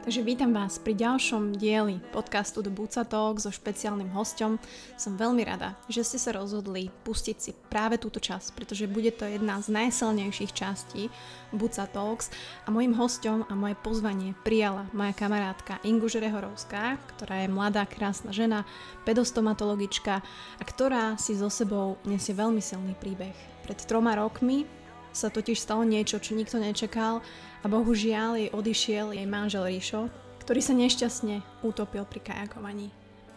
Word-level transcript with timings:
Takže 0.00 0.24
vítam 0.24 0.56
vás 0.56 0.80
pri 0.80 0.96
ďalšom 0.96 1.60
dieli 1.60 2.00
podcastu 2.08 2.64
The 2.64 2.72
Buca 2.72 3.04
Talk 3.04 3.36
so 3.36 3.52
špeciálnym 3.52 4.08
hostom. 4.16 4.56
Som 4.96 5.20
veľmi 5.20 5.44
rada, 5.44 5.76
že 5.92 6.00
ste 6.00 6.16
sa 6.16 6.32
rozhodli 6.32 6.88
pustiť 7.04 7.36
si 7.36 7.52
práve 7.52 8.00
túto 8.00 8.16
časť, 8.16 8.56
pretože 8.56 8.88
bude 8.88 9.12
to 9.12 9.28
jedna 9.28 9.60
z 9.60 9.68
najsilnejších 9.68 10.56
častí 10.56 11.12
Buca 11.52 11.84
Talks 11.84 12.32
a 12.64 12.72
mojim 12.72 12.96
hostom 12.96 13.44
a 13.44 13.52
moje 13.52 13.76
pozvanie 13.84 14.32
prijala 14.40 14.88
moja 14.96 15.12
kamarátka 15.12 15.84
Ingu 15.84 16.08
Žerehorovská, 16.08 16.96
ktorá 17.12 17.44
je 17.44 17.52
mladá, 17.52 17.84
krásna 17.84 18.32
žena, 18.32 18.64
pedostomatologička 19.04 20.24
a 20.56 20.62
ktorá 20.64 21.20
si 21.20 21.36
so 21.36 21.52
sebou 21.52 22.00
nesie 22.08 22.32
veľmi 22.32 22.64
silný 22.64 22.96
príbeh. 22.96 23.36
Pred 23.68 23.84
troma 23.84 24.16
rokmi 24.16 24.79
sa 25.10 25.28
totiž 25.28 25.58
stalo 25.58 25.82
niečo, 25.82 26.22
čo 26.22 26.38
nikto 26.38 26.62
nečakal 26.62 27.22
a 27.60 27.66
bohužiaľ 27.66 28.38
jej 28.38 28.50
odišiel 28.50 29.12
jej 29.14 29.26
manžel 29.26 29.66
Ríšo, 29.66 30.08
ktorý 30.42 30.60
sa 30.62 30.74
nešťastne 30.74 31.66
utopil 31.66 32.02
pri 32.08 32.20
kajakovaní. 32.22 32.88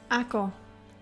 Ako 0.07 0.53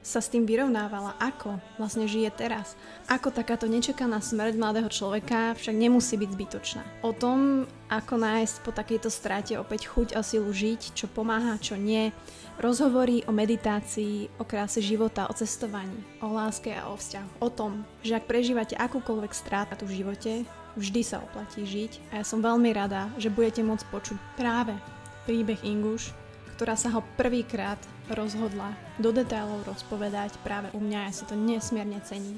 sa 0.02 0.18
s 0.18 0.34
tým 0.34 0.50
vyrovnávala, 0.50 1.14
ako 1.22 1.62
vlastne 1.78 2.10
žije 2.10 2.34
teraz. 2.34 2.74
Ako 3.06 3.30
takáto 3.30 3.70
nečakaná 3.70 4.18
smrť 4.18 4.58
mladého 4.58 4.90
človeka 4.90 5.54
však 5.54 5.78
nemusí 5.78 6.18
byť 6.18 6.30
zbytočná. 6.34 6.84
O 7.06 7.14
tom, 7.14 7.70
ako 7.86 8.18
nájsť 8.18 8.56
po 8.66 8.74
takejto 8.74 9.10
strate 9.14 9.54
opäť 9.62 9.86
chuť 9.94 10.18
a 10.18 10.26
silu 10.26 10.50
žiť, 10.50 10.98
čo 10.98 11.06
pomáha, 11.06 11.62
čo 11.62 11.78
nie, 11.78 12.10
rozhovorí 12.58 13.22
o 13.30 13.32
meditácii, 13.32 14.42
o 14.42 14.44
kráse 14.44 14.82
života, 14.82 15.30
o 15.30 15.38
cestovaní, 15.38 16.02
o 16.18 16.34
láske 16.34 16.74
a 16.74 16.90
o 16.90 16.98
vzťahu. 16.98 17.30
O 17.38 17.50
tom, 17.54 17.86
že 18.02 18.18
ak 18.18 18.26
prežívate 18.26 18.74
akúkoľvek 18.74 19.34
strátu 19.38 19.86
v 19.86 20.02
živote, 20.02 20.32
vždy 20.76 21.02
sa 21.04 21.24
oplatí 21.24 21.64
žiť 21.68 22.14
a 22.14 22.22
ja 22.22 22.26
som 22.26 22.40
veľmi 22.40 22.72
rada, 22.72 23.12
že 23.20 23.34
budete 23.34 23.64
môcť 23.66 23.86
počuť 23.92 24.18
práve 24.40 24.76
príbeh 25.26 25.60
Inguš, 25.62 26.16
ktorá 26.56 26.78
sa 26.78 26.94
ho 26.94 27.02
prvýkrát 27.18 27.80
rozhodla 28.12 28.76
do 29.02 29.10
detailov 29.10 29.66
rozpovedať 29.66 30.38
práve 30.46 30.70
u 30.76 30.80
mňa, 30.84 31.10
ja 31.10 31.12
si 31.14 31.24
to 31.26 31.34
nesmierne 31.34 31.98
cením. 32.06 32.38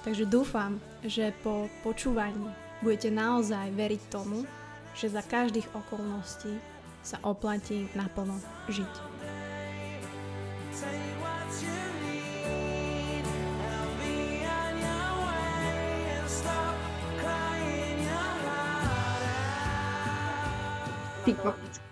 Takže 0.00 0.24
dúfam, 0.24 0.80
že 1.04 1.34
po 1.44 1.68
počúvaní 1.84 2.48
budete 2.80 3.12
naozaj 3.12 3.74
veriť 3.76 4.02
tomu, 4.08 4.48
že 4.96 5.12
za 5.12 5.20
každých 5.20 5.68
okolností 5.76 6.56
sa 7.04 7.20
oplatí 7.24 7.88
naplno 7.92 8.40
žiť. 8.68 8.94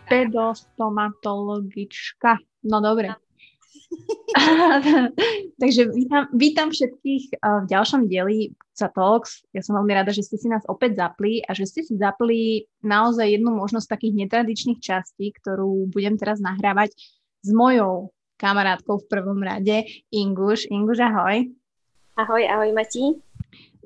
Pedostomatologička. 0.08 2.40
No 2.64 2.80
dobre. 2.80 3.12
Takže 5.62 5.88
vítam, 5.92 6.28
vítam 6.36 6.68
všetkých 6.68 7.40
v 7.40 7.64
ďalšom 7.68 8.08
dieli 8.08 8.52
sa 8.76 8.88
Talks. 8.92 9.42
Ja 9.56 9.64
som 9.64 9.80
veľmi 9.80 9.92
rada, 9.96 10.12
že 10.12 10.22
ste 10.22 10.36
si 10.36 10.48
nás 10.48 10.62
opäť 10.68 11.00
zapli 11.00 11.40
a 11.44 11.54
že 11.56 11.66
ste 11.66 11.82
si 11.82 11.96
zapli 11.96 12.68
naozaj 12.84 13.26
jednu 13.26 13.56
možnosť 13.56 13.88
takých 13.88 14.14
netradičných 14.26 14.80
častí, 14.80 15.32
ktorú 15.34 15.88
budem 15.90 16.16
teraz 16.20 16.38
nahrávať 16.38 16.94
s 17.42 17.50
mojou 17.50 18.12
kamarátkou 18.38 19.02
v 19.02 19.08
prvom 19.10 19.42
rade, 19.42 19.82
Inguš. 20.14 20.70
Inguš, 20.70 21.02
ahoj. 21.02 21.50
Ahoj, 22.18 22.42
ahoj 22.46 22.70
Mati. 22.70 23.18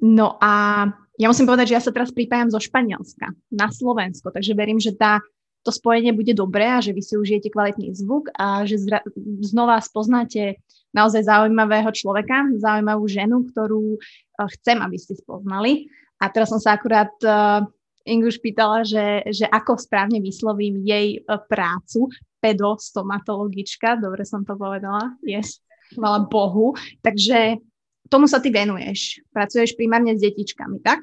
No 0.03 0.37
a 0.43 0.85
ja 1.20 1.27
musím 1.28 1.44
povedať, 1.44 1.72
že 1.72 1.77
ja 1.77 1.82
sa 1.84 1.92
teraz 1.92 2.08
pripájam 2.08 2.48
zo 2.48 2.60
Španielska 2.60 3.36
na 3.52 3.68
Slovensko, 3.68 4.33
takže 4.33 4.56
verím, 4.56 4.80
že 4.80 4.96
tá 4.96 5.20
to 5.62 5.70
spojenie 5.70 6.11
bude 6.11 6.34
dobré 6.34 6.67
a 6.67 6.83
že 6.83 6.90
vy 6.90 7.02
si 7.02 7.14
užijete 7.14 7.55
kvalitný 7.55 7.95
zvuk 7.95 8.34
a 8.34 8.67
že 8.67 8.83
zra- 8.83 9.06
znova 9.46 9.78
spoznáte 9.78 10.58
naozaj 10.90 11.22
zaujímavého 11.22 11.89
človeka, 11.95 12.51
zaujímavú 12.58 13.06
ženu, 13.06 13.46
ktorú 13.46 13.96
uh, 13.96 14.48
chcem, 14.58 14.83
aby 14.83 14.98
ste 14.98 15.14
spoznali. 15.14 15.86
A 16.18 16.28
teraz 16.28 16.51
som 16.51 16.58
sa 16.58 16.74
akurát 16.74 17.14
uh, 17.22 17.62
Inguš 18.02 18.42
pýtala, 18.42 18.83
že, 18.83 19.22
že 19.30 19.46
ako 19.46 19.78
správne 19.78 20.18
vyslovím 20.18 20.83
jej 20.83 21.22
uh, 21.22 21.39
prácu, 21.46 22.11
pedostomatologička, 22.42 24.02
dobre 24.02 24.27
som 24.27 24.42
to 24.42 24.58
povedala, 24.58 25.14
yes, 25.22 25.62
chvala 25.95 26.27
Bohu. 26.27 26.74
Takže 27.06 27.62
tomu 28.08 28.27
sa 28.30 28.42
ty 28.42 28.51
venuješ. 28.51 29.23
Pracuješ 29.30 29.74
primárne 29.79 30.14
s 30.17 30.23
detičkami, 30.23 30.83
tak? 30.83 31.02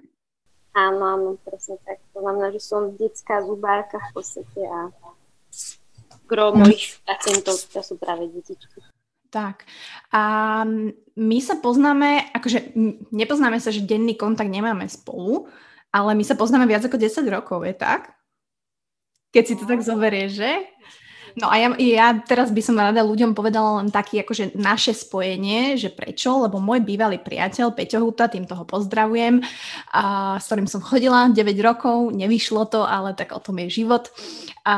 Áno, 0.76 1.04
áno, 1.04 1.30
presne 1.42 1.82
tak. 1.84 2.00
To 2.14 2.22
znamená, 2.24 2.54
že 2.54 2.62
som 2.62 2.94
detská 2.96 3.44
zubárka 3.44 4.00
v 4.00 4.10
podstate 4.16 4.62
a 4.64 4.94
gro 6.30 6.54
mojich 6.54 7.02
pacientov 7.04 7.58
to 7.58 7.82
sú 7.82 7.98
práve 7.98 8.30
detičky. 8.30 8.86
Tak. 9.30 9.66
A 10.10 10.22
my 11.18 11.38
sa 11.42 11.58
poznáme, 11.62 12.34
akože 12.34 12.74
nepoznáme 13.14 13.62
sa, 13.62 13.70
že 13.70 13.86
denný 13.86 14.18
kontakt 14.18 14.50
nemáme 14.50 14.90
spolu, 14.90 15.50
ale 15.94 16.18
my 16.18 16.26
sa 16.26 16.38
poznáme 16.38 16.66
viac 16.70 16.86
ako 16.86 16.98
10 16.98 17.26
rokov, 17.30 17.66
je 17.66 17.74
tak? 17.78 18.14
Keď 19.30 19.44
si 19.46 19.54
to 19.58 19.70
tak 19.70 19.86
zoberie, 19.86 20.30
že? 20.30 20.66
No 21.38 21.52
a 21.52 21.60
ja, 21.62 21.70
ja 21.78 22.08
teraz 22.18 22.50
by 22.50 22.62
som 22.64 22.80
rada 22.80 23.06
ľuďom 23.06 23.38
povedala 23.38 23.84
len 23.84 23.94
taký 23.94 24.26
akože 24.26 24.58
naše 24.58 24.96
spojenie, 24.98 25.78
že 25.78 25.94
prečo, 25.94 26.42
lebo 26.42 26.58
môj 26.58 26.82
bývalý 26.82 27.22
priateľ 27.22 27.76
Peťo 27.76 28.02
Huta, 28.02 28.32
týmto 28.32 28.58
ho 28.58 28.66
pozdravujem, 28.66 29.44
a, 29.94 30.36
s 30.42 30.50
ktorým 30.50 30.66
som 30.66 30.82
chodila 30.82 31.30
9 31.30 31.38
rokov, 31.62 32.10
nevyšlo 32.16 32.66
to, 32.72 32.82
ale 32.82 33.14
tak 33.14 33.36
o 33.36 33.44
tom 33.44 33.62
je 33.62 33.84
život. 33.84 34.10
A 34.66 34.76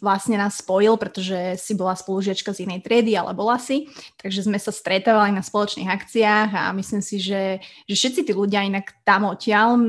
vlastne 0.00 0.36
nás 0.36 0.60
spojil, 0.60 0.94
pretože 1.00 1.56
si 1.58 1.72
bola 1.72 1.96
spolužiačka 1.96 2.52
z 2.52 2.68
inej 2.68 2.84
triedy, 2.84 3.16
ale 3.16 3.32
bola 3.32 3.56
si, 3.56 3.88
takže 4.20 4.46
sme 4.46 4.58
sa 4.60 4.74
stretávali 4.74 5.32
na 5.32 5.40
spoločných 5.40 5.88
akciách 5.88 6.50
a 6.52 6.62
myslím 6.76 7.02
si, 7.02 7.22
že, 7.22 7.62
že 7.88 7.94
všetci 7.94 8.20
tí 8.28 8.32
ľudia 8.34 8.66
inak 8.66 8.92
tam 9.06 9.30
odtiaľ, 9.30 9.80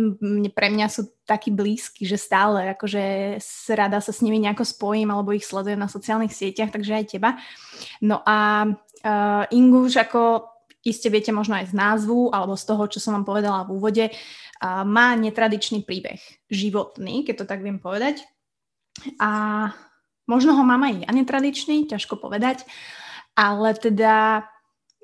pre 0.54 0.68
mňa 0.72 0.88
sú 0.88 1.14
takí 1.24 1.52
blízky, 1.52 2.04
že 2.04 2.20
stále 2.20 2.76
akože 2.76 3.38
rada 3.74 4.00
sa 4.04 4.12
s 4.12 4.20
nimi 4.20 4.40
nejako 4.44 4.68
spojím 4.68 5.10
alebo 5.12 5.32
ich 5.32 5.48
sledujem 5.48 5.80
na 5.80 5.88
sociálnych 5.88 6.36
sieťach, 6.36 6.72
takže 6.72 7.00
aj 7.00 7.06
teba. 7.16 7.40
No 8.04 8.20
a 8.28 8.68
uh, 8.68 9.44
Inguš, 9.56 10.00
ako 10.04 10.52
iste 10.84 11.08
viete 11.08 11.32
možno 11.32 11.56
aj 11.56 11.72
z 11.72 11.74
názvu 11.74 12.36
alebo 12.36 12.60
z 12.60 12.64
toho, 12.68 12.84
čo 12.92 13.00
som 13.00 13.16
vám 13.16 13.24
povedala 13.24 13.64
v 13.64 13.74
úvode, 13.76 14.06
uh, 14.12 14.84
má 14.84 15.16
netradičný 15.16 15.88
príbeh, 15.88 16.20
životný, 16.52 17.24
keď 17.24 17.44
to 17.44 17.46
tak 17.48 17.64
viem 17.64 17.80
povedať. 17.80 18.24
A 19.18 19.30
možno 20.30 20.56
ho 20.56 20.64
mám 20.64 20.84
aj 20.86 21.08
ja 21.08 21.12
netradičný, 21.12 21.90
ťažko 21.90 22.20
povedať, 22.20 22.64
ale 23.34 23.74
teda 23.74 24.46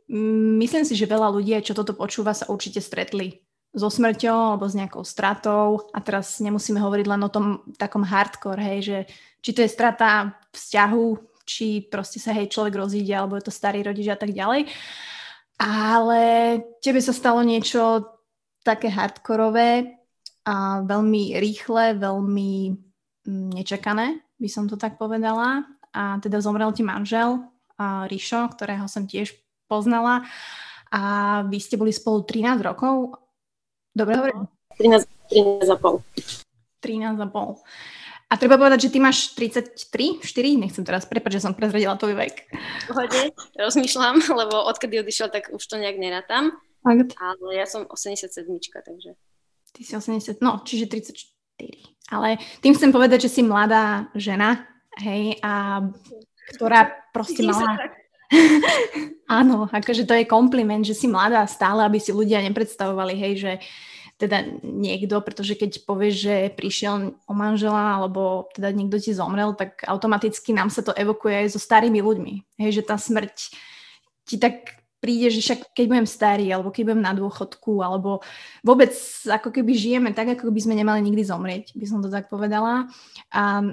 mm, 0.08 0.62
myslím 0.62 0.84
si, 0.86 0.94
že 0.96 1.10
veľa 1.10 1.34
ľudí, 1.34 1.58
čo 1.66 1.76
toto 1.76 1.98
počúva, 1.98 2.38
sa 2.38 2.48
určite 2.48 2.80
stretli 2.80 3.42
so 3.70 3.86
smrťou 3.86 4.58
alebo 4.58 4.66
s 4.66 4.74
nejakou 4.74 5.06
stratou 5.06 5.90
a 5.94 6.02
teraz 6.02 6.42
nemusíme 6.42 6.82
hovoriť 6.82 7.06
len 7.06 7.22
o 7.22 7.30
tom 7.30 7.62
takom 7.78 8.02
hardcore, 8.02 8.58
hej, 8.58 8.80
že 8.82 8.98
či 9.46 9.52
to 9.54 9.62
je 9.62 9.70
strata 9.70 10.34
vzťahu, 10.50 11.08
či 11.46 11.86
proste 11.86 12.18
sa 12.18 12.34
hej 12.34 12.50
človek 12.50 12.74
rozíde 12.78 13.14
alebo 13.14 13.38
je 13.38 13.46
to 13.46 13.54
starý 13.54 13.86
rodič 13.86 14.10
a 14.10 14.18
tak 14.18 14.34
ďalej. 14.34 14.70
Ale 15.60 16.22
tebe 16.80 17.02
sa 17.04 17.14
stalo 17.14 17.44
niečo 17.44 18.10
také 18.64 18.90
hardkorové 18.90 20.02
a 20.48 20.82
veľmi 20.82 21.38
rýchle, 21.38 22.00
veľmi 22.00 22.54
nečakané, 23.28 24.22
by 24.40 24.50
som 24.52 24.70
to 24.70 24.78
tak 24.78 24.96
povedala. 25.02 25.66
A 25.90 26.22
teda 26.22 26.38
zomrel 26.38 26.70
ti 26.72 26.86
manžel, 26.86 27.42
a 27.80 28.06
Rišo, 28.06 28.52
ktorého 28.54 28.86
som 28.86 29.10
tiež 29.10 29.34
poznala. 29.66 30.28
A 30.94 31.02
vy 31.48 31.58
ste 31.58 31.80
boli 31.80 31.90
spolu 31.94 32.26
13 32.26 32.62
rokov 32.62 33.18
Dobre 34.00 34.16
hovorím? 34.16 34.48
13, 34.78 35.04
13 35.28 35.74
a 35.74 35.78
pol. 35.78 36.00
13 36.80 37.20
a 37.20 37.28
pol. 37.28 37.60
A 38.30 38.38
treba 38.38 38.62
povedať, 38.62 38.88
že 38.88 38.94
ty 38.94 39.00
máš 39.02 39.34
33, 39.34 40.22
4? 40.22 40.62
Nechcem 40.62 40.86
teraz, 40.86 41.10
prepáč, 41.10 41.42
že 41.42 41.50
som 41.50 41.58
prezradila 41.58 41.98
tvoj 41.98 42.14
vek. 42.14 42.48
Pohode, 42.86 43.34
rozmýšľam, 43.58 44.22
lebo 44.46 44.70
odkedy 44.70 45.02
odišiel, 45.02 45.34
tak 45.34 45.50
už 45.50 45.64
to 45.66 45.82
nejak 45.82 45.98
nerátam. 45.98 46.56
Fakt? 46.86 47.18
Ale 47.18 47.58
ja 47.58 47.66
som 47.66 47.90
87, 47.90 48.30
takže... 48.86 49.18
Ty 49.70 49.82
si 49.84 49.94
80, 49.94 50.40
no, 50.40 50.62
čiže 50.64 50.88
34. 50.88 51.39
Ale 52.10 52.42
tým 52.64 52.74
chcem 52.74 52.90
povedať, 52.90 53.30
že 53.30 53.34
si 53.40 53.42
mladá 53.46 54.10
žena, 54.18 54.66
hej, 54.98 55.38
a 55.46 55.86
ktorá 56.58 56.90
proste 57.14 57.46
mala... 57.46 57.78
Áno, 59.30 59.70
akože 59.70 60.10
to 60.10 60.14
je 60.18 60.26
kompliment, 60.26 60.82
že 60.82 60.98
si 60.98 61.06
mladá 61.06 61.46
stále, 61.46 61.86
aby 61.86 62.02
si 62.02 62.10
ľudia 62.10 62.42
nepredstavovali, 62.42 63.14
hej, 63.14 63.34
že 63.38 63.52
teda 64.20 64.44
niekto, 64.66 65.24
pretože 65.24 65.56
keď 65.56 65.88
povieš, 65.88 66.16
že 66.20 66.36
prišiel 66.52 67.16
o 67.24 67.34
manžela 67.34 67.96
alebo 67.96 68.52
teda 68.52 68.76
niekto 68.76 69.00
ti 69.00 69.16
zomrel, 69.16 69.56
tak 69.56 69.80
automaticky 69.88 70.52
nám 70.52 70.68
sa 70.68 70.84
to 70.84 70.92
evokuje 70.92 71.48
aj 71.48 71.56
so 71.56 71.60
starými 71.62 72.04
ľuďmi. 72.04 72.60
Hej, 72.60 72.84
že 72.84 72.84
tá 72.84 73.00
smrť 73.00 73.56
ti 74.28 74.36
tak 74.36 74.79
príde, 75.00 75.32
že 75.32 75.40
však 75.40 75.72
keď 75.72 75.86
budem 75.88 76.08
starý, 76.08 76.46
alebo 76.52 76.70
keď 76.70 76.92
budem 76.92 77.04
na 77.04 77.16
dôchodku, 77.16 77.80
alebo 77.80 78.20
vôbec 78.62 78.92
ako 79.26 79.50
keby 79.50 79.72
žijeme 79.72 80.10
tak, 80.12 80.36
ako 80.36 80.52
by 80.52 80.60
sme 80.60 80.76
nemali 80.76 81.00
nikdy 81.00 81.24
zomrieť, 81.24 81.74
by 81.76 81.86
som 81.88 82.04
to 82.04 82.12
tak 82.12 82.28
povedala. 82.28 82.92
A 83.32 83.64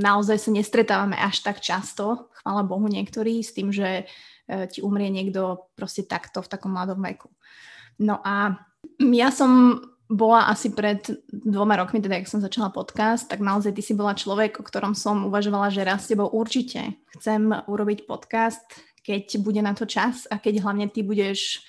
naozaj 0.00 0.40
sa 0.40 0.50
nestretávame 0.50 1.20
až 1.20 1.44
tak 1.44 1.60
často, 1.60 2.32
chvála 2.42 2.64
Bohu 2.64 2.88
niektorí, 2.88 3.44
s 3.44 3.52
tým, 3.52 3.70
že 3.70 4.04
e, 4.48 4.64
ti 4.68 4.80
umrie 4.80 5.12
niekto 5.12 5.68
proste 5.76 6.04
takto 6.04 6.40
v 6.40 6.50
takom 6.50 6.72
mladom 6.72 7.00
veku. 7.00 7.28
No 8.00 8.18
a 8.24 8.58
ja 8.98 9.28
som 9.30 9.80
bola 10.08 10.52
asi 10.52 10.68
pred 10.72 11.00
dvoma 11.32 11.80
rokmi, 11.80 11.98
teda 12.00 12.20
jak 12.20 12.28
som 12.28 12.44
začala 12.44 12.68
podcast, 12.68 13.24
tak 13.24 13.40
naozaj 13.40 13.72
ty 13.72 13.80
si 13.80 13.96
bola 13.96 14.12
človek, 14.12 14.60
o 14.60 14.66
ktorom 14.66 14.92
som 14.92 15.24
uvažovala, 15.28 15.72
že 15.72 15.86
raz 15.86 16.04
s 16.04 16.12
tebou 16.12 16.28
určite 16.28 17.00
chcem 17.16 17.48
urobiť 17.64 18.04
podcast, 18.04 18.64
keď 19.04 19.44
bude 19.44 19.60
na 19.60 19.76
to 19.76 19.84
čas 19.84 20.24
a 20.32 20.40
keď 20.40 20.64
hlavne 20.64 20.88
ty 20.88 21.04
budeš 21.04 21.60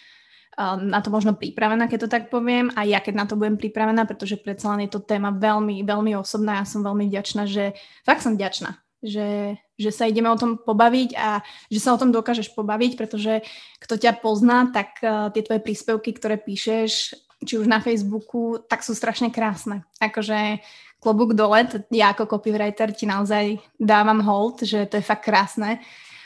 um, 0.56 0.88
na 0.88 1.04
to 1.04 1.12
možno 1.12 1.36
pripravená, 1.36 1.92
keď 1.92 2.08
to 2.08 2.10
tak 2.10 2.24
poviem, 2.32 2.72
a 2.80 2.88
ja 2.88 3.04
keď 3.04 3.14
na 3.14 3.26
to 3.28 3.36
budem 3.36 3.60
pripravená, 3.60 4.08
pretože 4.08 4.40
predsa 4.40 4.72
len 4.72 4.88
je 4.88 4.96
to 4.96 5.04
téma 5.04 5.36
veľmi, 5.36 5.84
veľmi 5.84 6.16
osobná. 6.16 6.64
Ja 6.64 6.66
som 6.66 6.82
veľmi 6.82 7.12
vďačná, 7.12 7.44
že 7.44 7.76
fakt 8.08 8.24
som 8.24 8.40
vďačná, 8.40 8.80
že, 9.04 9.60
že 9.76 9.92
sa 9.92 10.08
ideme 10.08 10.32
o 10.32 10.40
tom 10.40 10.56
pobaviť 10.56 11.10
a 11.20 11.44
že 11.68 11.80
sa 11.84 11.92
o 11.92 12.00
tom 12.00 12.16
dokážeš 12.16 12.56
pobaviť, 12.56 12.96
pretože 12.96 13.44
kto 13.84 14.00
ťa 14.00 14.24
pozná, 14.24 14.72
tak 14.72 14.96
uh, 15.04 15.28
tie 15.36 15.44
tvoje 15.44 15.60
príspevky, 15.60 16.16
ktoré 16.16 16.40
píšeš, 16.40 17.20
či 17.44 17.60
už 17.60 17.68
na 17.68 17.84
Facebooku, 17.84 18.64
tak 18.64 18.80
sú 18.80 18.96
strašne 18.96 19.28
krásne. 19.28 19.84
Akože 20.00 20.64
klobúk 21.04 21.38
dole, 21.38 21.68
ja 21.92 22.16
ako 22.16 22.26
copywriter 22.26 22.96
ti 22.96 23.06
naozaj 23.06 23.62
dávam 23.78 24.24
hold, 24.24 24.66
že 24.66 24.88
to 24.88 24.98
je 24.98 25.06
fakt 25.06 25.28
krásne 25.28 25.84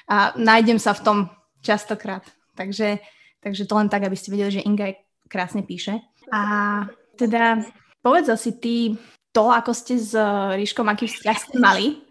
a 0.09 0.33
nájdem 0.33 0.81
sa 0.81 0.97
v 0.97 1.03
tom 1.06 1.17
častokrát. 1.61 2.25
Takže, 2.57 2.97
takže 3.39 3.69
to 3.69 3.77
len 3.77 3.88
tak, 3.88 4.03
aby 4.09 4.17
ste 4.17 4.33
vedeli, 4.33 4.59
že 4.59 4.65
Inga 4.65 4.97
krásne 5.29 5.61
píše. 5.61 6.01
A 6.33 6.41
teda 7.13 7.61
povedz 8.01 8.33
asi 8.33 8.57
ty 8.57 8.97
to, 9.29 9.53
ako 9.53 9.71
ste 9.77 10.01
s 10.01 10.17
Ríškom, 10.57 10.89
aký 10.89 11.06
vzťah 11.06 11.38
ste 11.38 11.57
mali, 11.61 12.01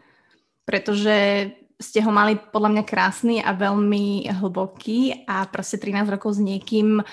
pretože 0.62 1.50
ste 1.78 2.02
ho 2.02 2.10
mali 2.10 2.34
podľa 2.34 2.70
mňa 2.74 2.84
krásny 2.86 3.36
a 3.38 3.54
veľmi 3.54 4.26
hlboký 4.42 5.26
a 5.30 5.46
proste 5.46 5.78
13 5.78 6.10
rokov 6.10 6.34
s 6.34 6.40
niekým, 6.42 6.98
e, 6.98 7.04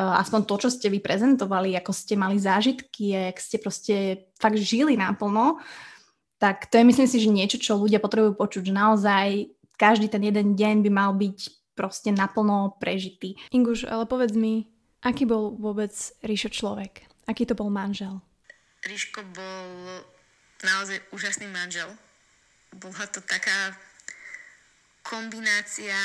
aspoň 0.00 0.40
to, 0.48 0.54
čo 0.64 0.68
ste 0.72 0.88
vy 0.88 1.04
prezentovali, 1.04 1.76
ako 1.76 1.92
ste 1.92 2.16
mali 2.16 2.40
zážitky, 2.40 3.12
jak 3.12 3.36
ste 3.36 3.56
proste 3.60 3.94
fakt 4.40 4.56
žili 4.56 4.96
naplno, 4.96 5.60
tak 6.40 6.72
to 6.72 6.80
je 6.80 6.88
myslím 6.88 7.08
si, 7.08 7.20
že 7.20 7.28
niečo, 7.28 7.60
čo 7.60 7.76
ľudia 7.76 8.00
potrebujú 8.00 8.32
počuť, 8.36 8.64
že 8.64 8.74
naozaj 8.74 9.28
každý 9.74 10.08
ten 10.08 10.22
jeden 10.22 10.54
deň 10.54 10.86
by 10.86 10.90
mal 10.90 11.12
byť 11.14 11.38
proste 11.74 12.14
naplno 12.14 12.78
prežitý. 12.78 13.34
Inguš, 13.50 13.90
ale 13.90 14.06
povedz 14.06 14.38
mi, 14.38 14.70
aký 15.02 15.26
bol 15.26 15.58
vôbec 15.58 15.90
Ríšo 16.22 16.48
človek? 16.48 17.02
Aký 17.26 17.44
to 17.48 17.58
bol 17.58 17.72
manžel? 17.72 18.22
Ríško 18.86 19.26
bol 19.34 19.68
naozaj 20.62 21.02
úžasný 21.10 21.50
manžel. 21.50 21.88
Bola 22.74 23.06
to 23.10 23.18
taká 23.24 23.74
kombinácia, 25.02 25.96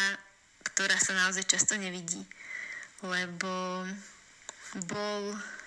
ktorá 0.74 0.98
sa 1.00 1.14
naozaj 1.16 1.46
často 1.48 1.78
nevidí, 1.78 2.24
lebo 3.04 3.84
bol 4.86 5.22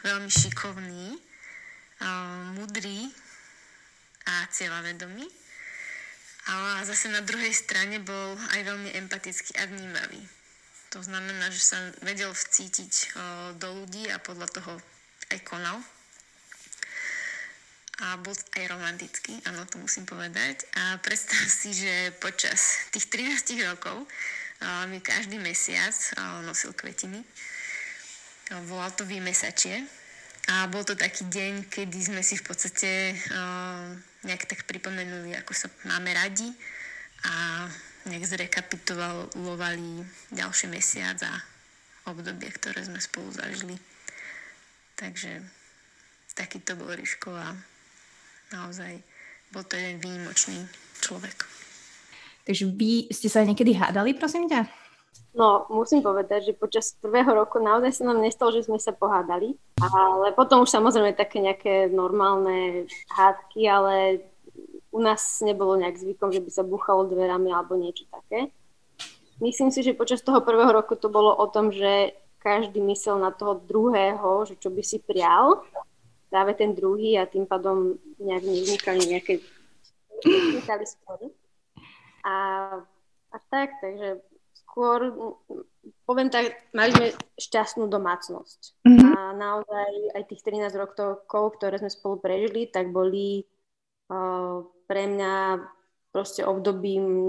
veľmi 0.07 0.31
šikovný, 0.31 1.19
mudrý 2.59 3.11
a 4.27 4.47
cieľavedomý 4.51 5.42
ale 6.47 6.83
zase 6.87 7.07
na 7.13 7.23
druhej 7.23 7.55
strane 7.55 8.03
bol 8.03 8.35
aj 8.55 8.61
veľmi 8.67 8.91
empatický 8.99 9.55
a 9.63 9.71
vnímavý. 9.71 10.19
To 10.93 11.01
znamená, 11.01 11.49
že 11.49 11.63
sa 11.63 11.79
vedel 12.05 12.35
vcítiť 12.35 13.17
do 13.57 13.69
ľudí 13.81 14.13
a 14.13 14.21
podľa 14.21 14.49
toho 14.51 14.73
aj 15.33 15.41
konal. 15.47 15.81
A 18.03 18.19
bol 18.19 18.35
aj 18.35 18.65
romantický, 18.67 19.39
áno, 19.47 19.63
to 19.71 19.79
musím 19.79 20.05
povedať. 20.05 20.67
A 20.75 20.99
predstav 20.99 21.39
si, 21.47 21.73
že 21.73 22.11
počas 22.19 22.91
tých 22.91 23.07
13 23.09 23.63
rokov 23.73 24.05
mi 24.91 24.99
každý 24.99 25.39
mesiac 25.39 25.95
nosil 26.43 26.75
kvetiny. 26.75 27.23
Volal 28.67 28.91
to 28.93 29.07
výmesačie. 29.07 29.87
A 30.51 30.67
bol 30.67 30.83
to 30.83 30.99
taký 30.99 31.25
deň, 31.31 31.71
kedy 31.71 31.99
sme 32.03 32.21
si 32.27 32.35
v 32.35 32.45
podstate 32.45 33.15
nejak 34.23 34.47
tak 34.47 34.67
pripomenuli, 34.67 35.35
ako 35.39 35.53
sa 35.55 35.67
máme 35.87 36.15
radi 36.15 36.47
a 37.27 37.67
nejak 38.07 38.25
zrekapitulovali 38.27 40.03
ďalší 40.35 40.67
mesiac 40.71 41.19
a 41.23 41.35
obdobie, 42.11 42.51
ktoré 42.51 42.83
sme 42.83 42.99
spolu 42.99 43.31
zažili. 43.31 43.79
Takže 44.99 45.43
takýto 46.35 46.75
bol 46.75 46.95
Ríško 46.95 47.31
a 47.35 47.55
naozaj 48.55 48.99
bol 49.53 49.63
to 49.69 49.77
jeden 49.77 50.01
výnimočný 50.01 50.67
človek. 51.05 51.47
Takže 52.43 52.75
vy 52.75 53.07
ste 53.15 53.31
sa 53.31 53.47
niekedy 53.47 53.79
hádali, 53.79 54.19
prosím 54.19 54.51
ťa? 54.51 54.82
No, 55.33 55.65
musím 55.73 56.05
povedať, 56.05 56.53
že 56.53 56.61
počas 56.61 56.93
prvého 57.01 57.33
roku 57.33 57.57
naozaj 57.57 57.97
sa 57.97 58.05
nám 58.05 58.21
nestalo, 58.21 58.53
že 58.53 58.69
sme 58.69 58.77
sa 58.77 58.93
pohádali, 58.93 59.57
ale 59.81 60.37
potom 60.37 60.61
už 60.61 60.69
samozrejme 60.69 61.17
také 61.17 61.41
nejaké 61.41 61.89
normálne 61.89 62.85
hádky, 63.17 63.65
ale 63.65 64.21
u 64.93 65.01
nás 65.01 65.41
nebolo 65.41 65.81
nejak 65.81 65.97
zvykom, 65.97 66.37
že 66.37 66.45
by 66.45 66.51
sa 66.53 66.69
buchalo 66.69 67.09
dverami 67.09 67.49
alebo 67.49 67.81
niečo 67.81 68.05
také. 68.13 68.53
Myslím 69.41 69.73
si, 69.73 69.81
že 69.81 69.97
počas 69.97 70.21
toho 70.21 70.45
prvého 70.45 70.69
roku 70.69 71.01
to 71.01 71.09
bolo 71.09 71.33
o 71.33 71.49
tom, 71.49 71.73
že 71.73 72.13
každý 72.45 72.85
myslel 72.85 73.17
na 73.17 73.33
toho 73.33 73.57
druhého, 73.57 74.45
že 74.45 74.61
čo 74.61 74.69
by 74.69 74.85
si 74.85 75.01
prial, 75.01 75.65
práve 76.29 76.53
ten 76.61 76.77
druhý 76.77 77.17
a 77.17 77.25
tým 77.25 77.49
pádom 77.49 77.97
nejak 78.21 78.45
nevznikali 78.45 79.01
nejaké 79.09 79.41
spory. 80.85 81.33
A, 82.21 82.37
a 83.33 83.37
tak, 83.49 83.81
takže 83.81 84.21
skôr, 84.73 85.13
poviem 86.09 86.33
tak, 86.33 86.57
mali 86.73 86.97
sme 86.97 87.13
šťastnú 87.37 87.93
domácnosť. 87.93 88.81
Mm-hmm. 88.89 89.13
A 89.13 89.19
naozaj 89.37 89.91
aj 90.17 90.23
tých 90.33 90.41
13 90.49 90.73
rokov, 90.81 91.61
ktoré 91.61 91.77
sme 91.77 91.93
spolu 91.93 92.17
prežili, 92.25 92.73
tak 92.73 92.89
boli 92.89 93.45
uh, 94.09 94.65
pre 94.89 95.13
mňa 95.13 95.61
proste 96.09 96.41
obdobím 96.49 97.29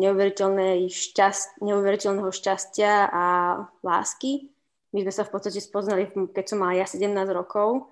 šťast, 0.87 1.59
neuveriteľného 1.59 2.31
šťastia 2.31 3.11
a 3.11 3.25
lásky. 3.83 4.47
My 4.95 5.03
sme 5.03 5.11
sa 5.11 5.27
v 5.27 5.31
podstate 5.35 5.59
spoznali, 5.59 6.07
keď 6.31 6.45
som 6.47 6.63
mala 6.63 6.79
ja 6.79 6.87
17 6.87 7.11
rokov, 7.35 7.91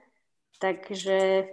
takže 0.64 1.52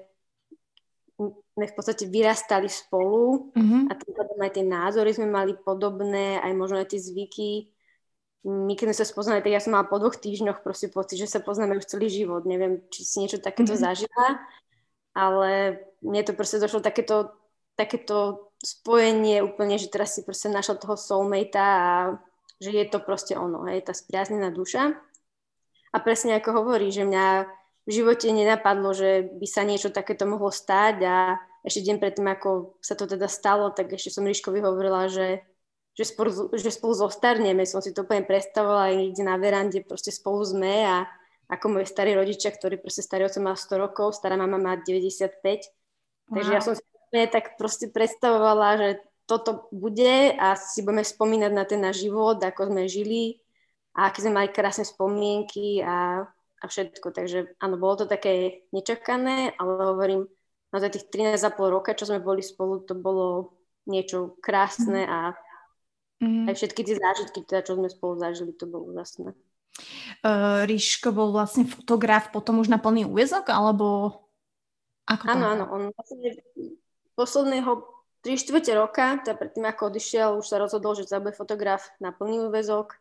sme 1.19 1.67
v 1.67 1.75
podstate 1.75 2.07
vyrastali 2.07 2.71
spolu 2.71 3.51
mm-hmm. 3.59 3.83
a 3.91 3.93
tým 3.99 4.15
aj 4.39 4.53
tie 4.55 4.63
názory 4.63 5.11
sme 5.11 5.27
mali 5.27 5.59
podobné, 5.59 6.39
aj 6.39 6.53
možno 6.55 6.79
aj 6.79 6.95
tie 6.95 7.03
zvyky 7.03 7.75
my 8.47 8.73
keď 8.79 8.93
sme 8.93 8.97
sa 9.03 9.07
spoznali, 9.07 9.43
tak 9.43 9.51
ja 9.51 9.63
som 9.63 9.75
mala 9.75 9.91
po 9.91 9.99
dvoch 9.99 10.15
týždňoch 10.15 10.63
proste 10.63 10.87
pocit, 10.93 11.19
že 11.19 11.27
sa 11.27 11.43
poznáme 11.43 11.75
už 11.75 11.91
celý 11.91 12.07
život. 12.07 12.47
Neviem, 12.47 12.87
či 12.89 13.03
si 13.03 13.19
niečo 13.19 13.43
takéto 13.43 13.75
mm-hmm. 13.75 13.85
zažila, 13.85 14.27
ale 15.17 15.83
mne 15.99 16.23
to 16.23 16.33
proste 16.39 16.63
došlo 16.63 16.79
takéto, 16.79 17.35
takéto 17.75 18.49
spojenie 18.63 19.43
úplne, 19.43 19.79
že 19.79 19.91
teraz 19.91 20.15
si 20.15 20.23
proste 20.23 20.51
našla 20.51 20.79
toho 20.79 20.95
soulmatea 20.95 21.67
a 21.67 21.91
že 22.59 22.75
je 22.75 22.87
to 22.91 22.99
proste 23.03 23.39
ono, 23.39 23.67
hej, 23.71 23.87
tá 23.87 23.95
spriaznená 23.95 24.51
duša. 24.51 24.95
A 25.95 25.97
presne 26.03 26.39
ako 26.39 26.63
hovorí, 26.63 26.91
že 26.91 27.07
mňa 27.07 27.47
v 27.89 27.91
živote 27.91 28.29
nenapadlo, 28.29 28.93
že 28.93 29.31
by 29.39 29.47
sa 29.49 29.63
niečo 29.65 29.89
takéto 29.89 30.29
mohlo 30.29 30.53
stať 30.53 30.97
a 31.07 31.17
ešte 31.65 31.89
deň 31.89 31.97
predtým, 32.03 32.29
ako 32.29 32.79
sa 32.85 32.95
to 32.95 33.09
teda 33.09 33.27
stalo, 33.27 33.73
tak 33.73 33.95
ešte 33.95 34.13
som 34.13 34.27
Ríškovi 34.27 34.61
hovorila, 34.61 35.09
že 35.09 35.43
že 35.99 36.07
spolu, 36.07 36.55
že 36.55 36.71
spolu 36.71 36.95
zostarneme. 36.95 37.67
Som 37.67 37.83
si 37.83 37.91
to 37.91 38.07
úplne 38.07 38.23
predstavovala 38.23 38.95
aj 38.95 38.95
niekde 38.95 39.23
na 39.27 39.35
verande, 39.35 39.83
proste 39.83 40.15
spolu 40.15 40.47
sme 40.47 40.87
a 40.87 41.11
ako 41.51 41.75
moji 41.75 41.91
starí 41.91 42.15
rodičia, 42.15 42.55
ktorí 42.55 42.79
proste 42.79 43.03
starý 43.03 43.27
oco 43.27 43.43
má 43.43 43.59
100 43.59 43.83
rokov, 43.83 44.15
stará 44.15 44.39
mama 44.39 44.63
má 44.63 44.79
95. 44.79 45.43
Takže 46.31 46.51
wow. 46.55 46.55
ja 46.55 46.63
som 46.63 46.79
si 46.79 46.85
tak 47.11 47.59
proste 47.59 47.91
predstavovala, 47.91 48.79
že 48.79 48.89
toto 49.27 49.67
bude 49.75 50.39
a 50.39 50.55
si 50.55 50.87
budeme 50.87 51.03
spomínať 51.03 51.53
na 51.53 51.65
ten 51.67 51.83
náš 51.83 52.07
život, 52.07 52.39
ako 52.39 52.71
sme 52.71 52.87
žili 52.87 53.43
a 53.97 54.13
aké 54.13 54.23
sme 54.23 54.39
mali 54.39 54.49
krásne 54.55 54.87
spomienky 54.87 55.83
a, 55.83 56.23
a 56.63 56.65
všetko. 56.69 57.11
Takže 57.11 57.59
áno, 57.59 57.75
bolo 57.81 58.05
to 58.05 58.07
také 58.07 58.63
nečakané, 58.71 59.57
ale 59.59 59.73
hovorím, 59.83 60.31
na 60.69 60.85
tých 60.85 61.09
13,5 61.09 61.59
roka, 61.75 61.97
čo 61.97 62.07
sme 62.07 62.21
boli 62.21 62.45
spolu, 62.45 62.85
to 62.85 62.93
bolo 62.93 63.57
niečo 63.89 64.37
krásne 64.45 65.09
a 65.09 65.33
Mm. 66.19 66.51
Aj 66.51 66.55
všetky 66.55 66.83
tie 66.83 66.97
zážitky, 66.99 67.47
teda, 67.47 67.63
čo 67.63 67.79
sme 67.79 67.87
spolu 67.87 68.19
zažili, 68.19 68.51
to 68.55 68.67
bolo 68.67 68.91
úžasné. 68.91 69.35
Uh, 70.27 70.67
Ríško 70.67 71.15
bol 71.15 71.31
vlastne 71.31 71.63
fotograf 71.63 72.35
potom 72.35 72.59
už 72.59 72.67
na 72.67 72.83
plný 72.83 73.07
úvezok, 73.07 73.47
alebo 73.55 74.19
ako 75.07 75.25
Áno, 75.31 75.47
áno, 75.55 75.65
on 75.71 75.83
vlastne 75.95 76.43
posledného 77.15 77.87
3 78.27 78.35
čtvrte 78.35 78.75
roka, 78.75 79.23
teda 79.23 79.39
predtým 79.39 79.65
ako 79.71 79.95
odišiel, 79.95 80.29
už 80.43 80.47
sa 80.51 80.59
rozhodol, 80.59 80.99
že 80.99 81.07
sa 81.07 81.23
bude 81.23 81.39
fotograf 81.39 81.87
na 82.03 82.11
plný 82.11 82.51
úvezok 82.51 82.99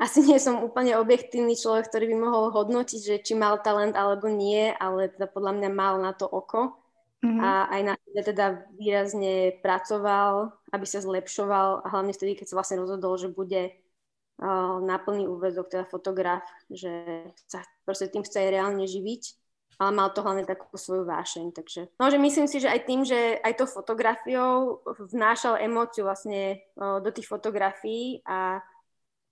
asi 0.00 0.24
nie 0.24 0.40
som 0.40 0.64
úplne 0.64 0.96
objektívny 0.96 1.52
človek, 1.52 1.92
ktorý 1.92 2.08
by 2.08 2.16
mohol 2.16 2.44
hodnotiť, 2.56 3.00
že 3.04 3.16
či 3.20 3.36
mal 3.36 3.60
talent 3.60 3.92
alebo 3.92 4.32
nie, 4.32 4.72
ale 4.80 5.12
teda 5.12 5.28
podľa 5.28 5.60
mňa 5.60 5.70
mal 5.76 6.00
na 6.00 6.16
to 6.16 6.24
oko 6.24 6.79
mm-hmm. 7.22 7.40
a 7.40 7.50
aj 7.70 7.80
na 7.84 7.94
teda 8.24 8.46
výrazne 8.76 9.60
pracoval, 9.64 10.52
aby 10.72 10.86
sa 10.86 11.04
zlepšoval 11.04 11.84
a 11.84 11.86
hlavne 11.88 12.12
vtedy, 12.16 12.36
keď 12.36 12.52
sa 12.52 12.56
vlastne 12.58 12.80
rozhodol, 12.80 13.16
že 13.20 13.32
bude 13.32 13.72
uh, 13.72 14.76
na 14.80 14.96
plný 15.00 15.28
úvezok, 15.28 15.70
teda 15.72 15.84
fotograf, 15.88 16.44
že 16.68 17.24
sa 17.48 17.64
proste 17.84 18.10
tým 18.10 18.24
chce 18.24 18.44
aj 18.44 18.50
reálne 18.50 18.84
živiť 18.84 19.40
ale 19.80 19.96
mal 19.96 20.12
to 20.12 20.20
hlavne 20.20 20.44
takú 20.44 20.76
svoju 20.76 21.08
vášeň. 21.08 21.56
Takže, 21.56 21.96
no, 21.96 22.12
že 22.12 22.20
myslím 22.20 22.44
si, 22.44 22.60
že 22.60 22.68
aj 22.68 22.80
tým, 22.84 23.00
že 23.00 23.40
aj 23.40 23.52
to 23.56 23.64
fotografiou 23.64 24.84
vnášal 25.08 25.56
emóciu 25.56 26.04
vlastne 26.04 26.60
o, 26.76 27.00
do 27.00 27.08
tých 27.08 27.24
fotografií 27.24 28.20
a 28.28 28.60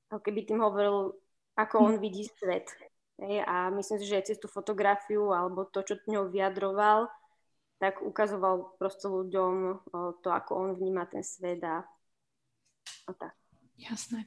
keby 0.08 0.48
tým 0.48 0.64
hovoril, 0.64 1.12
ako 1.52 1.74
on 1.84 1.94
vidí 2.00 2.24
svet. 2.24 2.64
Hej, 3.20 3.44
a 3.44 3.68
myslím 3.76 4.00
si, 4.00 4.08
že 4.08 4.16
aj 4.16 4.26
cez 4.32 4.38
tú 4.40 4.48
fotografiu 4.48 5.36
alebo 5.36 5.68
to, 5.68 5.84
čo 5.84 6.00
ňou 6.08 6.32
vyjadroval, 6.32 7.12
tak 7.78 8.02
ukazoval 8.02 8.74
proste 8.76 9.06
ľuďom 9.06 9.82
to, 10.22 10.28
ako 10.28 10.50
on 10.54 10.70
vníma 10.74 11.06
ten 11.06 11.22
svet 11.22 11.62
a, 11.62 11.86
a 13.06 13.10
tak. 13.14 13.34
Jasné. 13.78 14.26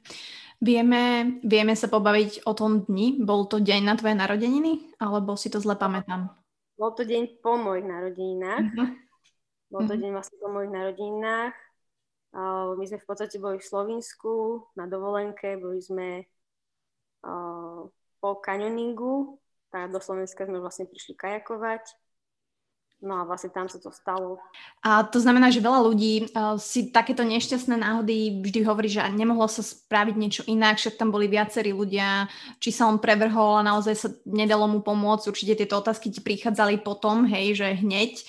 Vieme, 0.64 1.36
vieme 1.44 1.76
sa 1.76 1.92
pobaviť 1.92 2.48
o 2.48 2.56
tom 2.56 2.88
dni? 2.88 3.20
Bol 3.20 3.44
to 3.44 3.60
deň 3.60 3.80
na 3.84 3.94
tvoje 4.00 4.16
narodeniny? 4.16 4.96
Alebo 4.96 5.36
si 5.36 5.52
to 5.52 5.60
zle 5.60 5.76
pamätám? 5.76 6.32
Bol 6.80 6.96
to 6.96 7.04
deň 7.04 7.44
po 7.44 7.60
mojich 7.60 7.84
narodeninách. 7.84 8.72
Uh-huh. 8.72 8.90
Bol 9.68 9.84
to 9.84 9.92
uh-huh. 9.92 10.00
deň 10.00 10.10
vlastne 10.16 10.36
po 10.40 10.48
mojich 10.48 10.72
narodeninách. 10.72 11.52
Uh, 12.32 12.72
my 12.80 12.84
sme 12.88 12.96
v 12.96 13.06
podstate 13.06 13.36
boli 13.36 13.60
v 13.60 13.68
Slovinsku 13.68 14.64
na 14.72 14.88
dovolenke, 14.88 15.60
boli 15.60 15.84
sme 15.84 16.24
uh, 17.28 17.84
po 18.16 18.30
kanioningu, 18.40 19.36
tak 19.68 19.92
do 19.92 20.00
Slovenska 20.00 20.48
sme 20.48 20.64
vlastne 20.64 20.88
prišli 20.88 21.12
kajakovať. 21.12 21.92
No 23.02 23.18
a 23.18 23.26
vlastne 23.26 23.50
tam 23.50 23.66
sa 23.66 23.82
to 23.82 23.90
stalo. 23.90 24.38
A 24.86 25.02
to 25.02 25.18
znamená, 25.18 25.50
že 25.50 25.58
veľa 25.58 25.82
ľudí 25.90 26.30
uh, 26.30 26.54
si 26.54 26.94
takéto 26.94 27.26
nešťastné 27.26 27.74
náhody 27.74 28.38
vždy 28.46 28.62
hovorí, 28.62 28.86
že 28.86 29.02
nemohlo 29.10 29.50
sa 29.50 29.66
spraviť 29.66 30.14
niečo 30.14 30.42
inak, 30.46 30.78
však 30.78 31.02
tam 31.02 31.10
boli 31.10 31.26
viacerí 31.26 31.74
ľudia, 31.74 32.30
či 32.62 32.70
sa 32.70 32.86
on 32.86 33.02
prevrhol 33.02 33.58
a 33.58 33.66
naozaj 33.66 33.94
sa 33.98 34.08
nedalo 34.22 34.70
mu 34.70 34.86
pomôcť. 34.86 35.34
Určite 35.34 35.58
tieto 35.58 35.82
otázky 35.82 36.14
ti 36.14 36.22
prichádzali 36.22 36.78
potom, 36.86 37.26
hej, 37.26 37.58
že 37.58 37.74
hneď. 37.82 38.22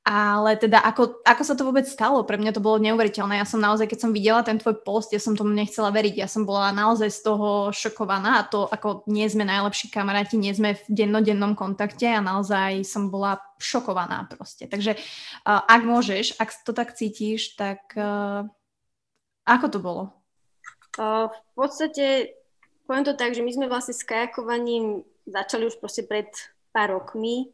Ale 0.00 0.56
teda 0.58 0.80
ako, 0.82 1.22
ako 1.22 1.42
sa 1.46 1.54
to 1.54 1.62
vôbec 1.62 1.86
stalo? 1.86 2.24
Pre 2.26 2.34
mňa 2.34 2.56
to 2.56 2.64
bolo 2.64 2.82
neuveriteľné. 2.82 3.38
Ja 3.38 3.46
som 3.46 3.62
naozaj, 3.62 3.84
keď 3.84 3.98
som 4.00 4.16
videla 4.16 4.42
ten 4.42 4.58
tvoj 4.58 4.80
post, 4.82 5.14
ja 5.14 5.20
som 5.22 5.38
tomu 5.38 5.54
nechcela 5.54 5.92
veriť. 5.92 6.18
Ja 6.18 6.26
som 6.26 6.48
bola 6.48 6.74
naozaj 6.74 7.14
z 7.14 7.20
toho 7.30 7.70
šokovaná 7.70 8.42
a 8.42 8.48
to 8.48 8.66
ako 8.66 9.06
nie 9.06 9.28
sme 9.30 9.46
najlepší 9.46 9.92
kamaráti, 9.92 10.40
nie 10.40 10.56
sme 10.56 10.74
v 10.74 10.82
dennodennom 10.88 11.54
kontakte 11.54 12.08
a 12.10 12.24
naozaj 12.24 12.82
som 12.82 13.12
bola 13.12 13.38
šokovaná 13.60 14.24
proste. 14.26 14.64
Takže 14.64 14.96
uh, 14.96 15.60
ak 15.68 15.82
môžeš, 15.84 16.40
ak 16.40 16.48
to 16.64 16.72
tak 16.72 16.96
cítiš, 16.96 17.54
tak 17.60 17.84
uh, 17.94 18.48
ako 19.44 19.66
to 19.68 19.78
bolo? 19.78 20.04
Uh, 20.96 21.28
v 21.28 21.52
podstate, 21.54 22.34
poviem 22.88 23.04
to 23.04 23.14
tak, 23.14 23.36
že 23.36 23.44
my 23.44 23.52
sme 23.52 23.66
vlastne 23.68 23.92
s 23.92 24.02
kajakovaním 24.02 25.04
začali 25.28 25.68
už 25.68 25.78
proste 25.78 26.02
pred 26.08 26.32
pár 26.72 26.96
rokmi 26.96 27.52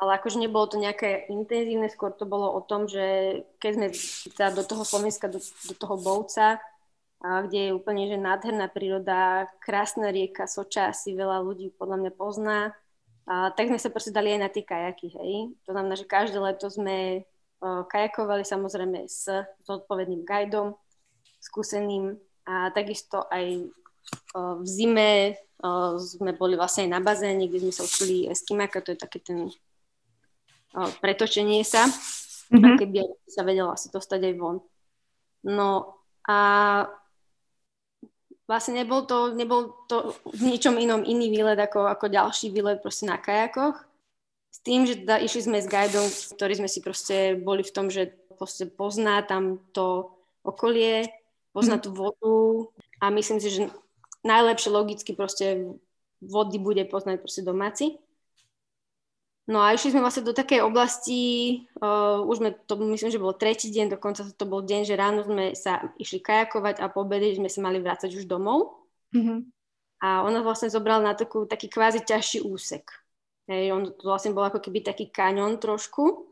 ale 0.00 0.16
akože 0.16 0.40
nebolo 0.40 0.64
to 0.64 0.80
nejaké 0.80 1.28
intenzívne, 1.28 1.92
skôr 1.92 2.16
to 2.16 2.24
bolo 2.24 2.48
o 2.56 2.64
tom, 2.64 2.88
že 2.88 3.36
keď 3.60 3.70
sme 3.76 3.86
sa 4.32 4.48
do 4.48 4.64
toho 4.64 4.80
Slovenska, 4.80 5.28
do, 5.28 5.44
do 5.44 5.74
toho 5.76 6.00
Bouca, 6.00 6.56
a 7.20 7.44
kde 7.44 7.68
je 7.68 7.76
úplne 7.76 8.08
že 8.08 8.16
nádherná 8.16 8.72
príroda, 8.72 9.44
krásna 9.60 10.08
rieka, 10.08 10.48
Soča, 10.48 10.88
asi 10.88 11.12
veľa 11.12 11.44
ľudí 11.44 11.68
podľa 11.76 12.00
mňa 12.00 12.12
pozná, 12.16 12.72
a 13.30 13.54
tak 13.54 13.70
sme 13.70 13.78
sa 13.78 13.94
proste 13.94 14.10
dali 14.10 14.34
aj 14.34 14.40
na 14.42 14.50
tie 14.50 14.66
kajaky, 14.66 15.14
hej. 15.14 15.54
To 15.62 15.70
znamená, 15.70 15.94
že 15.94 16.10
každé 16.10 16.42
leto 16.42 16.66
sme 16.66 17.22
kajakovali 17.62 18.42
samozrejme 18.42 19.06
s, 19.06 19.30
s 19.38 19.68
odpovedným 19.70 20.26
guidom, 20.26 20.74
skúseným 21.38 22.18
a 22.48 22.74
takisto 22.74 23.30
aj 23.30 23.70
v 24.34 24.66
zime 24.66 25.38
sme 26.00 26.32
boli 26.34 26.56
vlastne 26.56 26.88
aj 26.88 26.90
na 26.90 27.00
bazéne, 27.04 27.44
kde 27.46 27.68
sme 27.68 27.72
sa 27.72 27.84
učili 27.84 28.26
eskimaka, 28.26 28.80
to 28.80 28.96
je 28.96 28.98
taký 28.98 29.20
ten 29.20 29.52
pretočenie 31.04 31.62
sa, 31.62 31.84
mm-hmm. 31.86 32.76
keby 32.80 32.96
sa 33.28 33.44
vedela 33.44 33.76
si 33.76 33.92
dostať 33.92 34.20
aj 34.24 34.34
von. 34.40 34.64
No 35.44 36.00
a 36.24 36.38
vlastne 38.50 38.82
nebol 38.82 39.06
to, 39.06 39.30
nebol 39.30 39.78
to 39.86 40.10
v 40.26 40.50
ničom 40.50 40.74
inom 40.74 41.06
iný 41.06 41.30
výlet 41.30 41.54
ako, 41.54 41.86
ako 41.86 42.10
ďalší 42.10 42.50
výlet 42.50 42.82
proste 42.82 43.06
na 43.06 43.14
kajakoch. 43.14 43.78
S 44.50 44.58
tým, 44.66 44.82
že 44.90 45.06
teda 45.06 45.22
išli 45.22 45.46
sme 45.46 45.62
s 45.62 45.70
guidom, 45.70 46.02
ktorý 46.34 46.58
sme 46.58 46.66
si 46.66 46.82
proste 46.82 47.38
boli 47.38 47.62
v 47.62 47.70
tom, 47.70 47.86
že 47.86 48.10
proste 48.34 48.66
pozná 48.66 49.22
tam 49.22 49.62
to 49.70 50.10
okolie, 50.42 51.06
pozná 51.54 51.78
mm. 51.78 51.82
tú 51.86 51.94
vodu 51.94 52.66
a 52.98 53.14
myslím 53.14 53.38
si, 53.38 53.54
že 53.54 53.70
najlepšie 54.26 54.74
logicky 54.74 55.14
proste 55.14 55.78
vody 56.18 56.58
bude 56.58 56.82
poznať 56.90 57.22
proste 57.22 57.46
domáci. 57.46 58.02
No 59.50 59.58
a 59.58 59.74
išli 59.74 59.90
sme 59.90 60.06
vlastne 60.06 60.22
do 60.22 60.30
takej 60.30 60.62
oblasti, 60.62 61.22
uh, 61.82 62.22
už 62.22 62.38
sme, 62.38 62.54
to 62.70 62.78
myslím, 62.94 63.10
že 63.10 63.18
bol 63.18 63.34
tretí 63.34 63.66
deň, 63.74 63.98
dokonca 63.98 64.22
to 64.22 64.46
bol 64.46 64.62
deň, 64.62 64.86
že 64.86 64.94
ráno 64.94 65.26
sme 65.26 65.58
sa 65.58 65.90
išli 65.98 66.22
kajakovať 66.22 66.78
a 66.78 66.86
po 66.86 67.02
obede 67.02 67.34
sme 67.34 67.50
sa 67.50 67.58
mali 67.58 67.82
vrácať 67.82 68.14
už 68.14 68.30
domov. 68.30 68.86
Mm-hmm. 69.10 69.38
A 70.06 70.22
ona 70.22 70.46
vlastne 70.46 70.70
zobrala 70.70 71.02
na 71.02 71.18
takú, 71.18 71.50
taký 71.50 71.66
kvázi 71.66 72.06
ťažší 72.06 72.46
úsek. 72.46 72.86
Hej, 73.50 73.74
on 73.74 73.90
to 73.90 74.06
vlastne 74.06 74.30
bol 74.30 74.46
ako 74.46 74.62
keby 74.62 74.86
taký 74.86 75.10
kaňon 75.10 75.58
trošku, 75.58 76.30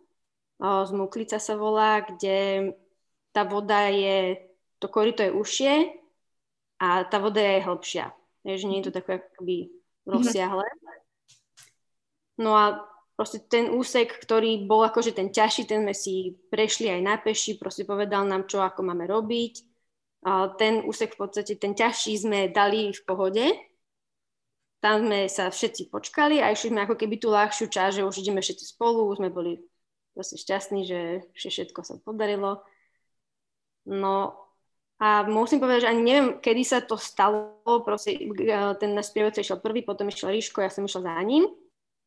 uh, 0.62 0.86
z 0.86 0.90
Muklica 0.94 1.42
sa 1.42 1.58
volá, 1.58 2.06
kde 2.06 2.70
tá 3.34 3.42
voda 3.42 3.90
je, 3.90 4.46
to 4.78 4.86
korito 4.86 5.26
je 5.26 5.34
užšie 5.34 5.74
a 6.78 7.02
tá 7.02 7.18
voda 7.18 7.42
je 7.42 7.66
hĺbšia. 7.66 8.14
Hej, 8.46 8.62
že 8.62 8.68
nie 8.70 8.78
je 8.78 8.94
to 8.94 9.02
také 9.02 9.26
akoby 9.26 9.74
rozsiahle. 10.06 10.62
No 12.38 12.54
a 12.54 12.86
proste 13.18 13.42
ten 13.50 13.74
úsek, 13.74 14.14
ktorý 14.14 14.70
bol 14.70 14.86
akože 14.86 15.10
ten 15.10 15.34
ťažší, 15.34 15.66
ten 15.66 15.82
sme 15.82 15.90
si 15.90 16.38
prešli 16.54 16.86
aj 16.86 17.00
na 17.02 17.18
peši, 17.18 17.58
proste 17.58 17.82
povedal 17.82 18.22
nám, 18.30 18.46
čo 18.46 18.62
ako 18.62 18.86
máme 18.86 19.10
robiť. 19.10 19.66
A 20.22 20.54
ten 20.54 20.86
úsek 20.86 21.18
v 21.18 21.26
podstate, 21.26 21.58
ten 21.58 21.74
ťažší 21.74 22.14
sme 22.14 22.54
dali 22.54 22.94
v 22.94 23.02
pohode. 23.02 23.42
Tam 24.78 25.02
sme 25.02 25.26
sa 25.26 25.50
všetci 25.50 25.90
počkali 25.90 26.38
a 26.38 26.54
išli 26.54 26.70
sme 26.70 26.86
ako 26.86 26.94
keby 26.94 27.18
tú 27.18 27.34
ľahšiu 27.34 27.66
časť, 27.66 27.98
že 27.98 28.06
už 28.06 28.22
ideme 28.22 28.38
všetci 28.38 28.78
spolu, 28.78 29.10
už 29.10 29.18
sme 29.18 29.34
boli 29.34 29.58
proste 30.14 30.38
šťastní, 30.38 30.86
že 30.86 31.26
všetko 31.34 31.82
sa 31.82 31.98
podarilo. 31.98 32.62
No 33.82 34.38
a 35.02 35.26
musím 35.26 35.58
povedať, 35.58 35.86
že 35.86 35.90
ani 35.90 36.02
neviem, 36.06 36.28
kedy 36.38 36.62
sa 36.62 36.78
to 36.86 36.94
stalo, 36.94 37.58
proste 37.82 38.14
ten 38.78 38.90
náš 38.94 39.10
sprievodca 39.10 39.42
išiel 39.42 39.58
prvý, 39.58 39.82
potom 39.82 40.06
išiel 40.06 40.30
Ríško, 40.30 40.62
ja 40.62 40.70
som 40.70 40.86
išla 40.86 41.02
za 41.02 41.22
ním. 41.26 41.50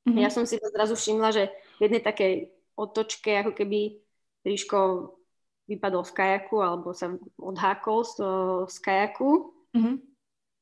Mm-hmm. 0.07 0.21
Ja 0.21 0.29
som 0.33 0.49
si 0.49 0.57
to 0.57 0.67
zrazu 0.73 0.97
všimla, 0.97 1.29
že 1.29 1.53
v 1.77 1.89
jednej 1.89 2.01
takej 2.01 2.33
otočke, 2.73 3.37
ako 3.37 3.53
keby 3.53 4.01
Ríško 4.41 5.11
vypadol 5.69 6.03
z 6.03 6.11
kajaku 6.11 6.57
alebo 6.59 6.91
sa 6.91 7.13
odhákol 7.37 8.01
z, 8.03 8.15
z 8.67 8.77
kajaku. 8.81 9.53
Mm-hmm. 9.77 9.95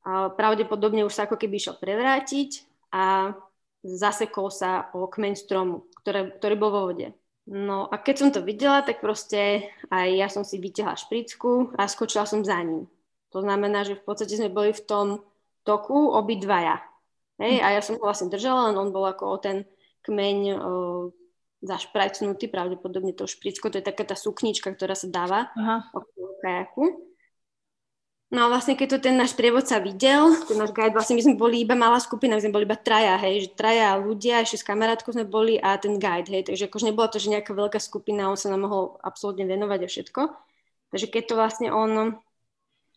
A 0.10 0.12
pravdepodobne 0.32 1.08
už 1.08 1.16
sa 1.16 1.24
ako 1.28 1.40
keby 1.40 1.60
išiel 1.60 1.76
prevrátiť 1.80 2.68
a 2.92 3.36
zasekol 3.84 4.52
sa 4.52 4.92
o 4.92 5.08
kmeň 5.08 5.34
stromu, 5.40 5.88
ktoré, 6.04 6.36
ktorý 6.36 6.56
bol 6.60 6.72
vo 6.72 6.82
vode. 6.92 7.16
No 7.50 7.90
a 7.90 7.98
keď 7.98 8.16
som 8.16 8.30
to 8.30 8.46
videla, 8.46 8.86
tak 8.86 9.02
proste 9.02 9.66
aj 9.90 10.08
ja 10.14 10.28
som 10.30 10.46
si 10.46 10.62
vytiahla 10.62 11.00
špricku 11.00 11.74
a 11.80 11.90
skočila 11.90 12.30
som 12.30 12.46
za 12.46 12.62
ním. 12.62 12.86
To 13.34 13.42
znamená, 13.42 13.82
že 13.86 13.98
v 13.98 14.06
podstate 14.06 14.38
sme 14.38 14.54
boli 14.54 14.70
v 14.70 14.86
tom 14.86 15.08
toku 15.66 16.14
obidvaja. 16.14 16.82
Hej, 17.40 17.64
a 17.64 17.68
ja 17.72 17.82
som 17.82 17.96
ho 17.96 18.04
vlastne 18.04 18.28
držala, 18.28 18.70
len 18.70 18.76
on 18.76 18.92
bol 18.92 19.08
ako 19.08 19.24
o 19.32 19.38
ten 19.40 19.64
kmeň 20.04 20.38
o, 20.52 20.58
zašprajcnutý, 21.64 22.52
pravdepodobne 22.52 23.16
to 23.16 23.28
špricko, 23.28 23.72
to 23.72 23.80
je 23.80 23.88
taká 23.88 24.04
tá 24.04 24.16
suknička, 24.16 24.72
ktorá 24.76 24.96
sa 24.96 25.08
dáva 25.08 25.52
Aha. 25.56 25.88
okolo 25.96 26.36
kajaku. 26.44 26.84
No 28.30 28.46
a 28.46 28.52
vlastne 28.54 28.78
keď 28.78 28.88
to 28.94 29.10
ten 29.10 29.18
náš 29.18 29.34
prievodca 29.34 29.82
videl, 29.82 30.38
ten 30.46 30.54
náš 30.54 30.70
guide, 30.70 30.94
vlastne 30.94 31.18
my 31.18 31.24
sme 31.26 31.36
boli 31.40 31.66
iba 31.66 31.74
malá 31.74 31.98
skupina, 31.98 32.38
my 32.38 32.44
sme 32.46 32.54
boli 32.54 32.70
iba 32.70 32.78
traja, 32.78 33.18
hej, 33.18 33.50
že 33.50 33.58
traja 33.58 33.98
ľudia, 33.98 34.46
ešte 34.46 34.62
s 34.62 34.68
kamarátkou 34.70 35.10
sme 35.18 35.26
boli 35.26 35.58
a 35.58 35.74
ten 35.82 35.98
guide, 35.98 36.30
hej, 36.30 36.46
takže 36.46 36.70
akože 36.70 36.94
nebola 36.94 37.10
to, 37.10 37.18
že 37.18 37.34
nejaká 37.34 37.58
veľká 37.58 37.82
skupina, 37.82 38.30
on 38.30 38.38
sa 38.38 38.54
nám 38.54 38.70
mohol 38.70 39.02
absolútne 39.02 39.50
venovať 39.50 39.80
a 39.82 39.90
všetko. 39.90 40.22
Takže 40.94 41.08
keď 41.10 41.24
to 41.26 41.34
vlastne 41.42 41.68
on 41.74 42.22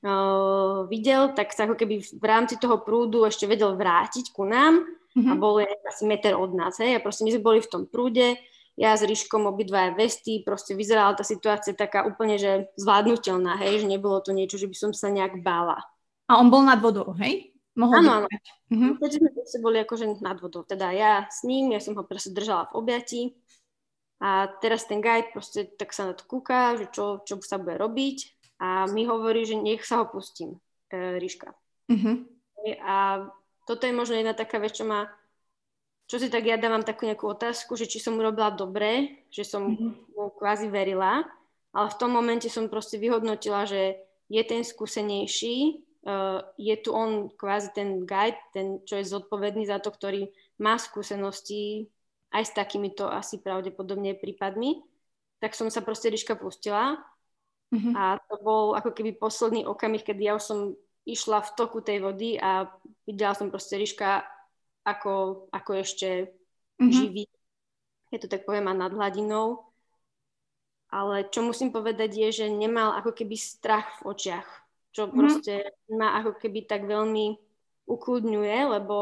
uh, 0.02 0.86
videl, 0.86 1.34
tak 1.34 1.54
sa 1.54 1.64
ako 1.66 1.78
keby 1.78 2.02
v 2.02 2.26
rámci 2.26 2.58
toho 2.58 2.82
prúdu 2.82 3.26
ešte 3.26 3.46
vedel 3.46 3.74
vrátiť 3.74 4.34
ku 4.34 4.46
nám 4.46 4.84
mm-hmm. 5.14 5.30
a 5.30 5.32
bol 5.38 5.62
asi 5.62 6.04
meter 6.04 6.34
od 6.34 6.52
nás. 6.54 6.78
Hej. 6.78 6.98
A 6.98 7.04
proste 7.04 7.22
my 7.22 7.30
sme 7.34 7.42
boli 7.42 7.58
v 7.62 7.70
tom 7.70 7.82
prúde, 7.86 8.36
ja 8.72 8.96
s 8.96 9.04
Ríškom 9.04 9.44
obidvaja 9.44 9.92
vesty, 9.92 10.40
proste 10.40 10.72
vyzerala 10.72 11.12
tá 11.12 11.20
situácia 11.20 11.76
taká 11.76 12.08
úplne, 12.08 12.40
že 12.40 12.72
zvládnutelná, 12.80 13.60
hej, 13.60 13.84
že 13.84 13.86
nebolo 13.86 14.16
to 14.24 14.32
niečo, 14.32 14.56
že 14.56 14.64
by 14.64 14.76
som 14.76 14.90
sa 14.96 15.12
nejak 15.12 15.44
bála. 15.44 15.76
A 16.24 16.40
on 16.40 16.48
bol 16.48 16.64
nad 16.64 16.80
vodou, 16.80 17.12
hej? 17.20 17.52
Mohol 17.76 18.04
Áno, 18.04 18.10
áno. 18.24 18.28
Mhm. 18.68 19.00
Vtedy 19.00 19.14
sme 19.20 19.30
proste 19.32 19.58
boli 19.60 19.76
akože 19.80 20.04
nad 20.20 20.36
vodou. 20.40 20.64
Teda 20.64 20.92
ja 20.92 21.24
s 21.28 21.44
ním, 21.44 21.72
ja 21.72 21.80
som 21.80 21.96
ho 21.96 22.04
proste 22.04 22.32
držala 22.32 22.68
v 22.72 22.76
objatí. 22.80 23.22
A 24.22 24.46
teraz 24.62 24.86
ten 24.86 25.02
guide 25.02 25.34
proste 25.34 25.66
tak 25.66 25.90
sa 25.90 26.06
na 26.06 26.14
to 26.14 26.22
kúka, 26.28 26.78
že 26.78 26.86
čo, 26.94 27.26
čo 27.26 27.42
sa 27.42 27.58
bude 27.58 27.74
robiť. 27.74 28.41
A 28.62 28.86
mi 28.86 29.02
hovorí, 29.02 29.42
že 29.42 29.58
nech 29.58 29.82
sa 29.82 29.98
ho 29.98 30.06
pustím, 30.06 30.62
e, 30.94 31.18
Ríška. 31.18 31.50
Mhm. 31.90 32.30
A 32.86 33.26
toto 33.66 33.90
je 33.90 33.94
možno 33.94 34.14
jedna 34.14 34.38
taká 34.38 34.62
vec, 34.62 34.78
čo 34.78 34.86
ma 34.86 35.10
čo 36.06 36.20
si 36.20 36.28
tak 36.28 36.44
ja 36.44 36.60
dávam 36.60 36.84
takú 36.84 37.08
nejakú 37.08 37.24
otázku, 37.24 37.72
že 37.72 37.88
či 37.88 37.96
som 37.96 38.20
urobila 38.20 38.52
dobre, 38.52 39.24
že 39.32 39.48
som 39.48 39.72
Mhm. 39.72 40.12
mu 40.12 40.28
kvázi 40.36 40.68
verila, 40.68 41.24
ale 41.72 41.88
v 41.88 41.98
tom 41.98 42.12
momente 42.12 42.52
som 42.52 42.68
proste 42.68 43.00
vyhodnotila, 43.00 43.64
že 43.64 43.96
je 44.28 44.42
ten 44.44 44.60
skúsenejší, 44.60 45.80
uh, 46.04 46.44
je 46.60 46.76
tu 46.84 46.92
on 46.92 47.32
kvázi 47.32 47.72
ten 47.72 48.04
guide, 48.04 48.36
ten, 48.52 48.84
čo 48.84 49.00
je 49.00 49.08
zodpovedný 49.08 49.64
za 49.64 49.80
to, 49.80 49.88
ktorý 49.88 50.28
má 50.60 50.76
skúsenosti 50.76 51.88
aj 52.28 52.44
s 52.44 52.52
takýmito 52.52 53.08
asi 53.08 53.40
pravdepodobne 53.40 54.12
prípadmi, 54.12 54.84
tak 55.40 55.56
som 55.56 55.72
sa 55.72 55.80
proste 55.80 56.12
Ríška 56.12 56.36
pustila 56.36 57.00
Mhm. 57.72 57.96
a 57.96 58.20
to 58.28 58.36
bol 58.44 58.76
ako 58.76 58.92
keby 58.92 59.16
posledný 59.16 59.64
okamih, 59.64 60.04
kedy 60.04 60.28
ja 60.28 60.36
už 60.36 60.44
som 60.44 60.58
išla 61.08 61.40
v 61.42 61.50
toku 61.56 61.80
tej 61.80 62.04
vody 62.04 62.36
a 62.36 62.68
videla 63.08 63.32
som 63.34 63.48
proste 63.48 63.80
Ríška 63.80 64.22
ako, 64.84 65.46
ako 65.50 65.70
ešte 65.80 66.28
Mhm. 66.78 66.92
živý, 66.92 67.24
keď 68.12 68.18
to 68.20 68.28
tak 68.28 68.42
poviem, 68.44 68.68
a 68.68 68.74
nad 68.76 68.92
hladinou. 68.92 69.64
Ale 70.92 71.24
čo 71.32 71.40
musím 71.40 71.72
povedať 71.72 72.12
je, 72.12 72.28
že 72.44 72.46
nemal 72.52 72.92
ako 72.92 73.16
keby 73.16 73.34
strach 73.40 74.04
v 74.04 74.12
očiach, 74.12 74.48
čo 74.92 75.08
Mhm. 75.08 75.16
proste 75.16 75.52
ma 75.88 76.20
ako 76.20 76.36
keby 76.36 76.68
tak 76.68 76.84
veľmi 76.84 77.40
ukludňuje, 77.88 78.58
lebo 78.68 78.96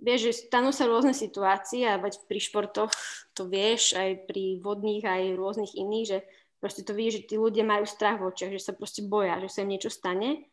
vieš, 0.00 0.20
že 0.32 0.48
stanú 0.48 0.72
sa 0.72 0.88
rôzne 0.88 1.12
situácie 1.12 1.84
a 1.84 2.00
veď 2.00 2.24
pri 2.24 2.40
športoch 2.40 2.90
to 3.36 3.44
vieš, 3.44 3.92
aj 3.92 4.24
pri 4.24 4.56
vodných, 4.64 5.04
aj 5.04 5.36
rôznych 5.36 5.76
iných, 5.76 6.06
že 6.08 6.18
proste 6.60 6.84
to 6.84 6.92
vidíš, 6.92 7.24
že 7.24 7.26
tí 7.32 7.34
ľudia 7.40 7.64
majú 7.64 7.88
strach 7.88 8.20
v 8.20 8.28
očiach, 8.30 8.52
že 8.54 8.62
sa 8.70 8.72
proste 8.76 9.00
boja, 9.02 9.40
že 9.40 9.48
sa 9.48 9.64
im 9.64 9.72
niečo 9.72 9.88
stane. 9.88 10.46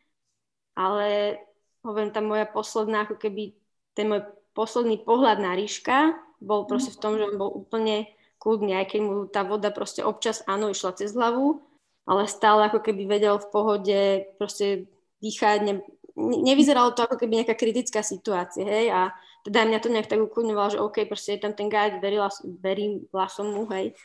Ale 0.72 1.38
hovorím, 1.84 2.10
tá 2.10 2.24
moja 2.24 2.48
posledná, 2.48 3.04
ako 3.04 3.20
keby 3.20 3.54
ten 3.92 4.08
môj 4.08 4.24
posledný 4.56 5.04
pohľad 5.04 5.38
na 5.38 5.54
Ríška 5.54 6.16
bol 6.42 6.66
proste 6.66 6.94
v 6.94 7.00
tom, 7.02 7.12
že 7.18 7.28
on 7.28 7.36
bol 7.38 7.50
úplne 7.50 8.10
kľudný, 8.38 8.78
aj 8.78 8.86
keď 8.94 9.00
mu 9.02 9.14
tá 9.26 9.42
voda 9.42 9.70
proste 9.74 10.02
občas 10.02 10.46
áno 10.46 10.70
išla 10.70 10.94
cez 10.94 11.14
hlavu, 11.14 11.62
ale 12.06 12.30
stále 12.30 12.70
ako 12.70 12.80
keby 12.80 13.04
vedel 13.10 13.36
v 13.42 13.50
pohode 13.50 14.00
proste 14.38 14.86
dýchať, 15.18 15.58
ne, 15.66 15.74
ne- 16.14 16.40
nevyzeralo 16.46 16.94
to 16.94 17.04
ako 17.04 17.18
keby 17.18 17.42
nejaká 17.42 17.58
kritická 17.58 18.06
situácia, 18.06 18.62
hej, 18.62 18.94
a 18.94 19.10
teda 19.42 19.66
mňa 19.66 19.78
to 19.82 19.90
nejak 19.90 20.06
tak 20.06 20.22
ukludňovalo, 20.22 20.78
že 20.78 20.82
OK, 20.82 21.10
proste 21.10 21.36
je 21.36 21.42
tam 21.42 21.58
ten 21.58 21.66
guide, 21.66 21.98
verila, 21.98 22.30
verila 22.62 23.26
som 23.26 23.50
mu, 23.50 23.66
hej, 23.74 23.98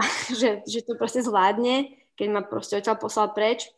že, 0.40 0.64
že 0.64 0.80
to 0.84 0.96
proste 0.96 1.20
zvládne, 1.24 1.92
keď 2.16 2.28
ma 2.32 2.40
proste 2.44 2.80
odtiaľ 2.80 2.96
poslal 2.96 3.32
preč. 3.36 3.68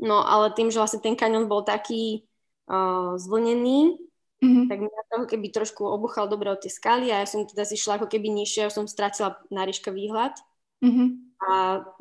No 0.00 0.24
ale 0.24 0.56
tým, 0.56 0.72
že 0.72 0.80
vlastne 0.80 1.04
ten 1.04 1.14
kaňon 1.14 1.46
bol 1.46 1.62
taký 1.62 2.24
uh, 2.68 3.16
zvlnený, 3.20 4.00
Mhm. 4.42 4.66
tak 4.66 4.78
mňa 4.82 5.02
to 5.06 5.16
keby 5.30 5.54
trošku 5.54 5.86
obuchal 5.86 6.26
dobre 6.26 6.50
od 6.50 6.58
tej 6.58 6.74
skaly 6.74 7.14
a 7.14 7.22
ja 7.22 7.26
som 7.30 7.46
teda 7.46 7.62
zišla 7.62 8.02
ako 8.02 8.10
keby 8.10 8.26
nižšie, 8.26 8.66
ja 8.66 8.74
som 8.74 8.90
stratila 8.90 9.38
na 9.54 9.62
ríška 9.62 9.94
výhľad 9.94 10.34
Mhm. 10.82 11.38
a 11.46 11.50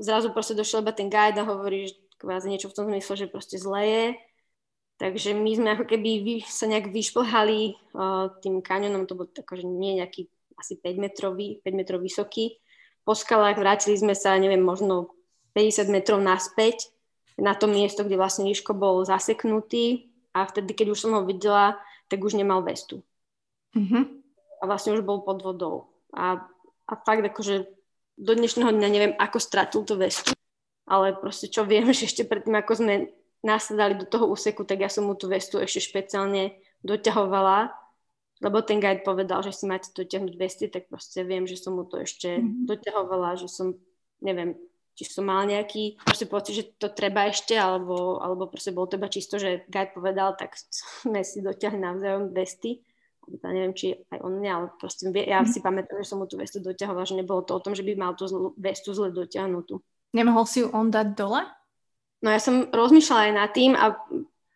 zrazu 0.01 0.33
proste 0.33 0.57
došiel 0.57 0.81
iba 0.81 0.89
ten 0.89 1.05
guide 1.05 1.37
a 1.37 1.45
hovorí, 1.45 1.93
že 1.93 2.01
kvázi 2.17 2.49
niečo 2.49 2.73
v 2.73 2.77
tom 2.81 2.89
zmysle, 2.89 3.13
že 3.13 3.29
proste 3.29 3.61
zle 3.61 3.81
je. 3.85 4.05
Takže 4.97 5.37
my 5.37 5.51
sme 5.53 5.69
ako 5.77 5.85
keby 5.85 6.11
vy, 6.25 6.35
sa 6.45 6.65
nejak 6.65 6.89
vyšplhali 6.89 7.77
uh, 7.93 8.33
tým 8.41 8.61
kanionom, 8.61 9.05
to 9.05 9.13
bol 9.13 9.29
akože 9.29 9.65
nie 9.65 10.01
nejaký 10.01 10.25
asi 10.57 10.77
5 10.77 10.97
metrový, 10.97 11.61
5 11.61 11.77
metrov 11.77 12.01
vysoký. 12.01 12.57
Po 13.01 13.17
skalách 13.17 13.57
vrátili 13.57 13.97
sme 13.97 14.13
sa, 14.13 14.37
neviem, 14.37 14.61
možno 14.61 15.13
50 15.57 15.89
metrov 15.91 16.21
naspäť 16.21 16.91
na 17.41 17.57
to 17.57 17.65
miesto, 17.65 18.05
kde 18.05 18.19
vlastne 18.19 18.45
Ríško 18.45 18.77
bol 18.77 19.01
zaseknutý 19.03 20.11
a 20.31 20.45
vtedy, 20.45 20.77
keď 20.77 20.87
už 20.93 20.99
som 21.01 21.11
ho 21.17 21.25
videla, 21.25 21.81
tak 22.07 22.21
už 22.21 22.37
nemal 22.37 22.61
vestu. 22.61 23.01
Mhm. 23.73 24.21
A 24.61 24.63
vlastne 24.69 24.93
už 24.93 25.01
bol 25.01 25.25
pod 25.25 25.41
vodou. 25.41 25.89
A, 26.13 26.37
a 26.85 26.93
fakt 27.01 27.25
akože 27.25 27.65
do 28.19 28.31
dnešného 28.37 28.69
dňa 28.69 28.89
neviem, 28.91 29.13
ako 29.17 29.41
stratil 29.41 29.81
tú 29.81 29.97
vestu, 29.97 30.37
ale 30.85 31.17
proste 31.17 31.49
čo 31.49 31.65
viem, 31.65 31.89
že 31.95 32.05
ešte 32.05 32.27
predtým, 32.27 32.53
ako 32.59 32.71
sme 32.77 32.93
nasadali 33.41 33.97
do 33.97 34.05
toho 34.05 34.29
úseku, 34.29 34.61
tak 34.67 34.85
ja 34.85 34.89
som 34.91 35.09
mu 35.09 35.17
tú 35.17 35.25
vestu 35.25 35.57
ešte 35.57 35.81
špeciálne 35.81 36.61
doťahovala, 36.85 37.73
lebo 38.41 38.65
ten 38.65 38.81
guide 38.81 39.05
povedal, 39.05 39.45
že 39.45 39.53
si 39.53 39.69
máte 39.69 39.93
dotiahnuť 39.93 40.33
vesty, 40.35 40.65
tak 40.67 40.89
proste 40.89 41.21
viem, 41.21 41.45
že 41.45 41.55
som 41.61 41.77
mu 41.77 41.85
to 41.85 42.01
ešte 42.01 42.41
Mhm. 42.41 42.65
doťahovala, 42.65 43.37
že 43.37 43.47
som, 43.47 43.77
neviem, 44.19 44.57
či 44.97 45.07
som 45.07 45.23
mal 45.23 45.47
nejaký 45.47 46.01
proste 46.03 46.27
pocit, 46.27 46.53
že 46.57 46.63
to 46.75 46.91
treba 46.91 47.29
ešte, 47.29 47.55
alebo, 47.55 48.19
alebo 48.19 48.51
proste 48.51 48.75
bolo 48.75 48.89
to 48.91 48.99
iba 48.99 49.07
čisto, 49.07 49.39
že 49.39 49.63
guide 49.71 49.93
povedal, 49.95 50.35
tak 50.35 50.57
sme 51.05 51.23
si 51.23 51.39
dotiahli 51.39 51.79
navzájom 51.79 52.33
vesty. 52.33 52.81
Ja 53.45 53.53
neviem, 53.53 53.71
či 53.77 53.95
aj 54.11 54.19
on 54.25 54.41
mňa, 54.41 54.51
ale 54.51 54.67
proste 54.81 55.07
ja 55.13 55.45
si 55.45 55.61
pamätám, 55.61 56.01
že 56.01 56.09
som 56.09 56.19
mu 56.19 56.25
tú 56.25 56.41
vestu 56.41 56.57
doťahovala, 56.57 57.05
že 57.05 57.15
nebolo 57.15 57.45
to 57.45 57.53
o 57.53 57.63
tom, 57.63 57.77
že 57.77 57.85
by 57.85 57.93
mal 57.93 58.17
tú 58.17 58.25
zl- 58.25 58.51
vestu 58.57 58.91
zle 58.97 59.13
dotiahnutú. 59.13 59.77
Nemohol 60.11 60.43
si 60.49 60.65
ju 60.65 60.73
on 60.73 60.89
dať 60.89 61.13
dole? 61.15 61.45
No 62.21 62.33
ja 62.33 62.41
som 62.41 62.67
rozmýšľala 62.73 63.21
aj 63.29 63.33
nad 63.33 63.49
tým, 63.53 63.71
a 63.77 63.93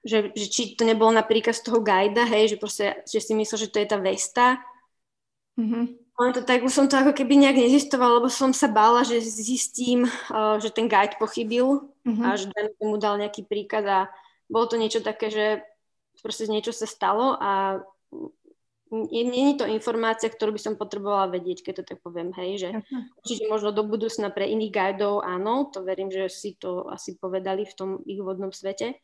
že, 0.06 0.30
že 0.38 0.46
či 0.48 0.62
to 0.78 0.86
nebolo 0.86 1.10
na 1.10 1.26
príkaz 1.26 1.66
toho 1.66 1.82
guida, 1.82 2.30
hej, 2.30 2.54
že 2.54 2.62
proste, 2.62 3.02
že 3.10 3.18
si 3.18 3.34
myslel, 3.34 3.66
že 3.66 3.72
to 3.74 3.82
je 3.82 3.88
tá 3.90 3.98
vesta. 3.98 4.62
Mhm. 5.58 6.06
Ale 6.16 6.32
to 6.32 6.48
tak 6.48 6.64
už 6.64 6.72
som 6.72 6.88
to 6.88 6.96
ako 6.96 7.12
keby 7.12 7.36
nejak 7.36 7.60
nezistovala, 7.60 8.24
lebo 8.24 8.32
som 8.32 8.56
sa 8.56 8.72
bála, 8.72 9.04
že 9.04 9.20
zistím, 9.20 10.08
uh, 10.32 10.56
že 10.64 10.72
ten 10.72 10.88
guide 10.88 11.20
pochybil 11.20 11.92
Mhm. 12.08 12.24
a 12.24 12.28
že 12.40 12.48
tomu 12.80 12.96
dal 13.02 13.20
nejaký 13.20 13.44
príkaz 13.44 13.84
a 13.84 14.00
bolo 14.48 14.70
to 14.70 14.78
niečo 14.78 15.02
také, 15.02 15.34
že 15.34 15.66
proste 16.22 16.48
niečo 16.48 16.72
sa 16.72 16.86
stalo 16.86 17.36
a 17.36 17.82
je 18.94 19.58
to 19.58 19.66
informácia, 19.66 20.30
ktorú 20.30 20.56
by 20.56 20.62
som 20.62 20.80
potrebovala 20.80 21.34
vedieť, 21.34 21.66
keď 21.66 21.74
to 21.82 21.84
tak 21.84 22.00
poviem, 22.06 22.32
hej, 22.38 22.52
že 22.62 22.70
určite 23.20 23.50
možno 23.50 23.74
do 23.74 23.84
budúcna 23.84 24.30
pre 24.30 24.46
iných 24.48 24.72
guidov 24.72 25.26
áno, 25.26 25.68
to 25.74 25.82
verím, 25.82 26.14
že 26.14 26.30
si 26.30 26.56
to 26.56 26.88
asi 26.88 27.18
povedali 27.18 27.66
v 27.66 27.74
tom 27.76 27.90
ich 28.06 28.22
vodnom 28.22 28.54
svete. 28.54 28.96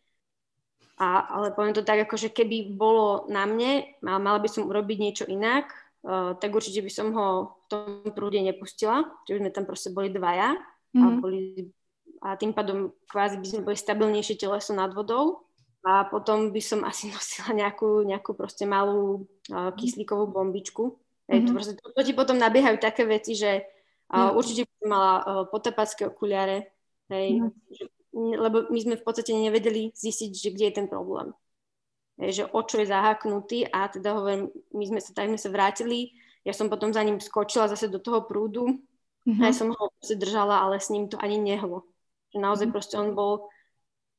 A, 1.02 1.26
ale 1.34 1.50
poviem 1.58 1.74
to 1.74 1.82
tak, 1.82 2.06
ako 2.06 2.14
že 2.14 2.30
keby 2.30 2.78
bolo 2.78 3.26
na 3.26 3.50
mne, 3.50 3.90
a 4.06 4.22
mala 4.22 4.38
by 4.38 4.46
som 4.46 4.70
urobiť 4.70 4.98
niečo 5.02 5.26
inak, 5.26 5.66
uh, 6.06 6.38
tak 6.38 6.54
určite 6.54 6.86
by 6.86 6.92
som 6.94 7.10
ho 7.10 7.58
v 7.58 7.66
tom 7.66 7.86
prúde 8.14 8.38
nepustila, 8.38 9.10
že 9.26 9.34
by 9.34 9.40
sme 9.42 9.50
tam 9.50 9.66
proste 9.66 9.90
boli 9.90 10.14
dvaja 10.14 10.54
a, 10.54 10.62
Mhm. 10.94 11.18
boli, 11.18 11.74
a 12.22 12.38
tým 12.38 12.54
pádom 12.54 12.94
kvázi 13.10 13.42
by 13.42 13.48
sme 13.50 13.62
boli 13.66 13.74
stabilnejšie 13.74 14.38
teleso 14.38 14.78
nad 14.78 14.94
vodou 14.94 15.42
a 15.82 16.06
potom 16.06 16.54
by 16.54 16.62
som 16.62 16.86
asi 16.90 17.10
nosila 17.10 17.50
nejakú, 17.58 18.06
nejakú 18.06 18.38
proste 18.38 18.70
malú 18.70 19.26
uh, 19.50 19.74
kyslíkovú 19.74 20.30
bombičku. 20.30 21.02
Hej, 21.26 21.48
to, 21.48 21.50
Mhm. 21.50 21.56
proste, 21.58 21.74
to, 21.82 21.86
to 21.98 22.02
ti 22.06 22.14
potom 22.14 22.38
nabiehajú 22.38 22.78
také 22.78 23.10
veci, 23.10 23.34
že 23.34 23.66
uh, 24.14 24.30
Mhm. 24.30 24.38
určite 24.38 24.62
by 24.70 24.74
som 24.78 24.90
mala 24.94 25.14
uh, 25.18 25.44
potapacké 25.50 26.06
okuliare, 26.06 26.70
hej, 27.10 27.42
Mhm. 27.42 27.50
že, 27.74 27.84
lebo 28.14 28.68
my 28.70 28.80
sme 28.82 28.96
v 29.00 29.06
podstate 29.06 29.32
nevedeli 29.32 29.92
zistiť, 29.96 30.32
že 30.36 30.50
kde 30.52 30.66
je 30.68 30.78
ten 30.84 30.88
problém. 30.88 31.32
Hej, 32.20 32.32
že 32.32 32.44
o 32.52 32.62
čo 32.62 32.84
je 32.84 32.92
zaháknutý 32.92 33.72
a 33.72 33.88
teda 33.88 34.14
hovorím, 34.14 34.52
my 34.76 34.84
sme 34.86 35.00
sa, 35.02 35.16
tak 35.16 35.32
sme 35.32 35.40
sa 35.40 35.50
vrátili, 35.50 36.12
ja 36.44 36.52
som 36.54 36.68
potom 36.70 36.92
za 36.94 37.02
ním 37.02 37.18
skočila 37.18 37.72
zase 37.72 37.88
do 37.88 37.98
toho 37.98 38.22
prúdu 38.28 38.82
Mhm. 39.26 39.42
a 39.42 39.44
ja 39.50 39.54
som 39.54 39.70
ho 39.70 39.86
držala, 40.18 40.66
ale 40.66 40.82
s 40.82 40.90
ním 40.90 41.06
to 41.06 41.18
ani 41.22 41.38
nehlo. 41.38 41.86
Že 42.34 42.38
naozaj 42.42 42.68
Mhm. 42.68 42.74
proste 42.74 42.96
on 42.98 43.14
bol 43.14 43.48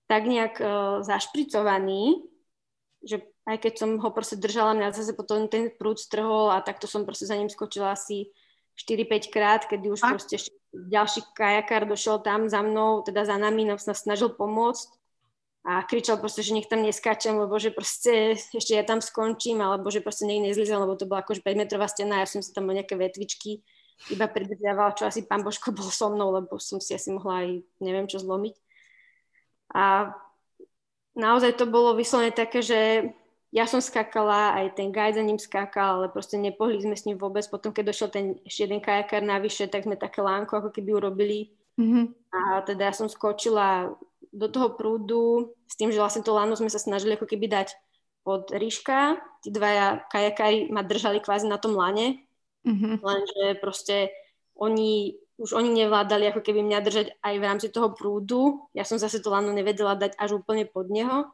tak 0.07 0.27
nejak 0.29 0.61
uh, 0.61 1.01
zašpricovaný, 1.03 2.23
že 3.03 3.19
aj 3.51 3.59
keď 3.59 3.73
som 3.83 3.91
ho 3.99 4.09
proste 4.15 4.39
držala, 4.39 4.79
mňa 4.79 4.95
zase 4.95 5.13
potom 5.19 5.51
ten 5.51 5.75
prúd 5.75 5.99
strhol 5.99 6.55
a 6.55 6.63
takto 6.63 6.87
som 6.87 7.03
proste 7.03 7.27
za 7.27 7.35
ním 7.35 7.51
skočila 7.51 7.91
asi 7.99 8.31
4-5 8.79 9.27
krát, 9.35 9.67
kedy 9.67 9.91
už 9.91 10.01
Fakt? 10.01 10.15
proste 10.23 10.39
ešte 10.39 10.55
ďalší 10.73 11.37
kajakár 11.37 11.85
došiel 11.85 12.25
tam 12.25 12.49
za 12.49 12.65
mnou, 12.65 13.05
teda 13.05 13.29
za 13.29 13.37
nami, 13.37 13.69
nám 13.69 13.79
sa 13.79 13.93
snažil 13.93 14.33
pomôcť 14.33 14.89
a 15.63 15.85
kričal 15.87 16.19
proste, 16.19 16.43
že 16.43 16.57
nech 16.59 16.67
tam 16.67 16.83
neskáčem, 16.83 17.39
lebo 17.39 17.55
že 17.61 17.71
proste 17.71 18.35
ešte 18.35 18.75
ja 18.75 18.83
tam 18.83 18.99
skončím, 18.99 19.63
alebo 19.63 19.93
že 19.93 20.03
proste 20.03 20.27
nech 20.27 20.43
nezlizem, 20.43 20.81
lebo 20.81 20.99
to 20.99 21.07
bola 21.07 21.23
akože 21.23 21.45
5 21.45 21.55
metrová 21.55 21.87
stena, 21.87 22.19
ja 22.19 22.27
som 22.27 22.43
si 22.43 22.51
tam 22.51 22.67
o 22.67 22.75
nejaké 22.75 22.99
vetvičky 22.99 23.63
iba 24.11 24.27
pridržiavala, 24.27 24.99
čo 24.99 25.07
asi 25.07 25.23
pán 25.23 25.47
Božko 25.47 25.71
bol 25.71 25.87
so 25.87 26.11
mnou, 26.11 26.35
lebo 26.35 26.59
som 26.59 26.83
si 26.83 26.97
asi 26.97 27.15
mohla 27.15 27.47
aj 27.47 27.49
neviem 27.79 28.11
čo 28.11 28.19
zlomiť. 28.19 28.55
A 29.79 30.11
naozaj 31.15 31.55
to 31.55 31.71
bolo 31.71 31.95
vyslovene 31.95 32.35
také, 32.35 32.65
že 32.65 33.13
ja 33.53 33.69
som 33.69 33.85
skákala, 33.85 34.57
aj 34.57 34.81
ten 34.81 34.89
guide 34.89 35.21
za 35.21 35.23
ním 35.23 35.37
skákal, 35.37 36.01
ale 36.01 36.07
proste 36.09 36.41
nepohli 36.41 36.81
sme 36.81 36.97
s 36.97 37.05
ním 37.05 37.21
vôbec. 37.21 37.45
Potom, 37.53 37.69
keď 37.69 37.93
došiel 37.93 38.09
ten 38.09 38.25
ešte 38.49 38.65
jeden 38.65 38.81
kajakár 38.81 39.21
navyše, 39.21 39.69
tak 39.69 39.85
sme 39.85 40.01
také 40.01 40.25
lánko 40.25 40.57
ako 40.57 40.71
keby 40.73 40.97
urobili. 40.97 41.53
Mhm. 41.77 42.33
A 42.33 42.65
teda 42.65 42.89
ja 42.89 42.95
som 42.97 43.13
skočila 43.13 43.93
do 44.33 44.49
toho 44.49 44.73
prúdu 44.73 45.53
s 45.69 45.77
tým, 45.77 45.93
že 45.93 46.01
vlastne 46.01 46.25
to 46.25 46.33
lano 46.33 46.57
sme 46.57 46.73
sa 46.73 46.81
snažili 46.81 47.13
ako 47.21 47.29
keby 47.29 47.53
dať 47.53 47.77
pod 48.25 48.49
ríška. 48.49 49.21
Tí 49.45 49.53
dvaja 49.53 50.09
kajakári 50.09 50.73
ma 50.73 50.81
držali 50.81 51.21
kvázi 51.21 51.45
na 51.45 51.61
tom 51.61 51.77
lane, 51.77 52.25
mm-hmm. 52.65 53.05
lenže 53.05 53.45
proste 53.61 54.09
oni, 54.57 55.21
už 55.37 55.53
oni 55.53 55.77
nevládali 55.77 56.33
ako 56.33 56.41
keby 56.41 56.65
mňa 56.65 56.79
držať 56.81 57.07
aj 57.21 57.35
v 57.37 57.45
rámci 57.45 57.69
toho 57.69 57.93
prúdu. 57.93 58.65
Ja 58.73 58.89
som 58.89 58.97
zase 58.97 59.21
to 59.21 59.29
lano 59.29 59.53
nevedela 59.53 59.93
dať 59.93 60.17
až 60.17 60.41
úplne 60.41 60.65
pod 60.65 60.89
neho, 60.89 61.29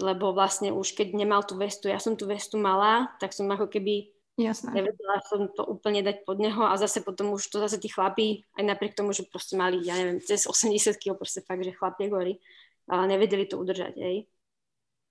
lebo 0.00 0.32
vlastne 0.32 0.72
už 0.72 0.96
keď 0.96 1.12
nemal 1.12 1.44
tú 1.44 1.58
vestu, 1.60 1.92
ja 1.92 2.00
som 2.00 2.16
tú 2.16 2.24
vestu 2.24 2.56
mala, 2.56 3.12
tak 3.20 3.36
som 3.36 3.50
ako 3.50 3.68
keby 3.68 4.12
Jasné. 4.40 4.72
Nevedela 4.72 5.20
som 5.28 5.44
to 5.52 5.60
úplne 5.68 6.00
dať 6.00 6.24
pod 6.24 6.40
neho 6.40 6.64
a 6.64 6.80
zase 6.80 7.04
potom 7.04 7.36
už 7.36 7.52
to 7.52 7.60
zase 7.60 7.76
tí 7.76 7.92
chlapí, 7.92 8.48
aj 8.56 8.64
napriek 8.64 8.96
tomu, 8.96 9.12
že 9.12 9.28
proste 9.28 9.60
mali, 9.60 9.84
ja 9.84 9.92
neviem, 9.92 10.24
cez 10.24 10.48
80 10.48 10.96
kg, 10.96 11.20
proste 11.20 11.44
fakt, 11.44 11.60
že 11.60 11.76
chlapie 11.76 12.08
gory, 12.08 12.40
ale 12.88 13.12
nevedeli 13.12 13.44
to 13.44 13.60
udržať, 13.60 13.92
hej. 14.00 14.24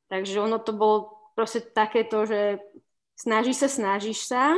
Takže 0.09 0.41
ono 0.41 0.57
to 0.57 0.73
bolo 0.73 0.97
proste 1.37 1.61
takéto, 1.69 2.25
že 2.25 2.65
snaží 3.13 3.53
sa, 3.53 3.69
snažíš 3.69 4.25
sa 4.25 4.57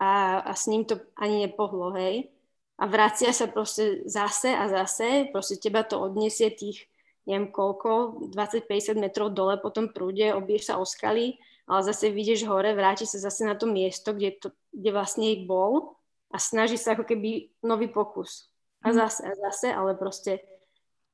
a, 0.00 0.40
a 0.48 0.52
s 0.56 0.64
ním 0.64 0.88
to 0.88 0.96
ani 1.20 1.44
nepohlo, 1.44 1.92
hej. 1.92 2.32
A 2.80 2.88
vracia 2.88 3.36
sa 3.36 3.52
proste 3.52 4.00
zase 4.08 4.56
a 4.56 4.64
zase, 4.64 5.28
proste 5.28 5.60
teba 5.60 5.84
to 5.84 6.00
odniesie 6.00 6.48
tých, 6.48 6.88
neviem 7.28 7.52
koľko, 7.52 8.30
20-50 8.32 8.96
metrov 9.00 9.32
dole 9.34 9.60
po 9.60 9.68
tom 9.68 9.92
prúde, 9.92 10.32
obieš 10.32 10.72
sa 10.72 10.74
o 10.80 10.84
skaly 10.84 11.40
ale 11.70 11.86
zase 11.86 12.10
vidieš 12.10 12.50
hore, 12.50 12.74
vráti 12.74 13.06
sa 13.06 13.22
zase 13.22 13.46
na 13.46 13.54
to 13.54 13.70
miesto, 13.70 14.10
kde, 14.10 14.42
to, 14.42 14.50
kde 14.74 14.90
vlastne 14.90 15.46
bol 15.46 15.94
a 16.34 16.42
snaží 16.42 16.74
sa 16.74 16.98
ako 16.98 17.06
keby 17.06 17.54
nový 17.62 17.86
pokus. 17.86 18.50
A 18.82 18.90
mhm. 18.90 18.94
zase, 18.98 19.20
a 19.22 19.32
zase, 19.38 19.68
ale 19.70 19.94
proste 19.94 20.42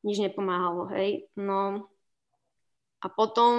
nič 0.00 0.16
nepomáhalo, 0.16 0.88
hej. 0.96 1.28
No 1.36 1.92
a 3.04 3.06
potom 3.12 3.54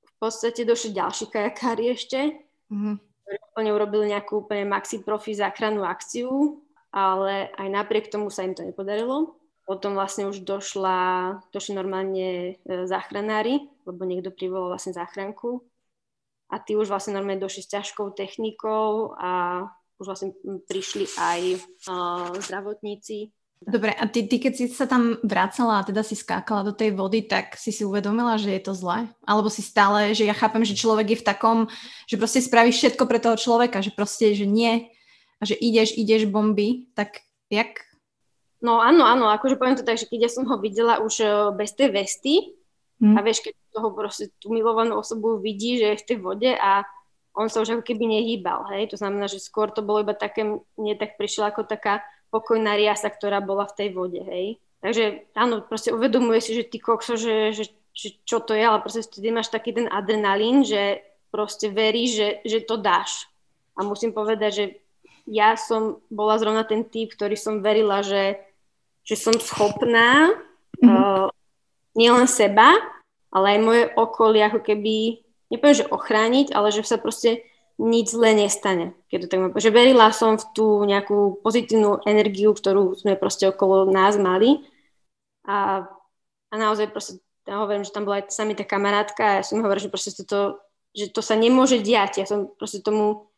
v 0.00 0.12
podstate 0.16 0.64
došli 0.64 0.96
ďalší 0.96 1.28
kajakári 1.28 1.92
ešte, 1.92 2.32
mm-hmm. 2.72 2.94
ktorí 2.96 3.36
úplne 3.52 3.70
urobili 3.76 4.04
nejakú 4.14 4.46
úplne 4.46 4.64
maxi 4.68 5.04
profi 5.04 5.36
záchrannú 5.36 5.84
akciu, 5.84 6.64
ale 6.94 7.52
aj 7.60 7.68
napriek 7.68 8.08
tomu 8.08 8.32
sa 8.32 8.46
im 8.46 8.56
to 8.56 8.64
nepodarilo. 8.64 9.36
Potom 9.70 9.94
vlastne 9.94 10.26
už 10.26 10.42
došla, 10.42 11.38
došli 11.54 11.78
normálne 11.78 12.58
e, 12.58 12.90
záchranári, 12.90 13.70
lebo 13.86 14.02
niekto 14.02 14.34
privolal 14.34 14.74
vlastne 14.74 14.90
záchranku 14.90 15.62
a 16.50 16.58
tí 16.58 16.74
už 16.74 16.90
vlastne 16.90 17.14
normálne 17.14 17.38
došli 17.38 17.62
s 17.62 17.70
ťažkou 17.70 18.10
technikou 18.18 19.14
a 19.14 19.62
už 20.02 20.06
vlastne 20.10 20.34
prišli 20.66 21.06
aj 21.14 21.40
uh, 21.86 22.32
zdravotníci. 22.40 23.30
Dobre, 23.60 23.92
a 23.92 24.08
ty, 24.08 24.24
ty 24.24 24.40
keď 24.40 24.52
si 24.56 24.66
sa 24.72 24.88
tam 24.88 25.20
vracala 25.20 25.84
a 25.84 25.86
teda 25.86 26.00
si 26.00 26.16
skákala 26.16 26.64
do 26.64 26.72
tej 26.72 26.96
vody, 26.96 27.28
tak 27.28 27.60
si 27.60 27.68
si 27.68 27.84
uvedomila, 27.84 28.40
že 28.40 28.56
je 28.56 28.62
to 28.64 28.72
zlé? 28.72 29.04
Alebo 29.28 29.52
si 29.52 29.60
stále, 29.60 30.16
že 30.16 30.24
ja 30.24 30.32
chápem, 30.32 30.64
že 30.64 30.80
človek 30.80 31.12
je 31.12 31.20
v 31.20 31.28
takom, 31.28 31.58
že 32.08 32.16
proste 32.16 32.40
spravíš 32.40 32.80
všetko 32.80 33.04
pre 33.04 33.20
toho 33.20 33.36
človeka, 33.36 33.84
že 33.84 33.92
proste, 33.92 34.32
že 34.32 34.48
nie 34.48 34.88
a 35.36 35.42
že 35.44 35.60
ideš, 35.60 35.92
ideš 35.92 36.24
bomby, 36.32 36.88
tak 36.96 37.20
jak? 37.52 37.84
No 38.60 38.80
áno, 38.84 39.08
áno, 39.08 39.32
akože 39.32 39.56
poviem 39.56 39.76
to 39.80 39.88
tak, 39.88 39.96
že 39.96 40.04
keď 40.04 40.28
ja 40.28 40.30
som 40.30 40.44
ho 40.44 40.60
videla 40.60 41.00
už 41.00 41.24
bez 41.56 41.72
tej 41.72 41.88
vesty, 41.96 42.60
Mm. 43.00 43.16
A 43.16 43.24
vieš, 43.24 43.40
keď 43.40 43.56
toho 43.72 43.96
proste 43.96 44.28
tú 44.36 44.52
milovanú 44.52 45.00
osobu 45.00 45.40
vidí, 45.40 45.80
že 45.80 45.96
je 45.96 46.00
v 46.04 46.06
tej 46.06 46.18
vode 46.20 46.52
a 46.52 46.84
on 47.32 47.48
sa 47.48 47.64
už 47.64 47.80
ako 47.80 47.84
keby 47.88 48.04
nehýbal, 48.04 48.68
hej. 48.76 48.92
To 48.92 49.00
znamená, 49.00 49.24
že 49.24 49.40
skôr 49.40 49.72
to 49.72 49.80
bolo 49.80 50.04
iba 50.04 50.12
také, 50.12 50.44
nie 50.76 50.94
tak 51.00 51.16
prišla 51.16 51.56
ako 51.56 51.64
taká 51.64 52.04
pokojná 52.28 52.76
riasa, 52.76 53.08
ktorá 53.08 53.40
bola 53.40 53.64
v 53.64 53.76
tej 53.80 53.88
vode, 53.96 54.20
hej. 54.20 54.60
Takže 54.84 55.32
áno, 55.32 55.64
proste 55.64 55.96
uvedomuje 55.96 56.44
si, 56.44 56.52
že 56.52 56.68
ty 56.68 56.76
kokso, 56.76 57.16
že, 57.16 57.56
že, 57.56 57.72
že 57.96 58.20
čo 58.28 58.44
to 58.44 58.52
je, 58.52 58.60
ale 58.60 58.84
proste 58.84 59.00
vtedy 59.00 59.32
máš 59.32 59.48
taký 59.48 59.72
ten 59.72 59.88
adrenalín, 59.88 60.60
že 60.60 61.00
proste 61.32 61.72
veríš, 61.72 62.10
že, 62.20 62.28
že 62.44 62.58
to 62.68 62.76
dáš. 62.76 63.32
A 63.80 63.86
musím 63.86 64.12
povedať, 64.12 64.52
že 64.52 64.64
ja 65.24 65.56
som 65.56 66.02
bola 66.12 66.36
zrovna 66.36 66.66
ten 66.68 66.84
typ, 66.84 67.16
ktorý 67.16 67.38
som 67.38 67.64
verila, 67.64 68.04
že, 68.04 68.40
že 69.04 69.16
som 69.16 69.34
schopná 69.36 70.30
mm-hmm. 70.80 70.88
uh, 70.88 71.28
nielen 71.98 72.26
seba, 72.30 72.72
ale 73.30 73.56
aj 73.56 73.58
moje 73.62 73.82
okolie 73.94 74.42
ako 74.46 74.60
keby, 74.62 75.22
nepoviem, 75.50 75.78
že 75.82 75.90
ochrániť, 75.90 76.46
ale 76.54 76.74
že 76.74 76.82
sa 76.86 76.98
proste 76.98 77.46
nič 77.80 78.12
zle 78.12 78.36
nestane. 78.36 78.92
Keď 79.08 79.18
to 79.24 79.26
tak 79.32 79.40
mám. 79.40 79.52
Že 79.56 79.70
verila 79.72 80.12
som 80.12 80.36
v 80.36 80.44
tú 80.52 80.84
nejakú 80.84 81.40
pozitívnu 81.40 82.04
energiu, 82.04 82.52
ktorú 82.52 82.92
sme 82.92 83.16
proste 83.16 83.48
okolo 83.48 83.88
nás 83.88 84.20
mali. 84.20 84.60
A, 85.48 85.88
a 86.52 86.54
naozaj 86.54 86.92
proste, 86.92 87.24
ja 87.48 87.56
hovorím, 87.56 87.88
že 87.88 87.96
tam 87.96 88.04
bola 88.04 88.20
aj 88.20 88.36
sami 88.36 88.52
tá 88.52 88.68
kamarátka 88.68 89.24
a 89.24 89.36
ja 89.40 89.44
som 89.46 89.64
hovorila, 89.64 89.88
že 89.88 89.88
proste 89.88 90.12
to, 90.28 90.60
že 90.92 91.08
to 91.08 91.24
sa 91.24 91.40
nemôže 91.40 91.80
diať. 91.80 92.20
Ja 92.20 92.26
som 92.28 92.52
proste 92.52 92.84
tomu 92.84 93.29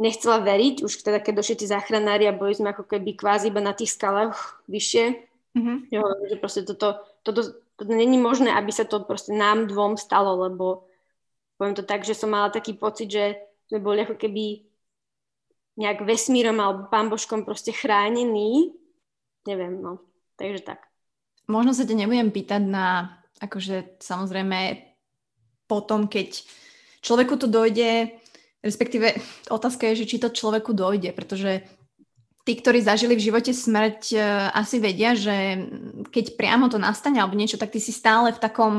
nechcela 0.00 0.40
veriť, 0.40 0.84
už 0.84 0.92
teda 1.04 1.20
keď 1.20 1.42
došli 1.42 1.62
tí 1.62 1.66
záchranári 1.68 2.28
a 2.28 2.36
boli 2.36 2.56
sme 2.56 2.72
ako 2.72 2.88
keby 2.88 3.16
kvázi 3.16 3.52
iba 3.52 3.60
na 3.60 3.76
tých 3.76 3.92
skalách 3.94 4.62
vyššie. 4.68 5.28
Mm-hmm. 5.52 5.76
Hovorím, 5.92 6.26
že 6.32 6.36
proste 6.40 6.62
toto 6.64 7.12
toto, 7.22 7.54
toto 7.78 7.90
není 7.90 8.18
možné, 8.18 8.52
aby 8.52 8.70
sa 8.74 8.84
to 8.84 9.02
proste 9.06 9.32
nám 9.32 9.70
dvom 9.70 9.94
stalo, 9.94 10.34
lebo 10.36 10.86
poviem 11.56 11.78
to 11.78 11.86
tak, 11.86 12.02
že 12.02 12.18
som 12.18 12.34
mala 12.34 12.50
taký 12.50 12.74
pocit, 12.74 13.08
že 13.08 13.24
sme 13.70 13.78
boli 13.78 14.02
ako 14.02 14.18
keby 14.18 14.66
nejak 15.78 16.04
vesmírom 16.04 16.58
alebo 16.60 16.90
pán 16.90 17.08
Božkom 17.08 17.46
proste 17.46 17.72
chránení. 17.72 18.76
Neviem, 19.48 19.80
no. 19.80 20.02
Takže 20.36 20.66
tak. 20.66 20.84
Možno 21.48 21.72
sa 21.72 21.86
te 21.86 21.96
nebudem 21.96 22.28
pýtať 22.28 22.62
na, 22.66 23.18
akože 23.40 24.02
samozrejme 24.02 24.82
potom, 25.70 26.10
keď 26.10 26.44
človeku 27.00 27.38
to 27.40 27.48
dojde, 27.48 28.20
respektíve 28.62 29.18
otázka 29.50 29.90
je, 29.92 30.06
že 30.06 30.08
či 30.08 30.16
to 30.22 30.30
človeku 30.30 30.72
dojde, 30.72 31.10
pretože 31.12 31.66
tí, 32.42 32.52
ktorí 32.58 32.82
zažili 32.82 33.14
v 33.14 33.26
živote 33.30 33.52
smrť, 33.54 34.00
e, 34.14 34.18
asi 34.54 34.82
vedia, 34.82 35.14
že 35.14 35.66
keď 36.10 36.38
priamo 36.38 36.66
to 36.70 36.78
nastane 36.78 37.18
alebo 37.18 37.38
niečo, 37.38 37.58
tak 37.58 37.74
ty 37.74 37.78
si 37.82 37.94
stále 37.94 38.34
v 38.34 38.42
takom, 38.42 38.74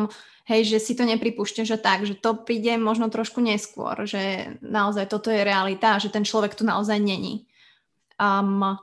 hej, 0.47 0.67
že 0.67 0.77
si 0.79 0.93
to 0.95 1.07
nepripúšťaš, 1.07 1.67
že 1.67 1.79
tak, 1.79 2.03
že 2.03 2.15
to 2.19 2.35
príde 2.43 2.75
možno 2.79 3.07
trošku 3.07 3.39
neskôr, 3.39 4.03
že 4.03 4.55
naozaj 4.59 5.07
toto 5.07 5.31
je 5.31 5.43
realita 5.43 5.95
a 5.95 6.01
že 6.01 6.11
ten 6.11 6.27
človek 6.27 6.55
tu 6.55 6.67
naozaj 6.67 6.99
není. 6.99 7.47
Um, 8.19 8.79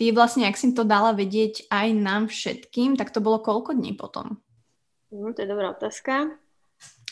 ty 0.00 0.10
vlastne, 0.10 0.48
ak 0.48 0.56
si 0.56 0.72
to 0.72 0.84
dala 0.84 1.12
vedieť 1.12 1.68
aj 1.68 1.88
nám 1.92 2.22
všetkým, 2.32 2.96
tak 2.96 3.12
to 3.12 3.20
bolo 3.20 3.40
koľko 3.40 3.76
dní 3.76 3.92
potom? 3.94 4.40
No, 5.12 5.36
to 5.36 5.44
je 5.44 5.48
dobrá 5.48 5.76
otázka. 5.76 6.41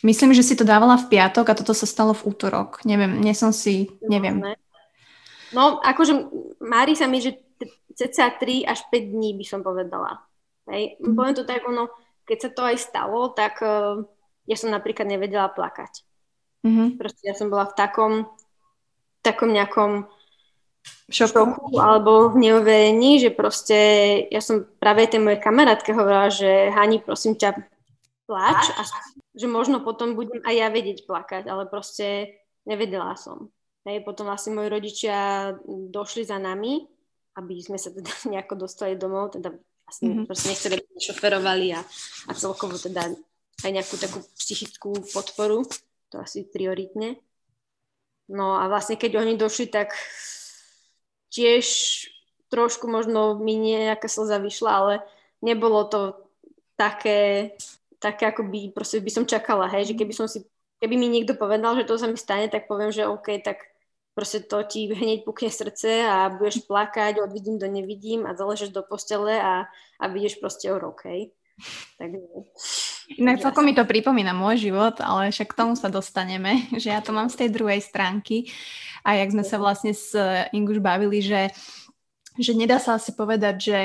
Myslím, 0.01 0.33
že 0.33 0.41
si 0.41 0.57
to 0.57 0.65
dávala 0.65 0.97
v 0.97 1.13
piatok 1.13 1.53
a 1.53 1.59
toto 1.59 1.77
sa 1.77 1.85
stalo 1.85 2.17
v 2.17 2.33
útorok. 2.33 2.81
Neviem, 2.89 3.21
nie 3.21 3.37
som 3.37 3.53
si, 3.53 3.93
neviem. 4.01 4.41
Ne. 4.41 4.55
No, 5.53 5.83
akože 5.83 6.31
mári 6.63 6.97
sa 6.97 7.05
mi, 7.05 7.21
že 7.21 7.37
cca 7.93 8.33
3 8.41 8.65
až 8.65 8.81
5 8.89 9.13
dní 9.13 9.37
by 9.37 9.45
som 9.45 9.61
povedala. 9.61 10.25
Hej. 10.73 10.97
Mm. 11.05 11.15
Poviem 11.19 11.37
to 11.37 11.45
tak, 11.45 11.61
ono, 11.69 11.93
keď 12.25 12.39
sa 12.39 12.51
to 12.55 12.63
aj 12.65 12.77
stalo, 12.81 13.35
tak 13.37 13.61
uh, 13.61 14.01
ja 14.49 14.57
som 14.57 14.73
napríklad 14.73 15.05
nevedela 15.05 15.53
plakať. 15.53 16.07
Mm-hmm. 16.65 16.89
Proste 16.97 17.23
ja 17.29 17.35
som 17.37 17.53
bola 17.53 17.69
v 17.69 17.77
takom, 17.77 18.13
takom 19.21 19.53
nejakom 19.53 20.09
šoku 21.13 21.77
alebo 21.77 22.33
v 22.33 22.49
neuverení, 22.49 23.21
že 23.21 23.35
proste 23.35 23.77
ja 24.33 24.41
som 24.41 24.65
práve 24.81 25.05
tej 25.11 25.21
mojej 25.21 25.41
kamarátke 25.43 25.93
hovorila, 25.93 26.33
že 26.33 26.73
Hani, 26.73 27.03
prosím 27.05 27.37
ťa, 27.37 27.59
plač 28.25 28.71
a 28.79 28.83
že 29.41 29.49
možno 29.49 29.81
potom 29.81 30.13
budem 30.13 30.45
aj 30.45 30.55
ja 30.55 30.69
vedieť 30.69 31.09
plakať, 31.09 31.49
ale 31.49 31.65
proste 31.65 32.37
nevedela 32.69 33.17
som. 33.17 33.49
Hej, 33.89 34.05
potom 34.05 34.29
vlastne 34.29 34.53
moji 34.53 34.69
rodičia 34.69 35.51
došli 35.65 36.29
za 36.29 36.37
nami, 36.37 36.85
aby 37.41 37.55
sme 37.65 37.81
sa 37.81 37.89
teda 37.89 38.13
nejako 38.37 38.69
dostali 38.69 39.01
domov, 39.01 39.33
teda 39.33 39.57
vlastne 39.89 40.07
mm-hmm. 40.13 40.27
proste 40.29 40.47
nechceli, 40.53 40.75
aby 40.77 41.01
šoferovali 41.01 41.69
a, 41.73 41.81
a 42.29 42.33
celkovo 42.37 42.77
teda 42.77 43.09
aj 43.65 43.71
nejakú 43.73 43.97
takú 43.97 44.21
psychickú 44.37 44.93
podporu, 45.09 45.65
to 46.13 46.21
asi 46.21 46.45
prioritne. 46.45 47.17
No 48.31 48.57
a 48.61 48.71
vlastne 48.71 48.95
keď 48.95 49.21
oni 49.21 49.35
došli, 49.35 49.67
tak 49.73 49.97
tiež 51.35 51.67
trošku 52.51 52.87
možno 52.87 53.39
mi 53.39 53.59
nejaká 53.59 54.07
slza 54.07 54.39
vyšla, 54.39 54.71
ale 54.71 54.95
nebolo 55.43 55.87
to 55.87 56.01
také, 56.75 57.53
také 58.01 58.33
ako 58.33 58.49
by, 58.49 58.73
proste 58.73 58.99
by 58.99 59.11
som 59.13 59.29
čakala, 59.29 59.69
hej, 59.69 59.93
že 59.93 59.95
keby 59.95 60.13
som 60.17 60.27
si 60.27 60.43
keby 60.81 60.97
mi 60.97 61.13
niekto 61.13 61.37
povedal, 61.37 61.77
že 61.77 61.85
to 61.85 62.01
sa 62.01 62.09
mi 62.09 62.17
stane, 62.17 62.49
tak 62.49 62.65
poviem, 62.65 62.89
že 62.89 63.05
OK, 63.05 63.45
tak 63.45 63.61
proste 64.17 64.41
to 64.41 64.65
ti 64.65 64.89
hneď 64.89 65.29
pukne 65.29 65.53
srdce 65.53 66.09
a 66.09 66.33
budeš 66.33 66.65
plakať, 66.71 67.21
odvidím 67.21 67.61
do 67.61 67.69
nevidím 67.69 68.25
a 68.25 68.35
zaležeš 68.35 68.73
do 68.73 68.81
postele 68.83 69.37
a, 69.37 69.69
a 70.01 70.05
vidíš 70.09 70.41
proste 70.41 70.73
o 70.73 70.81
rok, 70.81 71.05
hej. 71.05 71.37
Takže... 72.01 72.25
Inak 73.21 73.45
celkom 73.45 73.69
mi 73.69 73.77
to 73.77 73.85
pripomína 73.85 74.33
môj 74.33 74.73
život, 74.73 74.97
ale 75.05 75.29
však 75.29 75.53
k 75.53 75.59
tomu 75.61 75.77
sa 75.77 75.93
dostaneme, 75.93 76.65
že 76.83 76.89
ja 76.89 77.05
to 77.05 77.13
mám 77.13 77.29
z 77.29 77.45
tej 77.45 77.49
druhej 77.53 77.85
stránky 77.85 78.49
a 79.05 79.21
jak 79.21 79.37
sme 79.37 79.45
sa 79.45 79.61
vlastne 79.61 79.93
s 79.93 80.17
Inguš 80.57 80.81
bavili, 80.81 81.21
že, 81.21 81.53
že 82.41 82.57
nedá 82.57 82.81
sa 82.81 82.97
asi 82.97 83.13
povedať, 83.13 83.57
že 83.61 83.81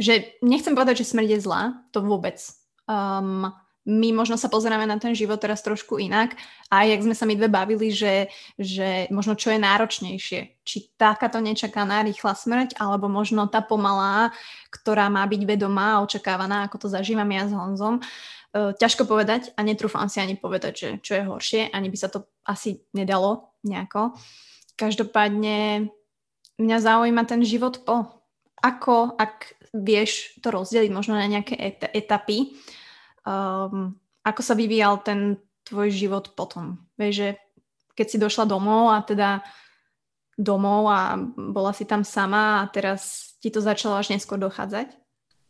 že 0.00 0.40
nechcem 0.40 0.72
povedať, 0.72 1.04
že 1.04 1.10
smrť 1.12 1.28
je 1.36 1.44
zlá, 1.44 1.62
to 1.92 2.00
vôbec. 2.00 2.40
Um, 2.88 3.52
my 3.82 4.14
možno 4.14 4.38
sa 4.38 4.46
pozeráme 4.46 4.86
na 4.86 4.94
ten 4.94 5.10
život 5.10 5.42
teraz 5.42 5.58
trošku 5.58 5.98
inak 5.98 6.38
a 6.70 6.86
jak 6.86 7.02
sme 7.02 7.18
sa 7.18 7.26
my 7.26 7.34
dve 7.34 7.50
bavili, 7.50 7.90
že, 7.90 8.30
že 8.54 9.10
možno 9.10 9.34
čo 9.34 9.50
je 9.50 9.58
náročnejšie, 9.58 10.62
či 10.62 10.76
takáto 10.94 11.42
nečakaná 11.42 12.06
rýchla 12.06 12.38
smrť, 12.38 12.78
alebo 12.78 13.10
možno 13.10 13.50
tá 13.50 13.58
pomalá, 13.58 14.30
ktorá 14.70 15.10
má 15.10 15.26
byť 15.26 15.42
vedomá 15.42 15.98
a 15.98 16.02
očakávaná, 16.06 16.62
ako 16.70 16.86
to 16.86 16.88
zažívam 16.94 17.26
ja 17.34 17.50
s 17.50 17.52
Honzom. 17.52 17.98
Uh, 18.54 18.70
ťažko 18.78 19.02
povedať 19.02 19.50
a 19.58 19.66
netrúfam 19.66 20.06
si 20.06 20.22
ani 20.22 20.38
povedať, 20.38 20.72
že 20.78 20.88
čo 21.02 21.18
je 21.18 21.26
horšie, 21.26 21.60
ani 21.74 21.90
by 21.90 21.98
sa 21.98 22.06
to 22.06 22.22
asi 22.46 22.86
nedalo 22.94 23.50
nejako. 23.66 24.14
Každopádne 24.78 25.90
mňa 26.60 26.78
zaujíma 26.78 27.22
ten 27.26 27.42
život 27.42 27.82
po. 27.82 28.06
Ako, 28.62 29.18
ak 29.18 29.58
vieš 29.72 30.36
to 30.44 30.52
rozdeliť 30.52 30.92
možno 30.92 31.16
na 31.16 31.26
nejaké 31.26 31.56
et- 31.56 31.92
etapy, 31.96 32.54
um, 33.24 33.96
ako 34.22 34.40
sa 34.44 34.54
vyvíjal 34.54 35.00
ten 35.02 35.40
tvoj 35.64 35.88
život 35.90 36.36
potom? 36.36 36.78
Vieš, 37.00 37.14
že 37.16 37.28
keď 37.96 38.06
si 38.06 38.16
došla 38.20 38.44
domov 38.44 38.92
a 38.92 39.00
teda 39.02 39.40
domov 40.36 40.88
a 40.88 41.16
bola 41.36 41.72
si 41.76 41.84
tam 41.84 42.04
sama 42.04 42.64
a 42.64 42.68
teraz 42.68 43.34
ti 43.40 43.52
to 43.52 43.60
začalo 43.60 43.96
až 43.96 44.12
neskôr 44.12 44.40
dochádzať? 44.40 44.92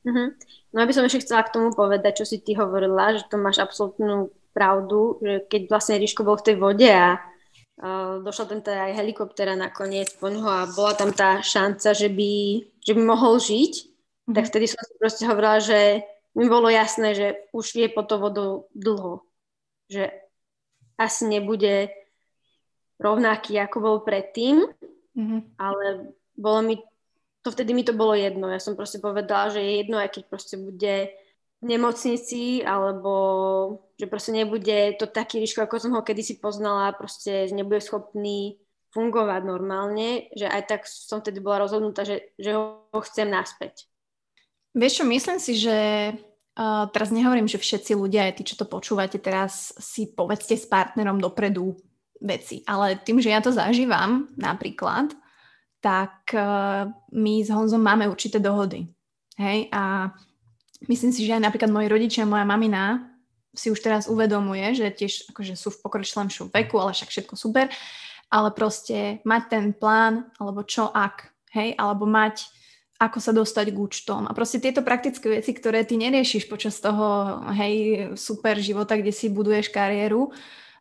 Mm-hmm. 0.02 0.28
No 0.74 0.78
aby 0.82 0.92
som 0.94 1.06
ešte 1.06 1.22
chcela 1.22 1.46
k 1.46 1.54
tomu 1.54 1.70
povedať, 1.70 2.22
čo 2.22 2.26
si 2.26 2.42
ty 2.42 2.58
hovorila, 2.58 3.14
že 3.14 3.28
to 3.30 3.38
máš 3.38 3.62
absolútnu 3.62 4.35
pravdu, 4.50 5.22
že 5.22 5.46
keď 5.46 5.62
vlastne 5.70 6.00
Ríško 6.02 6.26
bol 6.26 6.37
v 6.37 6.46
tej 6.50 6.56
vode 6.58 6.90
a 6.90 7.22
uh, 7.22 8.18
došla 8.20 8.44
tam 8.50 8.61
teda 8.61 8.90
aj 8.90 8.98
helikoptera 8.98 9.54
nakoniec 9.54 10.11
po 10.18 10.26
ňoho 10.28 10.48
a 10.50 10.68
bola 10.74 10.92
tam 10.98 11.14
tá 11.14 11.38
šanca, 11.38 11.94
že 11.94 12.11
by, 12.11 12.32
že 12.82 12.92
by 12.98 13.02
mohol 13.06 13.38
žiť, 13.38 13.91
mm-hmm. 14.26 14.35
tak 14.35 14.44
vtedy 14.48 14.66
som 14.70 14.82
si 14.82 14.94
proste 14.98 15.24
hovorila, 15.26 15.58
že 15.58 16.02
mi 16.32 16.48
bolo 16.48 16.72
jasné, 16.72 17.12
že 17.12 17.26
už 17.52 17.76
je 17.76 17.88
po 17.92 18.02
to 18.02 18.16
vodou 18.16 18.72
dlho. 18.72 19.24
Že 19.92 20.08
asi 20.96 21.22
nebude 21.28 21.92
rovnaký, 23.02 23.58
ako 23.58 23.76
bol 23.82 23.96
predtým, 24.06 24.62
mm-hmm. 25.18 25.40
ale 25.58 26.14
bolo 26.38 26.61
mi, 26.62 26.74
to 27.42 27.50
vtedy 27.50 27.74
mi 27.74 27.82
to 27.82 27.92
bolo 27.92 28.14
jedno. 28.14 28.48
Ja 28.48 28.62
som 28.62 28.78
proste 28.78 29.02
povedala, 29.02 29.50
že 29.50 29.61
je 29.61 29.72
jedno, 29.82 29.98
aj 29.98 30.11
keď 30.14 30.22
proste 30.30 30.56
bude 30.56 31.11
v 31.62 31.64
nemocnici, 31.66 32.62
alebo 32.66 33.12
že 33.94 34.11
proste 34.11 34.35
nebude 34.35 34.98
to 34.98 35.06
taký 35.06 35.38
ríško, 35.38 35.62
ako 35.62 35.78
som 35.78 35.94
ho 35.94 36.02
kedysi 36.02 36.42
poznala, 36.42 36.94
proste 36.94 37.50
nebude 37.54 37.78
schopný 37.78 38.58
fungovať 38.92 39.42
normálne, 39.46 40.28
že 40.37 40.50
aj 40.50 40.62
tak 40.68 40.80
som 40.85 41.22
vtedy 41.22 41.40
bola 41.40 41.64
rozhodnutá, 41.64 42.04
že, 42.04 42.35
že 42.37 42.52
ho 42.52 42.98
chcem 43.06 43.30
naspäť. 43.30 43.88
Vieš 44.72 44.92
čo, 45.00 45.04
myslím 45.04 45.38
si, 45.38 45.52
že 45.61 45.78
uh, 46.16 46.85
teraz 46.88 47.12
nehovorím, 47.12 47.44
že 47.44 47.61
všetci 47.61 47.92
ľudia, 47.92 48.28
aj 48.28 48.40
tí, 48.40 48.42
čo 48.48 48.56
to 48.56 48.64
počúvate 48.64 49.20
teraz, 49.20 49.76
si 49.76 50.08
povedzte 50.08 50.56
s 50.56 50.64
partnerom 50.64 51.20
dopredu 51.20 51.76
veci. 52.24 52.64
Ale 52.64 52.96
tým, 52.96 53.20
že 53.20 53.32
ja 53.32 53.44
to 53.44 53.52
zažívam 53.52 54.32
napríklad, 54.40 55.12
tak 55.85 56.32
uh, 56.32 56.88
my 57.12 57.35
s 57.44 57.52
Honzom 57.52 57.85
máme 57.85 58.08
určité 58.08 58.40
dohody. 58.40 58.88
Hej? 59.37 59.68
A 59.74 60.08
myslím 60.88 61.12
si, 61.12 61.28
že 61.28 61.37
aj 61.37 61.44
napríklad 61.44 61.68
moji 61.68 61.88
rodičia, 61.92 62.24
moja 62.24 62.48
mamina 62.48 63.12
si 63.52 63.68
už 63.68 63.85
teraz 63.85 64.08
uvedomuje, 64.08 64.72
že 64.72 64.88
tiež 64.88 65.28
akože 65.37 65.52
sú 65.52 65.68
v 65.68 65.80
pokročilejšom 65.85 66.48
veku, 66.48 66.80
ale 66.80 66.96
však 66.96 67.12
všetko 67.12 67.35
super, 67.37 67.68
ale 68.32 68.48
proste 68.56 69.20
mať 69.28 69.42
ten 69.52 69.64
plán, 69.76 70.32
alebo 70.40 70.64
čo 70.64 70.88
ak, 70.88 71.28
hej, 71.52 71.76
alebo 71.76 72.08
mať 72.08 72.48
ako 73.02 73.18
sa 73.18 73.34
dostať 73.34 73.74
k 73.74 73.80
účtom. 73.82 74.30
A 74.30 74.32
proste 74.32 74.62
tieto 74.62 74.86
praktické 74.86 75.42
veci, 75.42 75.50
ktoré 75.50 75.82
ty 75.82 75.98
neriešiš 75.98 76.46
počas 76.46 76.78
toho, 76.78 77.42
hej, 77.50 77.74
super 78.14 78.54
života, 78.62 78.94
kde 78.94 79.10
si 79.10 79.26
buduješ 79.26 79.74
kariéru, 79.74 80.30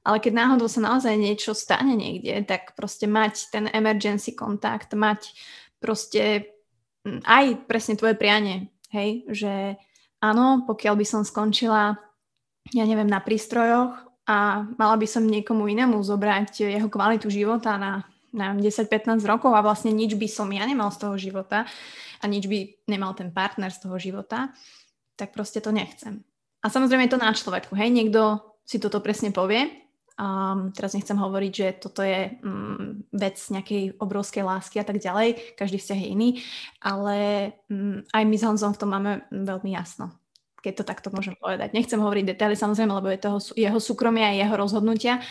ale 0.06 0.18
keď 0.22 0.34
náhodou 0.38 0.70
sa 0.70 0.86
naozaj 0.86 1.18
niečo 1.18 1.58
stane 1.58 1.98
niekde, 1.98 2.46
tak 2.46 2.78
proste 2.78 3.10
mať 3.10 3.50
ten 3.50 3.66
emergency 3.74 4.38
kontakt, 4.38 4.94
mať 4.94 5.34
proste 5.82 6.54
aj 7.26 7.66
presne 7.66 7.98
tvoje 7.98 8.14
prianie, 8.14 8.70
hej, 8.94 9.26
že 9.34 9.54
áno, 10.22 10.70
pokiaľ 10.70 10.94
by 11.02 11.06
som 11.06 11.22
skončila, 11.26 11.98
ja 12.70 12.86
neviem, 12.86 13.10
na 13.10 13.18
prístrojoch 13.18 13.98
a 14.30 14.70
mala 14.78 14.96
by 15.02 15.08
som 15.10 15.26
niekomu 15.26 15.66
inému 15.66 15.98
zobrať 15.98 16.70
jeho 16.70 16.90
kvalitu 16.94 17.34
života 17.34 17.82
na, 17.82 18.06
na 18.32 18.56
10-15 18.56 19.22
rokov 19.28 19.52
a 19.52 19.64
vlastne 19.64 19.92
nič 19.92 20.16
by 20.16 20.28
som 20.28 20.48
ja 20.52 20.64
nemal 20.64 20.92
z 20.92 21.04
toho 21.04 21.16
života, 21.20 21.68
a 22.22 22.26
nič 22.30 22.46
by 22.46 22.88
nemal 22.88 23.18
ten 23.18 23.34
partner 23.34 23.74
z 23.74 23.84
toho 23.84 23.98
života, 23.98 24.54
tak 25.18 25.34
proste 25.34 25.60
to 25.60 25.74
nechcem. 25.74 26.22
A 26.62 26.70
samozrejme 26.70 27.10
je 27.10 27.14
to 27.18 27.24
na 27.24 27.34
človeku, 27.34 27.74
hej, 27.74 27.90
niekto 27.90 28.40
si 28.62 28.78
toto 28.78 29.02
presne 29.02 29.34
povie, 29.34 29.82
Um, 30.22 30.70
teraz 30.76 30.94
nechcem 30.94 31.18
hovoriť, 31.18 31.52
že 31.56 31.68
toto 31.82 32.06
je 32.06 32.38
um, 32.46 33.02
vec 33.10 33.42
nejakej 33.42 33.98
obrovskej 33.98 34.46
lásky 34.46 34.78
a 34.78 34.86
tak 34.86 35.02
ďalej, 35.02 35.58
každý 35.58 35.82
vzťah 35.82 35.98
je 35.98 36.08
iný, 36.14 36.30
ale 36.78 37.18
um, 37.72 38.06
aj 38.14 38.24
my 38.30 38.36
s 38.38 38.46
Honzom 38.46 38.76
v 38.76 38.82
tom 38.86 38.94
máme 38.94 39.26
veľmi 39.34 39.74
jasno, 39.74 40.14
keď 40.62 40.74
to 40.78 40.84
takto 40.86 41.08
môžem 41.10 41.34
povedať. 41.42 41.74
Nechcem 41.74 41.98
hovoriť 41.98 42.38
detaily 42.38 42.54
samozrejme, 42.54 42.94
lebo 43.02 43.10
je 43.10 43.24
toho 43.24 43.40
jeho 43.58 43.80
súkromia 43.82 44.30
a 44.30 44.38
jeho 44.38 44.54
rozhodnutia, 44.54 45.26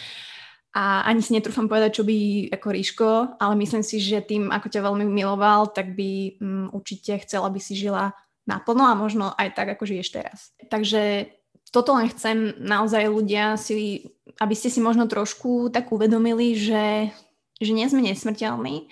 a 0.70 1.02
ani 1.02 1.18
si 1.18 1.34
netrúfam 1.34 1.66
povedať, 1.66 1.98
čo 1.98 2.06
by 2.06 2.50
ako 2.54 2.68
Ríško, 2.70 3.10
ale 3.42 3.54
myslím 3.58 3.82
si, 3.82 3.98
že 3.98 4.22
tým, 4.22 4.54
ako 4.54 4.70
ťa 4.70 4.86
veľmi 4.86 5.02
miloval, 5.02 5.74
tak 5.74 5.98
by 5.98 6.38
um, 6.38 6.66
určite 6.70 7.18
chcel, 7.26 7.42
aby 7.42 7.58
si 7.58 7.74
žila 7.74 8.14
naplno 8.46 8.86
a 8.86 8.94
možno 8.94 9.34
aj 9.34 9.58
tak, 9.58 9.74
ako 9.74 9.90
žiješ 9.90 10.08
teraz. 10.14 10.54
Takže 10.70 11.26
toto 11.74 11.94
len 11.98 12.06
chcem 12.10 12.54
naozaj 12.62 13.06
ľudia 13.10 13.58
si, 13.58 14.10
aby 14.38 14.54
ste 14.54 14.70
si 14.70 14.78
možno 14.78 15.10
trošku 15.10 15.74
tak 15.74 15.90
uvedomili, 15.90 16.54
že, 16.54 17.10
že 17.58 17.72
nie 17.74 17.86
sme 17.90 18.06
nesmrteľní 18.06 18.90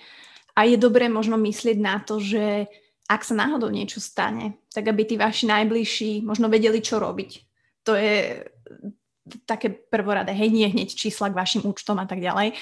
a 0.55 0.67
je 0.67 0.75
dobré 0.75 1.07
možno 1.07 1.39
myslieť 1.39 1.77
na 1.79 2.03
to, 2.03 2.19
že 2.19 2.67
ak 3.09 3.23
sa 3.23 3.33
náhodou 3.33 3.71
niečo 3.71 4.03
stane, 4.03 4.59
tak 4.69 4.85
aby 4.91 5.07
tí 5.07 5.15
vaši 5.15 5.47
najbližší 5.47 6.27
možno 6.27 6.51
vedeli, 6.51 6.83
čo 6.83 7.01
robiť. 7.01 7.31
To 7.87 7.95
je 7.95 8.43
také 9.45 9.69
prvoradé, 9.69 10.33
hej, 10.33 10.49
nie 10.49 10.67
hneď 10.67 10.89
čísla 10.93 11.29
k 11.29 11.37
vašim 11.37 11.61
účtom 11.65 11.97
a 12.01 12.05
tak 12.09 12.19
ďalej, 12.19 12.57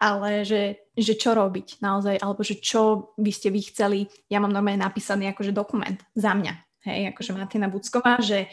ale 0.00 0.30
že, 0.48 0.88
že 0.96 1.14
čo 1.16 1.36
robiť 1.36 1.80
naozaj, 1.84 2.16
alebo 2.20 2.40
že 2.40 2.56
čo 2.60 3.12
by 3.20 3.32
ste 3.32 3.52
vy 3.52 3.60
chceli, 3.68 3.98
ja 4.32 4.40
mám 4.40 4.52
normálne 4.52 4.80
napísaný 4.80 5.30
akože 5.32 5.52
dokument 5.52 6.00
za 6.16 6.32
mňa, 6.32 6.54
hej, 6.88 7.00
akože 7.12 7.30
Martina 7.36 7.68
Bucková, 7.68 8.20
že 8.24 8.48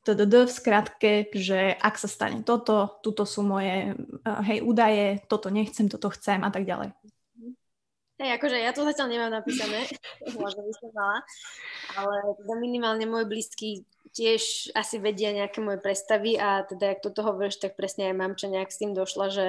TDD 0.00 0.48
v 0.48 0.52
skratke, 0.52 1.12
že 1.36 1.76
ak 1.76 2.00
sa 2.00 2.08
stane 2.08 2.40
toto, 2.40 3.02
tuto 3.04 3.28
sú 3.28 3.44
moje, 3.44 3.92
eh, 3.92 4.40
hej, 4.48 4.58
údaje, 4.64 5.20
toto 5.28 5.52
nechcem, 5.52 5.92
toto 5.92 6.08
chcem 6.08 6.40
a 6.40 6.50
tak 6.50 6.64
ďalej. 6.64 6.96
Hej, 8.20 8.36
akože 8.36 8.56
ja 8.60 8.76
to 8.76 8.84
zatiaľ 8.84 9.08
nemám 9.08 9.32
napísané, 9.32 9.88
možno 10.44 10.60
by 10.68 10.72
som 10.76 10.92
mala, 10.92 11.24
ale 11.96 12.16
teda 12.44 12.54
minimálne 12.60 13.08
môj 13.08 13.24
blízky 13.24 13.88
tiež 14.12 14.74
asi 14.76 15.00
vedia 15.00 15.32
nejaké 15.32 15.64
moje 15.64 15.80
predstavy 15.80 16.36
a 16.36 16.60
teda, 16.68 16.92
ak 16.92 17.00
toto 17.00 17.24
hovoríš, 17.24 17.64
tak 17.64 17.80
presne 17.80 18.12
aj 18.12 18.20
mamča 18.20 18.52
nejak 18.52 18.68
s 18.68 18.80
tým 18.82 18.92
došla, 18.92 19.32
že, 19.32 19.48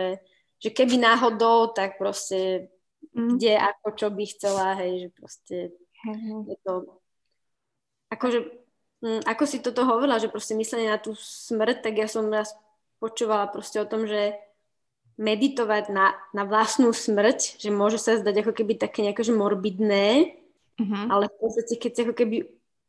že 0.64 0.70
keby 0.72 1.04
náhodou, 1.04 1.76
tak 1.76 2.00
proste 2.00 2.72
mm. 3.12 3.36
kde, 3.36 3.60
ako, 3.60 3.88
čo 3.98 4.08
by 4.08 4.24
chcela, 4.32 4.80
hej, 4.80 4.92
že 5.04 5.10
proste 5.20 5.58
mm. 6.08 6.42
je 6.48 6.58
to 6.64 6.74
akože, 8.12 8.40
mm, 9.04 9.22
ako 9.28 9.44
si 9.48 9.58
toto 9.60 9.84
hovorila, 9.84 10.16
že 10.22 10.32
proste 10.32 10.56
myslenie 10.56 10.88
na 10.88 11.00
tú 11.02 11.12
smrť, 11.18 11.84
tak 11.84 12.00
ja 12.00 12.08
som 12.08 12.32
raz 12.32 12.56
počúvala 13.04 13.50
proste 13.50 13.82
o 13.82 13.90
tom, 13.90 14.06
že 14.06 14.38
meditovať 15.20 15.92
na, 15.92 16.16
na 16.32 16.44
vlastnú 16.48 16.96
smrť, 16.96 17.60
že 17.60 17.70
môže 17.74 18.00
sa 18.00 18.18
zdať 18.18 18.46
ako 18.46 18.52
keby 18.58 18.80
také 18.80 19.04
nejaké 19.04 19.22
že 19.28 19.36
morbidné, 19.36 20.36
mm-hmm. 20.80 21.06
ale 21.12 21.28
v 21.30 21.36
podstate, 21.38 21.76
keď 21.78 21.92
si 21.92 22.02
ako 22.08 22.16
keby 22.16 22.38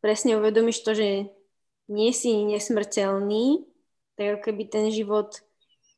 presne 0.02 0.38
uvedomíš 0.38 0.82
to, 0.82 0.92
že 0.94 1.30
nie 1.90 2.10
si 2.14 2.32
nesmrteľný, 2.46 3.66
tak 4.16 4.44
keby 4.46 4.62
ten 4.70 4.86
život 4.88 5.42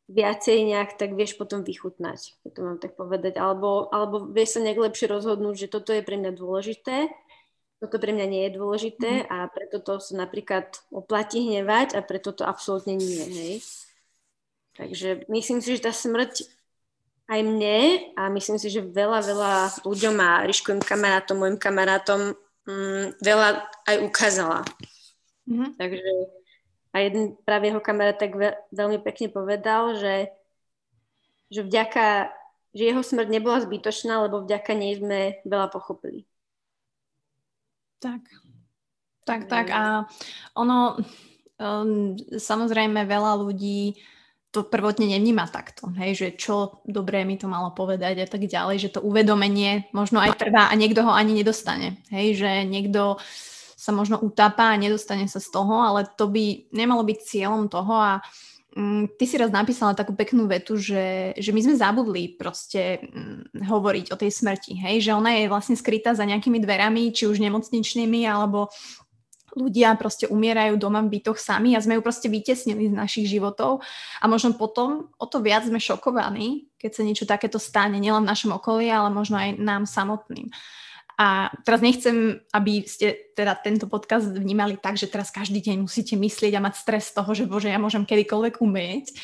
viacej 0.04 0.68
nejak 0.68 1.00
tak 1.00 1.16
vieš 1.16 1.40
potom 1.40 1.64
vychutnať, 1.64 2.36
keď 2.44 2.50
to 2.52 2.60
mám 2.60 2.78
tak 2.80 2.92
povedať. 2.92 3.40
Alebo, 3.40 3.88
alebo 3.88 4.28
vieš 4.28 4.58
sa 4.58 4.60
nejak 4.60 4.92
lepšie 4.92 5.08
rozhodnúť, 5.08 5.64
že 5.64 5.72
toto 5.72 5.96
je 5.96 6.04
pre 6.04 6.20
mňa 6.20 6.32
dôležité, 6.36 7.08
toto 7.80 7.96
pre 8.00 8.12
mňa 8.12 8.26
nie 8.28 8.42
je 8.48 8.56
dôležité 8.56 9.10
mm. 9.24 9.26
a 9.28 9.36
preto 9.48 9.80
to 9.80 10.00
sa 10.00 10.16
napríklad 10.16 10.72
oplatí 10.92 11.44
hnevať 11.44 11.96
a 11.96 12.00
preto 12.04 12.32
to 12.32 12.44
absolútne 12.44 12.96
nie, 12.96 13.24
hej. 13.28 13.54
Takže 14.74 15.26
myslím 15.30 15.62
si, 15.62 15.78
že 15.78 15.86
tá 15.86 15.92
smrť 15.94 16.50
aj 17.30 17.40
mne 17.40 18.10
a 18.18 18.28
myslím 18.28 18.58
si, 18.60 18.68
že 18.68 18.84
veľa, 18.84 19.20
veľa 19.24 19.54
ľuďom 19.86 20.16
a 20.20 20.44
Ríškovým 20.44 20.82
kamarátom, 20.82 21.36
môjim 21.40 21.56
kamarátom 21.56 22.36
mm, 22.68 23.22
veľa 23.22 23.64
aj 23.88 23.96
ukázala. 24.04 24.60
Mm-hmm. 25.48 25.70
Takže 25.78 26.10
a 26.94 26.96
jeden 27.02 27.34
práve 27.42 27.74
jeho 27.74 27.82
kamarát 27.82 28.14
tak 28.14 28.38
veľmi 28.70 29.02
pekne 29.02 29.26
povedal, 29.26 29.98
že, 29.98 30.30
že 31.50 31.66
vďaka, 31.66 32.30
že 32.70 32.82
jeho 32.86 33.02
smrť 33.02 33.28
nebola 33.34 33.58
zbytočná, 33.66 34.22
lebo 34.22 34.46
vďaka 34.46 34.72
nej 34.78 35.02
sme 35.02 35.20
veľa 35.42 35.74
pochopili. 35.74 36.22
Tak. 37.98 38.22
Tak, 39.24 39.48
tak 39.48 39.72
a 39.72 40.04
ono, 40.54 41.00
um, 41.56 42.14
samozrejme 42.36 43.08
veľa 43.08 43.42
ľudí 43.42 43.96
to 44.54 44.62
prvotne 44.62 45.10
nevníma 45.10 45.50
takto, 45.50 45.90
hej, 45.98 46.14
že 46.14 46.28
čo 46.38 46.78
dobré 46.86 47.26
mi 47.26 47.34
to 47.34 47.50
malo 47.50 47.74
povedať 47.74 48.22
a 48.22 48.26
tak 48.30 48.46
ďalej, 48.46 48.76
že 48.78 48.92
to 48.94 49.02
uvedomenie 49.02 49.90
možno 49.90 50.22
aj 50.22 50.38
trvá 50.38 50.70
a 50.70 50.78
niekto 50.78 51.02
ho 51.02 51.10
ani 51.10 51.42
nedostane, 51.42 51.98
hej, 52.14 52.38
že 52.38 52.62
niekto 52.62 53.18
sa 53.74 53.90
možno 53.90 54.22
utápa 54.22 54.70
a 54.70 54.78
nedostane 54.78 55.26
sa 55.26 55.42
z 55.42 55.50
toho, 55.50 55.82
ale 55.82 56.06
to 56.06 56.30
by 56.30 56.70
nemalo 56.70 57.02
byť 57.02 57.18
cieľom 57.18 57.66
toho 57.66 57.94
a 57.98 58.12
um, 58.78 59.10
ty 59.10 59.26
si 59.26 59.34
raz 59.34 59.50
napísala 59.50 59.98
takú 59.98 60.14
peknú 60.14 60.46
vetu, 60.46 60.78
že, 60.78 61.34
že 61.34 61.50
my 61.50 61.60
sme 61.60 61.74
zabudli 61.74 62.38
proste 62.38 63.02
um, 63.10 63.42
hovoriť 63.58 64.14
o 64.14 64.16
tej 64.16 64.30
smrti, 64.30 64.78
hej, 64.78 65.10
že 65.10 65.18
ona 65.18 65.34
je 65.34 65.50
vlastne 65.50 65.74
skrytá 65.74 66.14
za 66.14 66.22
nejakými 66.22 66.62
dverami, 66.62 67.10
či 67.10 67.26
už 67.26 67.42
nemocničnými, 67.42 68.22
alebo 68.22 68.70
ľudia 69.54 69.94
proste 69.94 70.26
umierajú 70.26 70.74
doma 70.76 71.00
v 71.02 71.18
bytoch 71.18 71.38
sami 71.38 71.78
a 71.78 71.82
sme 71.82 71.98
ju 71.98 72.02
proste 72.02 72.26
vytesnili 72.26 72.90
z 72.90 72.94
našich 72.94 73.26
životov 73.30 73.80
a 74.20 74.24
možno 74.26 74.54
potom 74.58 75.10
o 75.18 75.26
to 75.26 75.40
viac 75.40 75.64
sme 75.64 75.78
šokovaní, 75.78 76.68
keď 76.78 76.90
sa 76.90 77.02
niečo 77.06 77.24
takéto 77.24 77.62
stane, 77.62 77.96
nielen 77.96 78.26
v 78.26 78.30
našom 78.34 78.52
okolí, 78.58 78.90
ale 78.90 79.08
možno 79.14 79.38
aj 79.38 79.56
nám 79.56 79.86
samotným. 79.86 80.50
A 81.14 81.46
teraz 81.62 81.78
nechcem, 81.78 82.42
aby 82.50 82.82
ste 82.82 83.30
teda 83.38 83.54
tento 83.54 83.86
podcast 83.86 84.26
vnímali 84.34 84.74
tak, 84.74 84.98
že 84.98 85.06
teraz 85.06 85.30
každý 85.30 85.62
deň 85.62 85.86
musíte 85.86 86.18
myslieť 86.18 86.58
a 86.58 86.64
mať 86.66 86.74
stres 86.74 87.14
z 87.14 87.22
toho, 87.22 87.30
že 87.30 87.46
bože, 87.46 87.70
ja 87.70 87.78
môžem 87.78 88.02
kedykoľvek 88.02 88.58
umieť, 88.58 89.14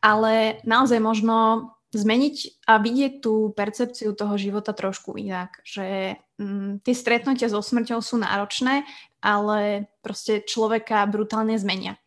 ale 0.00 0.64
naozaj 0.64 0.96
možno 0.96 1.68
zmeniť 1.92 2.66
a 2.68 2.82
vidieť 2.82 3.12
tú 3.24 3.52
percepciu 3.56 4.12
toho 4.12 4.34
života 4.36 4.76
trošku 4.76 5.16
inak, 5.16 5.60
že 5.62 6.18
mm, 6.40 6.84
tie 6.84 6.94
stretnutia 6.96 7.48
so 7.48 7.62
smrťou 7.62 8.00
sú 8.04 8.20
náročné, 8.20 8.84
ale 9.26 9.90
proste 10.06 10.46
človeka 10.46 11.02
brutálne 11.10 11.58
zmenia. 11.58 11.98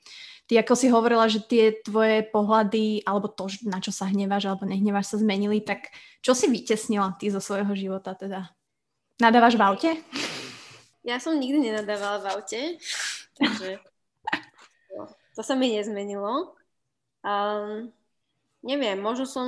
Ty 0.47 0.63
ako 0.63 0.73
si 0.73 0.87
hovorila, 0.87 1.27
že 1.27 1.43
tie 1.43 1.75
tvoje 1.83 2.25
pohľady, 2.31 3.03
alebo 3.03 3.27
to, 3.29 3.51
na 3.67 3.83
čo 3.83 3.91
sa 3.91 4.07
hneváš 4.07 4.47
alebo 4.49 4.65
nehneváš, 4.65 5.13
sa 5.13 5.21
zmenili, 5.21 5.61
tak 5.61 5.91
čo 6.23 6.31
si 6.31 6.47
vytesnila 6.47 7.19
ty 7.19 7.27
zo 7.29 7.43
svojho 7.43 7.69
života 7.77 8.15
teda? 8.17 8.49
Nadávaš 9.21 9.59
v 9.59 9.65
aute? 9.67 9.91
Ja 11.03 11.19
som 11.19 11.37
nikdy 11.37 11.69
nenadávala 11.69 12.23
v 12.23 12.27
aute, 12.33 12.61
takže 13.37 13.77
to 15.37 15.41
sa 15.45 15.53
mi 15.53 15.75
nezmenilo. 15.75 16.55
Um, 17.21 17.93
neviem, 18.65 18.97
možno 18.97 19.29
som 19.29 19.47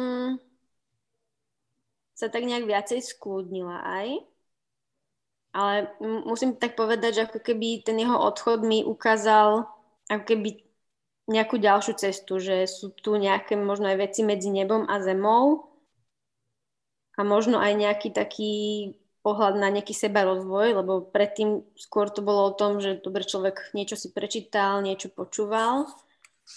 sa 2.14 2.30
tak 2.30 2.46
nejak 2.46 2.70
viacej 2.70 3.02
skľudnila 3.02 3.82
aj. 3.82 4.08
Ale 5.52 5.92
musím 6.02 6.56
tak 6.56 6.80
povedať, 6.80 7.12
že 7.12 7.26
ako 7.28 7.40
keby 7.44 7.84
ten 7.84 8.00
jeho 8.00 8.16
odchod 8.16 8.64
mi 8.64 8.88
ukázal 8.88 9.68
ako 10.08 10.24
keby 10.24 10.64
nejakú 11.28 11.60
ďalšiu 11.60 11.94
cestu, 12.00 12.40
že 12.40 12.68
sú 12.68 12.92
tu 12.96 13.16
nejaké 13.16 13.60
možno 13.60 13.92
aj 13.92 13.98
veci 14.00 14.22
medzi 14.24 14.52
nebom 14.52 14.88
a 14.88 15.00
zemou 15.04 15.72
a 17.20 17.22
možno 17.28 17.60
aj 17.60 17.74
nejaký 17.76 18.10
taký 18.16 18.54
pohľad 19.22 19.60
na 19.62 19.70
nejaký 19.70 19.94
seba 19.94 20.26
rozvoj, 20.26 20.82
lebo 20.82 21.06
predtým 21.06 21.62
skôr 21.78 22.10
to 22.10 22.26
bolo 22.26 22.52
o 22.52 22.58
tom, 22.58 22.82
že 22.82 23.04
dobre 23.04 23.22
človek 23.22 23.76
niečo 23.78 23.94
si 23.94 24.10
prečítal, 24.10 24.82
niečo 24.82 25.14
počúval, 25.14 25.86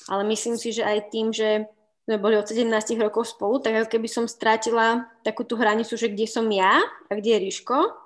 ale 0.08 0.22
myslím 0.32 0.56
si, 0.56 0.72
že 0.72 0.86
aj 0.86 1.12
tým, 1.12 1.28
že 1.30 1.68
sme 2.04 2.16
boli 2.20 2.36
od 2.36 2.48
17 2.48 2.68
rokov 3.00 3.36
spolu, 3.36 3.60
tak 3.60 3.84
ako 3.84 3.88
keby 3.88 4.08
som 4.08 4.24
strátila 4.28 5.08
takú 5.24 5.44
tú 5.44 5.56
hranicu, 5.60 5.96
že 5.96 6.12
kde 6.12 6.24
som 6.28 6.48
ja 6.48 6.80
a 6.80 7.12
kde 7.12 7.36
je 7.36 7.42
Ríško 7.48 8.03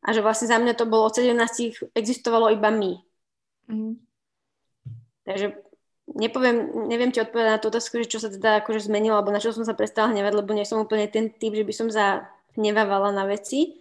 a 0.00 0.08
že 0.16 0.24
vlastne 0.24 0.48
za 0.48 0.56
mňa 0.56 0.74
to 0.76 0.88
bolo 0.88 1.08
od 1.08 1.14
17 1.16 1.92
existovalo 1.92 2.48
iba 2.48 2.72
my. 2.72 2.92
Mm. 3.68 4.00
Takže 5.28 5.46
nepoviem, 6.16 6.88
neviem 6.88 7.12
ti 7.12 7.20
odpovedať 7.20 7.50
na 7.52 7.60
tú 7.60 7.68
otázku, 7.68 8.00
že 8.00 8.10
čo 8.10 8.18
sa 8.18 8.32
teda 8.32 8.64
akože 8.64 8.88
zmenilo, 8.88 9.20
alebo 9.20 9.30
na 9.30 9.42
čo 9.42 9.52
som 9.52 9.62
sa 9.62 9.76
prestala 9.76 10.10
hnevať, 10.10 10.32
lebo 10.40 10.56
nie 10.56 10.64
som 10.64 10.80
úplne 10.80 11.06
ten 11.06 11.28
typ, 11.28 11.52
že 11.52 11.68
by 11.68 11.72
som 11.76 11.92
zahnevávala 11.92 13.12
na 13.12 13.28
veci. 13.28 13.76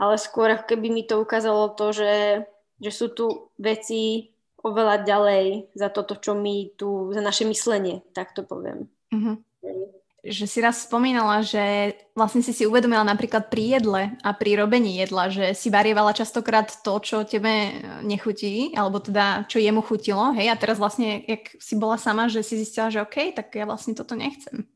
Ale 0.00 0.16
skôr 0.16 0.48
ako 0.56 0.64
keby 0.64 0.88
mi 0.88 1.04
to 1.04 1.20
ukázalo 1.20 1.76
to, 1.76 1.92
že, 1.92 2.46
že 2.80 2.90
sú 2.94 3.12
tu 3.12 3.52
veci 3.60 4.32
oveľa 4.64 5.04
ďalej 5.04 5.76
za 5.76 5.92
toto, 5.92 6.16
čo 6.16 6.32
my 6.32 6.72
tu, 6.78 7.12
za 7.12 7.20
naše 7.20 7.44
myslenie, 7.44 8.00
tak 8.16 8.32
to 8.32 8.46
poviem. 8.46 8.88
Mm-hmm 9.12 9.99
že 10.20 10.44
si 10.44 10.60
raz 10.60 10.84
spomínala, 10.84 11.40
že 11.40 11.96
vlastne 12.12 12.44
si 12.44 12.52
si 12.52 12.68
uvedomila 12.68 13.00
napríklad 13.00 13.48
pri 13.48 13.80
jedle 13.80 14.02
a 14.20 14.30
pri 14.36 14.60
robení 14.60 15.00
jedla, 15.00 15.32
že 15.32 15.56
si 15.56 15.72
varievala 15.72 16.12
častokrát 16.12 16.68
to, 16.84 17.00
čo 17.00 17.24
tebe 17.24 17.80
nechutí, 18.04 18.76
alebo 18.76 19.00
teda 19.00 19.48
čo 19.48 19.56
jemu 19.56 19.80
chutilo, 19.80 20.36
hej, 20.36 20.52
a 20.52 20.60
teraz 20.60 20.76
vlastne, 20.76 21.24
jak 21.24 21.56
si 21.56 21.74
bola 21.80 21.96
sama, 21.96 22.28
že 22.28 22.44
si 22.44 22.60
zistila, 22.60 22.92
že 22.92 23.00
OK, 23.00 23.32
tak 23.32 23.48
ja 23.56 23.64
vlastne 23.64 23.96
toto 23.96 24.12
nechcem. 24.12 24.68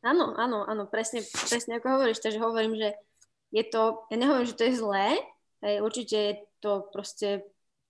Áno, 0.00 0.32
áno, 0.38 0.64
áno, 0.64 0.88
presne, 0.88 1.20
presne 1.50 1.76
ako 1.76 2.00
hovoríš, 2.00 2.24
takže 2.24 2.40
hovorím, 2.40 2.80
že 2.80 2.96
je 3.52 3.64
to, 3.68 4.08
ja 4.08 4.16
nehovorím, 4.16 4.48
že 4.48 4.56
to 4.56 4.64
je 4.64 4.80
zlé, 4.80 5.06
hej, 5.60 5.84
určite 5.84 6.16
je 6.16 6.34
to 6.64 6.88
proste 6.88 7.44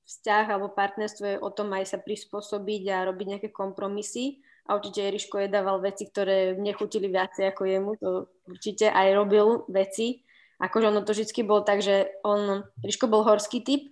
vzťah 0.09 0.45
alebo 0.57 0.73
partnerstvo 0.73 1.25
je 1.37 1.37
o 1.37 1.51
tom 1.53 1.69
aj 1.77 1.93
sa 1.93 1.99
prispôsobiť 2.01 2.83
a 2.89 3.07
robiť 3.07 3.27
nejaké 3.29 3.49
kompromisy, 3.53 4.41
a 4.69 4.77
určite 4.77 5.01
Eriško 5.01 5.49
jedával 5.49 5.81
veci, 5.81 6.05
ktoré 6.05 6.53
nechutili 6.61 7.09
viacej 7.09 7.57
ako 7.57 7.63
jemu, 7.65 7.91
to 7.97 8.29
určite 8.45 8.93
aj 8.93 9.09
robil 9.17 9.65
veci. 9.73 10.21
Akože 10.61 10.93
ono 10.93 11.01
to 11.01 11.17
vždy 11.17 11.41
bolo 11.41 11.65
tak, 11.65 11.81
že 11.81 12.21
on, 12.21 12.69
Eriško 12.85 13.09
bol 13.09 13.25
horský 13.25 13.65
typ 13.65 13.89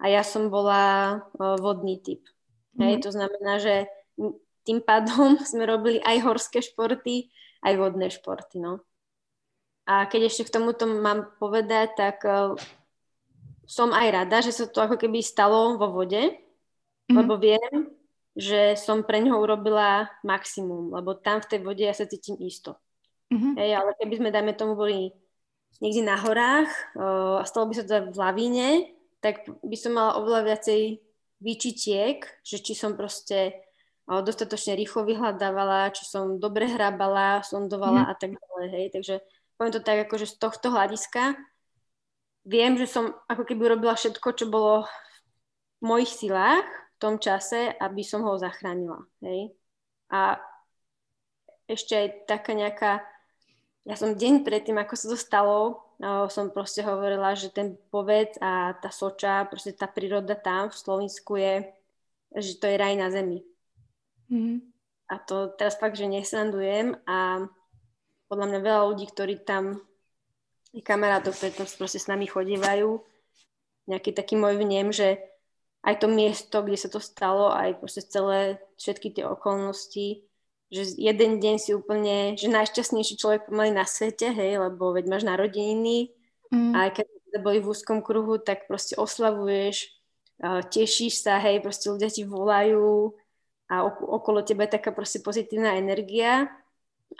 a 0.00 0.08
ja 0.08 0.24
som 0.24 0.48
bola 0.48 1.20
vodný 1.36 2.00
typ. 2.00 2.24
Mm-hmm. 2.24 2.80
Hej, 2.88 2.94
to 3.04 3.10
znamená, 3.12 3.52
že 3.60 3.84
tým 4.64 4.80
pádom 4.80 5.36
sme 5.50 5.68
robili 5.68 6.00
aj 6.00 6.24
horské 6.24 6.64
športy, 6.64 7.28
aj 7.60 7.74
vodné 7.76 8.08
športy. 8.08 8.64
No. 8.64 8.80
A 9.84 10.08
keď 10.08 10.32
ešte 10.32 10.48
k 10.48 10.54
tomuto 10.56 10.88
mám 10.88 11.36
povedať, 11.36 11.92
tak 12.00 12.24
uh, 12.24 12.56
som 13.68 13.92
aj 13.92 14.08
rada, 14.24 14.40
že 14.40 14.56
sa 14.56 14.64
to 14.64 14.80
ako 14.80 14.96
keby 14.96 15.20
stalo 15.20 15.76
vo 15.76 15.92
vode, 15.92 16.32
mm-hmm. 16.32 17.12
lebo 17.12 17.36
viem, 17.36 17.92
že 18.34 18.74
som 18.74 19.06
pre 19.06 19.22
ňoho 19.22 19.38
urobila 19.38 20.10
maximum, 20.26 20.90
lebo 20.90 21.14
tam 21.14 21.38
v 21.38 21.48
tej 21.54 21.60
vode 21.62 21.86
ja 21.86 21.94
sa 21.94 22.06
cítim 22.06 22.34
isto. 22.42 22.74
Mm-hmm. 23.30 23.54
Hej, 23.56 23.70
ale 23.78 23.90
keby 23.98 24.14
sme, 24.18 24.34
dajme 24.34 24.52
tomu, 24.58 24.74
boli 24.74 25.14
niekde 25.78 26.02
na 26.02 26.18
horách 26.18 26.70
uh, 26.98 27.42
a 27.42 27.44
stalo 27.46 27.70
by 27.70 27.74
sa 27.78 27.86
to 27.86 28.10
v 28.10 28.18
lavíne, 28.18 28.68
tak 29.22 29.46
by 29.62 29.76
som 29.78 29.96
mala 29.96 30.18
oveľa 30.18 30.54
viacej 30.54 30.98
výčitiek, 31.42 32.26
že 32.42 32.58
či 32.62 32.74
som 32.74 32.98
proste 32.98 33.54
uh, 34.10 34.22
dostatočne 34.22 34.78
rýchlo 34.78 35.06
vyhľadávala, 35.06 35.94
či 35.94 36.06
som 36.06 36.38
dobre 36.42 36.66
hrábala, 36.70 37.42
sondovala 37.46 38.06
mm. 38.06 38.10
a 38.10 38.14
tak 38.18 38.30
ďalej. 38.34 38.68
Hej. 38.70 38.86
Takže 38.98 39.14
poviem 39.58 39.74
to 39.74 39.82
tak, 39.82 40.10
že 40.10 40.26
z 40.30 40.36
tohto 40.42 40.74
hľadiska 40.74 41.38
viem, 42.44 42.76
že 42.76 42.90
som 42.90 43.16
ako 43.30 43.46
keby 43.48 43.72
robila 43.72 43.96
všetko, 43.96 44.28
čo 44.36 44.46
bolo 44.50 44.84
v 45.80 45.82
mojich 45.82 46.12
silách, 46.12 46.68
tom 46.98 47.18
čase, 47.18 47.74
aby 47.78 48.02
som 48.06 48.22
ho 48.24 48.38
zachránila. 48.38 49.02
Hej? 49.20 49.54
A 50.10 50.38
ešte 51.66 51.96
aj 51.96 52.08
taká 52.28 52.52
nejaká, 52.52 52.92
ja 53.88 53.96
som 53.96 54.16
deň 54.16 54.44
predtým, 54.44 54.76
ako 54.80 54.94
sa 54.96 55.06
to 55.12 55.18
stalo, 55.18 55.58
som 56.28 56.50
proste 56.50 56.82
hovorila, 56.82 57.38
že 57.38 57.54
ten 57.54 57.78
poved 57.88 58.34
a 58.42 58.74
tá 58.78 58.90
soča, 58.90 59.46
proste 59.46 59.72
tá 59.72 59.86
príroda 59.86 60.34
tam 60.34 60.68
v 60.68 60.76
Slovensku 60.76 61.38
je, 61.38 61.70
že 62.34 62.58
to 62.58 62.66
je 62.66 62.76
raj 62.76 62.94
na 62.98 63.08
zemi. 63.14 63.46
Mm-hmm. 64.28 64.58
A 65.08 65.14
to 65.22 65.54
teraz 65.54 65.78
fakt, 65.78 65.94
že 66.00 66.10
nesandujem 66.10 66.98
a 67.06 67.46
podľa 68.26 68.46
mňa 68.50 68.60
veľa 68.64 68.82
ľudí, 68.90 69.06
ktorí 69.12 69.44
tam 69.44 69.78
kamarátov, 70.74 71.36
ktorí 71.38 71.54
tam 71.54 71.68
proste 71.78 72.02
s 72.02 72.10
nami 72.10 72.26
chodívajú, 72.26 72.98
nejaký 73.86 74.10
taký 74.16 74.34
môj 74.34 74.58
vnem, 74.58 74.90
že 74.90 75.20
aj 75.84 75.94
to 76.00 76.06
miesto, 76.08 76.64
kde 76.64 76.78
sa 76.80 76.88
to 76.88 76.98
stalo, 76.98 77.52
aj 77.52 77.76
proste 77.76 78.00
celé, 78.08 78.56
všetky 78.80 79.12
tie 79.12 79.28
okolnosti, 79.28 80.24
že 80.72 80.82
jeden 80.96 81.38
deň 81.38 81.56
si 81.60 81.70
úplne, 81.76 82.34
že 82.40 82.48
najšťastnejší 82.48 83.20
človek 83.20 83.52
pomaly 83.52 83.70
na 83.70 83.84
svete, 83.84 84.32
hej, 84.32 84.58
lebo 84.58 84.96
veď 84.96 85.04
máš 85.12 85.28
narodeniny 85.28 86.10
mm. 86.48 86.72
a 86.72 86.88
aj 86.88 86.90
keď 86.98 87.06
boli 87.38 87.60
v 87.60 87.70
úzkom 87.70 88.00
kruhu, 88.00 88.40
tak 88.40 88.64
proste 88.64 88.96
oslavuješ, 88.96 89.92
tešíš 90.72 91.20
sa, 91.20 91.36
hej, 91.38 91.60
proste 91.60 91.92
ľudia 91.92 92.08
ti 92.08 92.24
volajú 92.24 93.12
a 93.68 93.84
okolo 93.86 94.40
teba 94.40 94.64
je 94.64 94.80
taká 94.80 94.90
proste 94.90 95.20
pozitívna 95.20 95.76
energia 95.76 96.48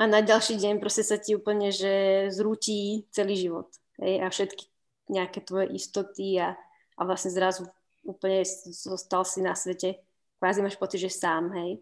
a 0.01 0.03
na 0.09 0.25
ďalší 0.25 0.57
deň 0.59 0.81
proste 0.81 1.05
sa 1.05 1.21
ti 1.21 1.37
úplne, 1.37 1.69
že 1.69 2.27
zrúti 2.33 3.07
celý 3.13 3.37
život, 3.37 3.69
hej, 4.01 4.25
a 4.25 4.27
všetky 4.33 4.73
nejaké 5.13 5.45
tvoje 5.45 5.69
istoty 5.77 6.41
a, 6.41 6.57
a 6.97 7.01
vlastne 7.05 7.29
zrazu 7.29 7.69
úplne 8.05 8.45
zostal 8.71 9.25
si 9.25 9.41
na 9.41 9.57
svete. 9.57 10.01
Kvázi 10.39 10.61
máš 10.61 10.77
pocit, 10.77 11.01
že 11.01 11.11
sám, 11.11 11.51
hej. 11.57 11.81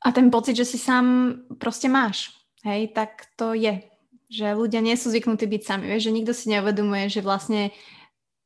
A 0.00 0.08
ten 0.16 0.32
pocit, 0.32 0.56
že 0.56 0.64
si 0.64 0.80
sám 0.80 1.36
proste 1.60 1.86
máš, 1.86 2.32
hej, 2.64 2.88
tak 2.96 3.28
to 3.36 3.52
je. 3.52 3.84
Že 4.32 4.56
ľudia 4.56 4.80
nie 4.80 4.96
sú 4.96 5.12
zvyknutí 5.12 5.44
byť 5.44 5.62
sami, 5.62 5.84
vieš, 5.90 6.08
že 6.08 6.16
nikto 6.16 6.32
si 6.32 6.48
neuvedomuje, 6.48 7.12
že 7.12 7.20
vlastne 7.20 7.76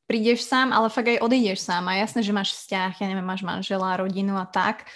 prídeš 0.05 0.43
sám, 0.45 0.75
ale 0.75 0.91
fakt 0.91 1.07
aj 1.07 1.23
odídeš 1.23 1.63
sám. 1.63 1.87
A 1.87 1.97
jasné, 1.97 2.21
že 2.25 2.35
máš 2.35 2.53
vzťah, 2.57 2.91
ja 2.99 3.05
neviem, 3.07 3.25
máš 3.25 3.45
manžela, 3.45 3.97
rodinu 3.97 4.35
a 4.35 4.45
tak. 4.45 4.89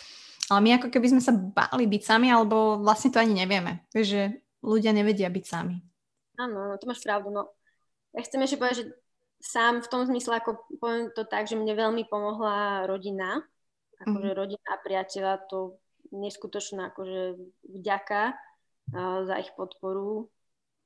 Ale 0.49 0.59
my 0.65 0.81
ako 0.81 0.89
keby 0.89 1.13
sme 1.13 1.21
sa 1.21 1.31
báli 1.31 1.85
byť 1.85 2.01
sami, 2.03 2.27
alebo 2.33 2.81
vlastne 2.81 3.13
to 3.13 3.21
ani 3.21 3.37
nevieme. 3.37 3.85
Vieš, 3.93 4.07
že 4.09 4.23
ľudia 4.65 4.91
nevedia 4.91 5.29
byť 5.29 5.45
sami. 5.45 5.77
Áno, 6.41 6.73
no 6.73 6.75
to 6.81 6.89
máš 6.89 7.05
pravdu. 7.05 7.29
No. 7.29 7.53
Ja 8.17 8.25
chcem 8.25 8.41
ešte 8.41 8.57
povedať, 8.57 8.75
že 8.81 8.85
sám 9.39 9.81
v 9.81 9.87
tom 9.87 10.03
zmysle, 10.05 10.39
ako 10.39 10.67
poviem 10.79 11.11
to 11.15 11.23
tak, 11.23 11.47
že 11.47 11.55
mne 11.55 11.71
veľmi 11.75 12.05
pomohla 12.11 12.85
rodina. 12.85 13.43
Akože 13.99 14.31
mm. 14.31 14.37
rodina 14.37 14.67
a 14.71 14.79
priateľa, 14.79 15.47
to 15.47 15.79
neskutočná 16.15 16.91
akože 16.91 17.39
vďaka 17.67 18.35
uh, 18.35 19.27
za 19.27 19.35
ich 19.39 19.51
podporu. 19.55 20.31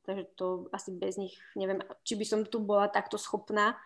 Takže 0.03 0.23
to 0.35 0.67
asi 0.75 0.91
bez 0.91 1.15
nich, 1.15 1.37
neviem, 1.55 1.79
či 2.03 2.19
by 2.19 2.25
som 2.27 2.39
tu 2.43 2.59
bola 2.59 2.91
takto 2.91 3.15
schopná 3.15 3.79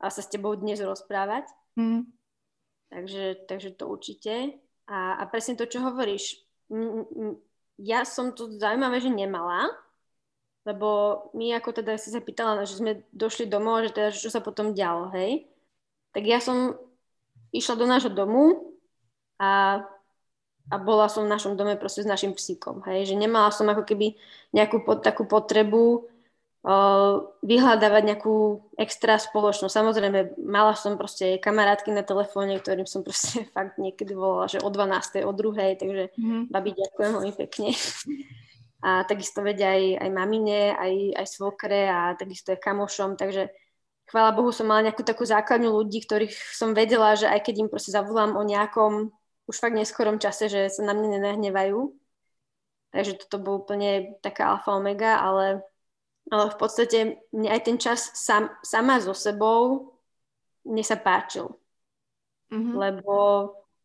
a 0.00 0.10
sa 0.10 0.24
s 0.24 0.32
tebou 0.32 0.56
dnes 0.56 0.80
rozprávať. 0.80 1.46
Mm. 1.78 2.10
Takže, 2.90 3.46
takže 3.46 3.70
to 3.78 3.86
určite. 3.86 4.58
A, 4.90 5.20
a 5.20 5.22
presne 5.30 5.54
to, 5.54 5.70
čo 5.70 5.78
hovoríš. 5.84 6.42
M- 6.74 7.06
m- 7.06 7.38
ja 7.78 8.02
som 8.02 8.34
to 8.34 8.50
zaujímavé, 8.58 8.98
že 8.98 9.14
nemala, 9.14 9.70
lebo 10.68 10.88
my 11.32 11.56
ako 11.56 11.80
teda 11.80 11.96
si 11.96 12.12
sa 12.12 12.20
pýtala, 12.20 12.68
že 12.68 12.76
sme 12.76 13.00
došli 13.16 13.48
domov, 13.48 13.88
že 13.88 13.96
teda 13.96 14.08
čo 14.12 14.28
sa 14.28 14.44
potom 14.44 14.76
dialo, 14.76 15.08
hej. 15.16 15.48
Tak 16.12 16.22
ja 16.26 16.42
som 16.42 16.76
išla 17.54 17.74
do 17.80 17.86
nášho 17.88 18.12
domu 18.12 18.76
a, 19.40 19.82
a 20.68 20.76
bola 20.76 21.08
som 21.08 21.24
v 21.24 21.32
našom 21.32 21.56
dome 21.56 21.80
proste 21.80 22.04
s 22.04 22.10
našim 22.10 22.36
psíkom, 22.36 22.84
hej. 22.84 23.08
Že 23.08 23.24
nemala 23.24 23.48
som 23.48 23.64
ako 23.72 23.88
keby 23.88 24.20
nejakú 24.52 24.84
pod, 24.84 25.00
takú 25.00 25.24
potrebu 25.24 26.10
vyhľadávať 27.40 28.02
nejakú 28.04 28.60
extra 28.76 29.16
spoločnosť. 29.16 29.72
Samozrejme, 29.72 30.44
mala 30.44 30.76
som 30.76 31.00
proste 31.00 31.40
kamarátky 31.40 31.88
na 31.88 32.04
telefóne, 32.04 32.60
ktorým 32.60 32.84
som 32.84 33.00
proste 33.00 33.48
fakt 33.56 33.80
niekedy 33.80 34.12
volala, 34.12 34.44
že 34.44 34.60
o 34.60 34.68
12. 34.68 35.24
o 35.24 35.32
2. 35.32 35.80
Takže 35.80 36.04
mm-hmm. 36.12 36.42
babi, 36.52 36.70
ďakujem 36.76 37.10
veľmi 37.16 37.32
pekne. 37.32 37.72
A 38.80 39.04
takisto 39.04 39.44
vedia 39.44 39.76
aj, 39.76 40.08
aj 40.08 40.10
mamine, 40.12 40.72
aj, 40.72 41.20
aj 41.20 41.26
svokre 41.28 41.88
a 41.88 42.16
takisto 42.16 42.56
aj 42.56 42.64
kamošom. 42.64 43.16
Takže 43.20 43.52
chvála 44.08 44.32
Bohu 44.32 44.50
som 44.50 44.68
mala 44.68 44.88
nejakú 44.88 45.04
takú 45.04 45.28
základňu 45.28 45.68
ľudí, 45.68 46.00
ktorých 46.04 46.32
som 46.56 46.72
vedela, 46.72 47.12
že 47.12 47.28
aj 47.28 47.44
keď 47.44 47.54
im 47.66 47.68
proste 47.68 47.92
zavolám 47.92 48.34
o 48.34 48.42
nejakom 48.42 49.12
už 49.50 49.56
fakt 49.58 49.76
neskorom 49.76 50.16
čase, 50.16 50.48
že 50.48 50.72
sa 50.72 50.86
na 50.86 50.96
mňa 50.96 51.18
nenahnevajú. 51.20 51.92
Takže 52.90 53.20
toto 53.26 53.36
bol 53.38 53.62
úplne 53.62 54.18
taká 54.24 54.56
alfa 54.56 54.74
omega, 54.74 55.20
ale 55.20 55.62
ale 56.30 56.52
v 56.54 56.56
podstate 56.56 56.98
mne 57.34 57.48
aj 57.50 57.60
ten 57.66 57.76
čas 57.76 58.14
sam, 58.14 58.46
sama 58.62 59.02
so 59.02 59.10
sebou 59.10 59.96
mne 60.62 60.84
sa 60.86 60.94
páčil. 60.94 61.50
Mm-hmm. 62.54 62.74
Lebo 62.78 63.14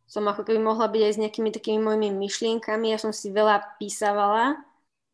som 0.05 0.21
ako 0.29 0.45
keby 0.45 0.61
mohla 0.61 0.85
byť 0.85 1.01
aj 1.01 1.13
s 1.17 1.21
nejakými 1.21 1.49
takými 1.49 1.79
mojimi 1.81 2.13
myšlienkami. 2.13 2.93
Ja 2.93 2.99
som 3.01 3.09
si 3.09 3.33
veľa 3.33 3.81
písavala. 3.81 4.61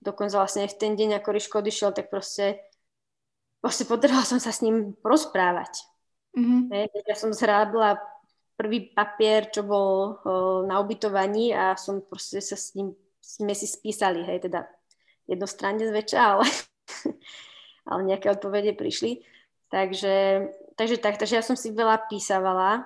Dokonca 0.01 0.41
vlastne 0.41 0.65
v 0.65 0.77
ten 0.77 0.97
deň, 0.97 1.21
ako 1.21 1.29
Riško 1.29 1.55
odišiel, 1.61 1.93
tak 1.93 2.09
proste, 2.09 2.57
proste 3.61 3.85
potrebovala 3.85 4.25
som 4.25 4.41
sa 4.41 4.49
s 4.49 4.65
ním 4.65 4.97
rozprávať. 5.05 5.85
Mm-hmm. 6.33 7.05
Ja 7.05 7.15
som 7.15 7.31
zhrábla 7.31 8.01
prvý 8.57 8.93
papier, 8.93 9.49
čo 9.53 9.61
bol 9.61 10.17
o, 10.21 10.63
na 10.65 10.81
ubytovaní 10.81 11.53
a 11.53 11.77
som 11.77 12.01
proste 12.01 12.41
sa 12.41 12.57
s 12.57 12.73
ním, 12.73 12.93
sme 13.21 13.53
si 13.53 13.69
spísali, 13.69 14.25
hej, 14.25 14.49
teda 14.49 14.65
jednostranne 15.29 15.85
zväčša, 15.85 16.19
ale 16.19 16.45
ale 17.89 18.01
nejaké 18.07 18.29
odpovede 18.29 18.77
prišli. 18.77 19.25
Takže, 19.71 20.47
takže 20.75 20.99
tak, 20.99 21.15
takže 21.15 21.39
ja 21.39 21.43
som 21.45 21.55
si 21.55 21.71
veľa 21.71 22.11
písavala, 22.11 22.85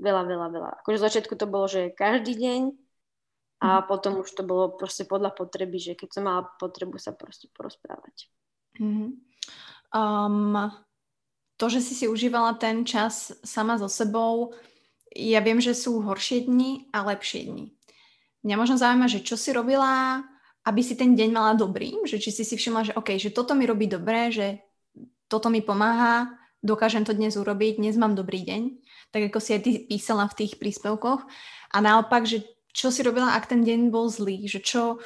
veľa, 0.00 0.22
veľa, 0.24 0.46
veľa. 0.48 0.70
Akože 0.82 0.98
v 0.98 1.06
začiatku 1.06 1.34
to 1.36 1.46
bolo, 1.46 1.68
že 1.68 1.92
každý 1.92 2.34
deň 2.34 2.60
a 3.64 3.80
mm. 3.80 3.84
potom 3.88 4.20
už 4.20 4.28
to 4.36 4.44
bolo 4.44 4.76
proste 4.76 5.08
podľa 5.08 5.32
potreby, 5.32 5.80
že 5.80 5.96
keď 5.96 6.08
som 6.12 6.28
mala 6.28 6.44
potrebu 6.60 7.00
sa 7.00 7.16
proste 7.16 7.48
porozprávať. 7.56 8.28
Mm-hmm. 8.76 9.08
Um, 9.96 10.68
to, 11.56 11.72
že 11.72 11.80
si 11.80 11.96
si 11.96 12.06
užívala 12.10 12.60
ten 12.60 12.84
čas 12.84 13.32
sama 13.40 13.80
so 13.80 13.88
sebou, 13.88 14.52
ja 15.16 15.40
viem, 15.40 15.62
že 15.62 15.72
sú 15.72 16.04
horšie 16.04 16.44
dni 16.44 16.92
a 16.92 17.06
lepšie 17.08 17.48
dni. 17.48 17.72
Mňa 18.44 18.56
možno 18.60 18.76
zaujíma, 18.76 19.08
že 19.08 19.24
čo 19.24 19.40
si 19.40 19.54
robila 19.56 20.20
aby 20.64 20.80
si 20.80 20.96
ten 20.96 21.12
deň 21.12 21.30
mala 21.30 21.52
dobrý, 21.52 22.00
že 22.08 22.16
či 22.16 22.32
si 22.32 22.42
si 22.42 22.56
všimla, 22.56 22.92
že 22.92 22.96
OK, 22.96 23.20
že 23.20 23.36
toto 23.36 23.52
mi 23.52 23.68
robí 23.68 23.84
dobre, 23.84 24.32
že 24.32 24.64
toto 25.28 25.52
mi 25.52 25.60
pomáha, 25.60 26.32
dokážem 26.64 27.04
to 27.04 27.12
dnes 27.12 27.36
urobiť, 27.36 27.76
dnes 27.76 28.00
mám 28.00 28.16
dobrý 28.16 28.40
deň, 28.48 28.62
tak 29.12 29.28
ako 29.28 29.38
si 29.44 29.50
aj 29.52 29.60
ty 29.60 29.70
písala 29.84 30.24
v 30.24 30.36
tých 30.40 30.56
príspevkoch. 30.56 31.20
A 31.68 31.76
naopak, 31.84 32.24
že 32.24 32.40
čo 32.74 32.90
si 32.90 33.06
robila, 33.06 33.38
ak 33.38 33.46
ten 33.46 33.62
deň 33.62 33.94
bol 33.94 34.10
zlý, 34.10 34.50
že 34.50 34.58
čo, 34.58 34.98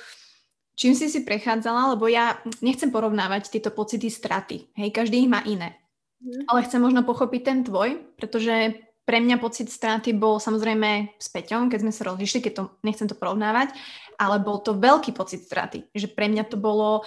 čím 0.73 0.97
si 0.97 1.13
si 1.13 1.21
prechádzala, 1.23 1.95
lebo 1.95 2.09
ja 2.09 2.41
nechcem 2.65 2.89
porovnávať 2.89 3.53
tieto 3.53 3.69
pocity 3.69 4.09
straty. 4.09 4.73
Hej, 4.73 4.91
každý 4.97 5.21
ich 5.21 5.31
má 5.31 5.45
iné. 5.45 5.77
Mm. 6.25 6.49
Ale 6.49 6.65
chcem 6.65 6.81
možno 6.81 7.05
pochopiť 7.05 7.43
ten 7.45 7.59
tvoj, 7.63 8.01
pretože 8.17 8.81
pre 9.05 9.21
mňa 9.21 9.41
pocit 9.41 9.69
straty 9.69 10.17
bol 10.17 10.41
samozrejme 10.41 11.17
s 11.17 11.29
Peťom, 11.33 11.69
keď 11.69 11.81
sme 11.81 11.93
sa 11.93 12.09
rozlišili, 12.13 12.45
keď 12.45 12.53
to, 12.57 12.63
nechcem 12.85 13.09
to 13.09 13.17
porovnávať, 13.17 13.73
ale 14.21 14.37
bol 14.41 14.61
to 14.61 14.77
veľký 14.77 15.17
pocit 15.17 15.45
straty. 15.45 15.89
Že 15.93 16.13
pre 16.13 16.29
mňa 16.29 16.45
to 16.49 16.61
bolo, 16.61 17.05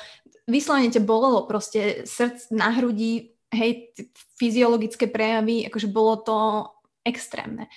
vyslovene 0.49 0.89
ťa 0.89 1.05
bolelo 1.05 1.45
proste 1.45 2.05
srdc 2.05 2.53
na 2.53 2.73
hrudi, 2.73 3.37
hej, 3.53 3.93
fyziologické 4.39 5.11
prejavy, 5.11 5.69
akože 5.69 5.93
bolo 5.93 6.13
to 6.25 6.37
extrémne. 7.05 7.69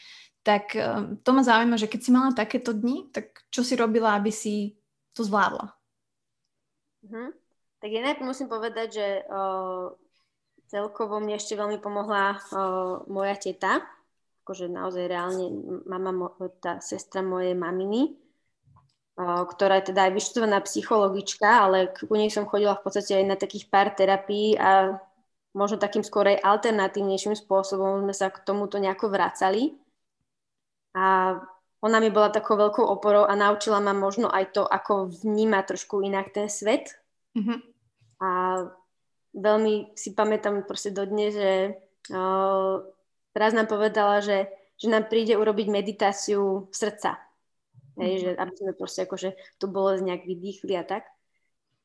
Tak 0.45 0.65
eh, 0.77 1.17
to 1.25 1.31
ma 1.33 1.43
zaujíma, 1.43 1.81
že 1.81 1.89
keď 1.89 2.01
si 2.05 2.11
mala 2.13 2.37
takéto 2.37 2.77
dni, 2.77 3.09
tak 3.11 3.49
čo 3.49 3.65
si 3.65 3.75
robila, 3.75 4.15
aby 4.15 4.29
si 4.29 4.77
to 5.17 5.25
zvládla? 5.25 5.73
Mhm. 7.09 7.33
Tak 7.81 7.91
ja 7.93 8.01
najprv 8.01 8.25
musím 8.33 8.49
povedať, 8.49 8.89
že 8.97 9.07
uh, 9.29 9.93
celkovo 10.73 11.21
mne 11.21 11.37
ešte 11.37 11.53
veľmi 11.53 11.85
pomohla 11.85 12.33
uh, 12.33 13.05
moja 13.13 13.37
teta, 13.37 13.85
akože 14.41 14.73
naozaj 14.73 15.05
reálne 15.05 15.53
mama, 15.85 16.33
tá 16.65 16.81
sestra 16.81 17.21
mojej 17.21 17.53
maminy, 17.53 18.17
ktorá 19.21 19.79
je 19.79 19.95
teda 19.95 20.11
aj 20.11 20.13
vyštudovaná 20.19 20.59
psychologička, 20.67 21.47
ale 21.47 21.95
ku 21.95 22.11
nej 22.19 22.33
som 22.35 22.51
chodila 22.51 22.75
v 22.75 22.83
podstate 22.83 23.15
aj 23.15 23.25
na 23.31 23.37
takých 23.39 23.71
pár 23.71 23.95
terapií 23.95 24.59
a 24.59 24.99
možno 25.55 25.79
takým 25.79 26.03
skôr 26.03 26.27
aj 26.35 26.43
alternatívnejším 26.43 27.39
spôsobom 27.39 28.03
sme 28.03 28.15
sa 28.15 28.35
k 28.35 28.43
tomuto 28.43 28.83
nejako 28.83 29.15
vracali. 29.15 29.79
A 30.95 31.37
ona 31.85 32.01
mi 32.01 32.09
bola 32.09 32.33
takou 32.33 32.57
veľkou 32.57 32.81
oporou 32.81 33.29
a 33.29 33.37
naučila 33.37 33.77
ma 33.77 33.93
možno 33.93 34.33
aj 34.33 34.57
to, 34.57 34.65
ako 34.65 35.13
vníma 35.21 35.61
trošku 35.69 36.01
inak 36.01 36.33
ten 36.33 36.49
svet. 36.49 36.97
Mm-hmm. 37.37 37.59
A 38.25 38.29
veľmi 39.37 39.93
si 39.93 40.17
pamätám 40.17 40.65
proste 40.65 40.97
dodnes, 40.97 41.37
že 41.37 41.77
uh, 42.09 42.81
raz 43.37 43.53
nám 43.53 43.69
povedala, 43.69 44.25
že, 44.25 44.49
že 44.81 44.89
nám 44.89 45.13
príde 45.13 45.37
urobiť 45.37 45.67
meditáciu 45.69 46.73
srdca. 46.73 47.21
Hej, 48.01 48.13
mm. 48.17 48.21
že 48.23 48.31
aby 48.41 48.53
sme 48.57 48.73
proste 48.73 49.05
akože 49.05 49.61
tú 49.61 49.69
bolesť 49.69 50.03
nejak 50.09 50.23
vydýchli 50.25 50.73
a 50.81 50.89
tak. 50.89 51.05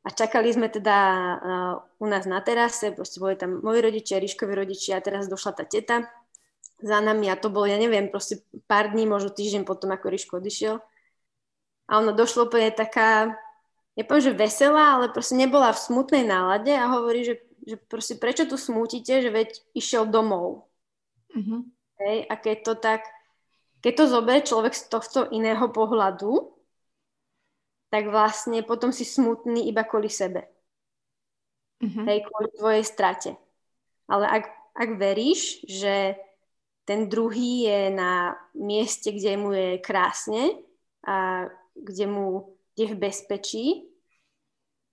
A 0.08 0.16
čakali 0.16 0.48
sme 0.48 0.72
teda 0.72 0.98
uh, 1.36 1.76
u 2.00 2.08
nás 2.08 2.24
na 2.24 2.40
terase, 2.40 2.96
proste 2.96 3.20
boli 3.20 3.36
tam 3.36 3.60
moji 3.60 3.84
rodičia, 3.84 4.24
Ríškovi 4.24 4.56
rodičia 4.56 4.96
a 4.96 5.04
teraz 5.04 5.28
došla 5.28 5.60
tá 5.60 5.68
teta 5.68 6.08
za 6.80 6.98
nami 7.04 7.28
a 7.28 7.36
to 7.36 7.52
bolo, 7.52 7.68
ja 7.68 7.76
neviem, 7.76 8.08
proste 8.08 8.44
pár 8.66 8.92
dní, 8.96 9.04
možno 9.04 9.32
týždeň 9.32 9.68
potom, 9.68 9.92
ako 9.92 10.12
Ríško 10.12 10.34
odišiel. 10.40 10.80
A 11.90 11.92
ono 12.00 12.16
došlo 12.16 12.48
úplne 12.48 12.72
taká, 12.72 13.36
nepoviem, 13.98 14.32
že 14.32 14.40
veselá, 14.40 14.96
ale 14.96 15.12
proste 15.12 15.36
nebola 15.36 15.76
v 15.76 15.84
smutnej 15.84 16.24
nálade 16.24 16.72
a 16.72 16.88
hovorí, 16.88 17.26
že, 17.26 17.36
že 17.66 17.76
proste 17.76 18.16
prečo 18.16 18.48
tu 18.48 18.56
smútite, 18.56 19.20
že 19.20 19.30
veď 19.34 19.50
išiel 19.76 20.08
domov. 20.08 20.70
Mm-hmm. 21.36 21.62
Hej, 22.00 22.18
a 22.32 22.34
keď 22.40 22.58
to 22.64 22.74
tak, 22.80 23.02
keď 23.84 23.94
to 23.96 24.06
zoberie 24.08 24.44
človek 24.46 24.72
z 24.72 24.84
tohto 24.88 25.28
iného 25.34 25.68
pohľadu, 25.68 26.56
tak 27.90 28.08
vlastne 28.08 28.62
potom 28.62 28.94
si 28.94 29.04
smutný 29.04 29.66
iba 29.68 29.82
kvôli 29.84 30.08
sebe. 30.08 30.46
Mm-hmm. 31.82 32.06
Hej, 32.06 32.20
kvôli 32.30 32.50
tvojej 32.54 32.86
strate. 32.86 33.32
Ale 34.06 34.30
ak, 34.30 34.46
ak 34.78 34.90
veríš, 34.96 35.66
že 35.66 36.16
ten 36.90 37.06
druhý 37.06 37.70
je 37.70 37.94
na 37.94 38.34
mieste, 38.58 39.14
kde 39.14 39.38
mu 39.38 39.54
je 39.54 39.78
krásne 39.78 40.58
a 41.06 41.46
kde 41.78 42.10
mu 42.10 42.58
je 42.74 42.90
v 42.90 42.98
bezpečí, 42.98 43.66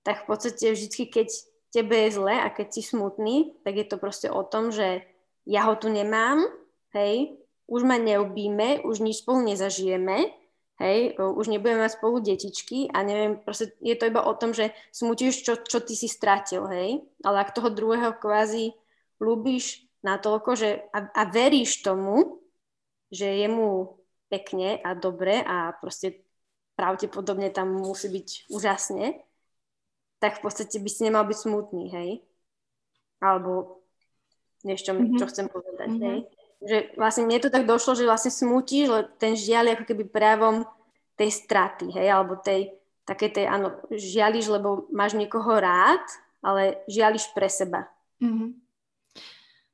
tak 0.05 0.22
v 0.22 0.24
podstate 0.28 0.76
vždy, 0.76 1.09
keď 1.09 1.28
tebe 1.72 1.97
je 2.05 2.20
zle 2.20 2.36
a 2.36 2.53
keď 2.53 2.68
si 2.68 2.82
smutný, 2.84 3.57
tak 3.64 3.80
je 3.80 3.86
to 3.88 3.97
proste 3.97 4.28
o 4.28 4.44
tom, 4.44 4.68
že 4.68 5.09
ja 5.49 5.64
ho 5.72 5.74
tu 5.80 5.88
nemám, 5.88 6.44
hej, 6.92 7.40
už 7.64 7.88
ma 7.88 7.97
neobíme, 7.97 8.84
už 8.84 9.01
nič 9.01 9.24
spolu 9.24 9.49
nezažijeme, 9.49 10.36
hej, 10.76 11.16
už 11.16 11.49
nebudeme 11.49 11.80
mať 11.80 11.97
spolu 11.97 12.20
detičky 12.20 12.92
a 12.92 13.01
neviem, 13.09 13.40
proste 13.40 13.72
je 13.80 13.97
to 13.97 14.05
iba 14.05 14.20
o 14.20 14.36
tom, 14.36 14.53
že 14.53 14.68
smutíš, 14.92 15.40
čo, 15.49 15.57
čo 15.64 15.80
ty 15.80 15.97
si 15.97 16.12
stratil, 16.12 16.68
hej, 16.68 17.01
ale 17.24 17.36
ak 17.40 17.57
toho 17.57 17.72
druhého 17.72 18.12
kvázi 18.20 18.76
ľúbiš 19.16 19.86
natoľko, 20.07 20.50
že 20.54 20.86
a, 20.94 21.11
a 21.11 21.22
veríš 21.26 21.82
tomu, 21.82 22.38
že 23.11 23.26
je 23.26 23.48
mu 23.50 23.98
pekne 24.30 24.78
a 24.78 24.94
dobre 24.94 25.42
a 25.42 25.74
proste 25.74 26.22
pravdepodobne 26.78 27.50
tam 27.50 27.74
musí 27.74 28.07
byť 28.07 28.28
úžasne, 28.52 29.18
tak 30.22 30.38
v 30.38 30.42
podstate 30.46 30.76
by 30.78 30.90
si 30.90 31.00
nemal 31.02 31.24
byť 31.26 31.38
smutný, 31.38 31.84
hej? 31.90 32.11
Alebo 33.18 33.82
niečo, 34.62 34.92
mm-hmm. 34.92 35.18
čo 35.18 35.24
chcem 35.30 35.46
povedať, 35.48 35.88
mm-hmm. 35.90 36.07
hej? 36.07 36.18
Že 36.57 36.76
vlastne 36.96 37.24
mne 37.28 37.38
to 37.40 37.52
tak 37.52 37.68
došlo, 37.68 37.96
že 37.96 38.09
vlastne 38.09 38.32
smutí, 38.32 38.88
že 38.88 39.09
ten 39.20 39.36
žiaľ 39.36 39.72
je 39.72 39.74
ako 39.76 39.84
keby 39.88 40.04
prejavom 40.09 40.57
tej 41.16 41.30
straty, 41.32 41.92
hej? 41.96 42.09
Alebo 42.12 42.36
tej, 42.40 42.76
také 43.09 43.32
tej, 43.32 43.48
áno, 43.48 43.76
žiališ, 43.88 44.52
lebo 44.52 44.88
máš 44.92 45.16
niekoho 45.16 45.57
rád, 45.57 46.04
ale 46.44 46.84
žiališ 46.90 47.32
pre 47.32 47.48
seba. 47.48 47.88
Mm-hmm. 48.20 48.66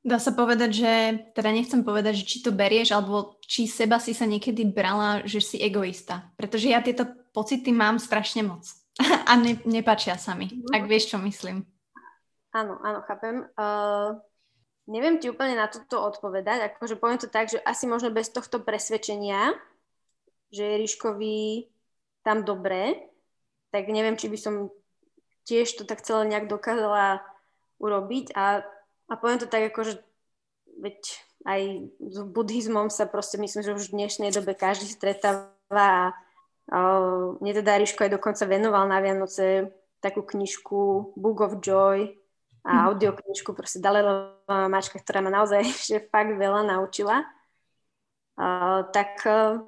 Dá 0.03 0.19
sa 0.19 0.35
povedať, 0.35 0.71
že, 0.83 0.93
teda 1.31 1.47
nechcem 1.55 1.79
povedať, 1.79 2.19
že 2.19 2.27
či 2.27 2.37
to 2.43 2.51
berieš, 2.51 2.91
alebo 2.91 3.39
či 3.39 3.71
seba 3.71 4.03
si 4.03 4.11
sa 4.11 4.27
niekedy 4.27 4.67
brala, 4.67 5.23
že 5.23 5.39
si 5.39 5.57
egoista. 5.63 6.27
Pretože 6.35 6.67
ja 6.67 6.83
tieto 6.83 7.07
pocity 7.31 7.71
mám 7.71 8.03
strašne 8.03 8.43
moc. 8.43 8.67
A 9.31 9.39
ne, 9.39 9.55
nepačia 9.63 10.19
sa 10.19 10.35
mi, 10.35 10.51
mm. 10.51 10.75
ak 10.75 10.83
vieš, 10.91 11.15
čo 11.15 11.17
myslím. 11.23 11.63
Áno, 12.51 12.77
áno, 12.83 12.99
chápem. 13.07 13.47
Uh, 13.55 14.19
neviem 14.91 15.17
ti 15.23 15.31
úplne 15.31 15.55
na 15.55 15.71
toto 15.71 16.03
odpovedať. 16.03 16.75
Akože 16.75 16.99
poviem 16.99 17.17
to 17.17 17.31
tak, 17.31 17.47
že 17.47 17.63
asi 17.63 17.87
možno 17.87 18.11
bez 18.11 18.27
tohto 18.27 18.59
presvedčenia, 18.59 19.55
že 20.51 20.67
je 20.67 20.79
Ríškovi 20.83 21.71
tam 22.27 22.43
dobré, 22.43 23.09
tak 23.73 23.89
neviem, 23.89 24.19
či 24.19 24.29
by 24.29 24.37
som 24.37 24.53
tiež 25.49 25.79
to 25.79 25.83
tak 25.83 26.03
celé 26.05 26.29
nejak 26.29 26.51
dokázala 26.51 27.23
urobiť. 27.81 28.35
A 28.37 28.67
a 29.13 29.17
poviem 29.21 29.37
to 29.37 29.45
tak, 29.45 29.69
ako, 29.69 29.85
že 29.85 29.93
veď 30.81 30.97
aj 31.45 31.61
s 32.01 32.17
buddhizmom 32.25 32.89
sa 32.89 33.05
proste 33.05 33.37
myslím, 33.37 33.61
že 33.61 33.77
už 33.77 33.93
v 33.93 34.01
dnešnej 34.01 34.33
dobe 34.33 34.57
každý 34.57 34.89
stretáva 34.89 35.45
a 35.69 36.73
uh, 36.73 37.37
mne 37.37 37.53
teda 37.61 37.77
Ríško 37.77 38.09
aj 38.09 38.17
dokonca 38.17 38.49
venoval 38.49 38.89
na 38.89 38.97
Vianoce 39.03 39.69
takú 40.01 40.25
knižku 40.25 41.13
Book 41.13 41.45
of 41.45 41.61
Joy 41.61 42.17
a 42.65 42.71
mm. 42.73 42.83
audioknižku 42.89 43.53
proste 43.53 43.83
Dalajlova 43.83 44.71
mačka, 44.71 44.97
ktorá 44.97 45.21
ma 45.21 45.29
naozaj 45.29 45.61
že 45.93 46.09
fakt 46.09 46.33
veľa 46.33 46.65
naučila. 46.65 47.21
Uh, 48.33 48.89
tak 48.89 49.21
uh, 49.29 49.61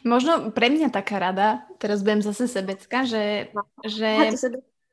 Možno 0.00 0.48
pre 0.52 0.72
mňa 0.72 0.88
taká 0.88 1.20
rada, 1.20 1.68
teraz 1.76 2.00
budem 2.00 2.24
zase 2.24 2.48
sebecka, 2.48 3.04
že, 3.04 3.52
no, 3.52 3.68
že 3.84 4.32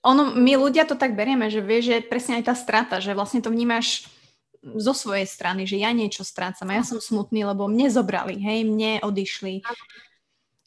ono, 0.06 0.38
my 0.38 0.54
ľudia 0.54 0.86
to 0.86 0.94
tak 0.94 1.18
berieme, 1.18 1.50
že 1.50 1.66
vieš, 1.66 1.84
že 1.90 1.98
presne 2.06 2.38
aj 2.38 2.54
tá 2.54 2.56
strata, 2.56 3.02
že 3.02 3.18
vlastne 3.18 3.42
to 3.42 3.50
vnímaš 3.50 4.06
zo 4.62 4.94
svojej 4.94 5.26
strany, 5.26 5.66
že 5.66 5.82
ja 5.82 5.90
niečo 5.94 6.22
strácam 6.26 6.70
a 6.70 6.78
ja 6.82 6.84
som 6.86 7.02
smutný, 7.02 7.46
lebo 7.46 7.66
mne 7.66 7.90
zobrali, 7.90 8.38
hej, 8.38 8.66
mne 8.66 9.02
odišli. 9.06 9.62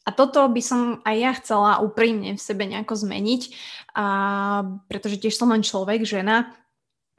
A 0.07 0.09
toto 0.15 0.47
by 0.47 0.61
som 0.63 0.79
aj 1.03 1.15
ja 1.19 1.31
chcela 1.35 1.83
úprimne 1.83 2.33
v 2.33 2.41
sebe 2.41 2.63
nejako 2.63 2.95
zmeniť, 2.95 3.41
a, 3.93 4.05
pretože 4.87 5.19
tiež 5.19 5.35
som 5.35 5.51
len 5.51 5.61
človek, 5.61 6.07
žena, 6.07 6.55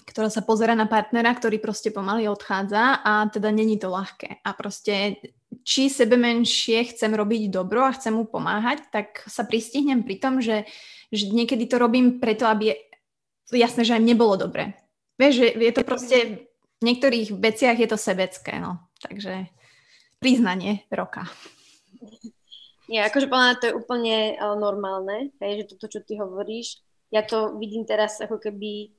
ktorá 0.08 0.26
sa 0.32 0.42
pozera 0.42 0.74
na 0.74 0.90
partnera, 0.90 1.30
ktorý 1.30 1.62
proste 1.62 1.94
pomaly 1.94 2.26
odchádza 2.26 2.98
a 3.04 3.30
teda 3.30 3.52
není 3.54 3.78
to 3.78 3.92
ľahké. 3.92 4.42
A 4.42 4.50
proste 4.56 5.22
či 5.62 5.86
sebe 5.86 6.18
menšie 6.18 6.82
chcem 6.90 7.12
robiť 7.14 7.52
dobro 7.52 7.86
a 7.86 7.94
chcem 7.94 8.16
mu 8.16 8.26
pomáhať, 8.26 8.90
tak 8.90 9.22
sa 9.30 9.46
pristihnem 9.46 10.02
pri 10.02 10.16
tom, 10.18 10.42
že 10.42 10.66
že 11.10 11.30
niekedy 11.30 11.66
to 11.66 11.76
robím 11.76 12.22
preto, 12.22 12.46
aby 12.46 12.72
je, 12.72 12.74
jasné, 13.58 13.82
že 13.82 13.98
aj 13.98 14.02
mne 14.02 14.16
bolo 14.16 14.38
dobre. 14.38 14.78
Vieš, 15.18 15.34
že 15.36 15.46
je 15.58 15.72
to 15.74 15.82
proste, 15.82 16.16
v 16.80 16.82
niektorých 16.86 17.34
veciach 17.36 17.76
je 17.76 17.88
to 17.90 17.98
sebecké, 18.00 18.56
no. 18.56 18.80
Takže 19.02 19.50
priznanie 20.20 20.86
roka. 20.92 21.26
Nie, 22.90 23.06
akože 23.06 23.30
podľa 23.30 23.58
to 23.60 23.64
je 23.70 23.78
úplne 23.78 24.16
uh, 24.34 24.58
normálne, 24.58 25.30
hej, 25.38 25.62
že 25.62 25.68
toto, 25.74 25.86
čo 25.86 26.00
ty 26.02 26.18
hovoríš, 26.18 26.82
ja 27.14 27.22
to 27.22 27.54
vidím 27.58 27.86
teraz 27.86 28.18
ako 28.18 28.38
keby 28.38 28.90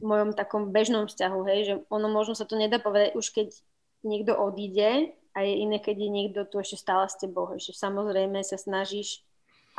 v 0.00 0.04
mojom 0.04 0.36
takom 0.36 0.68
bežnom 0.68 1.08
vzťahu, 1.08 1.40
hej, 1.48 1.60
že 1.64 1.74
ono 1.88 2.12
možno 2.12 2.36
sa 2.36 2.44
to 2.44 2.60
nedá 2.60 2.76
povedať 2.76 3.16
už 3.16 3.32
keď 3.32 3.48
niekto 4.04 4.36
odíde 4.36 5.16
a 5.32 5.38
je 5.46 5.54
iné, 5.64 5.80
keď 5.80 5.96
je 5.96 6.10
niekto 6.10 6.40
tu 6.44 6.60
ešte 6.60 6.76
stále 6.76 7.08
s 7.08 7.16
tebou, 7.16 7.48
hej, 7.54 7.72
že 7.72 7.72
samozrejme 7.72 8.42
sa 8.44 8.60
snažíš 8.60 9.24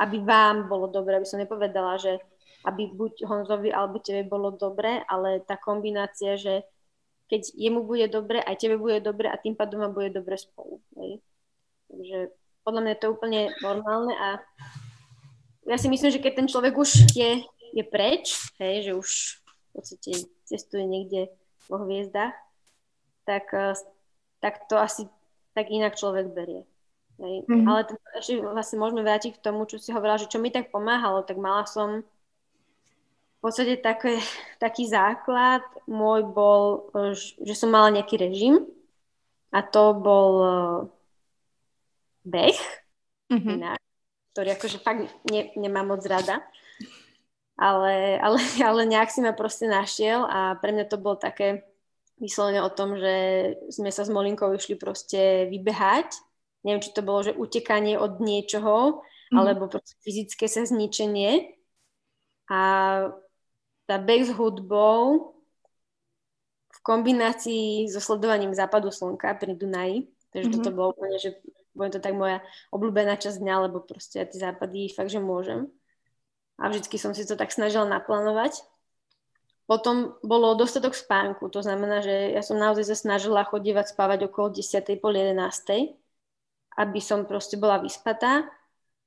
aby 0.00 0.22
vám 0.22 0.66
bolo 0.66 0.90
dobre, 0.90 1.18
aby 1.18 1.26
som 1.28 1.38
nepovedala, 1.38 1.98
že 2.00 2.18
aby 2.64 2.90
buď 2.96 3.28
Honzovi 3.28 3.70
alebo 3.70 4.00
tebe 4.00 4.24
bolo 4.24 4.56
dobre, 4.56 5.04
ale 5.04 5.44
tá 5.44 5.60
kombinácia, 5.60 6.40
že 6.40 6.64
keď 7.28 7.52
jemu 7.56 7.84
bude 7.84 8.08
dobre, 8.08 8.40
aj 8.40 8.56
tebe 8.60 8.76
bude 8.80 9.00
dobre 9.00 9.28
a 9.28 9.36
tým 9.36 9.56
pádom 9.56 9.84
bude 9.92 10.12
dobre 10.12 10.36
spolu. 10.40 10.80
Hej. 10.96 11.20
Takže 11.88 12.18
podľa 12.64 12.80
mňa 12.80 12.92
je 12.96 13.00
to 13.00 13.12
úplne 13.12 13.40
normálne 13.60 14.14
a 14.16 14.28
ja 15.64 15.76
si 15.80 15.88
myslím, 15.88 16.12
že 16.12 16.20
keď 16.20 16.32
ten 16.44 16.48
človek 16.48 16.76
už 16.76 17.08
je, 17.12 17.44
je 17.72 17.84
preč, 17.84 18.36
hej, 18.60 18.88
že 18.88 18.92
už 18.96 19.08
v 19.40 19.70
podstate 19.72 20.10
cestuje 20.44 20.84
niekde 20.84 21.32
vo 21.68 21.80
hviezdach, 21.84 22.36
tak, 23.24 23.48
eh, 23.52 23.76
tak 24.40 24.68
to 24.68 24.76
asi 24.76 25.08
tak 25.56 25.72
inak 25.72 25.96
človek 25.96 26.34
berie. 26.34 26.68
Hej. 27.18 27.46
Mm-hmm. 27.46 27.66
Ale 27.70 27.80
to, 27.86 27.94
ešte 28.18 28.42
vlastne 28.42 28.78
môžeme 28.82 29.06
vrátiť 29.06 29.38
k 29.38 29.44
tomu, 29.44 29.70
čo 29.70 29.78
si 29.78 29.94
hovorila, 29.94 30.18
že 30.18 30.30
čo 30.30 30.42
mi 30.42 30.50
tak 30.50 30.74
pomáhalo, 30.74 31.22
tak 31.22 31.38
mala 31.38 31.62
som 31.62 32.02
v 32.02 33.38
podstate 33.38 33.78
také, 33.78 34.18
taký 34.64 34.90
základ 34.90 35.62
môj 35.86 36.26
bol, 36.26 36.90
že 37.38 37.54
som 37.54 37.70
mala 37.70 37.94
nejaký 37.94 38.18
režim 38.18 38.66
a 39.54 39.62
to 39.62 39.94
bol 39.94 40.32
e, 40.42 40.54
beh, 42.26 42.58
mm-hmm. 43.30 43.54
inak, 43.62 43.80
ktorý 44.34 44.58
akože 44.58 44.78
fakt 44.82 45.06
ne, 45.30 45.54
nemám 45.54 45.94
moc 45.94 46.02
rada, 46.10 46.42
ale, 47.54 48.18
ale, 48.26 48.42
ale 48.58 48.82
nejak 48.90 49.14
si 49.14 49.22
ma 49.22 49.30
proste 49.30 49.70
našiel 49.70 50.26
a 50.26 50.58
pre 50.58 50.74
mňa 50.74 50.90
to 50.90 50.98
bolo 50.98 51.14
také 51.14 51.62
vyslovene 52.18 52.58
o 52.58 52.74
tom, 52.74 52.98
že 52.98 53.14
sme 53.70 53.94
sa 53.94 54.02
s 54.02 54.10
Molinkou 54.10 54.50
išli 54.50 54.74
proste 54.74 55.46
vybehať 55.46 56.33
neviem, 56.64 56.82
či 56.82 56.96
to 56.96 57.04
bolo, 57.04 57.20
že 57.22 57.36
utekanie 57.36 58.00
od 58.00 58.18
niečoho, 58.18 59.04
mm. 59.30 59.36
alebo 59.36 59.68
fyzické 60.00 60.48
sa 60.48 60.64
zničenie. 60.64 61.54
A 62.48 62.60
tá 63.84 63.96
beh 64.00 64.24
s 64.24 64.32
hudbou 64.32 65.32
v 66.72 66.78
kombinácii 66.80 67.88
so 67.88 68.00
sledovaním 68.00 68.56
západu 68.56 68.88
slnka 68.88 69.36
pri 69.36 69.54
Dunaji, 69.54 70.08
takže 70.32 70.48
mm-hmm. 70.50 70.64
toto 70.64 70.76
bolo 70.76 70.88
úplne, 70.96 71.16
že 71.20 71.36
bude 71.76 71.90
to 71.90 72.00
tak 72.00 72.16
moja 72.16 72.40
obľúbená 72.70 73.18
časť 73.20 73.40
dňa, 73.40 73.54
lebo 73.68 73.82
proste 73.84 74.22
ja 74.22 74.26
tie 74.26 74.40
západy 74.40 74.88
fakt, 74.90 75.12
že 75.12 75.20
môžem. 75.20 75.68
A 76.56 76.70
vždycky 76.70 76.96
som 77.02 77.12
si 77.12 77.26
to 77.26 77.34
tak 77.34 77.50
snažila 77.50 77.84
naplánovať. 77.84 78.62
Potom 79.64 80.14
bolo 80.20 80.54
dostatok 80.54 80.92
spánku, 80.92 81.48
to 81.48 81.64
znamená, 81.64 82.04
že 82.04 82.36
ja 82.36 82.44
som 82.44 82.60
naozaj 82.60 82.84
sa 82.84 82.96
snažila 83.00 83.48
chodívať 83.48 83.96
spávať 83.96 84.28
okolo 84.28 84.52
10. 84.52 84.60
pol 85.00 85.16
11 85.16 86.03
aby 86.74 86.98
som 86.98 87.26
proste 87.26 87.58
bola 87.58 87.78
vyspatá 87.78 88.46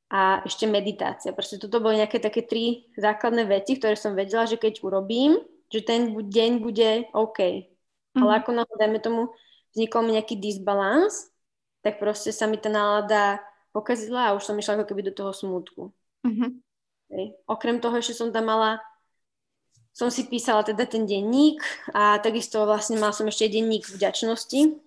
a 0.08 0.40
ešte 0.48 0.64
meditácia. 0.68 1.36
Proste 1.36 1.60
toto 1.60 1.84
boli 1.84 2.00
nejaké 2.00 2.24
také 2.24 2.48
tri 2.48 2.88
základné 2.96 3.44
veci, 3.44 3.76
ktoré 3.76 4.00
som 4.00 4.16
vedela, 4.16 4.48
že 4.48 4.56
keď 4.56 4.80
urobím, 4.84 5.36
že 5.68 5.84
ten 5.84 6.16
deň 6.16 6.52
bude 6.64 7.12
OK. 7.12 7.40
Mm-hmm. 7.44 8.24
Ale 8.24 8.32
ako 8.40 8.50
náhle, 8.56 8.76
dajme 8.80 9.00
tomu, 9.04 9.22
vznikol 9.76 10.08
mi 10.08 10.16
nejaký 10.16 10.40
disbalans, 10.40 11.28
tak 11.84 12.00
proste 12.00 12.32
sa 12.32 12.48
mi 12.48 12.56
tá 12.56 12.72
nálada 12.72 13.44
pokazila 13.76 14.32
a 14.32 14.36
už 14.40 14.48
som 14.48 14.56
išla 14.56 14.80
ako 14.80 14.88
keby 14.88 15.12
do 15.12 15.14
toho 15.14 15.36
smutku. 15.36 15.92
Mm-hmm. 16.24 16.52
Hej. 17.12 17.26
Okrem 17.48 17.84
toho 17.84 18.00
ešte 18.00 18.16
som 18.16 18.32
tam 18.32 18.48
mala 18.48 18.80
som 19.98 20.14
si 20.14 20.30
písala 20.30 20.62
teda 20.62 20.86
ten 20.86 21.10
denník 21.10 21.58
a 21.90 22.22
takisto 22.22 22.62
vlastne 22.70 23.02
mal 23.02 23.10
som 23.18 23.26
ešte 23.26 23.50
denník 23.50 23.90
vďačnosti, 23.90 24.78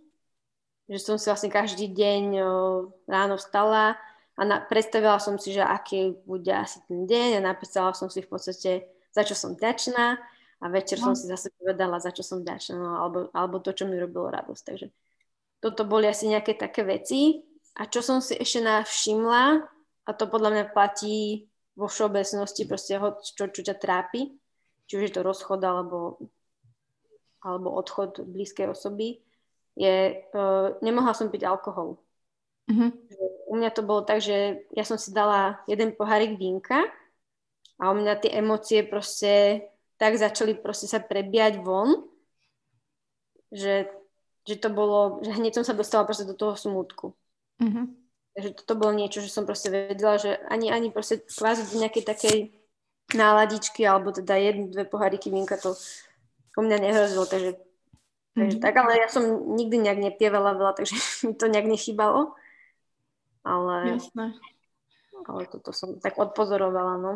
že 0.90 0.98
som 0.98 1.14
si 1.14 1.30
vlastne 1.30 1.54
každý 1.54 1.86
deň 1.86 2.42
ráno 3.06 3.38
vstala 3.38 3.94
a 4.34 4.40
na, 4.42 4.58
predstavila 4.58 5.22
som 5.22 5.38
si, 5.38 5.54
že 5.54 5.62
aký 5.62 6.18
bude 6.26 6.50
asi 6.50 6.82
ten 6.90 7.06
deň 7.06 7.38
a 7.38 7.46
napísala 7.54 7.94
som 7.94 8.10
si 8.10 8.26
v 8.26 8.30
podstate, 8.30 8.90
za 9.14 9.22
čo 9.22 9.38
som 9.38 9.54
vďačná 9.54 10.18
a 10.60 10.64
večer 10.66 10.98
no. 10.98 11.10
som 11.10 11.14
si 11.14 11.30
zase 11.30 11.54
povedala, 11.54 12.02
za 12.02 12.10
čo 12.10 12.26
som 12.26 12.42
vďačná, 12.42 12.74
no, 12.74 12.98
alebo, 12.98 13.18
alebo 13.30 13.62
to, 13.62 13.70
čo 13.70 13.86
mi 13.86 13.96
robilo 13.96 14.28
radosť. 14.28 14.62
Takže 14.66 14.86
toto 15.62 15.86
boli 15.86 16.10
asi 16.10 16.26
nejaké 16.26 16.58
také 16.58 16.82
veci. 16.82 17.46
A 17.78 17.86
čo 17.86 18.02
som 18.02 18.18
si 18.18 18.34
ešte 18.34 18.60
navšimla, 18.66 19.44
a 20.04 20.10
to 20.10 20.26
podľa 20.26 20.50
mňa 20.52 20.64
platí 20.74 21.46
vo 21.78 21.86
všeobecnosti, 21.86 22.66
proste 22.66 22.98
ho, 22.98 23.14
čo, 23.22 23.46
čo 23.46 23.60
ťa 23.62 23.76
trápi, 23.78 24.36
či 24.90 24.92
už 24.98 25.02
je 25.06 25.14
to 25.14 25.22
rozchod 25.22 25.62
alebo, 25.62 26.18
alebo 27.46 27.78
odchod 27.78 28.26
blízkej 28.26 28.74
osoby, 28.74 29.22
je, 29.80 30.20
uh, 30.36 30.76
nemohla 30.84 31.16
som 31.16 31.32
piť 31.32 31.48
alkohol. 31.48 31.96
Uh-huh. 32.68 32.92
U 33.48 33.56
mňa 33.56 33.70
to 33.72 33.82
bolo 33.82 34.04
tak, 34.04 34.20
že 34.20 34.68
ja 34.76 34.84
som 34.84 35.00
si 35.00 35.10
dala 35.10 35.64
jeden 35.64 35.96
pohárik 35.96 36.36
vínka 36.36 36.84
a 37.80 37.90
u 37.90 37.96
mňa 37.96 38.20
tie 38.20 38.36
emócie 38.36 38.84
proste 38.84 39.64
tak 39.96 40.20
začali 40.20 40.54
proste 40.56 40.86
sa 40.86 41.00
prebiať 41.00 41.60
von, 41.64 42.08
že, 43.50 43.88
že 44.44 44.56
to 44.60 44.68
bolo, 44.70 45.24
že 45.24 45.34
hneď 45.34 45.60
som 45.60 45.64
sa 45.66 45.74
dostala 45.74 46.06
proste 46.06 46.28
do 46.28 46.36
toho 46.36 46.54
smutku. 46.54 47.16
Mm-hmm. 47.58 47.86
Takže 48.36 48.50
toto 48.62 48.72
bolo 48.78 48.94
niečo, 48.94 49.18
že 49.20 49.32
som 49.32 49.44
proste 49.44 49.68
vedela, 49.68 50.16
že 50.16 50.38
ani, 50.46 50.70
ani 50.70 50.94
proste 50.94 51.20
kvázi 51.20 51.66
nejakej 51.76 52.04
takej 52.06 52.36
náladičky, 53.10 53.82
alebo 53.82 54.14
teda 54.14 54.38
jednu, 54.38 54.70
dve 54.70 54.86
poháriky 54.86 55.34
vínka, 55.34 55.58
to 55.58 55.74
u 56.54 56.62
mňa 56.62 56.78
nehrozilo, 56.78 57.26
takže, 57.26 57.58
mm-hmm. 58.34 58.38
takže 58.38 58.58
tak, 58.62 58.74
ale 58.78 58.92
ja 59.00 59.08
som 59.10 59.24
nikdy 59.56 59.82
nejak 59.82 60.00
nepievala 60.00 60.54
veľa, 60.54 60.72
takže 60.78 60.94
mi 61.26 61.34
to 61.34 61.46
nejak 61.50 61.66
nechybalo. 61.66 62.34
Ale, 63.40 63.96
Jasné. 63.96 64.36
ale 65.24 65.42
toto 65.48 65.72
som 65.72 65.96
tak 65.96 66.20
odpozorovala, 66.20 67.00
no. 67.00 67.12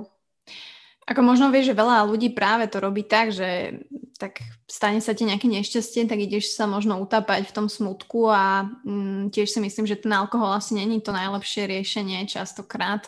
Ako 1.05 1.21
možno 1.21 1.53
vieš, 1.53 1.77
že 1.77 1.77
veľa 1.77 2.09
ľudí 2.09 2.33
práve 2.33 2.65
to 2.65 2.81
robí 2.81 3.05
tak, 3.05 3.29
že 3.29 3.77
tak 4.17 4.41
stane 4.65 5.05
sa 5.05 5.13
ti 5.13 5.29
nejaké 5.29 5.45
nešťastie, 5.53 6.09
tak 6.09 6.17
ideš 6.17 6.57
sa 6.57 6.65
možno 6.65 6.97
utápať 6.97 7.45
v 7.45 7.53
tom 7.53 7.67
smutku 7.69 8.33
a 8.33 8.73
mm, 8.89 9.29
tiež 9.29 9.53
si 9.53 9.61
myslím, 9.61 9.85
že 9.85 10.01
ten 10.01 10.17
alkohol 10.17 10.57
asi 10.57 10.73
není 10.73 11.05
to 11.05 11.13
najlepšie 11.13 11.69
riešenie 11.69 12.25
častokrát. 12.25 13.05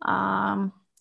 A 0.00 0.14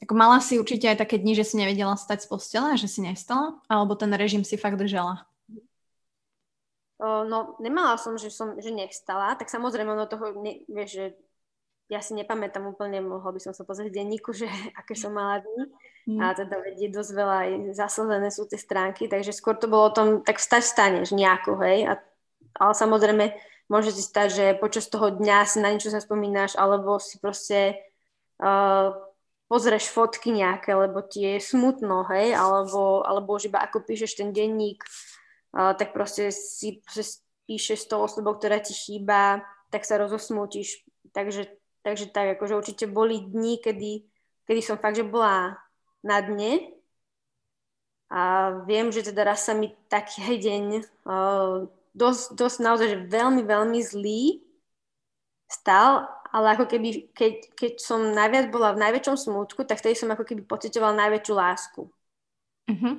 ako 0.03 0.13
mala 0.19 0.43
si 0.43 0.59
určite 0.59 0.91
aj 0.91 0.99
také 0.99 1.15
dni, 1.15 1.31
že 1.31 1.47
si 1.47 1.55
nevedela 1.55 1.95
stať 1.95 2.27
z 2.27 2.29
postele, 2.29 2.75
že 2.75 2.91
si 2.91 2.99
nestala? 2.99 3.55
Alebo 3.71 3.95
ten 3.95 4.11
režim 4.11 4.43
si 4.43 4.59
fakt 4.59 4.75
držala? 4.75 5.23
No, 7.02 7.54
nemala 7.62 7.93
som, 8.02 8.18
že 8.18 8.34
som 8.34 8.58
že 8.58 8.74
nestala, 8.74 9.38
tak 9.38 9.54
samozrejme 9.54 9.93
ono 9.93 10.10
toho, 10.10 10.34
ne, 10.41 10.66
vieš, 10.66 10.89
že 10.98 11.06
ja 11.88 12.04
si 12.04 12.18
nepamätám 12.18 12.68
úplne, 12.68 13.00
mohla 13.00 13.32
by 13.32 13.39
som 13.39 13.54
sa 13.56 13.64
pozrieť 13.64 13.93
v 13.93 13.98
denníku, 14.04 14.34
že 14.34 14.50
aké 14.80 14.98
som 14.98 15.14
mala 15.14 15.39
dni. 15.45 15.64
Mm. 16.08 16.20
A 16.24 16.34
teda 16.34 16.56
vedieť 16.58 16.91
dosť 16.95 17.12
veľa 17.14 17.36
aj 17.43 17.52
zaslzené 17.76 18.30
sú 18.32 18.48
tie 18.48 18.60
stránky, 18.60 19.06
takže 19.12 19.36
skôr 19.36 19.60
to 19.60 19.70
bolo 19.70 19.91
o 19.91 19.95
tom, 19.95 20.08
tak 20.24 20.39
vstať 20.39 20.64
vstaneš 20.64 21.14
nejako, 21.14 21.60
hej. 21.64 21.86
A, 21.86 21.93
ale 22.58 22.74
samozrejme 22.74 23.26
môže 23.68 23.91
si 23.91 24.04
stať, 24.04 24.28
že 24.32 24.45
počas 24.60 24.88
toho 24.88 25.12
dňa 25.12 25.38
si 25.45 25.60
na 25.60 25.70
niečo 25.72 25.91
sa 25.91 26.00
spomínaš, 26.00 26.56
alebo 26.56 26.98
si 26.98 27.20
proste 27.20 27.76
uh, 28.39 28.95
pozrieš 29.52 29.91
fotky 29.91 30.32
nejaké, 30.32 30.76
lebo 30.76 31.04
ti 31.04 31.24
je 31.24 31.43
smutno, 31.43 32.08
hej, 32.12 32.36
alebo, 32.36 33.04
alebo 33.04 33.36
už 33.36 33.52
iba 33.52 33.60
ako 33.64 33.84
píšeš 33.84 34.20
ten 34.20 34.32
denník, 34.32 34.84
tak 35.54 35.95
proste 35.95 36.30
si 36.34 36.84
píšeš 37.48 37.88
s 37.88 37.89
tou 37.89 38.04
osobou, 38.04 38.36
ktorá 38.36 38.60
ti 38.60 38.76
chýba, 38.76 39.41
tak 39.72 39.88
sa 39.88 39.98
rozosmutíš. 39.98 40.84
Takže, 41.16 41.48
takže 41.82 42.12
tak, 42.12 42.38
akože 42.38 42.60
určite 42.60 42.86
boli 42.86 43.24
dni, 43.24 43.58
kedy, 43.64 44.04
kedy 44.45 44.62
som 44.62 44.78
fakt, 44.78 45.00
že 45.00 45.08
bola 45.08 45.56
na 46.04 46.20
dne. 46.20 46.76
A 48.08 48.52
viem, 48.64 48.88
že 48.91 49.04
teda 49.04 49.28
raz 49.28 49.43
sa 49.48 49.56
mi 49.56 49.72
taký 49.91 50.36
deň 50.45 50.64
uh, 51.08 51.68
dosť, 51.95 52.24
dosť 52.36 52.58
naozaj 52.62 52.88
že 52.88 53.00
veľmi, 53.08 53.41
veľmi 53.43 53.80
zlý 53.84 54.43
stal, 55.48 56.08
ale 56.32 56.60
ako 56.60 56.68
keby, 56.68 57.16
keď, 57.16 57.56
keď 57.56 57.72
som 57.80 58.12
najviac 58.12 58.52
bola 58.52 58.76
v 58.76 58.84
najväčšom 58.84 59.16
smútku, 59.16 59.64
tak 59.64 59.80
vtedy 59.80 59.95
som 59.95 60.12
ako 60.12 60.28
keby 60.28 60.43
pocitovala 60.43 61.08
najväčšiu 61.08 61.34
lásku. 61.34 61.82
Uh-huh. 62.68 62.93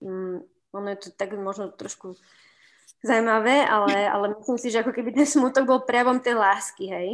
Mm, 0.00 0.40
ono 0.74 0.90
je 0.92 0.98
to 1.06 1.08
tak 1.14 1.32
možno 1.38 1.70
trošku 1.70 2.18
zaujímavé, 3.04 3.62
ale, 3.62 4.08
ale 4.10 4.34
myslím 4.34 4.58
si, 4.58 4.68
že 4.74 4.80
ako 4.82 4.90
keby 4.90 5.14
ten 5.14 5.28
smútok 5.28 5.64
bol 5.64 5.80
prejavom 5.86 6.18
tej 6.18 6.34
lásky, 6.34 6.90
hej? 6.90 7.08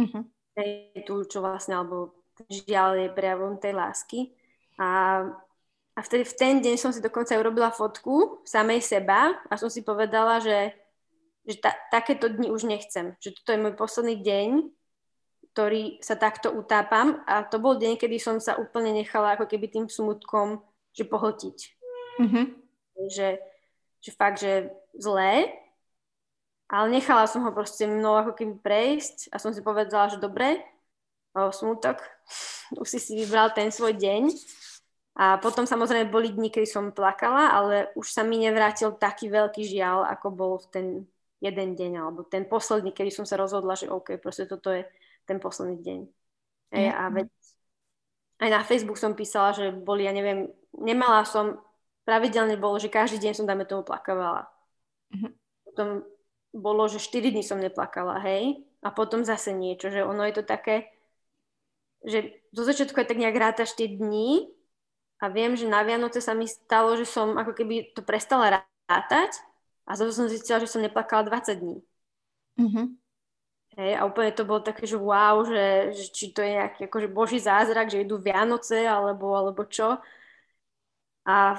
Uh-huh. 0.00 0.24
Hej, 0.58 1.04
tu, 1.06 1.22
čo 1.28 1.38
vlastne, 1.44 1.78
alebo 1.78 2.16
žiaľ 2.50 3.06
je 3.06 3.08
prejavom 3.14 3.60
tej 3.60 3.76
lásky. 3.76 4.20
A, 4.80 5.22
a 5.94 6.00
vtedy 6.02 6.26
v 6.26 6.34
ten 6.34 6.54
deň 6.58 6.74
som 6.80 6.90
si 6.90 6.98
dokonca 6.98 7.36
urobila 7.38 7.70
fotku 7.70 8.42
samej 8.42 8.82
seba 8.82 9.38
a 9.46 9.54
som 9.54 9.70
si 9.70 9.86
povedala, 9.86 10.42
že, 10.42 10.74
že 11.46 11.62
ta, 11.62 11.70
takéto 11.94 12.26
dni 12.26 12.50
už 12.50 12.66
nechcem. 12.66 13.14
Že 13.22 13.30
toto 13.38 13.50
je 13.54 13.62
môj 13.62 13.74
posledný 13.78 14.18
deň, 14.18 14.48
ktorý 15.54 16.02
sa 16.02 16.18
takto 16.18 16.50
utápam 16.50 17.22
a 17.30 17.46
to 17.46 17.62
bol 17.62 17.78
deň, 17.78 17.94
kedy 17.94 18.18
som 18.18 18.42
sa 18.42 18.58
úplne 18.58 18.90
nechala 18.90 19.38
ako 19.38 19.46
keby 19.46 19.70
tým 19.70 19.86
smutkom 19.86 20.58
že 20.94 21.06
pohltiť. 21.06 21.58
Mm-hmm. 22.22 22.63
Že, 22.94 23.42
že 23.98 24.10
fakt, 24.14 24.38
že 24.38 24.70
zlé, 24.94 25.50
ale 26.70 26.86
nechala 26.90 27.28
som 27.28 27.44
ho 27.44 27.52
proste 27.52 27.84
mnou 27.84 28.16
ako 28.16 28.32
keby 28.38 28.54
prejsť 28.62 29.34
a 29.34 29.36
som 29.36 29.52
si 29.52 29.60
povedala, 29.60 30.08
že 30.08 30.22
dobre, 30.22 30.62
o, 31.36 31.50
smutok, 31.52 32.00
už 32.80 32.88
si 32.88 32.98
si 33.02 33.12
vybral 33.18 33.52
ten 33.52 33.68
svoj 33.68 33.94
deň. 33.98 34.30
A 35.14 35.38
potom 35.38 35.62
samozrejme 35.62 36.10
boli 36.10 36.34
dni, 36.34 36.50
kedy 36.50 36.66
som 36.66 36.90
plakala, 36.90 37.54
ale 37.54 37.94
už 37.94 38.10
sa 38.10 38.26
mi 38.26 38.42
nevrátil 38.42 38.98
taký 38.98 39.30
veľký 39.30 39.62
žiaľ, 39.62 40.10
ako 40.10 40.26
bol 40.34 40.52
v 40.58 40.66
ten 40.74 40.86
jeden 41.38 41.78
deň, 41.78 41.92
alebo 42.02 42.26
ten 42.26 42.42
posledný, 42.50 42.90
kedy 42.90 43.14
som 43.14 43.22
sa 43.22 43.38
rozhodla, 43.38 43.78
že 43.78 43.86
OK, 43.86 44.18
proste 44.18 44.50
toto 44.50 44.74
je 44.74 44.82
ten 45.22 45.38
posledný 45.38 45.78
deň. 45.78 46.00
Mm. 46.74 46.90
a 46.90 47.04
veď 47.06 47.28
aj 48.42 48.50
na 48.50 48.60
Facebook 48.66 48.98
som 48.98 49.14
písala, 49.14 49.54
že 49.54 49.70
boli, 49.70 50.10
ja 50.10 50.12
neviem, 50.12 50.50
nemala 50.74 51.22
som, 51.22 51.54
pravidelne 52.04 52.60
bolo, 52.60 52.76
že 52.78 52.92
každý 52.92 53.20
deň 53.20 53.32
som, 53.32 53.48
dáme 53.48 53.64
tomu, 53.64 53.82
plakavala. 53.82 54.48
Mm. 55.10 55.32
Potom 55.64 55.88
bolo, 56.54 56.86
že 56.86 57.02
4 57.02 57.34
dní 57.34 57.42
som 57.42 57.58
neplakala, 57.58 58.22
hej, 58.22 58.62
a 58.84 58.92
potom 58.92 59.24
zase 59.24 59.50
niečo, 59.50 59.90
že 59.90 60.04
ono 60.04 60.22
je 60.28 60.34
to 60.38 60.44
také, 60.46 60.92
že 62.04 62.36
zo 62.52 62.62
začiatku 62.68 62.94
aj 63.00 63.08
tak 63.08 63.18
nejak 63.18 63.34
rátaš 63.34 63.72
tie 63.74 63.88
dni 63.88 64.52
a 65.18 65.32
viem, 65.32 65.56
že 65.56 65.64
na 65.64 65.80
Vianoce 65.80 66.20
sa 66.20 66.36
mi 66.36 66.44
stalo, 66.44 66.94
že 67.00 67.08
som 67.08 67.34
ako 67.40 67.56
keby 67.56 67.96
to 67.96 68.04
prestala 68.04 68.60
rátať 68.86 69.40
a 69.88 69.96
zase 69.96 70.12
som 70.12 70.28
zistila, 70.28 70.60
že 70.60 70.68
som 70.68 70.84
neplakala 70.84 71.24
20 71.26 71.64
dní. 71.64 71.78
Mm-hmm. 72.60 72.86
Hej, 73.74 73.92
a 73.98 74.06
úplne 74.06 74.30
to 74.30 74.46
bolo 74.46 74.62
také, 74.62 74.86
že 74.86 74.94
wow, 74.94 75.42
že, 75.42 75.96
že 75.98 76.04
či 76.14 76.30
to 76.30 76.44
je 76.44 76.54
nejaký 76.54 76.86
akože 76.86 77.08
boží 77.10 77.42
zázrak, 77.42 77.90
že 77.90 78.06
idú 78.06 78.22
Vianoce 78.22 78.86
alebo, 78.86 79.34
alebo 79.34 79.66
čo. 79.66 79.98
A, 81.26 81.58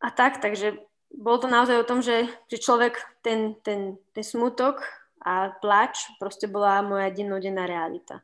a 0.00 0.08
tak, 0.12 0.38
takže 0.44 0.76
bolo 1.12 1.38
to 1.38 1.48
naozaj 1.48 1.80
o 1.80 1.88
tom, 1.88 2.04
že, 2.04 2.28
že 2.50 2.60
človek, 2.60 2.98
ten, 3.24 3.56
ten, 3.64 3.96
ten 4.12 4.24
smutok 4.24 4.84
a 5.24 5.54
plač 5.58 6.06
proste 6.20 6.46
bola 6.46 6.84
moja 6.84 7.08
dennodenná 7.10 7.64
realita. 7.64 8.20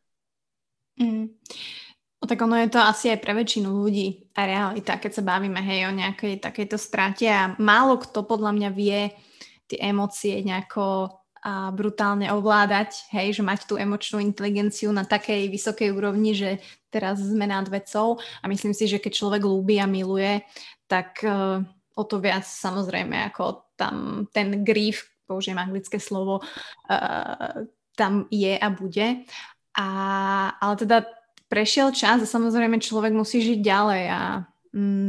Mm. 1.00 1.32
No, 2.22 2.24
tak 2.30 2.38
ono 2.38 2.54
je 2.54 2.70
to 2.70 2.78
asi 2.78 3.10
aj 3.10 3.18
pre 3.18 3.34
väčšinu 3.34 3.66
ľudí 3.66 4.30
a 4.38 4.46
realita, 4.46 5.00
keď 5.00 5.10
sa 5.18 5.26
bavíme 5.26 5.58
hej, 5.58 5.90
o 5.90 5.92
nejakej 5.96 6.38
takejto 6.38 6.78
strate 6.78 7.26
a 7.26 7.58
málo 7.58 7.98
kto 7.98 8.22
podľa 8.22 8.54
mňa 8.54 8.70
vie 8.70 9.10
tie 9.66 9.78
emócie 9.82 10.38
nejako 10.46 11.10
a 11.42 11.74
brutálne 11.74 12.30
ovládať, 12.30 13.10
hej, 13.10 13.34
že 13.34 13.42
mať 13.42 13.66
tú 13.66 13.74
emočnú 13.74 14.22
inteligenciu 14.22 14.94
na 14.94 15.02
takej 15.02 15.50
vysokej 15.50 15.90
úrovni, 15.90 16.38
že 16.38 16.62
teraz 16.86 17.18
sme 17.18 17.50
nad 17.50 17.66
vecou 17.66 18.22
a 18.38 18.44
myslím 18.46 18.70
si, 18.70 18.86
že 18.86 19.02
keď 19.02 19.12
človek 19.12 19.42
ľúbi 19.42 19.82
a 19.82 19.90
miluje, 19.90 20.46
tak 20.86 21.18
uh, 21.26 21.58
o 21.98 22.02
to 22.06 22.22
viac 22.22 22.46
samozrejme 22.46 23.34
ako 23.34 23.74
tam 23.74 24.28
ten 24.30 24.62
grief, 24.62 25.10
použijem 25.26 25.58
anglické 25.58 25.98
slovo, 25.98 26.46
uh, 26.46 27.66
tam 27.98 28.30
je 28.30 28.54
a 28.54 28.68
bude. 28.70 29.26
A, 29.74 29.88
ale 30.62 30.74
teda 30.78 31.10
prešiel 31.50 31.90
čas 31.90 32.22
a 32.22 32.28
samozrejme 32.28 32.78
človek 32.78 33.10
musí 33.10 33.42
žiť 33.42 33.58
ďalej 33.60 34.04
a 34.14 34.20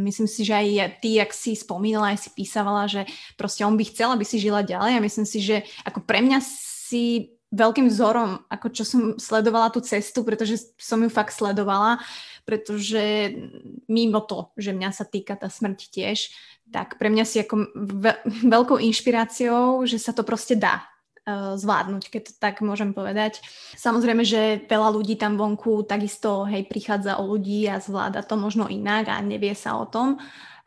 myslím 0.08 0.28
si, 0.28 0.44
že 0.44 0.54
aj 0.54 1.00
ty, 1.00 1.20
ak 1.24 1.32
si 1.32 1.56
spomínala, 1.56 2.12
aj 2.14 2.28
si 2.28 2.30
písavala, 2.36 2.88
že 2.88 3.08
proste 3.40 3.64
on 3.64 3.80
by 3.80 3.84
chcel, 3.88 4.12
aby 4.12 4.28
si 4.28 4.38
žila 4.40 4.62
ďalej. 4.64 5.00
A 5.00 5.06
myslím 5.06 5.28
si, 5.28 5.40
že 5.40 5.64
ako 5.88 6.04
pre 6.04 6.20
mňa 6.20 6.40
si 6.44 7.34
veľkým 7.54 7.88
vzorom, 7.88 8.44
ako 8.50 8.68
čo 8.74 8.84
som 8.84 9.02
sledovala 9.22 9.70
tú 9.70 9.80
cestu, 9.80 10.26
pretože 10.26 10.74
som 10.82 10.98
ju 11.00 11.10
fakt 11.10 11.38
sledovala, 11.38 12.02
pretože 12.44 13.34
mimo 13.86 14.26
to, 14.26 14.50
že 14.58 14.74
mňa 14.74 14.90
sa 14.90 15.06
týka 15.06 15.38
tá 15.38 15.48
smrť 15.48 15.80
tiež, 15.94 16.34
tak 16.74 16.98
pre 16.98 17.14
mňa 17.14 17.24
si 17.24 17.38
ako 17.46 17.70
veľkou 18.50 18.82
inšpiráciou, 18.82 19.86
že 19.86 20.02
sa 20.02 20.12
to 20.18 20.26
proste 20.26 20.58
dá 20.58 20.93
zvládnuť, 21.32 22.04
keď 22.12 22.22
to 22.28 22.34
tak 22.36 22.60
môžem 22.60 22.92
povedať. 22.92 23.40
Samozrejme, 23.80 24.28
že 24.28 24.68
veľa 24.68 24.92
ľudí 24.92 25.16
tam 25.16 25.40
vonku 25.40 25.88
takisto 25.88 26.44
hej, 26.44 26.68
prichádza 26.68 27.16
o 27.16 27.24
ľudí 27.32 27.64
a 27.72 27.80
zvláda 27.80 28.28
to 28.28 28.36
možno 28.36 28.68
inak 28.68 29.08
a 29.08 29.24
nevie 29.24 29.56
sa 29.56 29.80
o 29.80 29.88
tom, 29.88 30.20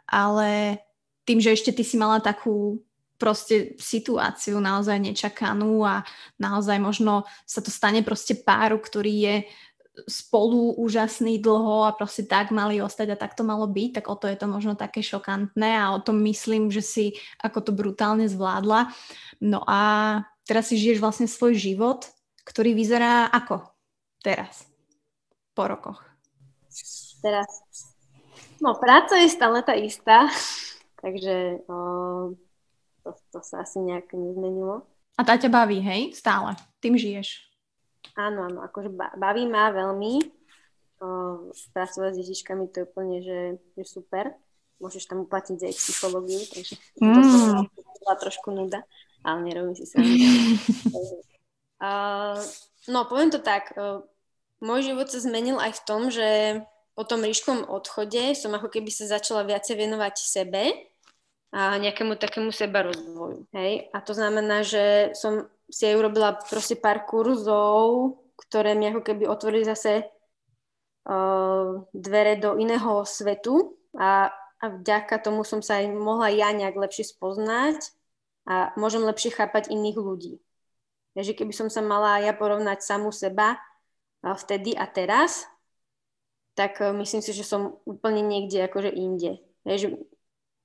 ale 0.09 0.81
tým, 1.29 1.45
že 1.45 1.53
ešte 1.53 1.77
ty 1.77 1.85
si 1.85 2.01
mala 2.01 2.25
takú 2.25 2.81
proste 3.21 3.77
situáciu 3.81 4.61
naozaj 4.61 4.97
nečakanú 5.01 5.85
a 5.85 6.05
naozaj 6.37 6.77
možno 6.81 7.25
sa 7.49 7.61
to 7.61 7.73
stane 7.73 8.01
proste 8.05 8.37
páru, 8.41 8.81
ktorý 8.81 9.13
je 9.13 9.37
spolu 10.05 10.77
úžasný 10.77 11.41
dlho 11.41 11.89
a 11.89 11.97
proste 11.97 12.29
tak 12.29 12.53
mali 12.53 12.85
ostať 12.85 13.17
a 13.17 13.21
tak 13.21 13.33
to 13.33 13.41
malo 13.41 13.65
byť, 13.65 13.91
tak 13.97 14.13
o 14.13 14.17
to 14.21 14.29
je 14.29 14.37
to 14.37 14.45
možno 14.45 14.77
také 14.77 15.01
šokantné 15.01 15.73
a 15.73 15.97
o 15.97 16.05
tom 16.05 16.21
myslím, 16.29 16.69
že 16.69 16.85
si 16.85 17.05
ako 17.41 17.65
to 17.65 17.73
brutálne 17.73 18.29
zvládla. 18.29 18.93
No 19.41 19.65
a 19.65 20.21
teraz 20.47 20.71
si 20.71 20.79
žiješ 20.79 21.03
vlastne 21.03 21.27
svoj 21.27 21.59
život, 21.59 22.07
ktorý 22.47 22.73
vyzerá 22.73 23.27
ako 23.35 23.67
teraz, 24.23 24.65
po 25.53 25.67
rokoch. 25.67 26.01
Teraz. 27.21 27.51
No, 28.63 28.79
práca 28.79 29.19
je 29.21 29.29
stále 29.29 29.61
tá 29.67 29.75
istá, 29.75 30.31
takže 31.03 31.61
o, 31.67 31.77
to, 33.03 33.11
to 33.35 33.39
sa 33.43 33.67
asi 33.67 33.83
nejak 33.83 34.15
nezmenilo. 34.15 34.87
A 35.19 35.25
tá 35.27 35.35
ťa 35.35 35.51
baví, 35.51 35.83
hej? 35.83 36.15
Stále. 36.15 36.55
Tým 36.79 36.95
žiješ. 36.95 37.43
Áno, 38.15 38.47
áno, 38.47 38.61
akože 38.65 38.93
baví 38.95 39.45
ma 39.49 39.73
veľmi. 39.75 40.23
O, 40.97 41.07
pracovať 41.77 42.17
s 42.17 42.21
detičkami 42.25 42.73
to 42.73 42.85
je 42.85 42.89
úplne, 42.89 43.17
že, 43.21 43.41
že 43.77 43.85
super. 43.85 44.33
Môžeš 44.77 45.09
tam 45.09 45.25
uplatniť 45.25 45.73
aj 45.73 45.73
psychológiu, 45.73 46.41
takže 46.53 46.77
mm. 47.01 47.65
to 47.73 47.81
bola 48.05 48.17
trošku 48.21 48.53
nuda, 48.53 48.85
ale 49.27 49.43
nerobím 49.43 49.75
si 49.75 49.91
sa. 49.91 49.99
uh, 51.83 52.39
no, 52.87 53.11
poviem 53.11 53.35
to 53.35 53.43
tak. 53.43 53.75
Uh, 53.75 54.07
môj 54.63 54.95
život 54.95 55.11
sa 55.11 55.19
zmenil 55.19 55.59
aj 55.59 55.83
v 55.83 55.85
tom, 55.85 56.03
že 56.15 56.63
po 56.95 57.03
tom 57.03 57.27
ríškom 57.27 57.67
odchode 57.67 58.39
som 58.39 58.55
ako 58.55 58.71
keby 58.71 58.89
sa 58.89 59.19
začala 59.19 59.43
viacej 59.45 59.77
venovať 59.77 60.15
sebe 60.17 60.73
a 61.53 61.77
nejakému 61.77 62.17
takému 62.17 62.55
seba 62.55 62.87
rozvoju. 62.87 63.45
Hej? 63.53 63.93
A 63.93 63.99
to 64.01 64.17
znamená, 64.17 64.63
že 64.65 65.13
som 65.13 65.51
si 65.67 65.85
aj 65.91 65.99
urobila 65.99 66.39
proste 66.39 66.79
pár 66.79 67.05
kurzov, 67.05 68.17
ktoré 68.39 68.79
mi 68.79 68.89
ako 68.89 69.03
keby 69.03 69.27
otvorili 69.27 69.67
zase 69.67 70.07
uh, 71.11 71.83
dvere 71.91 72.39
do 72.39 72.57
iného 72.57 73.03
svetu 73.03 73.77
a, 73.97 74.31
a 74.63 74.65
vďaka 74.71 75.21
tomu 75.21 75.43
som 75.43 75.61
sa 75.61 75.83
aj 75.83 75.91
mohla 75.93 76.33
ja 76.33 76.53
nejak 76.55 76.77
lepšie 76.77 77.13
spoznať 77.13 77.96
a 78.47 78.71
môžem 78.79 79.03
lepšie 79.03 79.35
chápať 79.35 79.69
iných 79.75 79.99
ľudí. 79.99 80.35
Takže 81.19 81.35
keby 81.35 81.53
som 81.53 81.69
sa 81.69 81.83
mala 81.83 82.23
ja 82.23 82.31
porovnať 82.33 82.81
samú 82.81 83.11
seba 83.11 83.59
vtedy 84.23 84.73
a 84.79 84.87
teraz, 84.87 85.51
tak 86.57 86.81
uh, 86.81 86.95
myslím 86.97 87.21
si, 87.21 87.37
že 87.37 87.45
som 87.45 87.83
úplne 87.85 88.25
niekde 88.25 88.65
akože 88.65 88.89
inde. 88.89 89.43
Takže, 89.67 89.99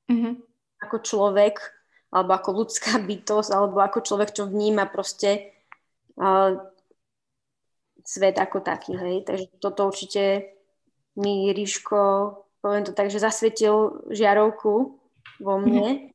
mm-hmm 0.08 0.52
ako 0.82 0.98
človek, 1.06 1.62
alebo 2.10 2.32
ako 2.34 2.50
ľudská 2.66 2.98
bytosť, 3.10 3.50
alebo 3.54 3.78
ako 3.80 4.02
človek, 4.02 4.34
čo 4.34 4.50
vníma 4.50 4.90
proste 4.90 5.54
uh, 6.18 6.58
svet 8.02 8.42
ako 8.42 8.66
taký, 8.66 8.98
hej. 8.98 9.22
Takže 9.24 9.62
toto 9.62 9.88
určite 9.88 10.52
mi 11.16 11.54
Ríško, 11.54 12.02
poviem 12.66 12.84
to 12.84 12.98
tak, 12.98 13.14
že 13.14 13.22
zasvietil 13.22 14.10
žiarovku 14.10 14.98
vo 15.40 15.56
mne. 15.62 16.12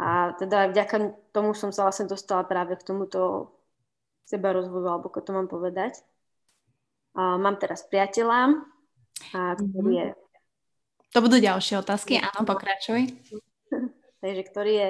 A 0.00 0.32
teda 0.40 0.72
vďaka 0.72 1.12
tomu 1.36 1.52
som 1.52 1.68
sa 1.68 1.84
vlastne 1.84 2.08
dostala 2.08 2.40
práve 2.48 2.72
k 2.80 2.86
tomuto 2.88 3.52
seba 4.24 4.56
rozvoju, 4.56 4.88
alebo 4.88 5.12
ako 5.12 5.20
to 5.20 5.30
mám 5.36 5.48
povedať. 5.50 6.00
A 7.12 7.36
mám 7.36 7.60
teraz 7.60 7.84
priateľa, 7.84 8.56
a 9.36 9.40
ktorý 9.60 9.92
mm-hmm. 9.92 10.00
je 10.00 10.30
to 11.10 11.18
budú 11.18 11.42
ďalšie 11.42 11.82
otázky, 11.82 12.22
áno, 12.22 12.46
pokračuj. 12.46 13.10
Takže 14.22 14.42
ktorý 14.46 14.72
je 14.78 14.88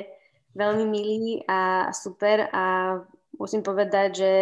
veľmi 0.53 0.85
milý 0.85 1.41
a 1.49 1.89
super 1.97 2.45
a 2.53 2.99
musím 3.41 3.65
povedať, 3.65 4.09
že 4.21 4.33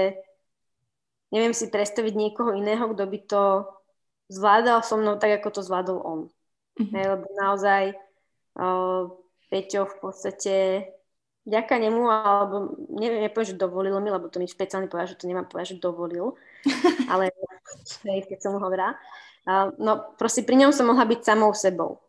neviem 1.30 1.54
si 1.54 1.70
predstaviť 1.70 2.14
niekoho 2.18 2.50
iného, 2.58 2.82
kto 2.90 3.04
by 3.06 3.18
to 3.30 3.42
zvládal 4.26 4.82
so 4.82 4.98
mnou 4.98 5.22
tak, 5.22 5.38
ako 5.38 5.54
to 5.54 5.62
zvládol 5.62 5.98
on. 6.02 6.20
Mm-hmm. 6.82 6.92
Hej, 6.98 7.04
lebo 7.14 7.26
naozaj 7.38 7.82
uh, 8.58 9.06
Peťo 9.48 9.88
v 9.88 9.96
podstate 10.00 10.54
vďaka 11.48 11.74
nemu, 11.80 12.02
alebo 12.04 12.56
neviem, 12.92 13.24
nepoviem, 13.24 13.56
že 13.56 13.56
dovolil 13.56 13.96
mi, 14.04 14.12
lebo 14.12 14.28
to 14.28 14.36
mi 14.36 14.44
špeciálne 14.44 14.92
povedal, 14.92 15.08
že 15.08 15.20
to 15.20 15.24
nemám 15.24 15.48
povedať, 15.48 15.76
že 15.76 15.84
dovolil, 15.84 16.36
ale 17.12 17.32
hej, 18.04 18.28
keď 18.28 18.38
som 18.44 18.52
mu 18.52 18.60
hovorila, 18.60 18.92
no 19.80 20.12
proste 20.20 20.44
pri 20.44 20.60
ňom 20.60 20.76
som 20.76 20.84
mohla 20.84 21.08
byť 21.08 21.20
samou 21.24 21.56
sebou. 21.56 22.04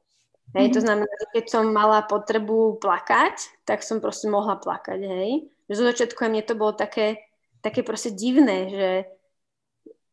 Hej, 0.58 0.74
mm-hmm. 0.74 0.76
to 0.76 0.80
mhm. 0.82 0.86
znamená, 0.86 1.14
že 1.14 1.28
keď 1.30 1.46
som 1.46 1.64
mala 1.70 2.00
potrebu 2.04 2.82
plakať, 2.82 3.36
tak 3.70 3.86
som 3.86 4.02
proste 4.02 4.28
mohla 4.28 4.58
plakať, 4.58 5.00
hej. 5.06 5.46
Že 5.70 5.74
zo 5.78 5.84
začiatku 5.94 6.20
mne 6.26 6.42
to 6.42 6.58
bolo 6.58 6.74
také, 6.74 7.30
také 7.62 7.86
proste 7.86 8.10
divné, 8.10 8.66
že, 8.74 8.92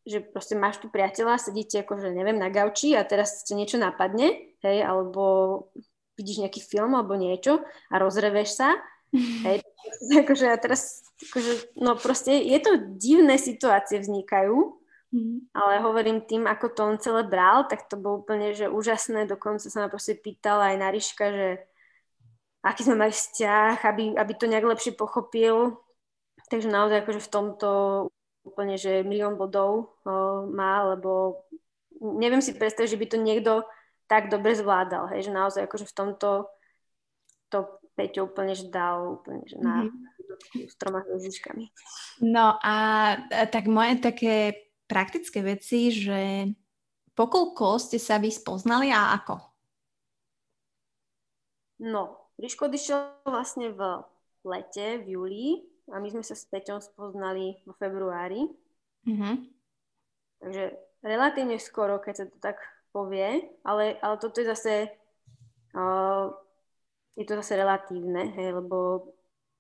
že 0.04 0.18
proste 0.20 0.52
máš 0.52 0.76
tu 0.76 0.92
priateľa, 0.92 1.40
sedíte 1.40 1.80
akože, 1.80 2.12
neviem, 2.12 2.36
na 2.36 2.52
gauči 2.52 2.92
a 2.92 3.08
teraz 3.08 3.40
ste 3.40 3.56
niečo 3.56 3.80
napadne, 3.80 4.52
hej, 4.60 4.84
alebo 4.84 5.24
vidíš 6.16 6.42
nejaký 6.42 6.60
film 6.64 6.96
alebo 6.96 7.14
niečo 7.14 7.62
a 7.92 7.94
rozreveš 8.00 8.58
sa, 8.58 8.74
hej, 9.46 9.62
akože 10.10 10.46
a 10.50 10.56
teraz, 10.58 11.06
akože, 11.30 11.78
no 11.78 11.94
proste 11.96 12.34
je 12.34 12.58
to 12.58 12.96
divné 12.98 13.38
situácie 13.38 14.02
vznikajú, 14.02 14.76
Mm. 15.14 15.46
Ale 15.54 15.80
hovorím 15.86 16.26
tým, 16.26 16.50
ako 16.50 16.66
to 16.74 16.80
on 16.82 16.96
celé 16.98 17.22
bral, 17.22 17.70
tak 17.70 17.86
to 17.86 17.94
bolo 17.94 18.26
úplne, 18.26 18.52
že 18.52 18.66
úžasné. 18.66 19.24
Dokonca 19.30 19.70
sa 19.70 19.86
ma 19.86 19.88
proste 19.88 20.18
pýtala 20.18 20.74
aj 20.74 20.82
Nariška, 20.82 21.24
že 21.30 21.48
aký 22.66 22.82
sme 22.82 23.06
mali 23.06 23.12
vzťah, 23.14 23.86
aby, 23.86 24.04
aby 24.18 24.32
to 24.34 24.50
nejak 24.50 24.66
lepšie 24.66 24.92
pochopil. 24.98 25.78
Takže 26.50 26.66
naozaj 26.66 27.06
akože 27.06 27.20
v 27.22 27.32
tomto 27.32 27.70
úplne, 28.46 28.78
že 28.78 29.06
milión 29.06 29.34
bodov 29.38 29.98
o, 30.06 30.46
má, 30.46 30.94
lebo 30.94 31.42
neviem 31.98 32.38
si 32.38 32.54
predstaviť, 32.54 32.90
že 32.94 33.00
by 33.00 33.06
to 33.10 33.18
niekto 33.18 33.52
tak 34.06 34.30
dobre 34.30 34.54
zvládal, 34.54 35.10
hej, 35.14 35.26
že 35.26 35.32
naozaj 35.34 35.66
akože 35.66 35.86
v 35.86 35.96
tomto 35.96 36.28
to 37.50 37.78
Peťo 37.96 38.28
úplne 38.28 38.52
že 38.52 38.68
dal 38.68 39.16
úplne, 39.18 39.40
že 39.48 39.56
na 39.56 39.88
mm-hmm. 39.88 40.68
s 40.68 40.74
troma 40.76 41.00
hviezdičkami. 41.00 41.64
No 42.28 42.60
a 42.60 42.74
tak 43.48 43.70
moje 43.72 44.02
také 44.04 44.68
praktické 44.84 45.40
veci, 45.40 45.88
že 45.88 46.52
pokoľko 47.16 47.80
ste 47.80 47.96
sa 47.96 48.20
vy 48.20 48.28
spoznali 48.28 48.92
a 48.92 49.16
ako? 49.16 49.40
No, 51.80 52.32
Ríško 52.36 52.68
odišiel 52.68 53.24
vlastne 53.24 53.72
v 53.72 53.80
lete, 54.44 55.00
v 55.00 55.16
júli 55.16 55.48
a 55.88 55.96
my 55.96 56.12
sme 56.12 56.20
sa 56.20 56.36
s 56.36 56.44
Peťom 56.44 56.84
spoznali 56.84 57.56
vo 57.64 57.72
februári. 57.80 58.44
Mm-hmm. 59.08 59.34
Takže 60.44 60.64
relatívne 61.00 61.56
skoro, 61.56 61.96
keď 61.96 62.14
sa 62.14 62.24
to 62.28 62.36
tak 62.44 62.60
povie, 62.96 63.44
ale, 63.60 64.00
ale 64.00 64.16
toto 64.16 64.40
je 64.40 64.48
zase 64.48 64.88
uh, 65.76 66.32
je 67.16 67.24
to 67.24 67.36
zase 67.40 67.56
relatívne, 67.56 68.32
hej, 68.36 68.56
lebo 68.56 69.08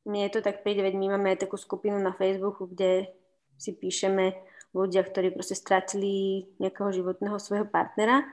mne 0.04 0.28
je 0.28 0.32
to 0.38 0.40
tak 0.40 0.64
príde, 0.64 0.84
veď 0.84 0.94
my 0.96 1.06
máme 1.16 1.36
aj 1.36 1.48
takú 1.48 1.60
skupinu 1.60 2.00
na 2.00 2.16
Facebooku, 2.16 2.68
kde 2.68 3.12
si 3.56 3.72
píšeme 3.76 4.36
ľudia, 4.76 5.04
ktorí 5.04 5.32
proste 5.32 5.56
stratili 5.56 6.46
nejakého 6.60 6.92
životného 6.92 7.40
svojho 7.40 7.64
partnera. 7.64 8.28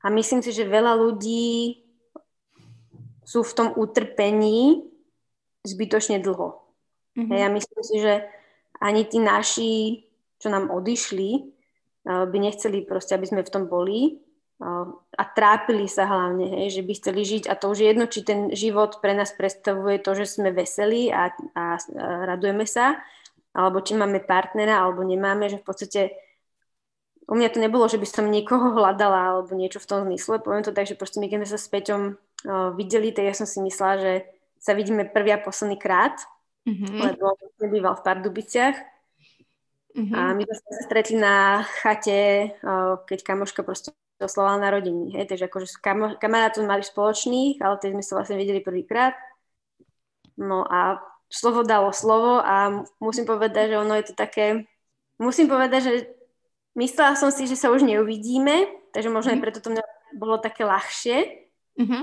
A 0.00 0.08
myslím 0.08 0.40
si, 0.40 0.56
že 0.56 0.64
veľa 0.64 0.96
ľudí 0.96 1.84
sú 3.28 3.44
v 3.44 3.52
tom 3.52 3.68
utrpení 3.76 4.88
zbytočne 5.68 6.24
dlho. 6.24 6.56
Mm-hmm. 7.12 7.36
Ja 7.36 7.48
myslím 7.52 7.82
si, 7.84 7.96
že 8.00 8.24
ani 8.80 9.04
tí 9.04 9.20
naši, 9.20 10.08
čo 10.40 10.48
nám 10.48 10.72
odišli, 10.72 11.57
by 12.08 12.36
nechceli 12.40 12.88
proste, 12.88 13.12
aby 13.12 13.28
sme 13.28 13.44
v 13.44 13.52
tom 13.52 13.68
boli 13.68 14.24
a 15.14 15.22
trápili 15.38 15.86
sa 15.86 16.10
hlavne, 16.10 16.50
hej, 16.50 16.80
že 16.80 16.82
by 16.82 16.92
chceli 16.98 17.22
žiť 17.22 17.44
a 17.46 17.54
to 17.54 17.70
už 17.70 17.78
je 17.78 17.88
jedno, 17.94 18.10
či 18.10 18.26
ten 18.26 18.50
život 18.50 18.98
pre 18.98 19.14
nás 19.14 19.30
predstavuje 19.30 20.02
to, 20.02 20.18
že 20.18 20.26
sme 20.26 20.50
veselí 20.50 21.14
a, 21.14 21.30
a, 21.54 21.78
radujeme 22.26 22.66
sa, 22.66 22.98
alebo 23.54 23.78
či 23.86 23.94
máme 23.94 24.18
partnera, 24.18 24.82
alebo 24.82 25.06
nemáme, 25.06 25.46
že 25.46 25.62
v 25.62 25.66
podstate 25.66 26.00
u 27.30 27.38
mňa 27.38 27.54
to 27.54 27.62
nebolo, 27.62 27.86
že 27.86 28.02
by 28.02 28.06
som 28.10 28.26
niekoho 28.26 28.74
hľadala 28.82 29.38
alebo 29.38 29.54
niečo 29.54 29.78
v 29.78 29.88
tom 29.94 29.98
zmysle. 30.10 30.42
Poviem 30.42 30.66
to 30.66 30.74
tak, 30.74 30.90
že 30.90 30.98
proste 30.98 31.22
my 31.22 31.30
keď 31.30 31.38
sme 31.44 31.48
sa 31.54 31.58
s 31.60 31.70
Peťom 31.70 32.02
videli, 32.74 33.14
tak 33.14 33.30
ja 33.30 33.34
som 33.38 33.46
si 33.46 33.62
myslela, 33.62 33.94
že 34.02 34.12
sa 34.58 34.74
vidíme 34.74 35.06
prvý 35.06 35.34
a 35.34 35.38
posledný 35.38 35.78
krát, 35.78 36.18
mm-hmm. 36.66 36.98
lebo 36.98 37.38
nebýval 37.62 37.94
v 37.94 38.04
Pardubiciach. 38.10 38.76
Mm-hmm. 39.98 40.14
A 40.14 40.20
my 40.30 40.42
sme 40.46 40.54
sa 40.54 40.82
stretli 40.86 41.16
na 41.18 41.66
chate, 41.82 42.54
keď 43.10 43.18
kamoška 43.26 43.66
proste 43.66 43.90
oslavovala 44.22 44.70
narodení. 44.70 45.10
Hej? 45.18 45.34
Takže 45.34 45.50
akože 45.50 45.66
kam- 45.82 46.14
kamarátov 46.22 46.62
mali 46.66 46.86
spoločných, 46.86 47.58
ale 47.58 47.82
teď 47.82 47.98
sme 47.98 48.04
sa 48.06 48.12
vlastne 48.22 48.38
videli 48.38 48.62
prvýkrát. 48.62 49.18
No 50.38 50.62
a 50.62 51.02
slovo 51.26 51.66
dalo 51.66 51.90
slovo 51.90 52.38
a 52.38 52.86
musím 53.02 53.26
povedať, 53.26 53.74
že 53.74 53.80
ono 53.82 53.94
je 53.98 54.04
to 54.10 54.14
také, 54.14 54.64
musím 55.18 55.50
povedať, 55.50 55.80
že 55.82 55.94
myslela 56.78 57.18
som 57.18 57.34
si, 57.34 57.50
že 57.50 57.58
sa 57.58 57.74
už 57.74 57.82
neuvidíme, 57.82 58.70
takže 58.94 59.10
možno 59.12 59.34
mm. 59.34 59.36
aj 59.36 59.42
preto 59.42 59.58
to 59.60 59.74
mňa 59.74 59.84
bolo 60.16 60.40
také 60.40 60.64
ľahšie, 60.64 61.18
mm-hmm. 61.76 62.02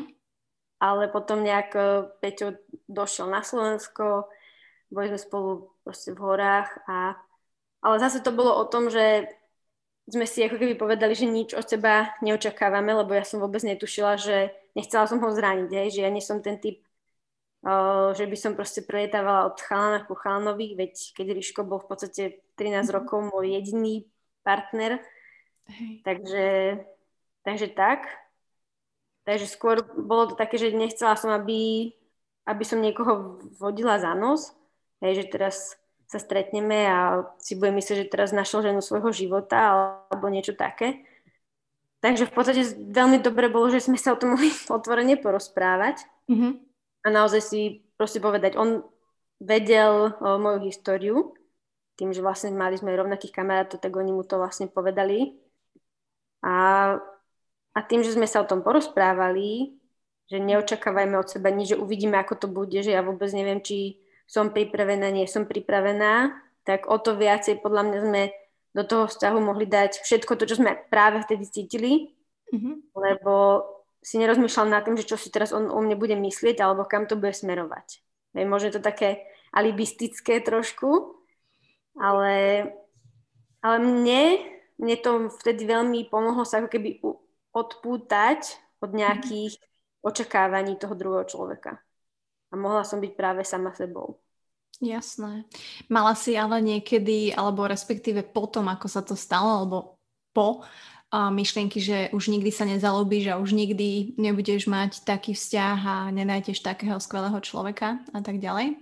ale 0.77 1.09
potom 1.09 1.41
nejak 1.41 1.69
e, 1.73 1.81
Peťo 2.21 2.59
došiel 2.85 3.31
na 3.31 3.41
Slovensko, 3.41 4.29
boli 4.93 5.09
sme 5.09 5.19
spolu 5.19 5.49
proste 5.81 6.13
v 6.13 6.21
horách 6.21 6.69
a 6.85 7.17
ale 7.86 8.01
zase 8.01 8.25
to 8.25 8.33
bolo 8.33 8.57
o 8.57 8.65
tom, 8.65 8.89
že 8.89 9.29
sme 10.09 10.25
si 10.25 10.41
ako 10.41 10.57
keby 10.57 10.73
povedali, 10.73 11.13
že 11.13 11.29
nič 11.29 11.53
od 11.53 11.65
seba 11.65 12.13
neočakávame, 12.25 12.97
lebo 12.97 13.13
ja 13.13 13.21
som 13.21 13.38
vôbec 13.38 13.61
netušila, 13.61 14.17
že 14.17 14.53
nechcela 14.73 15.05
som 15.05 15.21
ho 15.21 15.29
zraniť, 15.29 15.69
hej, 15.69 15.88
že 15.93 16.01
ja 16.01 16.09
nie 16.09 16.21
som 16.21 16.41
ten 16.41 16.57
typ 16.57 16.81
že 18.13 18.29
by 18.29 18.38
som 18.38 18.53
proste 18.53 18.86
prelietávala 18.86 19.49
od 19.49 19.57
chalana 19.57 20.05
ku 20.05 20.13
chalanovi, 20.13 20.77
veď 20.77 21.17
keď 21.17 21.27
Ríško 21.33 21.61
bol 21.65 21.81
v 21.81 21.89
podstate 21.89 22.23
13 22.61 22.86
mhm. 22.86 22.93
rokov 22.93 23.19
môj 23.33 23.57
jediný 23.57 24.05
partner. 24.45 25.01
Hej. 25.65 26.05
Takže, 26.05 26.47
takže 27.41 27.67
tak. 27.73 28.05
Takže 29.25 29.49
skôr 29.49 29.81
bolo 29.81 30.29
to 30.29 30.36
také, 30.38 30.61
že 30.61 30.69
nechcela 30.69 31.17
som, 31.17 31.33
aby, 31.33 31.89
aby 32.45 32.61
som 32.61 32.77
niekoho 32.77 33.41
vodila 33.57 33.97
za 33.97 34.13
nos. 34.13 34.53
Hej, 35.01 35.25
že 35.25 35.33
teraz 35.33 35.57
sa 36.06 36.22
stretneme 36.22 36.86
a 36.86 37.26
si 37.41 37.58
bude 37.58 37.74
myslieť, 37.74 38.06
že 38.06 38.12
teraz 38.14 38.30
našiel 38.30 38.62
ženu 38.62 38.82
svojho 38.82 39.10
života 39.10 39.74
alebo 40.10 40.30
niečo 40.30 40.53
také. 40.53 41.01
Takže 42.06 42.30
v 42.30 42.34
podstate 42.38 42.62
veľmi 42.78 43.18
dobre 43.26 43.49
bolo, 43.49 43.74
že 43.74 43.82
sme 43.82 43.97
sa 43.97 44.14
o 44.14 44.20
tom 44.20 44.32
mohli 44.38 44.53
otvorene 44.70 45.18
porozprávať 45.18 46.06
mm-hmm. 46.30 46.51
a 47.06 47.08
naozaj 47.10 47.41
si 47.41 47.62
proste 47.97 48.22
povedať, 48.22 48.53
on 48.60 48.86
vedel 49.41 50.14
o, 50.22 50.38
moju 50.38 50.70
históriu, 50.70 51.34
tým, 51.95 52.12
že 52.12 52.22
vlastne 52.22 52.51
mali 52.53 52.76
sme 52.76 52.95
rovnakých 52.95 53.34
kamarátov, 53.34 53.80
tak 53.80 53.95
oni 53.95 54.12
mu 54.12 54.24
to 54.28 54.36
vlastne 54.36 54.68
povedali. 54.68 55.39
A, 56.43 56.56
a 57.72 57.80
tým, 57.88 58.03
že 58.03 58.14
sme 58.14 58.28
sa 58.28 58.43
o 58.43 58.49
tom 58.49 58.62
porozprávali, 58.62 59.80
že 60.28 60.38
neočakávajme 60.43 61.16
od 61.18 61.28
seba 61.32 61.49
nič, 61.49 61.74
že 61.74 61.80
uvidíme, 61.80 62.20
ako 62.20 62.34
to 62.36 62.47
bude, 62.51 62.76
že 62.76 62.91
ja 62.93 63.01
vôbec 63.01 63.32
neviem, 63.32 63.64
či 63.64 64.05
som 64.26 64.51
pripravená, 64.51 65.13
nie 65.13 65.30
som 65.30 65.45
pripravená, 65.45 66.34
tak 66.65 66.89
o 66.89 66.97
to 66.97 67.13
viacej 67.13 67.61
podľa 67.61 67.84
mňa 67.86 67.99
sme 68.01 68.21
do 68.76 68.84
toho 68.84 69.05
vzťahu 69.07 69.38
mohli 69.39 69.69
dať 69.69 70.03
všetko 70.03 70.36
to, 70.36 70.43
čo 70.49 70.59
sme 70.59 70.76
práve 70.91 71.23
vtedy 71.23 71.45
cítili, 71.47 71.93
mm-hmm. 72.51 72.76
lebo 72.97 73.63
si 74.03 74.19
nerozmýšľal 74.19 74.67
nad 74.69 74.84
tým, 74.84 74.99
že 74.99 75.07
čo 75.07 75.15
si 75.15 75.32
teraz 75.32 75.55
on 75.55 75.71
o 75.71 75.80
mne 75.80 75.95
bude 75.95 76.13
myslieť 76.13 76.61
alebo 76.61 76.84
kam 76.86 77.07
to 77.07 77.15
bude 77.15 77.34
smerovať. 77.34 78.03
Hej, 78.36 78.45
možno 78.45 78.69
je 78.69 78.76
to 78.78 78.84
také 78.84 79.23
alibistické 79.55 80.43
trošku, 80.43 81.15
ale, 81.95 82.67
ale 83.63 83.78
mne, 83.80 84.43
mne 84.76 84.95
to 84.99 85.32
vtedy 85.39 85.63
veľmi 85.63 86.11
pomohlo 86.11 86.43
sa 86.43 86.59
ako 86.59 86.69
keby 86.69 86.99
odpútať 87.55 88.59
od 88.84 88.91
nejakých 88.91 89.55
očakávaní 90.03 90.76
toho 90.76 90.93
druhého 90.93 91.26
človeka. 91.26 91.80
A 92.56 92.58
mohla 92.58 92.88
som 92.88 93.03
byť 93.03 93.12
práve 93.20 93.43
sama 93.43 93.76
sebou. 93.76 94.24
Jasné. 94.80 95.43
Mala 95.91 96.16
si 96.16 96.39
ale 96.39 96.64
niekedy, 96.64 97.36
alebo 97.36 97.68
respektíve 97.68 98.24
potom, 98.24 98.72
ako 98.72 98.88
sa 98.88 99.03
to 99.03 99.20
stalo, 99.20 99.60
alebo 99.60 99.78
po 100.32 100.64
a 101.16 101.32
myšlienky, 101.32 101.80
že 101.80 101.97
už 102.12 102.28
nikdy 102.28 102.51
sa 102.51 102.68
nezalúbíš 102.68 103.32
a 103.32 103.39
už 103.39 103.56
nikdy 103.56 104.20
nebudeš 104.20 104.68
mať 104.68 105.06
taký 105.08 105.32
vzťah 105.32 105.80
a 105.80 105.95
nenájdeš 106.12 106.60
takého 106.60 106.99
skvelého 106.99 107.39
človeka 107.39 108.03
a 108.12 108.20
tak 108.20 108.43
ďalej? 108.43 108.76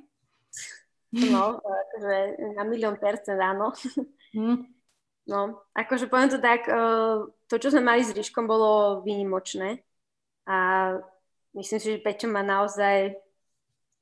No, 1.13 1.61
akože 1.61 2.15
na 2.57 2.63
milión 2.65 2.97
percent 2.97 3.37
áno. 3.37 3.69
Mm. 4.33 4.65
No, 5.29 5.61
akože 5.77 6.09
poviem 6.09 6.33
to 6.33 6.41
tak, 6.41 6.65
e, 6.65 6.73
to, 7.45 7.55
čo 7.61 7.69
sme 7.69 7.85
mali 7.85 8.01
s 8.01 8.11
Ríškom, 8.11 8.49
bolo 8.49 9.05
výnimočné 9.05 9.85
a 10.49 10.57
myslím 11.53 11.79
si, 11.79 11.87
že 11.95 12.03
Peťo 12.03 12.27
má 12.33 12.41
naozaj 12.41 13.13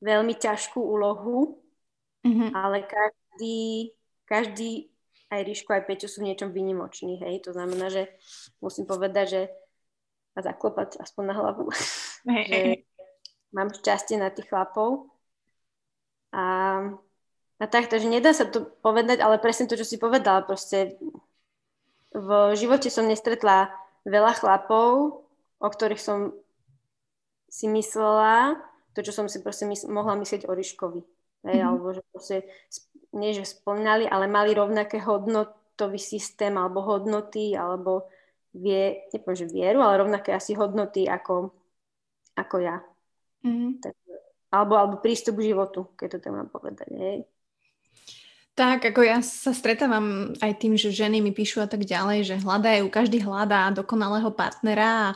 veľmi 0.02 0.34
ťažkú 0.36 0.82
úlohu 0.82 1.62
Mm-hmm. 2.22 2.50
Ale 2.54 2.78
každý, 2.86 3.60
každý, 4.30 4.94
aj 5.34 5.42
Ríško, 5.42 5.74
aj 5.74 5.86
Peťo 5.90 6.06
sú 6.06 6.22
v 6.22 6.30
niečom 6.32 6.54
vynimoční, 6.54 7.18
hej. 7.18 7.42
To 7.50 7.52
znamená, 7.54 7.90
že 7.90 8.14
musím 8.62 8.86
povedať, 8.86 9.26
že 9.28 9.42
a 10.32 10.40
zaklopať 10.40 10.96
aspoň 11.04 11.24
na 11.28 11.36
hlavu, 11.36 11.68
hey. 12.30 12.46
že 12.48 12.60
mám 13.52 13.74
šťastie 13.74 14.16
na 14.16 14.32
tých 14.32 14.48
chlapov. 14.48 15.12
A, 16.32 16.46
a 17.60 17.66
tak, 17.68 17.92
takže 17.92 18.08
nedá 18.08 18.32
sa 18.32 18.48
to 18.48 18.64
povedať, 18.80 19.20
ale 19.20 19.42
presne 19.44 19.68
to, 19.68 19.76
čo 19.76 19.84
si 19.84 20.00
povedala, 20.00 20.48
proste 20.48 20.96
v 22.16 22.30
živote 22.56 22.88
som 22.88 23.10
nestretla 23.10 23.76
veľa 24.08 24.40
chlapov, 24.40 25.26
o 25.60 25.68
ktorých 25.68 26.00
som 26.00 26.32
si 27.52 27.68
myslela 27.68 28.56
to, 28.92 29.00
čo 29.02 29.12
som 29.16 29.26
si 29.32 29.40
proste 29.40 29.68
mysl- 29.68 29.92
mohla 29.92 30.16
myslieť 30.20 30.48
o 30.48 30.54
Ríškovi. 30.56 31.02
Hej, 31.42 31.58
mm-hmm. 31.58 31.70
alebo 31.74 31.88
že 31.96 32.02
proste, 32.14 32.38
nie 33.18 33.34
že 33.34 33.50
spomínali, 33.50 34.06
ale 34.06 34.30
mali 34.30 34.54
rovnaké 34.54 35.02
hodnotový 35.02 35.98
systém 35.98 36.54
alebo 36.54 36.86
hodnoty, 36.86 37.58
alebo 37.58 38.06
vie, 38.54 39.10
nepoviem, 39.10 39.40
že 39.40 39.48
vieru, 39.50 39.80
ale 39.82 40.06
rovnaké 40.06 40.36
asi 40.36 40.54
hodnoty 40.54 41.10
ako, 41.10 41.50
ako 42.38 42.56
ja. 42.62 42.78
Mm-hmm. 43.42 43.72
Tak, 43.82 43.94
alebo, 44.54 44.74
alebo 44.78 44.96
prístup 45.00 45.40
k 45.40 45.56
životu, 45.56 45.90
keď 45.98 46.08
to 46.14 46.18
tak 46.22 46.32
mám 46.36 46.50
povedať. 46.52 46.90
Hej. 46.94 47.20
Tak, 48.52 48.84
ako 48.92 49.02
ja 49.08 49.24
sa 49.24 49.56
stretávam 49.56 50.36
aj 50.44 50.52
tým, 50.60 50.76
že 50.76 50.92
ženy 50.92 51.24
mi 51.24 51.32
píšu 51.32 51.64
a 51.64 51.72
tak 51.72 51.88
ďalej, 51.88 52.28
že 52.28 52.44
hľadajú, 52.44 52.92
každý 52.92 53.24
hľadá 53.24 53.72
dokonalého 53.72 54.28
partnera 54.36 55.16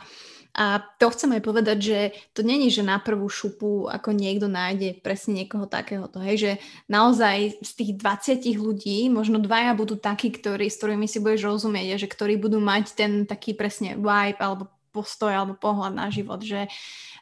a 0.56 0.80
to 0.96 1.12
chcem 1.12 1.36
aj 1.36 1.42
povedať, 1.44 1.78
že 1.84 1.98
to 2.32 2.40
není, 2.40 2.72
že 2.72 2.80
na 2.80 2.96
prvú 2.96 3.28
šupu 3.28 3.92
ako 3.92 4.16
niekto 4.16 4.48
nájde 4.48 5.04
presne 5.04 5.44
niekoho 5.44 5.68
takéhoto. 5.68 6.16
Hej, 6.16 6.36
že 6.40 6.52
naozaj 6.88 7.60
z 7.60 7.70
tých 7.76 7.92
20 8.00 8.56
ľudí 8.56 9.12
možno 9.12 9.36
dvaja 9.36 9.76
budú 9.76 10.00
takí, 10.00 10.32
ktorí, 10.32 10.72
s 10.72 10.80
ktorými 10.80 11.04
si 11.04 11.20
budeš 11.20 11.52
rozumieť, 11.52 12.00
že 12.00 12.08
ktorí 12.08 12.40
budú 12.40 12.56
mať 12.56 12.96
ten 12.96 13.12
taký 13.28 13.52
presne 13.52 14.00
vibe 14.00 14.40
alebo 14.40 14.72
postoj 14.96 15.28
alebo 15.28 15.60
pohľad 15.60 15.92
na 15.92 16.08
život, 16.08 16.40
že 16.40 16.72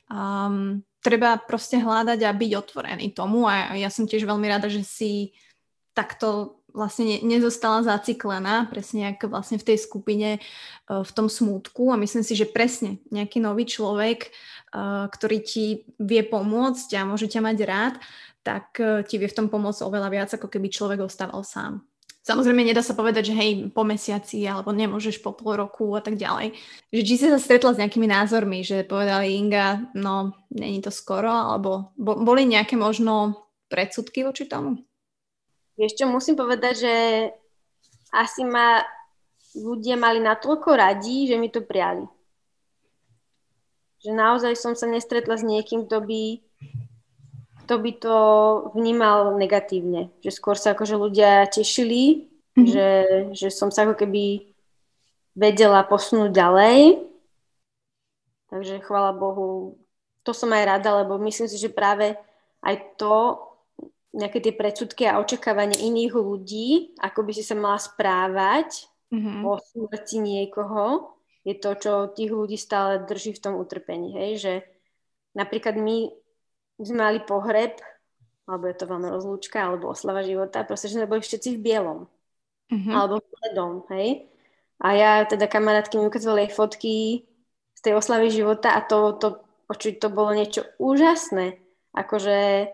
um, 0.06 0.78
treba 1.02 1.34
proste 1.42 1.82
hľadať 1.82 2.22
a 2.22 2.30
byť 2.30 2.52
otvorený 2.54 3.10
tomu 3.18 3.50
a 3.50 3.74
ja 3.74 3.90
som 3.90 4.06
tiež 4.06 4.30
veľmi 4.30 4.46
rada, 4.46 4.70
že 4.70 4.86
si 4.86 5.34
takto 5.90 6.62
vlastne 6.74 7.06
ne, 7.06 7.18
nezostala 7.22 7.86
zaciklená, 7.86 8.66
presne 8.66 9.14
ako 9.14 9.30
vlastne 9.30 9.56
v 9.62 9.72
tej 9.72 9.78
skupine, 9.78 10.42
uh, 10.90 11.06
v 11.06 11.12
tom 11.14 11.30
smútku 11.30 11.94
a 11.94 11.96
myslím 11.96 12.26
si, 12.26 12.34
že 12.34 12.50
presne 12.50 12.98
nejaký 13.14 13.38
nový 13.38 13.64
človek, 13.64 14.28
uh, 14.74 15.06
ktorý 15.08 15.38
ti 15.40 15.86
vie 16.02 16.26
pomôcť 16.26 16.98
a 16.98 17.06
môže 17.06 17.30
ťa 17.30 17.40
mať 17.40 17.58
rád, 17.62 17.94
tak 18.42 18.74
uh, 18.82 19.06
ti 19.06 19.22
vie 19.22 19.30
v 19.30 19.38
tom 19.38 19.46
pomôcť 19.46 19.86
oveľa 19.86 20.08
viac, 20.10 20.28
ako 20.34 20.50
keby 20.50 20.68
človek 20.68 21.00
ostával 21.06 21.46
sám. 21.46 21.86
Samozrejme, 22.24 22.64
nedá 22.64 22.80
sa 22.80 22.96
povedať, 22.96 23.28
že 23.28 23.36
hej, 23.36 23.68
po 23.76 23.84
mesiaci 23.84 24.48
alebo 24.48 24.72
nemôžeš 24.72 25.20
po 25.20 25.36
pol 25.36 25.60
roku 25.60 25.92
a 25.92 26.00
tak 26.00 26.16
ďalej. 26.16 26.56
Že 26.88 27.00
či 27.04 27.14
si 27.20 27.26
sa 27.28 27.36
stretla 27.36 27.76
s 27.76 27.80
nejakými 27.84 28.08
názormi, 28.08 28.64
že 28.64 28.88
povedali 28.88 29.36
Inga, 29.36 29.92
no, 29.92 30.32
není 30.48 30.80
to 30.80 30.88
skoro, 30.88 31.28
alebo 31.28 31.92
boli 32.00 32.48
nejaké 32.48 32.80
možno 32.80 33.44
predsudky 33.68 34.24
voči 34.24 34.48
tomu? 34.48 34.80
Vieš 35.74 35.92
čo, 35.98 36.04
musím 36.06 36.38
povedať, 36.38 36.74
že 36.86 36.94
asi 38.14 38.46
ma 38.46 38.82
ľudia 39.58 39.98
mali 39.98 40.22
natoľko 40.22 40.70
radí, 40.74 41.26
že 41.26 41.38
mi 41.38 41.50
to 41.50 41.62
priali. 41.62 42.06
Že 44.02 44.10
naozaj 44.14 44.54
som 44.54 44.74
sa 44.78 44.86
nestretla 44.86 45.34
s 45.34 45.42
niekým, 45.46 45.86
kto 45.86 45.98
by, 46.02 46.22
kto 47.66 47.74
by 47.74 47.90
to 47.98 48.16
vnímal 48.78 49.34
negatívne. 49.34 50.14
Že 50.22 50.30
skôr 50.30 50.56
sa 50.58 50.74
akože 50.74 50.94
ľudia 50.94 51.50
tešili, 51.50 52.30
mm-hmm. 52.54 52.66
že, 52.70 52.88
že 53.34 53.48
som 53.50 53.74
sa 53.74 53.86
ako 53.86 53.98
keby 53.98 54.54
vedela 55.34 55.82
posunúť 55.82 56.30
ďalej. 56.30 57.02
Takže 58.54 58.86
chvála 58.86 59.10
Bohu, 59.10 59.74
to 60.22 60.30
som 60.30 60.54
aj 60.54 60.78
rada, 60.78 61.02
lebo 61.02 61.18
myslím 61.18 61.50
si, 61.50 61.58
že 61.58 61.74
práve 61.74 62.14
aj 62.62 62.94
to 62.94 63.42
nejaké 64.14 64.38
tie 64.38 64.54
predsudky 64.54 65.10
a 65.10 65.18
očakávanie 65.18 65.74
iných 65.74 66.14
ľudí, 66.14 66.94
ako 67.02 67.26
by 67.26 67.32
si 67.34 67.42
sa 67.42 67.58
mala 67.58 67.82
správať 67.82 68.86
mm-hmm. 69.10 69.42
po 69.42 69.58
smrti 69.58 70.16
niekoho, 70.22 71.14
je 71.44 71.54
to, 71.58 71.76
čo 71.76 71.92
tých 72.14 72.30
ľudí 72.30 72.56
stále 72.56 73.04
drží 73.04 73.36
v 73.36 73.42
tom 73.42 73.58
utrpení. 73.58 74.14
Hej? 74.14 74.30
Že 74.40 74.54
napríklad 75.36 75.76
my 75.76 76.08
sme 76.80 76.96
mali 76.96 77.18
pohreb, 77.26 77.76
alebo 78.46 78.64
je 78.70 78.76
to 78.78 78.88
veľmi 78.88 79.08
rozlúčka, 79.10 79.58
alebo 79.60 79.92
oslava 79.92 80.22
života, 80.24 80.64
proste, 80.64 80.88
že 80.88 80.96
sme 80.96 81.10
boli 81.10 81.20
všetci 81.20 81.58
v 81.58 81.62
bielom. 81.62 82.06
Mm-hmm. 82.72 82.92
Alebo 82.94 83.20
v 83.20 83.28
bledom, 83.28 83.72
hej. 83.92 84.30
A 84.80 84.88
ja 84.96 85.10
teda 85.26 85.46
kamarátky 85.46 86.00
mi 86.00 86.08
ukázali 86.08 86.50
fotky 86.50 87.26
z 87.74 87.80
tej 87.80 87.94
oslavy 87.98 88.30
života 88.30 88.74
a 88.74 88.82
to, 88.82 89.16
to, 89.18 89.42
to, 89.70 89.90
to 89.96 90.08
bolo 90.10 90.34
niečo 90.34 90.66
úžasné. 90.80 91.60
Akože 91.94 92.68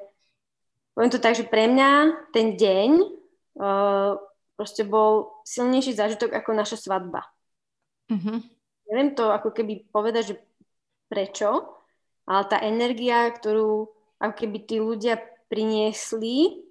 poviem 0.94 1.12
to 1.12 1.22
tak, 1.22 1.38
že 1.38 1.46
pre 1.46 1.70
mňa 1.70 1.90
ten 2.34 2.54
deň 2.58 2.90
uh, 3.58 4.18
proste 4.58 4.84
bol 4.84 5.42
silnejší 5.48 5.96
zážitok 5.96 6.36
ako 6.36 6.50
naša 6.52 6.76
svadba. 6.76 7.24
Mm-hmm. 8.12 8.38
Neviem 8.90 9.10
to 9.14 9.30
ako 9.30 9.54
keby 9.54 9.86
povedať, 9.88 10.34
že 10.34 10.34
prečo, 11.06 11.78
ale 12.26 12.42
tá 12.46 12.58
energia, 12.62 13.30
ktorú 13.30 13.88
ako 14.20 14.34
keby 14.36 14.58
tí 14.68 14.76
ľudia 14.78 15.18
priniesli, 15.48 16.66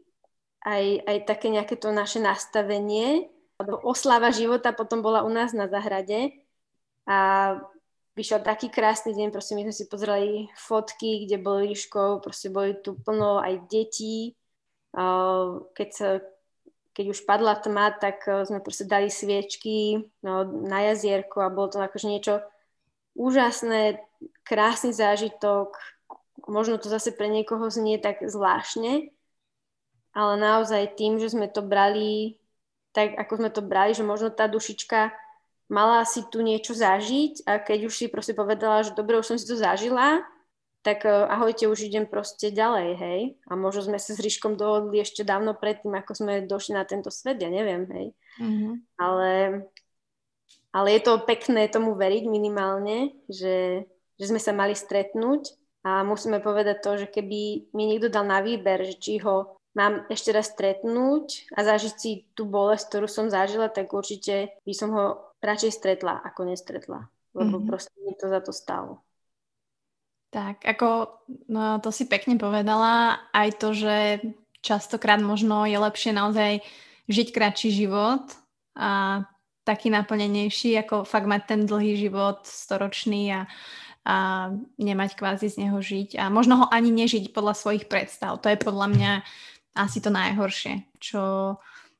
aj, 0.63 1.07
aj 1.07 1.17
také 1.27 1.47
nejaké 1.51 1.75
to 1.79 1.89
naše 1.89 2.19
nastavenie, 2.19 3.31
alebo 3.59 3.79
oslava 3.83 4.31
života 4.31 4.71
potom 4.71 5.03
bola 5.03 5.23
u 5.27 5.31
nás 5.31 5.51
na 5.51 5.67
zahrade 5.67 6.31
a 7.03 7.57
vyšiel 8.19 8.43
taký 8.43 8.67
krásny 8.67 9.15
deň, 9.15 9.31
proste 9.31 9.55
my 9.55 9.63
sme 9.63 9.75
si 9.75 9.87
pozreli 9.87 10.51
fotky, 10.59 11.23
kde 11.23 11.39
bol 11.39 11.63
Ríško, 11.63 12.19
proste 12.19 12.51
boli 12.51 12.75
tu 12.83 12.99
plno 12.99 13.39
aj 13.39 13.63
detí. 13.71 14.35
Keď, 15.71 15.89
sa, 15.95 16.19
keď 16.91 17.05
už 17.15 17.23
padla 17.23 17.55
tma, 17.55 17.95
tak 17.95 18.27
e, 18.27 18.43
sme 18.43 18.59
proste 18.59 18.89
dali 18.89 19.07
sviečky 19.07 20.01
no, 20.25 20.43
na 20.65 20.91
jazierko 20.91 21.45
a 21.45 21.53
bolo 21.53 21.69
to 21.69 21.77
akože 21.77 22.09
niečo 22.09 22.41
úžasné, 23.13 24.01
krásny 24.41 24.91
zážitok, 24.91 25.77
možno 26.49 26.81
to 26.81 26.89
zase 26.89 27.13
pre 27.13 27.29
niekoho 27.29 27.69
znie 27.69 28.01
tak 28.01 28.25
zvláštne, 28.25 29.13
ale 30.17 30.33
naozaj 30.41 30.97
tým, 30.97 31.21
že 31.21 31.31
sme 31.31 31.45
to 31.45 31.61
brali 31.61 32.41
tak, 32.91 33.13
ako 33.13 33.33
sme 33.37 33.49
to 33.53 33.61
brali, 33.61 33.93
že 33.93 34.01
možno 34.01 34.33
tá 34.33 34.49
dušička 34.49 35.13
mala 35.69 36.01
si 36.03 36.25
tu 36.27 36.41
niečo 36.41 36.73
zažiť 36.73 37.45
a 37.45 37.61
keď 37.61 37.87
už 37.87 37.93
si 37.93 38.05
proste 38.09 38.33
povedala, 38.33 38.81
že 38.81 38.97
dobre, 38.97 39.21
už 39.21 39.33
som 39.33 39.37
si 39.37 39.45
to 39.45 39.55
zažila, 39.55 40.25
tak 40.81 41.03
uh, 41.05 41.29
ahojte, 41.29 41.69
už 41.69 41.85
idem 41.85 42.09
proste 42.09 42.49
ďalej, 42.49 42.89
hej. 42.97 43.21
A 43.47 43.53
možno 43.53 43.85
sme 43.85 43.99
sa 44.01 44.15
s 44.15 44.23
Ríškom 44.23 44.55
dohodli 44.55 45.03
ešte 45.03 45.27
dávno 45.27 45.53
predtým, 45.53 45.93
ako 45.93 46.11
sme 46.15 46.47
došli 46.47 46.73
na 46.73 46.87
tento 46.87 47.11
svet, 47.13 47.37
ja 47.37 47.51
neviem, 47.51 47.85
hej. 47.91 48.07
Mm-hmm. 48.39 48.73
Ale, 48.97 49.31
ale 50.71 50.87
je 50.95 51.01
to 51.03 51.23
pekné 51.27 51.67
tomu 51.67 51.93
veriť 51.99 52.23
minimálne, 52.25 53.11
že, 53.27 53.85
že 54.15 54.25
sme 54.25 54.39
sa 54.39 54.55
mali 54.55 54.71
stretnúť 54.71 55.53
a 55.83 56.03
musíme 56.07 56.39
povedať 56.39 56.79
to, 56.79 56.91
že 57.05 57.07
keby 57.11 57.71
mi 57.75 57.83
niekto 57.87 58.07
dal 58.07 58.23
na 58.23 58.39
výber, 58.39 58.83
že 58.87 58.95
či 58.99 59.19
ho 59.19 59.59
mám 59.75 60.07
ešte 60.09 60.31
raz 60.33 60.51
stretnúť 60.51 61.53
a 61.55 61.63
zažiť 61.63 61.93
si 61.95 62.11
tú 62.33 62.47
bolesť, 62.47 62.89
ktorú 62.89 63.07
som 63.07 63.27
zažila, 63.31 63.69
tak 63.69 63.91
určite 63.91 64.57
by 64.65 64.73
som 64.75 64.89
ho 64.95 65.28
radšej 65.39 65.71
stretla, 65.71 66.19
ako 66.23 66.51
nestretla. 66.51 67.07
Lebo 67.35 67.59
mm-hmm. 67.59 67.69
proste 67.69 67.95
mi 68.01 68.13
to 68.17 68.27
za 68.27 68.39
to 68.41 68.51
stalo. 68.51 69.03
Tak, 70.29 70.61
ako 70.61 71.09
no, 71.49 71.81
to 71.81 71.89
si 71.89 72.05
pekne 72.05 72.37
povedala, 72.37 73.17
aj 73.33 73.49
to, 73.57 73.73
že 73.73 74.21
častokrát 74.61 75.17
možno 75.17 75.65
je 75.65 75.73
lepšie 75.73 76.13
naozaj 76.13 76.61
žiť 77.09 77.27
kratší 77.33 77.73
život 77.73 78.29
a 78.77 79.25
taký 79.65 79.89
naplnenejší, 79.89 80.77
ako 80.85 81.01
fakt 81.05 81.25
mať 81.25 81.41
ten 81.49 81.61
dlhý 81.65 81.97
život 81.97 82.45
storočný 82.45 83.33
a, 83.33 83.41
a 84.05 84.15
nemať 84.77 85.17
kvázi 85.17 85.49
z 85.49 85.65
neho 85.65 85.81
žiť 85.81 86.21
a 86.21 86.29
možno 86.29 86.61
ho 86.61 86.65
ani 86.69 86.93
nežiť 86.93 87.33
podľa 87.33 87.57
svojich 87.57 87.85
predstav. 87.89 88.37
To 88.45 88.53
je 88.53 88.57
podľa 88.61 88.87
mňa 88.93 89.11
asi 89.77 89.97
to 90.01 90.13
najhoršie, 90.13 90.85
čo 91.01 91.57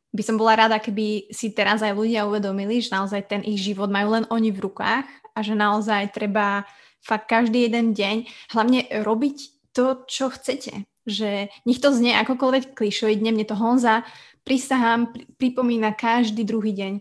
by 0.10 0.24
som 0.26 0.42
bola 0.42 0.58
rada, 0.58 0.82
keby 0.82 1.30
si 1.30 1.54
teraz 1.54 1.86
aj 1.86 1.94
ľudia 1.94 2.26
uvedomili, 2.26 2.82
že 2.82 2.94
naozaj 2.94 3.30
ten 3.30 3.42
ich 3.46 3.62
život 3.62 3.94
majú 3.94 4.18
len 4.18 4.26
oni 4.34 4.50
v 4.50 4.66
rukách 4.66 5.06
a 5.38 5.40
že 5.46 5.54
naozaj 5.54 6.18
treba 6.18 6.66
fakt 7.06 7.30
každý 7.30 7.70
jeden 7.70 7.94
deň, 7.94 8.26
hlavne 8.52 8.90
robiť 9.06 9.38
to, 9.72 10.04
čo 10.10 10.34
chcete. 10.34 10.90
Že 11.06 11.54
nech 11.66 11.80
to 11.80 11.94
znie 11.94 12.18
akokoľvek 12.18 12.74
klišoidne, 12.74 13.32
mne 13.32 13.46
to 13.46 13.56
Honza, 13.56 14.04
prisahám, 14.44 15.14
pripomína 15.38 15.94
každý 15.94 16.42
druhý 16.42 16.74
deň, 16.74 16.94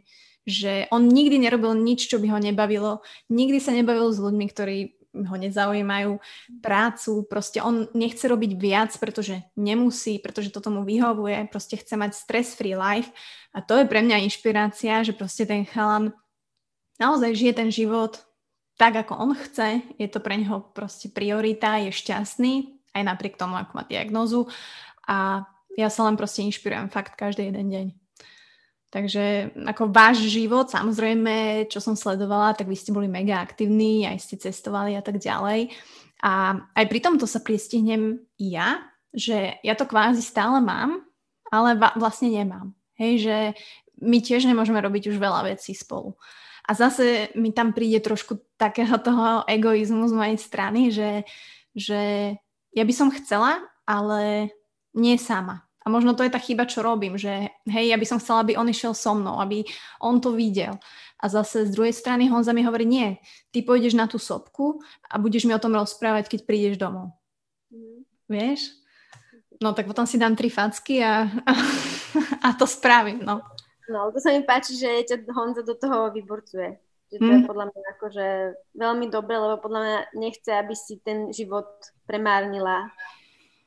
že 0.48 0.88
on 0.92 1.08
nikdy 1.08 1.40
nerobil 1.40 1.76
nič, 1.76 2.08
čo 2.08 2.20
by 2.20 2.28
ho 2.32 2.38
nebavilo, 2.40 3.04
nikdy 3.32 3.58
sa 3.60 3.72
nebavil 3.72 4.12
s 4.12 4.20
ľuďmi, 4.20 4.46
ktorí 4.48 4.97
ho 5.24 5.36
nezaujímajú, 5.36 6.20
prácu, 6.60 7.26
proste 7.26 7.58
on 7.58 7.88
nechce 7.96 8.22
robiť 8.28 8.52
viac, 8.54 8.90
pretože 9.00 9.42
nemusí, 9.58 10.18
pretože 10.22 10.52
to 10.52 10.60
tomu 10.62 10.84
vyhovuje, 10.84 11.48
proste 11.50 11.80
chce 11.80 11.96
mať 11.96 12.14
stress-free 12.14 12.76
life. 12.76 13.10
A 13.54 13.64
to 13.64 13.80
je 13.80 13.86
pre 13.88 14.04
mňa 14.04 14.22
inšpirácia, 14.28 15.02
že 15.02 15.16
proste 15.16 15.48
ten 15.48 15.64
chalan 15.66 16.14
naozaj 17.00 17.34
žije 17.34 17.52
ten 17.54 17.70
život 17.70 18.22
tak, 18.78 18.94
ako 18.94 19.18
on 19.18 19.32
chce, 19.34 19.82
je 19.98 20.06
to 20.06 20.22
pre 20.22 20.38
neho 20.38 20.62
proste 20.70 21.10
priorita, 21.10 21.82
je 21.82 21.90
šťastný, 21.90 22.78
aj 22.94 23.02
napriek 23.02 23.34
tomu, 23.34 23.58
ako 23.58 23.74
má 23.74 23.82
diagnózu 23.82 24.46
a 25.02 25.42
ja 25.74 25.88
sa 25.90 26.06
len 26.06 26.14
proste 26.14 26.46
inšpirujem 26.46 26.90
fakt 26.90 27.18
každý 27.18 27.50
jeden 27.50 27.70
deň. 27.70 27.86
Takže 28.88 29.52
ako 29.68 29.92
váš 29.92 30.24
život, 30.24 30.72
samozrejme, 30.72 31.68
čo 31.68 31.76
som 31.76 31.92
sledovala, 31.92 32.56
tak 32.56 32.72
vy 32.72 32.76
ste 32.76 32.96
boli 32.96 33.04
mega 33.04 33.36
aktívni, 33.36 34.08
aj 34.08 34.16
ste 34.24 34.40
cestovali 34.40 34.96
a 34.96 35.04
tak 35.04 35.20
ďalej. 35.20 35.68
A 36.24 36.56
aj 36.72 36.84
pri 36.88 37.00
tomto 37.04 37.28
sa 37.28 37.44
priestihnem 37.44 38.16
i 38.40 38.56
ja, 38.56 38.80
že 39.12 39.60
ja 39.60 39.76
to 39.76 39.84
kvázi 39.84 40.24
stále 40.24 40.64
mám, 40.64 41.04
ale 41.52 41.76
vlastne 42.00 42.32
nemám. 42.32 42.72
Hej, 42.96 43.28
že 43.28 43.36
my 44.00 44.18
tiež 44.24 44.48
nemôžeme 44.48 44.80
robiť 44.80 45.12
už 45.12 45.20
veľa 45.20 45.52
vecí 45.52 45.76
spolu. 45.76 46.16
A 46.64 46.72
zase 46.72 47.28
mi 47.36 47.52
tam 47.52 47.76
príde 47.76 48.00
trošku 48.00 48.40
takého 48.56 48.96
toho 49.00 49.44
egoizmu 49.44 50.08
z 50.08 50.14
mojej 50.16 50.38
strany, 50.40 50.88
že, 50.88 51.28
že 51.76 52.00
ja 52.72 52.84
by 52.84 52.94
som 52.96 53.12
chcela, 53.12 53.60
ale 53.84 54.52
nie 54.96 55.16
sama. 55.20 55.67
A 55.88 55.92
možno 55.92 56.12
to 56.12 56.20
je 56.20 56.28
tá 56.28 56.36
chyba, 56.36 56.68
čo 56.68 56.84
robím, 56.84 57.16
že 57.16 57.48
hej, 57.64 57.88
ja 57.88 57.96
by 57.96 58.04
som 58.04 58.20
chcela, 58.20 58.44
aby 58.44 58.60
on 58.60 58.68
išiel 58.68 58.92
so 58.92 59.16
mnou, 59.16 59.40
aby 59.40 59.64
on 60.04 60.20
to 60.20 60.36
videl. 60.36 60.76
A 61.16 61.32
zase 61.32 61.64
z 61.64 61.72
druhej 61.72 61.96
strany 61.96 62.28
Honza 62.28 62.52
mi 62.52 62.60
hovorí, 62.60 62.84
nie, 62.84 63.16
ty 63.48 63.64
pôjdeš 63.64 63.96
na 63.96 64.04
tú 64.04 64.20
sopku 64.20 64.84
a 65.08 65.16
budeš 65.16 65.48
mi 65.48 65.56
o 65.56 65.62
tom 65.62 65.72
rozprávať, 65.72 66.28
keď 66.28 66.40
prídeš 66.44 66.76
domov. 66.76 67.16
Mm. 67.72 68.04
Vieš? 68.28 68.76
No 69.64 69.72
tak 69.72 69.88
potom 69.88 70.04
si 70.04 70.20
dám 70.20 70.36
tri 70.36 70.52
facky 70.52 71.00
a, 71.00 71.24
a, 71.24 71.52
a 72.44 72.48
to 72.52 72.68
spravím, 72.68 73.24
no. 73.24 73.40
No, 73.88 74.12
to 74.12 74.20
sa 74.20 74.36
mi 74.36 74.44
páči, 74.44 74.76
že 74.76 75.08
ťa 75.08 75.24
Honza 75.32 75.64
do 75.64 75.72
toho 75.72 76.12
vyborcuje. 76.12 76.76
Že 77.08 77.16
to 77.16 77.24
mm. 77.24 77.32
je 77.32 77.48
podľa 77.48 77.66
mňa 77.72 77.80
akože 77.96 78.26
veľmi 78.76 79.06
dobre, 79.08 79.40
lebo 79.40 79.56
podľa 79.64 79.80
mňa 79.80 79.98
nechce, 80.20 80.52
aby 80.52 80.76
si 80.76 81.00
ten 81.00 81.32
život 81.32 81.72
premárnila. 82.04 82.92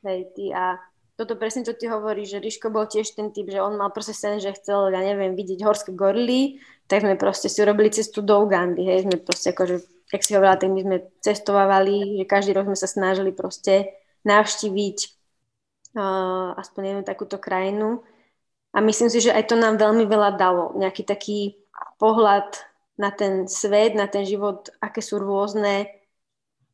Hej, 0.06 0.30
ty 0.38 0.54
a 0.54 0.78
toto 1.16 1.36
presne, 1.36 1.62
čo 1.62 1.76
ty 1.76 1.86
hovoríš, 1.86 2.36
že 2.36 2.42
Ríško 2.42 2.72
bol 2.72 2.88
tiež 2.88 3.12
ten 3.12 3.28
typ, 3.30 3.52
že 3.52 3.60
on 3.60 3.76
mal 3.76 3.92
proste 3.92 4.16
sen, 4.16 4.40
že 4.40 4.56
chcel, 4.56 4.88
ja 4.90 5.00
neviem, 5.04 5.36
vidieť 5.36 5.60
horské 5.60 5.92
gorily, 5.92 6.58
tak 6.88 7.04
sme 7.04 7.20
proste 7.20 7.52
si 7.52 7.60
urobili 7.60 7.92
cestu 7.92 8.24
do 8.24 8.40
Ugandy, 8.40 8.84
hej, 8.84 9.04
sme 9.04 9.20
proste 9.20 9.52
akože, 9.52 9.76
jak 10.08 10.22
si 10.24 10.32
hovorila, 10.32 10.56
tak 10.56 10.72
my 10.72 10.80
sme 10.80 10.96
cestovávali, 11.20 12.20
že 12.20 12.24
každý 12.24 12.50
rok 12.56 12.72
sme 12.72 12.78
sa 12.80 12.88
snažili 12.88 13.30
proste 13.32 13.92
navštíviť 14.24 14.98
uh, 15.96 16.56
aspoň 16.56 16.82
jednu 16.84 17.02
takúto 17.04 17.36
krajinu 17.36 18.00
a 18.72 18.80
myslím 18.80 19.12
si, 19.12 19.20
že 19.20 19.34
aj 19.36 19.52
to 19.52 19.56
nám 19.60 19.76
veľmi 19.76 20.08
veľa 20.08 20.40
dalo. 20.40 20.72
Nejaký 20.80 21.04
taký 21.04 21.60
pohľad 22.00 22.56
na 22.96 23.12
ten 23.12 23.44
svet, 23.48 23.92
na 23.92 24.08
ten 24.08 24.24
život, 24.24 24.72
aké 24.80 25.04
sú 25.04 25.20
rôzne 25.20 25.92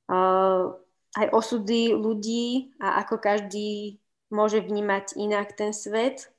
uh, 0.06 0.70
aj 1.18 1.26
osudy 1.34 1.94
ľudí 1.96 2.78
a 2.78 3.02
ako 3.02 3.18
každý 3.18 3.98
môže 4.28 4.60
vnímať 4.60 5.16
inak 5.16 5.56
ten 5.56 5.72
svet. 5.72 6.32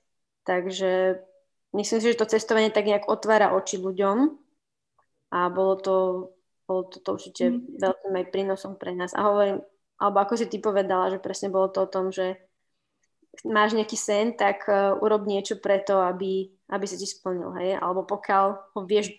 Takže 0.46 1.22
myslím 1.78 2.00
si, 2.02 2.08
že 2.10 2.20
to 2.20 2.30
cestovanie 2.30 2.74
tak 2.74 2.90
nejak 2.90 3.06
otvára 3.06 3.54
oči 3.54 3.78
ľuďom 3.78 4.34
a 5.30 5.40
bolo 5.54 5.74
to, 5.78 5.96
bolo 6.66 6.90
to, 6.90 6.98
to 7.02 7.10
určite 7.14 7.46
mm. 7.54 7.78
veľkým 7.78 8.14
aj 8.18 8.26
prínosom 8.34 8.74
pre 8.78 8.98
nás. 8.98 9.14
A 9.14 9.30
hovorím, 9.30 9.62
alebo 10.02 10.18
ako 10.24 10.34
si 10.40 10.46
ty 10.50 10.58
povedala, 10.58 11.14
že 11.14 11.22
presne 11.22 11.54
bolo 11.54 11.70
to 11.70 11.86
o 11.86 11.92
tom, 11.92 12.10
že 12.10 12.40
máš 13.46 13.78
nejaký 13.78 13.94
sen, 13.94 14.34
tak 14.34 14.66
uh, 14.66 14.98
urob 14.98 15.30
niečo 15.30 15.62
preto, 15.62 16.02
aby, 16.02 16.50
aby 16.72 16.86
sa 16.90 16.98
ti 16.98 17.06
splnil, 17.06 17.54
hej? 17.62 17.78
Alebo 17.78 18.08
pokiaľ 18.08 18.46
ho 18.74 18.82
vieš 18.90 19.14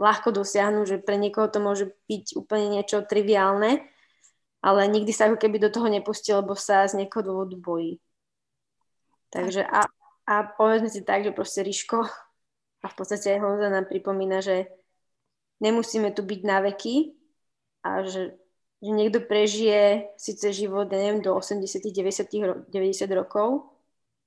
ľahko 0.00 0.32
dosiahnuť, 0.32 0.84
že 0.88 0.96
pre 1.04 1.20
niekoho 1.20 1.52
to 1.52 1.60
môže 1.60 1.92
byť 2.08 2.40
úplne 2.40 2.80
niečo 2.80 3.04
triviálne, 3.04 3.84
ale 4.64 4.80
nikdy 4.88 5.12
sa 5.12 5.28
ako 5.28 5.36
keby 5.36 5.60
do 5.60 5.68
toho 5.68 5.92
nepustil, 5.92 6.40
lebo 6.40 6.56
sa 6.56 6.88
z 6.88 7.04
niekoho 7.04 7.20
dôvodu 7.20 7.56
bojí. 7.60 8.00
Takže 9.30 9.62
a, 9.62 9.86
a 10.26 10.34
povedzme 10.58 10.90
si 10.90 11.06
tak, 11.06 11.22
že 11.22 11.34
proste 11.34 11.62
Ríško 11.62 12.02
a 12.82 12.86
v 12.86 12.94
podstate 12.94 13.34
aj 13.34 13.42
Honza 13.42 13.70
nám 13.70 13.86
pripomína, 13.86 14.42
že 14.42 14.66
nemusíme 15.62 16.10
tu 16.10 16.26
byť 16.26 16.40
na 16.42 16.58
veky 16.66 17.14
a 17.86 18.02
že 18.04 18.40
že 18.80 18.90
niekto 18.96 19.20
prežije 19.20 20.08
síce 20.16 20.56
život, 20.56 20.88
neviem, 20.88 21.20
do 21.20 21.36
80 21.36 21.84
90, 21.84 22.72
90 22.72 22.72
rokov, 23.12 23.68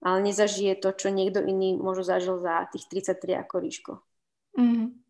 ale 0.05 0.29
nezažije 0.29 0.77
to, 0.77 0.93
čo 0.93 1.09
niekto 1.09 1.41
iný 1.41 1.73
možno 1.73 2.05
zažil 2.05 2.37
za 2.37 2.69
tých 2.69 2.85
33 2.85 3.41
ako 3.41 3.55
Ríško. 3.57 3.93
Mm. 4.53 5.01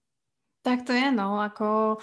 Tak 0.64 0.88
to 0.88 0.96
je, 0.96 1.12
no, 1.12 1.44
ako... 1.44 2.00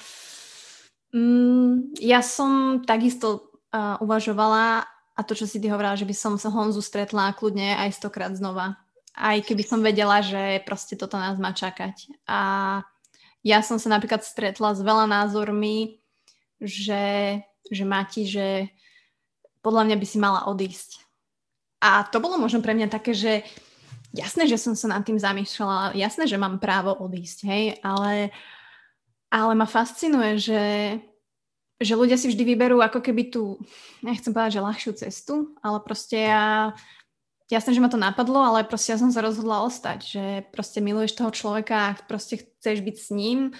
Mm, 1.17 1.97
ja 1.99 2.21
som 2.23 2.85
takisto 2.85 3.57
uh, 3.73 3.97
uvažovala 4.05 4.85
a 5.21 5.27
to, 5.29 5.37
čo 5.37 5.45
si 5.45 5.61
ty 5.61 5.69
hovorila, 5.69 6.01
že 6.01 6.09
by 6.09 6.17
som 6.17 6.41
sa 6.41 6.49
Honzu 6.49 6.81
stretla 6.81 7.37
kľudne 7.37 7.77
aj 7.77 8.01
stokrát 8.01 8.33
znova. 8.33 8.81
Aj 9.13 9.37
keby 9.37 9.61
som 9.61 9.85
vedela, 9.85 10.25
že 10.25 10.65
proste 10.65 10.97
toto 10.97 11.21
nás 11.21 11.37
má 11.37 11.53
čakať. 11.53 12.09
A 12.25 12.41
ja 13.45 13.61
som 13.61 13.77
sa 13.77 13.93
napríklad 13.93 14.25
stretla 14.25 14.73
s 14.73 14.81
veľa 14.81 15.05
názormi, 15.05 16.01
že, 16.57 17.37
že 17.69 17.85
Mati, 17.85 18.25
že 18.25 18.73
podľa 19.61 19.93
mňa 19.93 19.97
by 20.01 20.07
si 20.09 20.17
mala 20.17 20.49
odísť. 20.49 21.05
A 21.85 22.09
to 22.09 22.17
bolo 22.17 22.41
možno 22.41 22.65
pre 22.65 22.73
mňa 22.73 22.89
také, 22.89 23.13
že 23.13 23.45
jasné, 24.17 24.49
že 24.49 24.57
som 24.57 24.73
sa 24.73 24.89
nad 24.89 25.05
tým 25.05 25.21
zamýšľala, 25.21 26.01
jasné, 26.01 26.25
že 26.25 26.41
mám 26.41 26.57
právo 26.57 26.97
odísť, 26.97 27.39
hej, 27.45 27.65
ale, 27.85 28.33
ale 29.29 29.53
ma 29.53 29.69
fascinuje, 29.69 30.41
že, 30.41 30.63
že 31.81 31.97
ľudia 31.97 32.21
si 32.21 32.29
vždy 32.29 32.45
vyberú 32.45 32.79
ako 32.85 33.01
keby 33.01 33.33
tú, 33.33 33.57
nechcem 34.05 34.31
povedať, 34.31 34.61
že 34.61 34.67
ľahšiu 34.67 34.93
cestu, 35.01 35.35
ale 35.65 35.81
proste 35.81 36.29
ja, 36.29 36.77
jasné, 37.49 37.73
že 37.73 37.81
ma 37.81 37.89
to 37.89 37.97
napadlo, 37.97 38.45
ale 38.45 38.69
proste 38.69 38.93
ja 38.93 38.99
som 39.01 39.09
sa 39.09 39.25
rozhodla 39.25 39.65
ostať, 39.65 39.99
že 40.05 40.25
proste 40.53 40.85
miluješ 40.85 41.17
toho 41.17 41.33
človeka 41.33 41.77
a 41.91 41.97
proste 42.05 42.45
chceš 42.45 42.85
byť 42.85 42.97
s 43.01 43.09
ním, 43.11 43.57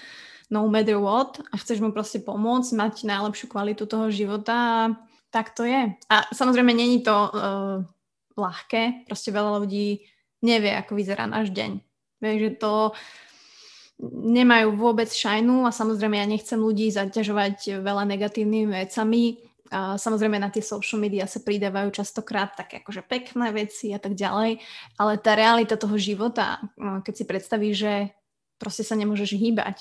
no 0.53 0.69
matter 0.69 1.01
what 1.01 1.41
a 1.49 1.57
chceš 1.57 1.81
mu 1.81 1.89
proste 1.89 2.21
pomôcť, 2.21 2.77
mať 2.77 2.93
najlepšiu 3.09 3.49
kvalitu 3.49 3.89
toho 3.89 4.13
života 4.13 4.93
tak 5.31 5.55
to 5.55 5.63
je. 5.63 5.95
A 6.11 6.15
samozrejme 6.35 6.75
není 6.75 6.99
to 7.01 7.15
uh, 7.15 7.79
ľahké, 8.35 9.07
proste 9.07 9.31
veľa 9.31 9.63
ľudí 9.63 10.03
nevie, 10.43 10.75
ako 10.75 10.99
vyzerá 10.99 11.25
náš 11.25 11.55
deň. 11.55 11.79
Vieš, 12.19 12.37
že 12.37 12.51
to 12.59 12.71
nemajú 14.09 14.73
vôbec 14.73 15.07
šajnu 15.13 15.69
a 15.69 15.71
samozrejme 15.71 16.17
ja 16.17 16.25
nechcem 16.25 16.57
ľudí 16.57 16.89
zaťažovať 16.89 17.85
veľa 17.85 18.03
negatívnymi 18.09 18.69
vecami. 18.73 19.37
A 19.71 19.95
samozrejme 19.95 20.35
na 20.35 20.51
tie 20.51 20.59
social 20.59 20.99
media 20.99 21.23
sa 21.29 21.39
pridávajú 21.39 21.95
častokrát 21.95 22.51
také 22.57 22.83
akože 22.83 23.07
pekné 23.07 23.55
veci 23.55 23.95
a 23.95 23.99
tak 24.03 24.19
ďalej, 24.19 24.59
ale 24.99 25.13
tá 25.23 25.31
realita 25.31 25.79
toho 25.79 25.95
života, 25.95 26.59
keď 26.75 27.13
si 27.15 27.23
predstavíš, 27.23 27.75
že 27.79 27.93
proste 28.59 28.83
sa 28.83 28.99
nemôžeš 28.99 29.31
hýbať 29.39 29.79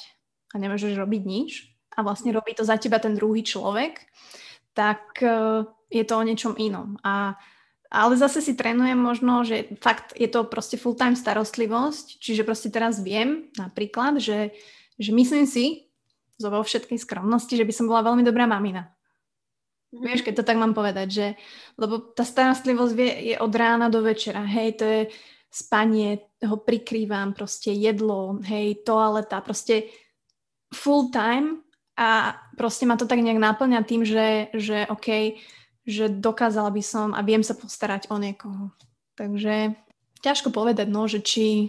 a 0.54 0.62
nemôžeš 0.62 0.94
robiť 0.94 1.22
nič 1.26 1.50
a 1.98 2.06
vlastne 2.06 2.30
robí 2.30 2.54
to 2.54 2.62
za 2.62 2.78
teba 2.78 3.02
ten 3.02 3.18
druhý 3.18 3.42
človek, 3.42 4.06
tak 4.72 5.18
e, 5.20 5.66
je 5.90 6.04
to 6.06 6.14
o 6.14 6.22
niečom 6.22 6.54
inom. 6.54 6.94
A, 7.02 7.34
ale 7.90 8.14
zase 8.14 8.38
si 8.38 8.54
trénujem 8.54 8.96
možno, 8.96 9.42
že 9.42 9.66
fakt 9.82 10.14
je 10.14 10.30
to 10.30 10.46
proste 10.46 10.78
full-time 10.78 11.18
starostlivosť, 11.18 12.22
čiže 12.22 12.46
proste 12.46 12.70
teraz 12.70 13.02
viem 13.02 13.50
napríklad, 13.58 14.22
že, 14.22 14.54
že 14.94 15.10
myslím 15.10 15.44
si, 15.44 15.90
zo 16.40 16.48
vo 16.48 16.64
všetkej 16.64 16.96
skromnosti, 16.96 17.52
že 17.52 17.66
by 17.68 17.72
som 17.74 17.84
bola 17.90 18.06
veľmi 18.06 18.24
dobrá 18.24 18.48
mamina. 18.48 18.88
Mm-hmm. 19.90 20.06
Vieš, 20.06 20.20
keď 20.24 20.34
to 20.40 20.46
tak 20.46 20.56
mám 20.56 20.72
povedať, 20.72 21.08
že 21.10 21.26
lebo 21.76 21.98
tá 21.98 22.24
starostlivosť 22.24 22.92
vie, 22.96 23.10
je 23.34 23.36
od 23.36 23.52
rána 23.52 23.92
do 23.92 24.00
večera, 24.00 24.46
hej, 24.46 24.80
to 24.80 24.84
je 24.86 25.00
spanie, 25.50 26.30
ho 26.46 26.56
prikrývam, 26.62 27.34
proste 27.34 27.74
jedlo, 27.74 28.38
hej, 28.46 28.86
toaleta, 28.86 29.42
proste 29.42 29.90
full 30.70 31.10
time 31.10 31.66
a 31.98 32.38
proste 32.54 32.86
ma 32.86 32.94
to 32.94 33.04
tak 33.04 33.18
nejak 33.18 33.42
náplňa 33.42 33.82
tým, 33.82 34.06
že, 34.06 34.48
že 34.54 34.86
OK, 34.86 35.36
že 35.90 36.06
dokázala 36.08 36.70
by 36.70 36.82
som 36.82 37.08
a 37.12 37.20
viem 37.26 37.42
sa 37.42 37.58
postarať 37.58 38.08
o 38.08 38.16
niekoho. 38.16 38.70
Takže 39.18 39.74
ťažko 40.24 40.54
povedať, 40.54 40.88
no, 40.88 41.04
že 41.10 41.20
či... 41.20 41.68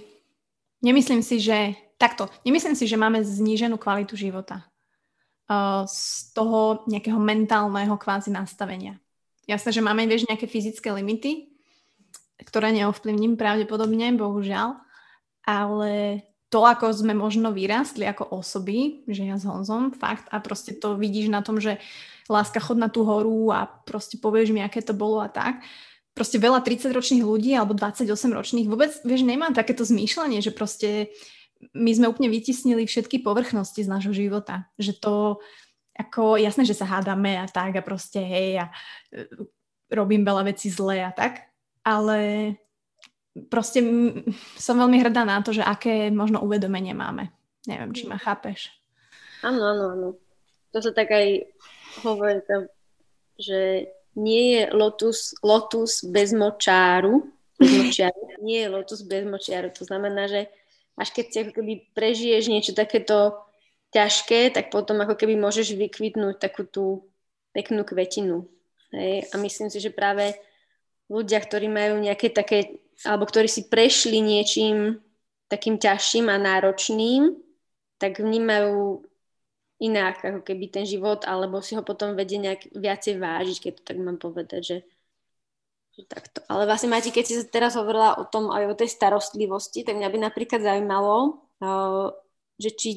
Nemyslím 0.81 1.25
si, 1.25 1.41
že... 1.41 1.75
Takto, 1.99 2.29
nemyslím 2.41 2.73
si, 2.73 2.89
že 2.89 2.97
máme 2.97 3.21
zníženú 3.21 3.77
kvalitu 3.77 4.17
života 4.17 4.65
uh, 5.45 5.85
z 5.85 6.33
toho 6.33 6.81
nejakého 6.89 7.21
mentálneho 7.21 7.93
kvázi 7.93 8.33
nastavenia. 8.33 8.97
Jasné, 9.45 9.69
že 9.69 9.85
máme, 9.85 10.09
vieš, 10.09 10.25
nejaké 10.25 10.49
fyzické 10.49 10.89
limity, 10.89 11.53
ktoré 12.41 12.73
neovplyvním 12.73 13.37
pravdepodobne, 13.37 14.17
bohužiaľ, 14.17 14.81
ale 15.45 16.25
to, 16.51 16.67
ako 16.67 16.91
sme 16.91 17.15
možno 17.15 17.55
vyrastli 17.55 18.03
ako 18.03 18.35
osoby, 18.35 19.07
že 19.07 19.23
ja 19.23 19.39
s 19.39 19.47
Honzom, 19.47 19.95
fakt, 19.95 20.27
a 20.27 20.43
proste 20.43 20.75
to 20.75 20.99
vidíš 20.99 21.31
na 21.31 21.39
tom, 21.39 21.63
že 21.63 21.79
láska 22.27 22.59
chod 22.59 22.75
na 22.75 22.91
tú 22.91 23.07
horu 23.07 23.55
a 23.55 23.71
proste 23.87 24.19
povieš 24.19 24.51
mi, 24.51 24.59
aké 24.59 24.83
to 24.83 24.91
bolo 24.91 25.23
a 25.23 25.31
tak. 25.31 25.63
Proste 26.11 26.43
veľa 26.43 26.59
30-ročných 26.59 27.23
ľudí 27.23 27.55
alebo 27.55 27.71
28-ročných 27.71 28.67
vôbec, 28.67 28.91
vieš, 29.07 29.23
nemá 29.23 29.47
takéto 29.55 29.87
zmýšľanie, 29.87 30.43
že 30.43 30.51
proste 30.51 31.15
my 31.71 31.91
sme 31.95 32.11
úplne 32.11 32.27
vytisnili 32.27 32.83
všetky 32.83 33.23
povrchnosti 33.23 33.87
z 33.87 33.91
nášho 33.91 34.11
života. 34.11 34.67
Že 34.75 34.93
to, 34.99 35.15
ako 35.95 36.35
jasné, 36.35 36.67
že 36.67 36.75
sa 36.75 36.83
hádame 36.83 37.39
a 37.39 37.47
tak 37.47 37.79
a 37.79 37.85
proste 37.85 38.19
hej 38.19 38.59
a 38.59 38.65
e, 39.15 39.23
robím 39.87 40.27
veľa 40.27 40.51
vecí 40.51 40.67
zle 40.67 40.99
a 40.99 41.15
tak, 41.15 41.47
ale 41.87 42.53
proste 43.47 43.79
som 44.59 44.75
veľmi 44.75 44.97
hrdá 44.99 45.23
na 45.23 45.39
to, 45.39 45.55
že 45.55 45.63
aké 45.63 46.11
možno 46.11 46.43
uvedomenie 46.43 46.91
máme. 46.91 47.31
Neviem, 47.67 47.93
či 47.93 48.09
ma 48.09 48.17
chápeš. 48.17 48.73
Áno, 49.45 49.61
áno, 49.61 49.85
áno. 49.93 50.09
To 50.71 50.77
sa 50.79 50.91
tak 50.91 51.11
aj 51.11 51.45
hovorí, 52.03 52.41
že 53.37 53.91
nie 54.15 54.59
je 54.59 54.63
lotus, 54.75 55.35
lotus 55.39 56.03
bez 56.03 56.35
močáru, 56.35 57.31
bez 57.55 57.71
močiaru. 57.71 58.21
Nie 58.41 58.67
je 58.67 58.73
lotus 58.73 59.01
bez 59.05 59.23
močiaru. 59.23 59.69
To 59.77 59.83
znamená, 59.85 60.27
že 60.27 60.49
až 60.99 61.09
keď 61.15 61.25
si 61.27 61.37
ako 61.45 61.51
keby 61.61 61.73
prežiješ 61.95 62.43
niečo 62.51 62.73
takéto 62.75 63.39
ťažké, 63.95 64.55
tak 64.55 64.71
potom 64.71 64.99
ako 65.03 65.15
keby 65.15 65.35
môžeš 65.39 65.75
vykvitnúť 65.75 66.39
takú 66.39 66.63
tú 66.67 67.07
peknú 67.51 67.83
kvetinu. 67.83 68.47
Hej? 68.95 69.27
A 69.31 69.35
myslím 69.39 69.67
si, 69.71 69.79
že 69.79 69.91
práve 69.91 70.35
ľudia, 71.11 71.39
ktorí 71.43 71.67
majú 71.67 71.99
nejaké 71.99 72.31
také 72.31 72.79
alebo 73.05 73.25
ktorí 73.25 73.49
si 73.49 73.67
prešli 73.69 74.21
niečím 74.21 75.01
takým 75.51 75.75
ťažším 75.75 76.31
a 76.31 76.37
náročným, 76.39 77.35
tak 77.99 78.23
vnímajú 78.23 79.03
inak 79.81 80.21
ako 80.21 80.39
keby 80.45 80.65
ten 80.69 80.85
život, 80.85 81.25
alebo 81.25 81.59
si 81.59 81.73
ho 81.73 81.81
potom 81.81 82.13
vedie 82.13 82.37
nejak 82.37 82.69
viacej 82.71 83.17
vážiť, 83.17 83.57
keď 83.57 83.71
to 83.77 83.83
tak 83.83 83.97
mám 83.97 84.21
povedať, 84.21 84.61
že, 84.61 84.77
že 85.97 86.01
takto. 86.05 86.45
Ale 86.45 86.69
vlastne, 86.69 86.93
Mati, 86.93 87.09
keď 87.09 87.25
si 87.25 87.35
teraz 87.49 87.73
hovorila 87.73 88.21
o 88.21 88.25
tom 88.29 88.53
aj 88.53 88.69
o 88.69 88.77
tej 88.77 88.93
starostlivosti, 88.93 89.81
tak 89.81 89.97
mňa 89.97 90.09
by 90.13 90.17
napríklad 90.21 90.61
zaujímalo, 90.61 91.41
uh, 91.65 92.13
že 92.61 92.69
či, 92.77 92.91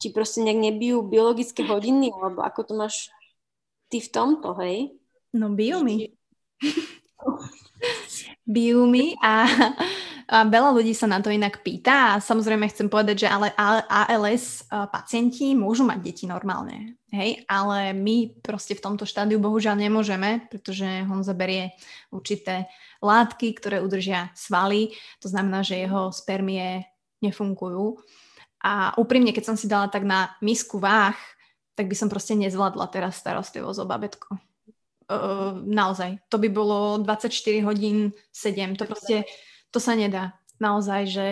či 0.00 0.08
proste 0.08 0.40
nejak 0.40 0.72
nebijú 0.72 1.04
biologické 1.04 1.68
hodiny, 1.68 2.08
alebo 2.16 2.40
ako 2.40 2.60
to 2.64 2.72
máš 2.80 3.12
ty 3.92 4.00
v 4.00 4.08
tomto, 4.08 4.56
hej? 4.64 4.96
No 5.36 5.52
bijú 5.52 5.84
mi. 5.84 6.16
bijú 8.42 8.90
a, 9.22 9.46
a 10.26 10.36
veľa 10.46 10.70
ľudí 10.74 10.94
sa 10.94 11.06
na 11.06 11.22
to 11.22 11.30
inak 11.30 11.62
pýta 11.62 12.16
a 12.16 12.22
samozrejme 12.22 12.66
chcem 12.70 12.90
povedať, 12.90 13.26
že 13.26 13.28
ale 13.30 13.54
ALS 13.86 14.66
pacienti 14.90 15.54
môžu 15.54 15.86
mať 15.86 15.98
deti 16.02 16.24
normálne, 16.26 16.98
hej, 17.14 17.46
ale 17.46 17.94
my 17.94 18.42
proste 18.42 18.74
v 18.74 18.82
tomto 18.82 19.06
štádiu 19.06 19.38
bohužiaľ 19.38 19.78
nemôžeme, 19.78 20.50
pretože 20.50 21.06
on 21.06 21.22
zaberie 21.22 21.74
určité 22.10 22.66
látky, 22.98 23.54
ktoré 23.58 23.78
udržia 23.78 24.34
svaly, 24.34 24.94
to 25.22 25.30
znamená, 25.30 25.62
že 25.62 25.82
jeho 25.82 26.10
spermie 26.10 26.86
nefungujú. 27.22 28.02
A 28.62 28.94
úprimne, 28.94 29.34
keď 29.34 29.54
som 29.54 29.56
si 29.58 29.66
dala 29.66 29.90
tak 29.90 30.06
na 30.06 30.34
misku 30.38 30.78
váh, 30.78 31.18
tak 31.74 31.90
by 31.90 31.96
som 31.98 32.06
proste 32.06 32.38
nezvládla 32.38 32.86
teraz 32.94 33.18
starostlivosť 33.18 33.78
o 33.82 33.86
babetko. 33.86 34.30
Uh, 35.12 35.60
naozaj. 35.68 36.16
To 36.32 36.40
by 36.40 36.48
bolo 36.48 37.04
24 37.04 37.28
hodín 37.68 38.16
7. 38.32 38.80
To 38.80 38.88
proste, 38.88 39.28
to 39.68 39.76
sa 39.76 39.92
nedá. 39.92 40.40
Naozaj, 40.56 41.02
že 41.04 41.28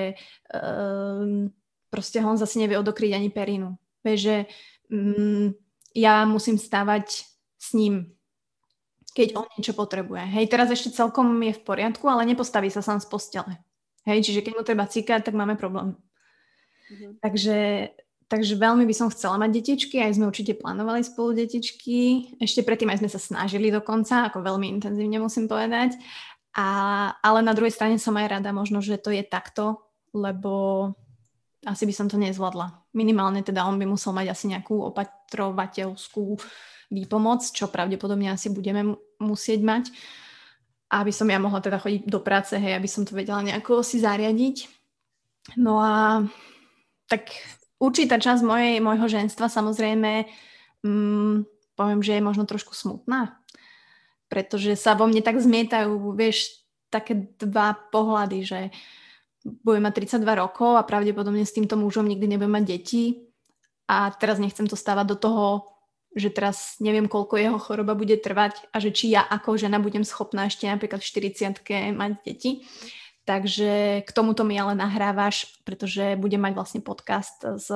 uh, 0.53 1.49
proste 1.89 2.21
on 2.21 2.37
zase 2.37 2.61
nevie 2.61 2.77
odokryť 2.77 3.17
ani 3.17 3.33
perinu. 3.33 3.81
Vieš, 4.05 4.21
že 4.21 4.37
um, 4.93 5.57
ja 5.97 6.29
musím 6.29 6.61
stávať 6.61 7.25
s 7.57 7.69
ním, 7.73 8.13
keď 9.17 9.37
on 9.37 9.47
niečo 9.57 9.75
potrebuje. 9.75 10.23
Hej, 10.29 10.47
teraz 10.53 10.71
ešte 10.71 10.95
celkom 10.95 11.41
je 11.43 11.57
v 11.57 11.65
poriadku, 11.65 12.07
ale 12.07 12.29
nepostaví 12.29 12.71
sa 12.71 12.85
sám 12.85 13.03
z 13.03 13.11
postele. 13.11 13.53
Hej, 14.07 14.29
čiže 14.31 14.41
keď 14.45 14.53
mu 14.57 14.63
treba 14.63 14.89
cíkať, 14.89 15.29
tak 15.29 15.35
máme 15.37 15.59
problém. 15.59 15.99
Mm-hmm. 16.91 17.13
Takže 17.21 17.57
Takže 18.31 18.55
veľmi 18.55 18.87
by 18.87 18.95
som 18.95 19.11
chcela 19.11 19.43
mať 19.43 19.51
detičky, 19.59 19.99
aj 19.99 20.15
sme 20.15 20.31
určite 20.31 20.55
plánovali 20.55 21.03
spolu 21.03 21.35
detičky. 21.35 22.31
Ešte 22.39 22.63
predtým 22.63 22.87
aj 22.95 23.03
sme 23.03 23.11
sa 23.11 23.19
snažili 23.19 23.75
dokonca, 23.75 24.31
ako 24.31 24.47
veľmi 24.47 24.71
intenzívne 24.71 25.19
musím 25.19 25.51
povedať. 25.51 25.99
A, 26.55 26.69
ale 27.27 27.43
na 27.43 27.51
druhej 27.59 27.75
strane 27.75 27.99
som 27.99 28.15
aj 28.15 28.39
rada 28.39 28.55
možno, 28.55 28.79
že 28.79 29.03
to 29.03 29.11
je 29.11 29.27
takto, 29.27 29.83
lebo 30.15 30.95
asi 31.67 31.91
by 31.91 31.95
som 31.95 32.07
to 32.07 32.23
nezvládla. 32.23 32.95
Minimálne 32.95 33.43
teda 33.43 33.67
on 33.67 33.83
by 33.83 33.91
musel 33.91 34.15
mať 34.15 34.31
asi 34.31 34.47
nejakú 34.47 34.79
opatrovateľskú 34.95 36.39
výpomoc, 36.95 37.43
čo 37.51 37.67
pravdepodobne 37.67 38.31
asi 38.31 38.47
budeme 38.55 38.95
musieť 39.19 39.61
mať. 39.67 39.85
Aby 40.91 41.11
som 41.11 41.27
ja 41.27 41.43
mohla 41.43 41.59
teda 41.59 41.83
chodiť 41.83 42.07
do 42.07 42.23
práce, 42.23 42.55
hej, 42.55 42.79
aby 42.79 42.87
som 42.87 43.03
to 43.03 43.19
vedela 43.19 43.43
nejako 43.43 43.83
si 43.83 43.99
zariadiť. 43.99 44.71
No 45.59 45.83
a 45.83 46.23
tak 47.11 47.31
určitá 47.81 48.21
časť 48.21 48.45
mojej, 48.45 48.79
môjho 48.85 49.09
ženstva 49.09 49.49
samozrejme 49.49 50.29
mm, 50.85 51.35
poviem, 51.75 52.01
že 52.05 52.21
je 52.21 52.23
možno 52.23 52.45
trošku 52.45 52.77
smutná, 52.77 53.41
pretože 54.29 54.77
sa 54.77 54.93
vo 54.93 55.09
mne 55.09 55.25
tak 55.25 55.41
zmietajú, 55.41 56.13
vieš, 56.13 56.61
také 56.93 57.33
dva 57.41 57.73
pohľady, 57.73 58.39
že 58.45 58.61
budem 59.65 59.89
mať 59.89 60.21
32 60.21 60.43
rokov 60.43 60.77
a 60.77 60.85
pravdepodobne 60.85 61.47
s 61.47 61.57
týmto 61.57 61.81
mužom 61.81 62.05
nikdy 62.05 62.37
nebudem 62.37 62.61
mať 62.61 62.65
deti 62.77 63.05
a 63.89 64.13
teraz 64.13 64.37
nechcem 64.37 64.69
to 64.69 64.77
stávať 64.77 65.07
do 65.15 65.17
toho, 65.17 65.47
že 66.13 66.29
teraz 66.35 66.77
neviem, 66.83 67.07
koľko 67.07 67.39
jeho 67.39 67.59
choroba 67.63 67.95
bude 67.95 68.19
trvať 68.19 68.69
a 68.75 68.83
že 68.83 68.91
či 68.91 69.15
ja 69.15 69.23
ako 69.25 69.57
žena 69.57 69.79
budem 69.79 70.03
schopná 70.03 70.51
ešte 70.51 70.67
napríklad 70.67 71.01
v 71.01 71.09
40 71.09 71.97
mať 71.97 72.13
deti. 72.27 72.67
Takže 73.29 74.03
k 74.03 74.11
tomuto 74.11 74.43
mi 74.43 74.57
ale 74.59 74.75
nahrávaš, 74.75 75.61
pretože 75.63 76.19
budem 76.19 76.41
mať 76.41 76.53
vlastne 76.57 76.81
podcast 76.81 77.39
s 77.45 77.69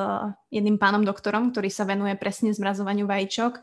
jedným 0.50 0.80
pánom 0.80 1.04
doktorom, 1.04 1.52
ktorý 1.52 1.68
sa 1.70 1.86
venuje 1.86 2.16
presne 2.18 2.50
zmrazovaniu 2.50 3.06
vajíčok 3.06 3.60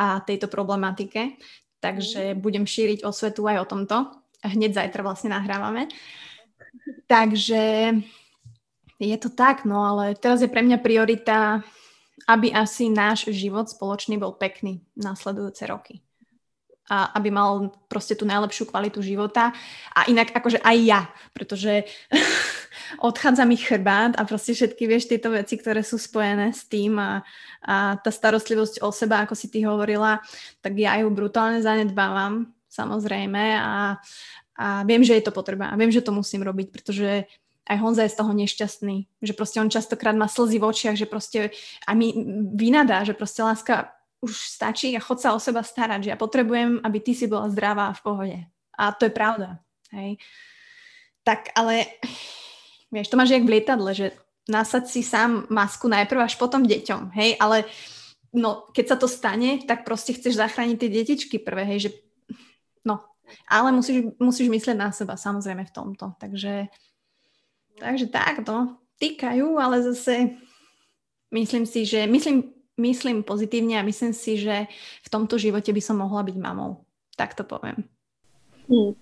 a 0.00 0.24
tejto 0.24 0.50
problematike. 0.50 1.38
Takže 1.78 2.34
mm. 2.34 2.38
budem 2.42 2.64
šíriť 2.66 3.06
osvetu 3.06 3.46
aj 3.46 3.56
o 3.62 3.68
tomto. 3.68 3.96
Hneď 4.42 4.74
zajtra 4.74 5.02
vlastne 5.06 5.30
nahrávame. 5.30 5.92
Takže 7.06 7.62
je 8.98 9.16
to 9.20 9.30
tak, 9.30 9.62
no 9.62 9.84
ale 9.84 10.18
teraz 10.18 10.42
je 10.42 10.50
pre 10.50 10.64
mňa 10.64 10.82
priorita 10.82 11.62
aby 12.28 12.52
asi 12.52 12.92
náš 12.92 13.32
život 13.32 13.72
spoločný 13.72 14.20
bol 14.20 14.36
pekný 14.36 14.84
nasledujúce 14.92 15.64
roky. 15.64 16.04
A 16.88 17.12
aby 17.20 17.28
mal 17.28 17.72
proste 17.84 18.16
tú 18.16 18.24
najlepšiu 18.24 18.68
kvalitu 18.72 19.04
života. 19.04 19.52
A 19.92 20.08
inak 20.08 20.32
akože 20.32 20.60
aj 20.64 20.76
ja, 20.80 21.00
pretože 21.36 21.84
odchádza 23.08 23.44
mi 23.44 23.60
chrbát 23.60 24.16
a 24.16 24.24
proste 24.24 24.56
všetky, 24.56 24.88
vieš, 24.88 25.12
tieto 25.12 25.28
veci, 25.28 25.60
ktoré 25.60 25.84
sú 25.84 26.00
spojené 26.00 26.56
s 26.56 26.64
tým 26.64 26.96
a, 26.96 27.20
a 27.60 28.00
tá 28.00 28.08
starostlivosť 28.08 28.80
o 28.80 28.88
seba, 28.88 29.24
ako 29.24 29.36
si 29.36 29.52
ty 29.52 29.68
hovorila, 29.68 30.24
tak 30.64 30.80
ja 30.80 30.96
ju 31.00 31.12
brutálne 31.12 31.60
zanedbávam, 31.60 32.48
samozrejme 32.72 33.44
a, 33.58 34.00
a 34.56 34.66
viem, 34.88 35.04
že 35.04 35.18
je 35.20 35.24
to 35.28 35.32
potreba 35.34 35.68
a 35.68 35.78
viem, 35.78 35.92
že 35.92 36.04
to 36.04 36.14
musím 36.14 36.40
robiť, 36.46 36.72
pretože 36.72 37.28
aj 37.68 37.76
Honza 37.84 38.08
je 38.08 38.14
z 38.16 38.18
toho 38.18 38.32
nešťastný, 38.32 38.96
že 39.20 39.36
proste 39.36 39.60
on 39.60 39.68
častokrát 39.68 40.16
má 40.16 40.24
slzy 40.24 40.56
v 40.56 40.68
očiach, 40.72 40.96
že 40.96 41.04
proste 41.04 41.52
a 41.84 41.92
mi 41.92 42.16
vynadá, 42.56 43.04
že 43.04 43.12
proste 43.12 43.44
láska 43.44 43.92
už 44.18 44.34
stačí 44.34 44.94
a 44.94 45.02
chod 45.02 45.22
sa 45.22 45.34
o 45.34 45.38
seba 45.38 45.62
starať, 45.62 46.08
že 46.08 46.10
ja 46.14 46.18
potrebujem, 46.18 46.82
aby 46.82 46.98
ty 46.98 47.14
si 47.14 47.30
bola 47.30 47.50
zdravá 47.50 47.90
a 47.90 47.96
v 47.96 48.02
pohode. 48.02 48.38
A 48.74 48.90
to 48.94 49.06
je 49.06 49.12
pravda. 49.14 49.62
Hej. 49.94 50.18
Tak 51.22 51.54
ale, 51.54 51.86
vieš, 52.90 53.10
to 53.10 53.18
máš 53.18 53.34
jak 53.34 53.46
v 53.46 53.58
lietadle, 53.58 53.90
že 53.94 54.16
nasad 54.48 54.88
si 54.88 55.04
sám 55.04 55.46
masku 55.52 55.86
najprv 55.86 56.24
až 56.24 56.40
potom 56.40 56.64
deťom, 56.64 57.12
hej, 57.12 57.36
ale 57.36 57.68
no, 58.32 58.64
keď 58.72 58.84
sa 58.88 58.96
to 58.96 59.04
stane, 59.04 59.60
tak 59.68 59.84
proste 59.84 60.16
chceš 60.16 60.40
zachrániť 60.40 60.76
tie 60.80 60.88
detičky 60.88 61.36
prvé, 61.36 61.68
hej, 61.68 61.78
že 61.84 61.90
no, 62.88 63.04
ale 63.44 63.76
musíš, 63.76 64.08
musíš 64.16 64.48
myslieť 64.48 64.72
na 64.72 64.88
seba, 64.88 65.20
samozrejme 65.20 65.68
v 65.68 65.74
tomto, 65.76 66.16
takže 66.16 66.72
Takže 67.78 68.10
takto. 68.10 68.74
Týkajú, 68.98 69.54
ale 69.62 69.82
zase 69.82 70.34
myslím 71.30 71.64
si, 71.66 71.86
že 71.86 72.06
myslím, 72.10 72.50
myslím 72.78 73.26
pozitívne 73.26 73.76
a 73.76 73.86
myslím 73.86 74.14
si, 74.14 74.38
že 74.38 74.70
v 75.04 75.08
tomto 75.10 75.36
živote 75.36 75.74
by 75.74 75.82
som 75.82 76.00
mohla 76.00 76.22
byť 76.24 76.36
mamou. 76.38 76.86
Tak 77.18 77.34
to 77.34 77.42
poviem. 77.42 77.84
Hmm, 78.70 78.94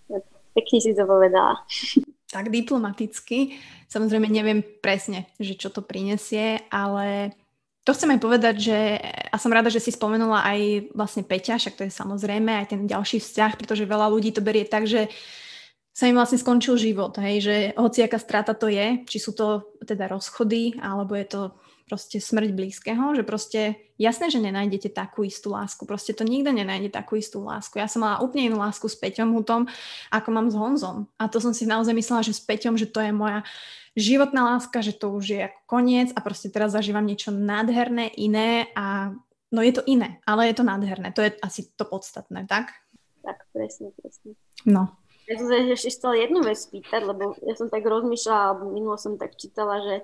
pekne 0.57 0.79
si 0.81 0.97
to 0.97 1.05
povedala. 1.05 1.61
Tak 2.27 2.51
diplomaticky. 2.51 3.55
Samozrejme 3.87 4.27
neviem 4.27 4.59
presne, 4.83 5.31
že 5.39 5.55
čo 5.55 5.71
to 5.71 5.79
prinesie, 5.79 6.59
ale 6.75 7.31
to 7.87 7.95
chcem 7.95 8.19
aj 8.19 8.21
povedať, 8.21 8.55
že 8.67 8.79
a 9.31 9.39
som 9.39 9.55
rada, 9.55 9.71
že 9.71 9.79
si 9.79 9.95
spomenula 9.95 10.43
aj 10.43 10.91
vlastne 10.91 11.23
Peťa, 11.23 11.63
však 11.63 11.79
to 11.79 11.87
je 11.87 11.95
samozrejme 11.95 12.51
aj 12.51 12.75
ten 12.75 12.83
ďalší 12.83 13.23
vzťah, 13.23 13.63
pretože 13.63 13.87
veľa 13.87 14.11
ľudí 14.11 14.35
to 14.35 14.43
berie 14.43 14.67
tak, 14.67 14.91
že 14.91 15.07
sa 15.97 16.05
im 16.05 16.21
vlastne 16.21 16.37
skončil 16.37 16.77
život, 16.77 17.17
hej, 17.17 17.41
že 17.41 17.57
hociaká 17.73 18.21
strata 18.21 18.53
to 18.53 18.69
je, 18.69 19.01
či 19.09 19.17
sú 19.17 19.33
to 19.33 19.65
teda 19.81 20.13
rozchody, 20.13 20.77
alebo 20.77 21.17
je 21.17 21.25
to 21.25 21.43
proste 21.89 22.21
smrť 22.21 22.53
blízkeho, 22.53 23.17
že 23.17 23.25
proste 23.25 23.81
jasné, 23.97 24.29
že 24.29 24.45
nenájdete 24.45 24.93
takú 24.93 25.25
istú 25.25 25.57
lásku, 25.57 25.89
proste 25.89 26.13
to 26.13 26.29
nikto 26.29 26.53
nenájde 26.53 26.93
takú 26.93 27.17
istú 27.17 27.41
lásku. 27.49 27.81
Ja 27.81 27.89
som 27.89 28.05
mala 28.05 28.21
úplne 28.21 28.53
inú 28.53 28.61
lásku 28.61 28.85
s 28.93 28.99
Peťom 28.99 29.33
Hutom, 29.33 29.65
ako 30.13 30.29
mám 30.37 30.53
s 30.53 30.59
Honzom. 30.59 31.09
A 31.17 31.33
to 31.33 31.41
som 31.41 31.57
si 31.57 31.65
naozaj 31.65 31.97
myslela, 31.97 32.27
že 32.27 32.37
s 32.37 32.45
Peťom, 32.45 32.77
že 32.77 32.93
to 32.93 33.01
je 33.01 33.17
moja 33.17 33.41
životná 33.97 34.53
láska, 34.53 34.85
že 34.85 34.93
to 34.93 35.17
už 35.17 35.25
je 35.33 35.41
ako 35.49 35.61
koniec 35.65 36.13
a 36.13 36.21
proste 36.21 36.53
teraz 36.53 36.77
zažívam 36.77 37.09
niečo 37.09 37.33
nádherné, 37.33 38.13
iné 38.21 38.69
a 38.77 39.17
no 39.49 39.65
je 39.65 39.73
to 39.73 39.81
iné, 39.89 40.21
ale 40.29 40.53
je 40.53 40.61
to 40.61 40.65
nádherné. 40.67 41.17
To 41.17 41.25
je 41.25 41.33
asi 41.41 41.73
to 41.73 41.89
podstatné, 41.89 42.45
tak? 42.45 42.77
Tak, 43.25 43.49
presne, 43.57 43.97
presne. 43.97 44.37
No. 44.69 44.93
Ja 45.27 45.35
som 45.43 45.47
sa 45.51 45.59
ešte 45.59 45.91
chcela 45.91 46.15
jednu 46.15 46.41
vec 46.47 46.55
spýtať, 46.55 47.03
lebo 47.03 47.35
ja 47.43 47.55
som 47.59 47.67
tak 47.67 47.83
rozmýšľala, 47.83 48.43
alebo 48.47 48.71
minulo 48.71 48.95
som 48.95 49.19
tak 49.19 49.35
čítala, 49.35 49.83
že 49.83 49.97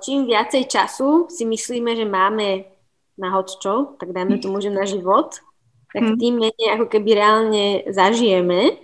čím 0.00 0.24
viacej 0.24 0.64
času 0.64 1.28
si 1.28 1.44
myslíme, 1.44 1.92
že 1.92 2.08
máme 2.08 2.64
na 3.20 3.28
hoččo, 3.34 4.00
tak 4.00 4.16
dajme 4.16 4.40
tomu, 4.40 4.64
že 4.64 4.72
na 4.72 4.88
život, 4.88 5.36
tak 5.92 6.04
mhm. 6.04 6.16
tým 6.16 6.34
menej 6.40 6.68
ako 6.78 6.86
keby 6.88 7.10
reálne 7.16 7.64
zažijeme 7.88 8.76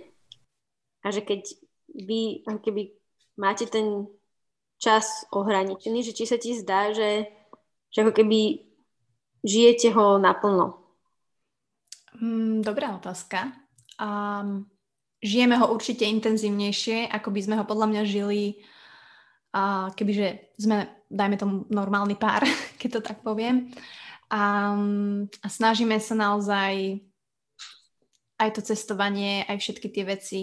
a 1.05 1.07
že 1.09 1.21
keď 1.21 1.41
vy 1.95 2.43
ako 2.43 2.59
keby 2.59 2.81
máte 3.39 3.65
ten 3.69 4.09
čas 4.81 5.23
ohraničený, 5.31 6.03
že 6.03 6.13
či 6.13 6.27
sa 6.27 6.35
ti 6.35 6.57
zdá, 6.57 6.91
že, 6.91 7.29
že 7.89 8.03
ako 8.03 8.11
keby 8.11 8.67
žijete 9.45 9.95
ho 9.95 10.19
naplno. 10.19 10.83
Mm, 12.19 12.65
dobrá 12.65 12.95
otázka. 12.97 13.55
Um, 13.95 14.67
žijeme 15.25 15.57
ho 15.57 15.73
určite 15.73 16.05
intenzívnejšie, 16.05 17.09
ako 17.09 17.33
by 17.33 17.41
sme 17.41 17.55
ho 17.57 17.65
podľa 17.65 17.87
mňa 17.89 18.03
žili, 18.05 18.61
a 19.55 19.87
kebyže 19.95 20.59
sme, 20.59 20.83
dajme 21.07 21.39
tomu, 21.39 21.55
normálny 21.71 22.19
pár, 22.19 22.43
keď 22.79 22.99
to 22.99 23.01
tak 23.01 23.23
poviem. 23.23 23.71
A, 24.29 24.75
a 25.41 25.47
snažíme 25.47 25.95
sa 25.97 26.13
naozaj 26.13 26.99
aj 28.35 28.49
to 28.51 28.61
cestovanie, 28.61 29.47
aj 29.47 29.63
všetky 29.63 29.87
tie 29.95 30.03
veci. 30.03 30.39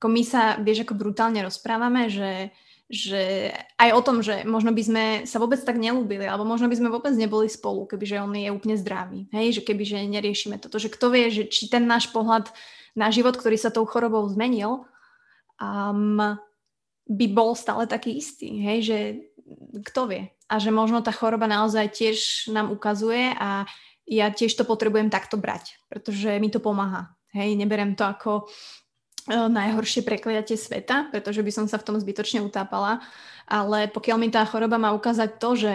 Ako 0.00 0.08
my 0.08 0.22
sa, 0.24 0.56
vieš, 0.56 0.88
ako 0.88 0.96
brutálne 0.96 1.44
rozprávame, 1.44 2.08
že, 2.08 2.48
že 2.88 3.52
aj 3.76 3.90
o 3.92 4.00
tom, 4.00 4.24
že 4.24 4.40
možno 4.48 4.72
by 4.72 4.82
sme 4.84 5.04
sa 5.28 5.36
vôbec 5.36 5.60
tak 5.60 5.76
nelúbili, 5.76 6.24
alebo 6.24 6.48
možno 6.48 6.72
by 6.72 6.80
sme 6.80 6.88
vôbec 6.88 7.12
neboli 7.12 7.52
spolu, 7.52 7.84
kebyže 7.84 8.24
on 8.24 8.32
je 8.32 8.48
úplne 8.48 8.80
zdravý. 8.80 9.28
Hej, 9.36 9.60
že 9.60 9.62
kebyže 9.68 10.00
neriešime 10.08 10.56
toto, 10.56 10.80
že 10.80 10.88
kto 10.88 11.12
vie, 11.12 11.28
že 11.28 11.44
či 11.44 11.68
ten 11.68 11.84
náš 11.84 12.08
pohľad 12.08 12.48
na 12.96 13.12
život, 13.12 13.36
ktorý 13.36 13.60
sa 13.60 13.68
tou 13.68 13.84
chorobou 13.84 14.24
zmenil, 14.26 14.88
um, 15.60 16.40
by 17.06 17.26
bol 17.30 17.54
stále 17.54 17.86
taký 17.86 18.18
istý, 18.18 18.58
hej, 18.58 18.78
že 18.82 18.98
kto 19.92 20.10
vie. 20.10 20.22
A 20.50 20.58
že 20.58 20.74
možno 20.74 21.04
tá 21.04 21.14
choroba 21.14 21.46
naozaj 21.46 21.92
tiež 21.92 22.48
nám 22.50 22.72
ukazuje 22.72 23.36
a 23.36 23.68
ja 24.06 24.26
tiež 24.30 24.54
to 24.54 24.64
potrebujem 24.66 25.10
takto 25.10 25.38
brať, 25.38 25.78
pretože 25.86 26.40
mi 26.40 26.50
to 26.50 26.58
pomáha. 26.58 27.14
Hej, 27.36 27.54
neberem 27.58 27.92
to 27.94 28.06
ako 28.06 28.48
uh, 28.48 29.46
najhoršie 29.46 30.02
prekliatie 30.02 30.56
sveta, 30.56 31.12
pretože 31.12 31.44
by 31.44 31.52
som 31.52 31.66
sa 31.68 31.76
v 31.76 31.86
tom 31.92 31.96
zbytočne 32.00 32.40
utápala, 32.42 33.04
ale 33.44 33.86
pokiaľ 33.92 34.16
mi 34.18 34.32
tá 34.32 34.42
choroba 34.48 34.80
má 34.80 34.90
ukázať 34.96 35.30
to, 35.38 35.50
že 35.54 35.74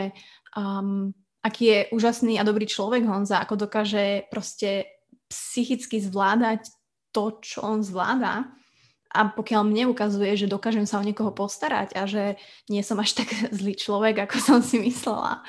um, 0.57 1.13
aký 1.45 1.63
je 1.65 1.79
úžasný 1.95 2.37
a 2.37 2.47
dobrý 2.47 2.65
človek 2.65 3.05
Honza, 3.05 3.39
ako 3.39 3.67
dokáže 3.67 4.27
proste 4.29 4.89
psychicky 5.31 6.03
zvládať 6.03 6.69
to, 7.11 7.37
čo 7.43 7.63
on 7.63 7.83
zvláda. 7.83 8.49
A 9.11 9.27
pokiaľ 9.27 9.67
mne 9.67 9.91
ukazuje, 9.91 10.39
že 10.39 10.47
dokážem 10.47 10.87
sa 10.87 10.99
o 10.99 11.05
niekoho 11.05 11.35
postarať 11.35 11.99
a 11.99 12.07
že 12.07 12.39
nie 12.71 12.79
som 12.79 12.95
až 12.99 13.23
tak 13.23 13.29
zlý 13.59 13.75
človek, 13.75 14.23
ako 14.27 14.37
som 14.39 14.59
si 14.63 14.79
myslela, 14.79 15.43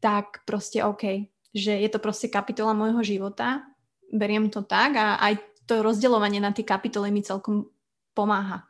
tak 0.00 0.44
proste 0.48 0.80
OK, 0.80 1.28
že 1.52 1.72
je 1.76 1.88
to 1.92 2.00
proste 2.00 2.32
kapitola 2.32 2.72
môjho 2.72 3.04
života, 3.04 3.64
beriem 4.08 4.48
to 4.48 4.64
tak 4.64 4.96
a 4.96 5.20
aj 5.20 5.40
to 5.64 5.80
rozdeľovanie 5.80 6.40
na 6.40 6.52
tie 6.52 6.64
kapitoly 6.64 7.08
mi 7.08 7.24
celkom 7.24 7.68
pomáha. 8.12 8.68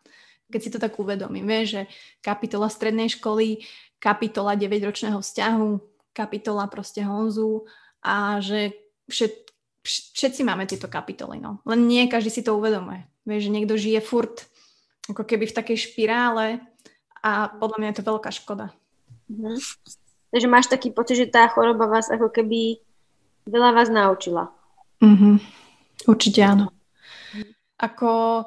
Keď 0.51 0.61
si 0.61 0.71
to 0.71 0.79
tak 0.79 0.95
uvedomím, 0.95 1.47
vieš, 1.47 1.67
že 1.75 1.83
kapitola 2.23 2.71
strednej 2.71 3.11
školy, 3.11 3.67
kapitola 3.99 4.55
9-ročného 4.55 5.19
vzťahu, 5.19 5.71
kapitola 6.15 6.71
proste 6.71 7.03
Honzu 7.03 7.67
a 8.05 8.39
že 8.39 8.77
všet, 9.11 9.44
všetci 9.85 10.41
máme 10.43 10.65
tieto 10.65 10.89
kapitoly, 10.89 11.39
no. 11.39 11.61
Len 11.69 11.85
nie 11.85 12.09
každý 12.09 12.33
si 12.33 12.43
to 12.43 12.57
uvedomuje. 12.57 13.05
Vieš, 13.29 13.49
že 13.49 13.55
niekto 13.55 13.75
žije 13.77 14.01
furt 14.01 14.49
ako 15.13 15.23
keby 15.23 15.45
v 15.45 15.57
takej 15.57 15.77
špirále 15.77 16.65
a 17.21 17.53
podľa 17.61 17.77
mňa 17.81 17.89
je 17.93 17.99
to 18.01 18.09
veľká 18.09 18.31
škoda. 18.33 18.73
Mhm. 19.29 19.61
Takže 20.35 20.49
máš 20.51 20.67
taký 20.67 20.91
pocit, 20.91 21.15
že 21.15 21.31
tá 21.31 21.47
choroba 21.47 21.87
vás 21.87 22.11
ako 22.11 22.27
keby 22.33 22.83
veľa 23.47 23.71
vás 23.71 23.89
naučila. 23.93 24.51
Mhm. 24.99 25.39
Určite 26.11 26.41
áno. 26.43 26.75
Ako 27.79 28.45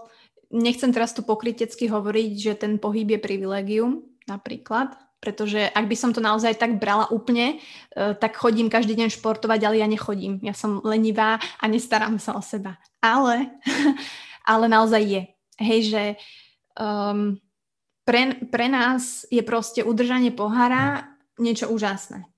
nechcem 0.52 0.92
teraz 0.92 1.16
tu 1.16 1.24
pokritecky 1.24 1.88
hovoriť, 1.88 2.32
že 2.36 2.54
ten 2.60 2.76
pohyb 2.82 3.16
je 3.16 3.20
privilegium, 3.22 4.04
napríklad, 4.28 4.96
pretože 5.18 5.66
ak 5.66 5.86
by 5.90 5.96
som 5.98 6.12
to 6.14 6.22
naozaj 6.22 6.54
tak 6.56 6.78
brala 6.78 7.10
úplne, 7.10 7.58
uh, 7.58 8.14
tak 8.14 8.38
chodím 8.38 8.70
každý 8.70 8.94
deň 8.94 9.10
športovať, 9.18 9.60
ale 9.66 9.82
ja 9.82 9.88
nechodím. 9.90 10.38
Ja 10.46 10.54
som 10.54 10.82
lenivá 10.86 11.42
a 11.58 11.66
nestarám 11.66 12.22
sa 12.22 12.38
o 12.38 12.42
seba. 12.42 12.78
Ale, 13.02 13.50
ale 14.52 14.66
naozaj 14.70 15.02
je. 15.02 15.24
Hej, 15.58 15.80
že 15.90 16.04
um, 16.78 17.42
pre, 18.06 18.40
pre 18.48 18.70
nás 18.70 19.26
je 19.28 19.42
proste 19.42 19.82
udržanie 19.82 20.30
pohára 20.30 21.12
niečo 21.42 21.68
úžasné. 21.68 22.30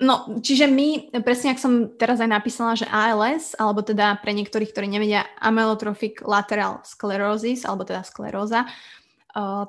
No, 0.00 0.40
čiže 0.40 0.64
my, 0.64 1.12
presne 1.20 1.52
ak 1.52 1.60
som 1.60 1.92
teraz 1.92 2.24
aj 2.24 2.30
napísala, 2.32 2.72
že 2.72 2.88
ALS, 2.88 3.52
alebo 3.60 3.84
teda 3.84 4.16
pre 4.24 4.32
niektorých, 4.32 4.72
ktorí 4.72 4.88
nevedia, 4.88 5.28
amyotrophic 5.36 6.24
lateral 6.24 6.80
sclerosis, 6.88 7.68
alebo 7.68 7.84
teda 7.84 8.00
skleróza, 8.00 8.64
Uh, 8.64 8.99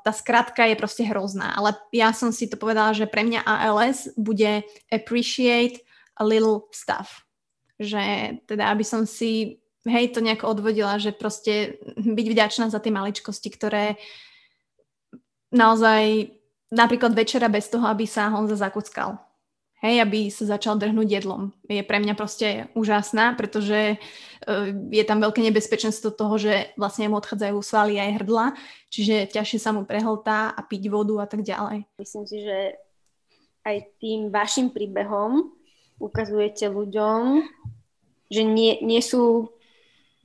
tá 0.02 0.12
skratka 0.12 0.66
je 0.66 0.76
proste 0.76 1.04
hrozná, 1.06 1.54
ale 1.54 1.78
ja 1.94 2.12
som 2.12 2.34
si 2.34 2.50
to 2.50 2.58
povedala, 2.58 2.94
že 2.98 3.06
pre 3.06 3.22
mňa 3.22 3.46
ALS 3.46 4.14
bude 4.18 4.66
appreciate 4.90 5.82
a 6.18 6.24
little 6.26 6.70
stuff. 6.74 7.26
Že 7.82 8.38
teda, 8.46 8.70
aby 8.74 8.86
som 8.86 9.10
si, 9.10 9.62
hej, 9.86 10.14
to 10.14 10.22
nejako 10.22 10.54
odvodila, 10.54 11.02
že 11.02 11.14
proste 11.14 11.82
byť 11.98 12.28
vďačná 12.30 12.66
za 12.70 12.78
tie 12.82 12.94
maličkosti, 12.94 13.50
ktoré 13.54 13.98
naozaj 15.54 16.32
napríklad 16.72 17.12
večera 17.12 17.52
bez 17.52 17.68
toho, 17.68 17.84
aby 17.86 18.08
sa 18.08 18.32
Honza 18.32 18.56
zakuckal. 18.56 19.31
Hej, 19.82 19.96
aby 20.02 20.30
sa 20.30 20.46
začal 20.46 20.78
drhnúť 20.78 21.10
jedlom. 21.10 21.52
Je 21.66 21.82
pre 21.82 21.98
mňa 21.98 22.14
proste 22.14 22.70
úžasná, 22.78 23.34
pretože 23.34 23.98
uh, 23.98 24.70
je 24.94 25.04
tam 25.04 25.20
veľké 25.20 25.42
nebezpečenstvo 25.42 26.14
toho, 26.14 26.38
že 26.38 26.70
vlastne 26.78 27.10
mu 27.10 27.18
odchádzajú 27.18 27.58
svaly 27.60 27.98
aj 27.98 28.22
hrdla, 28.22 28.46
čiže 28.94 29.34
ťažšie 29.34 29.60
sa 29.60 29.74
mu 29.74 29.84
prehltá 29.84 30.54
a 30.54 30.62
piť 30.62 30.88
vodu 30.94 31.26
a 31.26 31.28
tak 31.28 31.42
ďalej. 31.42 31.90
Myslím 31.98 32.26
si, 32.30 32.46
že 32.46 32.78
aj 33.66 34.02
tým 34.02 34.30
vašim 34.30 34.74
príbehom 34.74 35.54
ukazujete 36.02 36.70
ľuďom, 36.70 37.46
že 38.32 38.42
nie, 38.42 38.82
nie 38.82 39.02
sú 39.02 39.54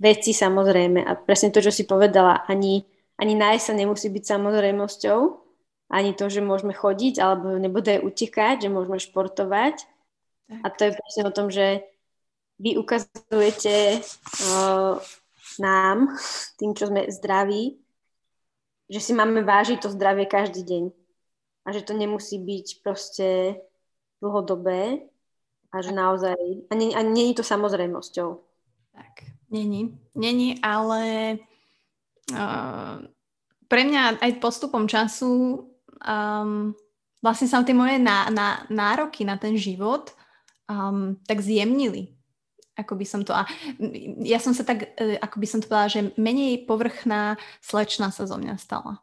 veci 0.00 0.32
samozrejme. 0.32 1.04
A 1.04 1.16
presne 1.16 1.52
to, 1.52 1.60
čo 1.60 1.72
si 1.72 1.84
povedala, 1.84 2.44
ani, 2.48 2.84
ani 3.20 3.36
nájsť 3.36 3.64
sa 3.64 3.74
nemusí 3.76 4.08
byť 4.08 4.24
samozrejmosťou, 4.24 5.45
ani 5.86 6.14
to, 6.14 6.26
že 6.26 6.42
môžeme 6.42 6.74
chodiť 6.74 7.22
alebo 7.22 7.54
nebude 7.58 8.02
utekať, 8.02 8.66
že 8.66 8.72
môžeme 8.72 8.98
športovať. 8.98 9.86
Tak. 10.46 10.60
A 10.62 10.66
to 10.70 10.80
je 10.86 10.92
presne 10.98 11.22
o 11.26 11.34
tom, 11.34 11.46
že 11.50 11.86
vy 12.58 12.78
ukazujete 12.80 14.00
uh, 14.00 14.98
nám, 15.58 16.16
tým, 16.58 16.72
čo 16.74 16.90
sme 16.90 17.06
zdraví, 17.10 17.78
že 18.90 19.00
si 19.02 19.12
máme 19.12 19.42
vážiť 19.42 19.82
to 19.82 19.92
zdravie 19.92 20.26
každý 20.26 20.62
deň. 20.62 20.84
A 21.66 21.74
že 21.74 21.82
to 21.82 21.98
nemusí 21.98 22.38
byť 22.38 22.66
proste 22.86 23.58
dlhodobé 24.22 25.10
a 25.74 25.76
že 25.82 25.90
naozaj, 25.90 26.38
a 26.70 26.72
nie, 26.78 26.94
a 26.94 27.02
nie 27.02 27.34
je 27.34 27.42
to 27.42 27.44
samozrejmosťou. 27.44 28.38
Tak, 28.94 29.14
není. 29.50 29.98
Není, 30.14 30.62
ale 30.62 31.02
uh, 32.32 33.02
pre 33.66 33.82
mňa 33.82 34.22
aj 34.22 34.40
postupom 34.40 34.86
času 34.86 35.66
um, 36.02 36.76
vlastne 37.24 37.48
sa 37.48 37.64
tie 37.66 37.76
moje 37.76 37.98
ná, 37.98 38.30
ná, 38.30 38.64
nároky 38.70 39.26
na 39.26 39.40
ten 39.40 39.58
život 39.58 40.12
um, 40.70 41.16
tak 41.26 41.42
zjemnili. 41.42 42.14
Ako 42.76 42.92
by 42.92 43.06
som 43.08 43.24
to... 43.24 43.32
A 43.32 43.48
ja 44.20 44.36
som 44.36 44.52
sa 44.52 44.60
tak, 44.60 44.92
e, 45.00 45.16
ako 45.16 45.36
by 45.40 45.46
som 45.48 45.58
to 45.64 45.68
povedala, 45.72 45.88
že 45.88 46.12
menej 46.20 46.68
povrchná 46.68 47.40
slečna 47.64 48.12
sa 48.12 48.28
zo 48.28 48.36
mňa 48.36 48.60
stala. 48.60 49.00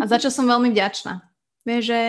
A 0.00 0.08
za 0.08 0.16
čo 0.16 0.32
som 0.32 0.48
veľmi 0.48 0.72
vďačná. 0.72 1.20
Vieš, 1.68 1.84
že 1.84 2.00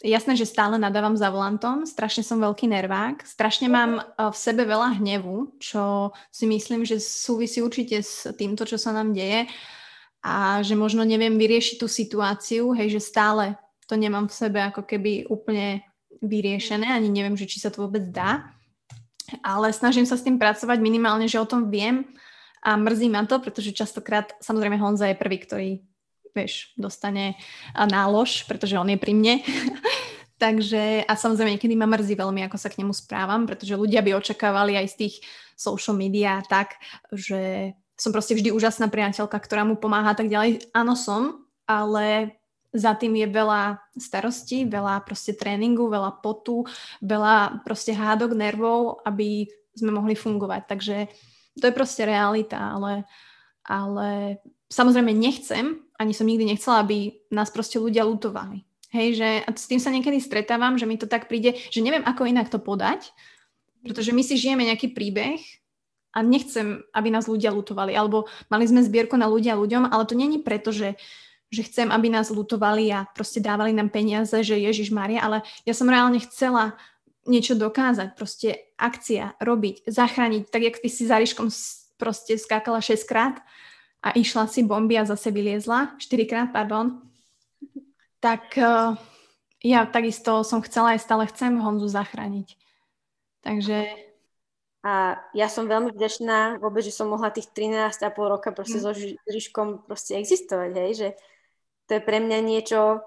jasné, 0.00 0.32
že 0.40 0.48
stále 0.48 0.80
nadávam 0.80 1.12
za 1.12 1.28
volantom, 1.28 1.84
strašne 1.84 2.24
som 2.24 2.40
veľký 2.40 2.72
nervák, 2.72 3.20
strašne 3.28 3.68
mám 3.68 4.00
e, 4.00 4.02
v 4.32 4.36
sebe 4.36 4.64
veľa 4.64 4.96
hnevu, 4.96 5.60
čo 5.60 6.16
si 6.32 6.48
myslím, 6.48 6.88
že 6.88 7.04
súvisí 7.04 7.60
určite 7.60 8.00
s 8.00 8.24
týmto, 8.40 8.64
čo 8.64 8.80
sa 8.80 8.96
nám 8.96 9.12
deje 9.12 9.44
a 10.24 10.64
že 10.64 10.72
možno 10.72 11.04
neviem 11.04 11.36
vyriešiť 11.36 11.76
tú 11.76 11.84
situáciu, 11.84 12.72
hej, 12.72 12.96
že 12.96 13.12
stále 13.12 13.60
to 13.84 14.00
nemám 14.00 14.24
v 14.24 14.32
sebe 14.32 14.58
ako 14.64 14.88
keby 14.88 15.28
úplne 15.28 15.84
vyriešené, 16.24 16.88
ani 16.88 17.12
neviem, 17.12 17.36
že 17.36 17.44
či 17.44 17.60
sa 17.60 17.68
to 17.68 17.84
vôbec 17.84 18.08
dá, 18.08 18.48
ale 19.44 19.68
snažím 19.76 20.08
sa 20.08 20.16
s 20.16 20.24
tým 20.24 20.40
pracovať 20.40 20.80
minimálne, 20.80 21.28
že 21.28 21.36
o 21.36 21.44
tom 21.44 21.68
viem 21.68 22.08
a 22.64 22.80
mrzí 22.80 23.12
ma 23.12 23.28
to, 23.28 23.36
pretože 23.44 23.76
častokrát, 23.76 24.32
samozrejme 24.40 24.80
Honza 24.80 25.12
je 25.12 25.20
prvý, 25.20 25.36
ktorý, 25.44 25.70
vieš, 26.32 26.72
dostane 26.80 27.36
nálož, 27.76 28.48
pretože 28.48 28.80
on 28.80 28.88
je 28.88 28.96
pri 28.96 29.12
mne. 29.12 29.44
Takže, 30.44 31.04
a 31.04 31.12
samozrejme, 31.14 31.60
niekedy 31.60 31.76
ma 31.76 31.84
mrzí 31.84 32.16
veľmi, 32.16 32.40
ako 32.48 32.56
sa 32.56 32.72
k 32.72 32.80
nemu 32.80 32.96
správam, 32.96 33.44
pretože 33.44 33.76
ľudia 33.76 34.00
by 34.00 34.16
očakávali 34.16 34.80
aj 34.80 34.96
z 34.96 34.98
tých 35.06 35.14
social 35.54 35.94
media 35.94 36.40
tak, 36.48 36.80
že 37.12 37.72
som 38.04 38.12
proste 38.12 38.36
vždy 38.36 38.52
úžasná 38.52 38.92
priateľka, 38.92 39.40
ktorá 39.40 39.64
mu 39.64 39.80
pomáha 39.80 40.12
tak 40.12 40.28
ďalej. 40.28 40.68
Áno 40.76 40.92
som, 40.92 41.48
ale 41.64 42.36
za 42.68 42.92
tým 42.92 43.16
je 43.16 43.24
veľa 43.32 43.80
starostí, 43.96 44.68
veľa 44.68 45.00
proste 45.08 45.32
tréningu, 45.32 45.88
veľa 45.88 46.20
potu, 46.20 46.68
veľa 47.00 47.64
proste 47.64 47.96
hádok, 47.96 48.36
nervov, 48.36 49.00
aby 49.08 49.48
sme 49.72 49.96
mohli 49.96 50.12
fungovať. 50.12 50.62
Takže 50.68 50.96
to 51.56 51.64
je 51.64 51.72
proste 51.72 52.04
realita, 52.04 52.76
ale, 52.76 53.08
ale 53.64 54.36
samozrejme 54.68 55.16
nechcem, 55.16 55.80
ani 55.96 56.12
som 56.12 56.28
nikdy 56.28 56.44
nechcela, 56.44 56.84
aby 56.84 57.24
nás 57.32 57.48
proste 57.48 57.80
ľudia 57.80 58.04
lutovali. 58.04 58.68
Hej, 58.92 59.08
že 59.16 59.28
a 59.42 59.48
s 59.50 59.66
tým 59.66 59.80
sa 59.80 59.90
niekedy 59.90 60.20
stretávam, 60.20 60.76
že 60.76 60.86
mi 60.86 61.00
to 61.00 61.08
tak 61.08 61.26
príde, 61.26 61.56
že 61.72 61.80
neviem, 61.80 62.04
ako 62.04 62.28
inak 62.28 62.52
to 62.52 62.60
podať, 62.60 63.10
pretože 63.80 64.12
my 64.12 64.22
si 64.22 64.36
žijeme 64.36 64.66
nejaký 64.66 64.92
príbeh 64.92 65.40
a 66.14 66.22
nechcem, 66.22 66.80
aby 66.94 67.10
nás 67.10 67.26
ľudia 67.26 67.50
lutovali. 67.50 67.92
Alebo 67.98 68.30
mali 68.46 68.64
sme 68.70 68.86
zbierku 68.86 69.18
na 69.18 69.26
ľudia 69.26 69.58
ľuďom, 69.58 69.90
ale 69.90 70.06
to 70.06 70.14
není 70.14 70.38
preto, 70.38 70.70
že, 70.70 70.94
že 71.50 71.66
chcem, 71.66 71.90
aby 71.90 72.06
nás 72.06 72.30
lutovali 72.30 72.94
a 72.94 73.10
proste 73.10 73.42
dávali 73.42 73.74
nám 73.74 73.90
peniaze, 73.90 74.38
že 74.46 74.54
Ježiš 74.54 74.94
Maria, 74.94 75.26
ale 75.26 75.42
ja 75.66 75.74
som 75.74 75.90
reálne 75.90 76.22
chcela 76.22 76.78
niečo 77.26 77.58
dokázať, 77.58 78.14
proste 78.14 78.70
akcia, 78.78 79.34
robiť, 79.42 79.88
zachrániť, 79.88 80.42
tak 80.52 80.62
jak 80.62 80.76
ty 80.78 80.88
si 80.92 81.08
za 81.08 81.18
Ríškom 81.18 81.48
proste 81.96 82.36
skákala 82.36 82.84
6 82.84 83.00
krát 83.08 83.40
a 84.04 84.12
išla 84.12 84.44
si 84.46 84.60
bomby 84.60 85.00
a 85.00 85.08
zase 85.08 85.32
vyliezla, 85.32 85.96
4 85.96 86.30
krát, 86.30 86.48
pardon, 86.52 87.00
tak 88.20 88.56
uh, 88.60 88.92
ja 89.64 89.88
takisto 89.88 90.44
som 90.44 90.60
chcela 90.60 90.92
aj 90.92 91.00
stále 91.00 91.24
chcem 91.32 91.56
Honzu 91.56 91.88
zachrániť. 91.88 92.60
Takže 93.40 94.03
a 94.84 95.16
ja 95.32 95.48
som 95.48 95.64
veľmi 95.64 95.96
vďačná 95.96 96.60
vôbec, 96.60 96.84
že 96.84 96.92
som 96.92 97.08
mohla 97.08 97.32
tých 97.32 97.48
13,5 97.56 98.04
roka 98.20 98.52
proste 98.52 98.76
mm. 98.76 98.84
so 98.84 98.92
Žižkom 99.24 99.88
proste 99.88 100.20
existovať, 100.20 100.70
hej, 100.76 100.92
že 100.92 101.08
to 101.88 101.96
je 101.96 102.02
pre 102.04 102.20
mňa 102.20 102.38
niečo, 102.44 103.00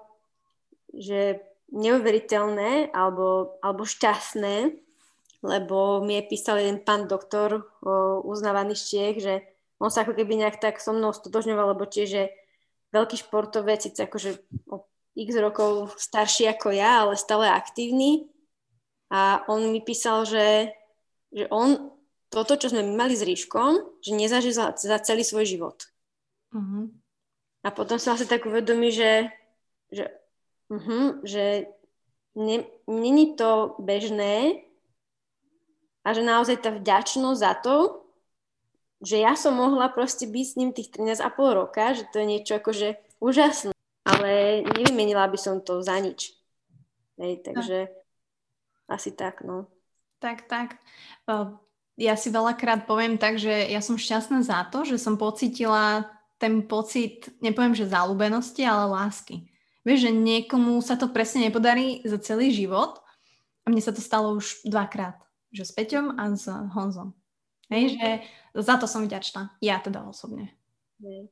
že 0.90 1.38
neuveriteľné 1.70 2.90
alebo, 2.90 3.54
alebo 3.62 3.86
šťastné, 3.86 4.74
lebo 5.46 6.02
mi 6.02 6.18
je 6.18 6.22
písal 6.26 6.58
jeden 6.58 6.82
pán 6.82 7.06
doktor 7.06 7.62
o, 7.78 8.26
uznávaný 8.26 8.74
z 8.74 8.82
Čiech, 8.82 9.16
že 9.22 9.34
on 9.78 9.94
sa 9.94 10.02
ako 10.02 10.18
keby 10.18 10.34
nejak 10.34 10.58
tak 10.58 10.82
so 10.82 10.90
mnou 10.90 11.14
stotožňoval, 11.14 11.78
lebo 11.78 11.86
tiež 11.86 12.10
je 12.10 12.26
veľký 12.90 13.22
športovec, 13.22 13.86
síce 13.86 14.02
akože 14.02 14.42
o 14.66 14.82
x 15.14 15.30
rokov 15.38 15.94
starší 15.94 16.50
ako 16.50 16.74
ja, 16.74 17.06
ale 17.06 17.14
stále 17.14 17.46
aktívny. 17.46 18.26
A 19.14 19.46
on 19.46 19.70
mi 19.70 19.78
písal, 19.78 20.26
že 20.26 20.74
že 21.32 21.46
on 21.52 21.92
toto, 22.28 22.60
čo 22.60 22.68
sme 22.68 22.84
mali 22.84 23.16
s 23.16 23.24
Ríškom, 23.24 24.04
že 24.04 24.12
nezažil 24.12 24.52
za, 24.52 24.76
za 24.76 24.98
celý 25.00 25.24
svoj 25.24 25.48
život. 25.48 25.88
Uh-huh. 26.52 26.92
A 27.64 27.68
potom 27.72 27.96
sa 27.96 28.16
asi 28.16 28.28
tak 28.28 28.44
uvedomí, 28.44 28.92
že, 28.92 29.32
že, 29.88 30.12
uh-huh, 30.68 31.24
že 31.24 31.72
ne, 32.36 32.68
není 32.84 33.32
to 33.36 33.76
bežné 33.80 34.60
a 36.04 36.08
že 36.12 36.20
naozaj 36.20 36.56
tá 36.60 36.70
vďačnosť 36.72 37.40
za 37.40 37.52
to, 37.64 37.76
že 39.00 39.22
ja 39.22 39.32
som 39.38 39.56
mohla 39.56 39.88
proste 39.88 40.26
byť 40.28 40.44
s 40.44 40.56
ním 40.58 40.70
tých 40.74 40.92
13,5 40.92 41.32
roka, 41.54 41.96
že 41.96 42.04
to 42.12 42.20
je 42.20 42.26
niečo 42.26 42.58
akože 42.58 42.98
úžasné, 43.22 43.72
ale 44.04 44.62
nevymenila 44.68 45.24
by 45.30 45.38
som 45.38 45.62
to 45.64 45.80
za 45.80 45.96
nič. 45.96 46.34
Hej, 47.18 47.42
takže 47.42 47.88
asi 48.90 49.10
tak, 49.14 49.42
no. 49.42 49.70
Tak, 50.18 50.50
tak. 50.50 50.78
Ja 51.98 52.14
si 52.14 52.30
veľakrát 52.30 52.86
poviem 52.86 53.18
tak, 53.18 53.38
že 53.38 53.50
ja 53.50 53.82
som 53.82 53.98
šťastná 53.98 54.42
za 54.42 54.66
to, 54.70 54.86
že 54.86 54.98
som 54.98 55.18
pocitila 55.18 56.06
ten 56.38 56.62
pocit, 56.62 57.34
nepoviem, 57.42 57.74
že 57.74 57.90
záľubenosti, 57.90 58.62
ale 58.62 58.86
lásky. 58.86 59.50
Vieš, 59.82 60.06
že 60.06 60.12
niekomu 60.14 60.78
sa 60.78 60.94
to 60.94 61.10
presne 61.10 61.50
nepodarí 61.50 62.02
za 62.06 62.18
celý 62.22 62.54
život 62.54 63.02
a 63.66 63.70
mne 63.70 63.82
sa 63.82 63.90
to 63.90 63.98
stalo 63.98 64.38
už 64.38 64.62
dvakrát. 64.62 65.18
Že 65.50 65.62
s 65.64 65.72
Peťom 65.74 66.06
a 66.14 66.22
s 66.36 66.46
Honzom. 66.46 67.16
Hej, 67.72 67.82
mm. 67.84 67.92
že 67.96 68.08
za 68.54 68.76
to 68.78 68.86
som 68.86 69.02
vďačná. 69.04 69.58
Ja 69.58 69.82
teda 69.82 70.04
osobne. 70.06 70.54
Mm. 71.02 71.26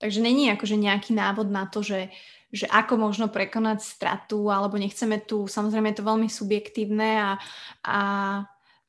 Takže 0.00 0.24
není 0.24 0.48
akože 0.48 0.80
nejaký 0.80 1.12
návod 1.12 1.52
na 1.52 1.68
to, 1.68 1.84
že, 1.84 2.08
že 2.50 2.66
ako 2.66 2.98
možno 2.98 3.30
prekonať 3.30 3.78
stratu, 3.82 4.50
alebo 4.50 4.74
nechceme 4.74 5.22
tu, 5.22 5.46
samozrejme 5.46 5.94
je 5.94 5.98
to 6.02 6.08
veľmi 6.10 6.26
subjektívne 6.26 7.10
a, 7.22 7.30
a 7.86 8.00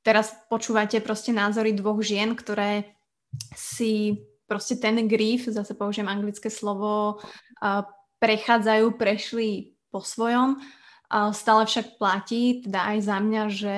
teraz 0.01 0.33
počúvate 0.49 0.97
proste 0.99 1.29
názory 1.29 1.77
dvoch 1.77 2.01
žien, 2.01 2.33
ktoré 2.33 2.97
si 3.53 4.25
proste 4.49 4.75
ten 4.75 4.97
grief, 5.07 5.47
zase 5.47 5.77
použijem 5.77 6.11
anglické 6.11 6.51
slovo, 6.51 7.23
prechádzajú, 8.19 8.99
prešli 8.99 9.79
po 9.87 10.03
svojom. 10.03 10.59
Stále 11.31 11.63
však 11.63 11.95
platí, 11.95 12.65
teda 12.65 12.91
aj 12.91 12.97
za 13.03 13.17
mňa, 13.23 13.43
že 13.47 13.77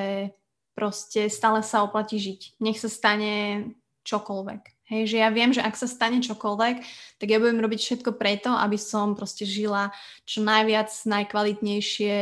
proste 0.74 1.30
stále 1.30 1.62
sa 1.62 1.86
oplatí 1.86 2.18
žiť. 2.18 2.58
Nech 2.58 2.82
sa 2.82 2.90
stane 2.90 3.68
čokoľvek. 4.02 4.83
Hej, 4.94 5.10
že 5.10 5.18
ja 5.26 5.34
viem, 5.34 5.50
že 5.50 5.66
ak 5.66 5.74
sa 5.74 5.90
stane 5.90 6.22
čokoľvek, 6.22 6.76
tak 7.18 7.26
ja 7.26 7.42
budem 7.42 7.66
robiť 7.66 7.80
všetko 7.82 8.14
preto, 8.14 8.54
aby 8.54 8.78
som 8.78 9.18
proste 9.18 9.42
žila 9.42 9.90
čo 10.22 10.46
najviac, 10.46 10.94
najkvalitnejšie, 10.94 12.16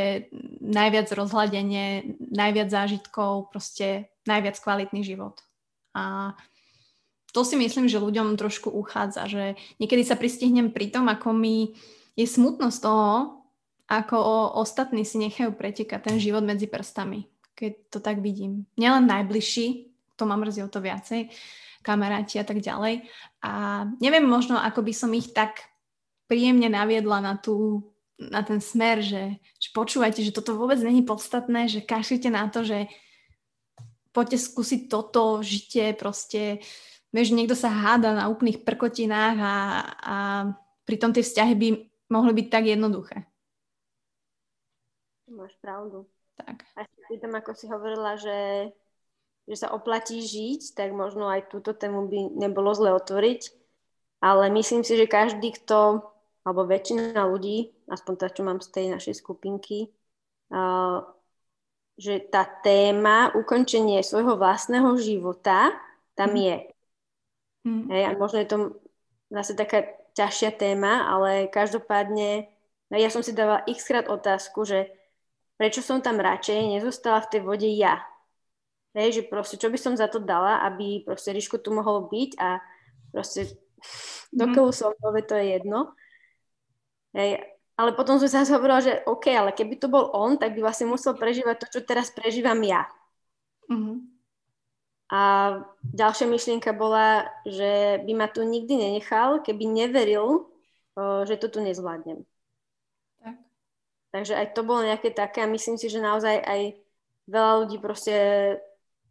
najviac 0.63 1.07
rozhľadenie, 1.11 2.15
najviac 2.31 2.71
zážitkov, 2.71 3.51
proste 3.51 4.07
najviac 4.23 4.55
kvalitný 4.55 5.03
život. 5.03 5.43
A 5.91 6.31
to 7.35 7.43
si 7.43 7.59
myslím, 7.59 7.91
že 7.91 7.99
ľuďom 7.99 8.39
trošku 8.39 8.71
uchádza, 8.71 9.27
že 9.27 9.59
niekedy 9.83 10.07
sa 10.07 10.15
pristihnem 10.15 10.71
pri 10.71 10.95
tom, 10.95 11.11
ako 11.11 11.35
mi 11.35 11.75
je 12.15 12.23
smutno 12.23 12.71
z 12.71 12.87
toho, 12.87 13.43
ako 13.91 14.15
ostatní 14.55 15.03
si 15.03 15.19
nechajú 15.19 15.51
pretekať 15.51 16.07
ten 16.07 16.17
život 16.23 16.47
medzi 16.47 16.71
prstami, 16.71 17.27
keď 17.51 17.71
to 17.91 17.99
tak 17.99 18.23
vidím. 18.23 18.63
Nielen 18.79 19.11
najbližší, 19.11 19.91
to 20.15 20.23
ma 20.23 20.39
mrzí 20.39 20.63
o 20.63 20.71
to 20.71 20.79
viacej, 20.79 21.27
kamaráti 21.81 22.37
a 22.37 22.45
tak 22.45 22.61
ďalej. 22.61 23.05
A 23.41 23.83
neviem 23.97 24.23
možno, 24.25 24.57
ako 24.57 24.85
by 24.85 24.93
som 24.93 25.11
ich 25.17 25.33
tak 25.33 25.65
príjemne 26.31 26.71
naviedla 26.71 27.19
na, 27.19 27.33
tú, 27.35 27.89
na 28.15 28.45
ten 28.45 28.63
smer, 28.63 29.03
že, 29.03 29.41
že 29.59 29.69
počúvajte, 29.75 30.23
že 30.23 30.31
toto 30.31 30.55
vôbec 30.55 30.79
není 30.79 31.03
podstatné, 31.03 31.67
že 31.67 31.83
kašlite 31.83 32.31
na 32.31 32.47
to, 32.47 32.63
že 32.63 32.87
poďte 34.15 34.39
skúsiť 34.39 34.87
toto, 34.87 35.43
žite 35.43 35.95
proste, 35.99 36.63
vieš, 37.11 37.35
niekto 37.35 37.55
sa 37.57 37.71
háda 37.71 38.15
na 38.15 38.31
úplných 38.31 38.63
prkotinách 38.63 39.37
a, 39.39 39.55
a 39.99 40.15
pritom 40.87 41.11
tie 41.11 41.23
vzťahy 41.23 41.53
by 41.55 41.67
mohli 42.11 42.31
byť 42.35 42.47
tak 42.47 42.63
jednoduché. 42.67 43.17
Máš 45.31 45.55
pravdu. 45.63 46.07
Tak. 46.35 46.67
A 46.75 46.83
tam, 47.19 47.33
ako 47.39 47.51
si 47.55 47.65
hovorila, 47.71 48.19
že 48.19 48.71
že 49.51 49.67
sa 49.67 49.75
oplatí 49.75 50.23
žiť, 50.23 50.79
tak 50.79 50.95
možno 50.95 51.27
aj 51.27 51.51
túto 51.51 51.75
tému 51.75 52.07
by 52.07 52.39
nebolo 52.39 52.71
zle 52.71 52.95
otvoriť. 52.95 53.51
Ale 54.23 54.47
myslím 54.47 54.87
si, 54.87 54.95
že 54.95 55.11
každý, 55.11 55.51
kto, 55.51 56.07
alebo 56.47 56.63
väčšina 56.63 57.27
ľudí, 57.27 57.75
aspoň 57.91 58.13
tá, 58.15 58.31
čo 58.31 58.47
mám 58.47 58.63
z 58.63 58.71
tej 58.71 58.85
našej 58.95 59.19
skupinky, 59.19 59.91
uh, 60.55 61.03
že 61.99 62.23
tá 62.31 62.47
téma 62.63 63.35
ukončenie 63.35 63.99
svojho 63.99 64.39
vlastného 64.39 64.95
života 64.95 65.75
tam 66.15 66.31
mm. 66.31 66.39
je. 66.39 66.57
Mm. 67.67 67.85
Hej, 67.91 68.03
a 68.07 68.11
možno 68.15 68.37
je 68.39 68.47
to 68.47 68.57
zase 69.35 69.51
taká 69.59 69.83
ťažšia 70.15 70.55
téma, 70.55 71.11
ale 71.11 71.51
každopádne 71.51 72.47
no 72.87 72.95
ja 72.95 73.11
som 73.11 73.19
si 73.19 73.35
dávala 73.35 73.67
x 73.67 73.83
krát 73.83 74.07
otázku, 74.07 74.63
že 74.63 74.87
prečo 75.59 75.83
som 75.83 75.99
tam 75.99 76.23
radšej 76.23 76.79
nezostala 76.79 77.19
v 77.19 77.29
tej 77.35 77.41
vode 77.43 77.67
ja. 77.67 77.99
Hej, 78.91 79.09
že 79.15 79.21
proste, 79.23 79.55
čo 79.55 79.71
by 79.71 79.79
som 79.79 79.95
za 79.95 80.11
to 80.11 80.19
dala, 80.19 80.67
aby 80.67 81.07
proste 81.07 81.31
Ríško 81.31 81.63
tu 81.63 81.71
mohol 81.71 82.11
byť 82.11 82.31
a 82.43 82.59
proste 83.15 83.55
dokiaľ 84.35 84.67
mm. 84.67 84.75
som, 84.75 84.91
to 84.99 85.35
je 85.39 85.45
jedno. 85.55 85.95
Hej, 87.15 87.39
ale 87.79 87.97
potom 87.97 88.19
som 88.19 88.27
sa 88.27 88.43
hovorila, 88.45 88.83
že 88.83 89.01
OK, 89.07 89.31
ale 89.31 89.55
keby 89.55 89.79
to 89.79 89.87
bol 89.87 90.11
on, 90.11 90.35
tak 90.35 90.53
by 90.53 90.61
vlastne 90.61 90.91
musel 90.91 91.15
prežívať 91.15 91.65
to, 91.65 91.67
čo 91.73 91.79
teraz 91.87 92.11
prežívam 92.11 92.59
ja. 92.61 92.85
Mm-hmm. 93.71 93.97
A 95.11 95.21
ďalšia 95.83 96.27
myšlienka 96.27 96.71
bola, 96.71 97.27
že 97.43 97.99
by 98.07 98.13
ma 98.15 98.27
tu 98.31 98.47
nikdy 98.47 98.79
nenechal, 98.79 99.43
keby 99.43 99.67
neveril, 99.67 100.47
že 101.27 101.35
to 101.35 101.51
tu 101.51 101.59
nezvládnem. 101.59 102.23
Tak. 103.19 103.35
Takže 104.15 104.33
aj 104.39 104.47
to 104.55 104.61
bolo 104.63 104.87
nejaké 104.87 105.11
také 105.11 105.43
a 105.43 105.51
myslím 105.51 105.75
si, 105.75 105.91
že 105.91 105.99
naozaj 105.99 106.39
aj 106.43 106.61
veľa 107.27 107.53
ľudí 107.65 107.77
proste 107.83 108.15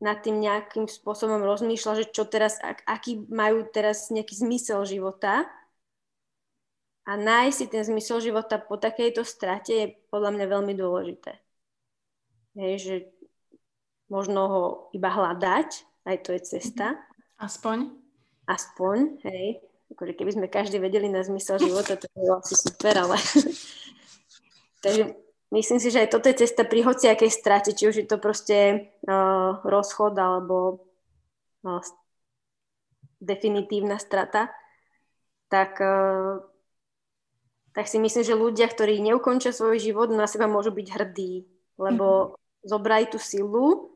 nad 0.00 0.24
tým 0.24 0.40
nejakým 0.40 0.88
spôsobom 0.88 1.44
rozmýšľa, 1.44 2.04
že 2.04 2.06
čo 2.08 2.24
teraz, 2.24 2.56
ak, 2.64 2.82
aký 2.88 3.20
majú 3.28 3.68
teraz 3.68 4.08
nejaký 4.08 4.32
zmysel 4.32 4.82
života 4.88 5.44
a 7.04 7.12
nájsť 7.20 7.56
si 7.56 7.66
ten 7.68 7.84
zmysel 7.84 8.24
života 8.24 8.56
po 8.56 8.80
takejto 8.80 9.22
strate 9.28 9.72
je 9.72 9.86
podľa 10.08 10.36
mňa 10.36 10.46
veľmi 10.48 10.72
dôležité. 10.72 11.36
Hej, 12.56 12.74
že 12.80 12.94
možno 14.08 14.40
ho 14.48 14.62
iba 14.96 15.12
hľadať, 15.12 15.68
aj 16.08 16.16
to 16.24 16.30
je 16.34 16.40
cesta. 16.42 16.96
Mhm. 16.96 17.00
Aspoň. 17.40 17.78
Aspoň, 18.48 18.96
hej. 19.28 19.62
Akože 19.94 20.12
keby 20.16 20.30
sme 20.32 20.46
každý 20.46 20.78
vedeli 20.78 21.10
na 21.12 21.22
zmysel 21.22 21.60
života, 21.60 21.98
to 21.98 22.06
by 22.14 22.18
bolo 22.24 22.34
asi 22.40 22.54
super, 22.56 22.94
ale... 22.94 23.16
Takže 24.84 25.12
myslím 25.50 25.78
si, 25.82 25.90
že 25.90 26.06
aj 26.06 26.12
toto 26.14 26.30
je 26.30 26.46
cesta 26.46 26.62
pri 26.62 26.86
hociakej 26.86 27.30
strate, 27.30 27.70
či 27.74 27.90
už 27.90 27.96
je 28.02 28.06
to 28.06 28.16
proste 28.22 28.90
uh, 29.06 29.58
rozchod 29.66 30.14
alebo 30.14 30.86
uh, 31.66 31.82
definitívna 33.20 33.98
strata, 33.98 34.48
tak, 35.50 35.76
uh, 35.82 36.40
tak 37.74 37.90
si 37.90 37.98
myslím, 37.98 38.22
že 38.24 38.38
ľudia, 38.38 38.66
ktorí 38.70 39.02
neukončia 39.02 39.50
svoj 39.50 39.82
život, 39.82 40.08
na 40.14 40.30
seba 40.30 40.46
môžu 40.46 40.70
byť 40.70 40.88
hrdí, 40.94 41.44
lebo 41.76 42.06
mm-hmm. 42.06 42.66
zobrali 42.66 43.06
tú 43.10 43.18
silu, 43.18 43.90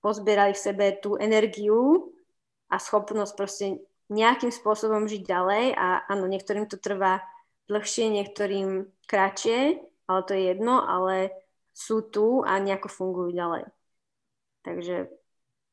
pozbierali 0.00 0.52
v 0.52 0.64
sebe 0.64 0.86
tú 1.00 1.16
energiu 1.16 2.12
a 2.68 2.80
schopnosť 2.80 3.32
proste 3.36 3.66
nejakým 4.12 4.52
spôsobom 4.52 5.08
žiť 5.08 5.22
ďalej. 5.24 5.64
A 5.76 6.04
áno, 6.08 6.28
niektorým 6.28 6.68
to 6.68 6.76
trvá 6.76 7.24
dlhšie, 7.72 8.12
niektorým 8.12 8.84
kratšie, 9.08 9.80
ale 10.08 10.20
to 10.24 10.32
je 10.36 10.42
jedno, 10.54 10.84
ale 10.84 11.32
sú 11.74 12.04
tu 12.06 12.46
a 12.46 12.56
nejako 12.62 12.88
fungujú 12.88 13.30
ďalej. 13.34 13.64
Takže 14.64 15.10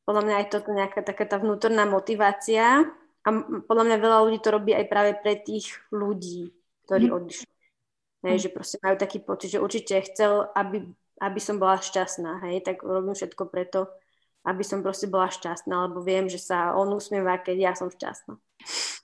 podľa 0.04 0.22
mňa 0.28 0.36
aj 0.44 0.48
toto 0.50 0.70
nejaká 0.74 1.02
taká 1.06 1.24
tá 1.30 1.38
vnútorná 1.38 1.88
motivácia 1.88 2.84
a 3.22 3.28
podľa 3.64 3.86
mňa 3.86 3.98
veľa 4.02 4.18
ľudí 4.28 4.40
to 4.42 4.50
robí 4.50 4.72
aj 4.74 4.86
práve 4.90 5.12
pre 5.22 5.38
tých 5.38 5.78
ľudí, 5.94 6.52
ktorí 6.90 7.08
mm. 7.08 7.16
odišli. 7.16 7.54
Hej, 8.26 8.36
mm. 8.38 8.44
že 8.44 8.50
proste 8.50 8.78
majú 8.82 8.96
taký 8.98 9.18
pocit, 9.22 9.50
že 9.54 9.64
určite 9.64 10.02
chcel, 10.10 10.50
aby, 10.58 10.90
aby 11.22 11.40
som 11.40 11.62
bola 11.62 11.78
šťastná, 11.78 12.42
hej, 12.50 12.66
tak 12.66 12.82
robím 12.82 13.14
všetko 13.14 13.46
preto, 13.48 13.94
aby 14.42 14.64
som 14.66 14.82
proste 14.82 15.06
bola 15.06 15.30
šťastná, 15.30 15.90
lebo 15.90 16.02
viem, 16.02 16.26
že 16.26 16.42
sa 16.42 16.74
on 16.74 16.90
usmieva, 16.98 17.38
keď 17.38 17.58
ja 17.58 17.72
som 17.78 17.94
šťastná. 17.94 18.34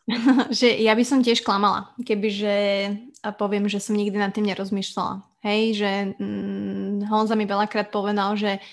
že 0.60 0.68
ja 0.82 0.94
by 0.96 1.04
som 1.04 1.20
tiež 1.20 1.44
klamala, 1.44 1.92
kebyže 2.02 2.56
poviem, 3.36 3.68
že 3.68 3.84
som 3.84 3.98
nikdy 3.98 4.18
nad 4.18 4.32
tým 4.32 4.48
nerozmýšľala. 4.48 5.22
Hej, 5.46 5.62
že 5.84 5.92
hm, 6.18 7.08
Honza 7.12 7.36
mi 7.36 7.46
veľakrát 7.46 7.94
povedal, 7.94 8.34
že 8.40 8.64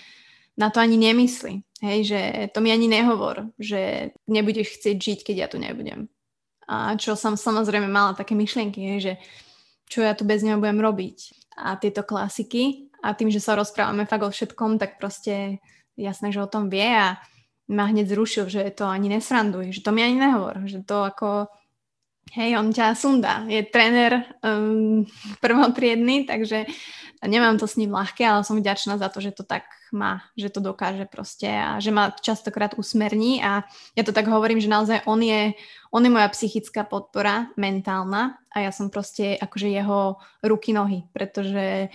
na 0.55 0.71
to 0.71 0.79
ani 0.79 0.97
nemyslí. 0.97 1.67
Hej, 1.85 1.99
že 2.09 2.21
to 2.57 2.65
mi 2.65 2.73
ani 2.73 2.89
nehovor, 2.89 3.53
že 3.61 4.15
nebudeš 4.25 4.81
chcieť 4.81 4.97
žiť, 4.97 5.19
keď 5.21 5.37
ja 5.37 5.49
tu 5.51 5.61
nebudem. 5.61 6.09
A 6.65 6.97
čo 6.97 7.13
som 7.13 7.37
samozrejme 7.37 7.85
mala 7.91 8.17
také 8.17 8.33
myšlienky, 8.33 8.81
hej, 8.81 8.99
že 9.01 9.13
čo 9.93 10.01
ja 10.01 10.17
tu 10.17 10.25
bez 10.25 10.41
neho 10.41 10.57
budem 10.57 10.81
robiť. 10.81 11.19
A 11.61 11.77
tieto 11.77 12.01
klasiky 12.01 12.89
a 13.05 13.13
tým, 13.13 13.29
že 13.29 13.43
sa 13.43 13.53
rozprávame 13.53 14.09
fakt 14.09 14.25
o 14.25 14.33
všetkom, 14.33 14.81
tak 14.81 14.97
proste 14.97 15.61
jasné, 15.97 16.33
že 16.33 16.43
o 16.43 16.51
tom 16.51 16.71
vie 16.71 16.87
a 16.87 17.17
ma 17.69 17.89
hneď 17.89 18.13
zrušil, 18.13 18.49
že 18.53 18.61
to 18.77 18.85
ani 18.85 19.09
nesranduj, 19.09 19.73
že 19.73 19.81
to 19.81 19.91
mi 19.93 20.05
ani 20.05 20.21
nehovor, 20.21 20.69
že 20.69 20.85
to 20.85 21.09
ako, 21.09 21.49
hej, 22.37 22.61
on 22.61 22.69
ťa 22.73 22.93
sunda, 22.93 23.49
je 23.49 23.65
tréner 23.65 24.37
um, 24.45 25.09
prvotriedny, 25.41 26.29
takže 26.29 26.69
nemám 27.25 27.57
to 27.57 27.65
s 27.65 27.81
ním 27.81 27.97
ľahké, 27.97 28.21
ale 28.21 28.45
som 28.45 28.61
vďačná 28.61 29.01
za 29.01 29.09
to, 29.09 29.25
že 29.25 29.33
to 29.33 29.49
tak 29.49 29.65
má, 29.97 30.21
že 30.37 30.53
to 30.53 30.61
dokáže 30.61 31.09
proste 31.09 31.49
a 31.49 31.81
že 31.81 31.89
ma 31.95 32.13
častokrát 32.13 32.77
usmerní 32.77 33.41
a 33.41 33.65
ja 33.97 34.03
to 34.05 34.13
tak 34.13 34.29
hovorím, 34.29 34.61
že 34.61 34.69
naozaj 34.69 35.09
on 35.09 35.23
je, 35.25 35.57
on 35.89 36.05
je 36.05 36.11
moja 36.13 36.29
psychická 36.35 36.85
podpora, 36.85 37.49
mentálna 37.57 38.37
a 38.53 38.61
ja 38.61 38.71
som 38.75 38.93
proste 38.93 39.41
akože 39.41 39.71
jeho 39.71 40.21
ruky, 40.45 40.77
nohy, 40.77 41.07
pretože 41.15 41.89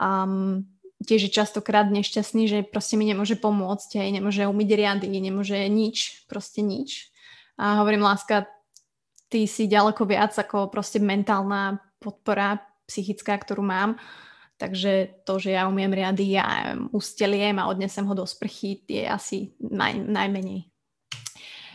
um, 0.00 0.66
tiež 1.02 1.28
je 1.28 1.32
častokrát 1.32 1.90
nešťastný, 1.90 2.42
že 2.48 2.58
proste 2.62 2.96
mi 2.96 3.06
nemôže 3.06 3.36
pomôcť, 3.36 3.98
aj 3.98 4.10
nemôže 4.10 4.42
umyť 4.46 4.70
riady, 4.72 5.06
nemôže 5.18 5.58
nič, 5.68 6.26
proste 6.30 6.62
nič. 6.62 7.12
A 7.58 7.82
hovorím, 7.82 8.06
láska, 8.06 8.48
ty 9.28 9.44
si 9.46 9.68
ďaleko 9.68 10.02
viac 10.08 10.32
ako 10.32 10.72
proste 10.72 11.02
mentálna 11.02 11.80
podpora 12.00 12.60
psychická, 12.86 13.38
ktorú 13.38 13.64
mám. 13.64 13.96
Takže 14.60 15.24
to, 15.26 15.42
že 15.42 15.58
ja 15.58 15.66
umiem 15.66 15.90
riady, 15.90 16.38
ja 16.38 16.78
usteliem 16.94 17.58
a 17.58 17.66
odnesem 17.66 18.06
ho 18.06 18.14
do 18.14 18.22
sprchy, 18.22 18.78
je 18.86 19.04
asi 19.08 19.38
naj, 19.58 19.98
najmenej. 20.06 20.70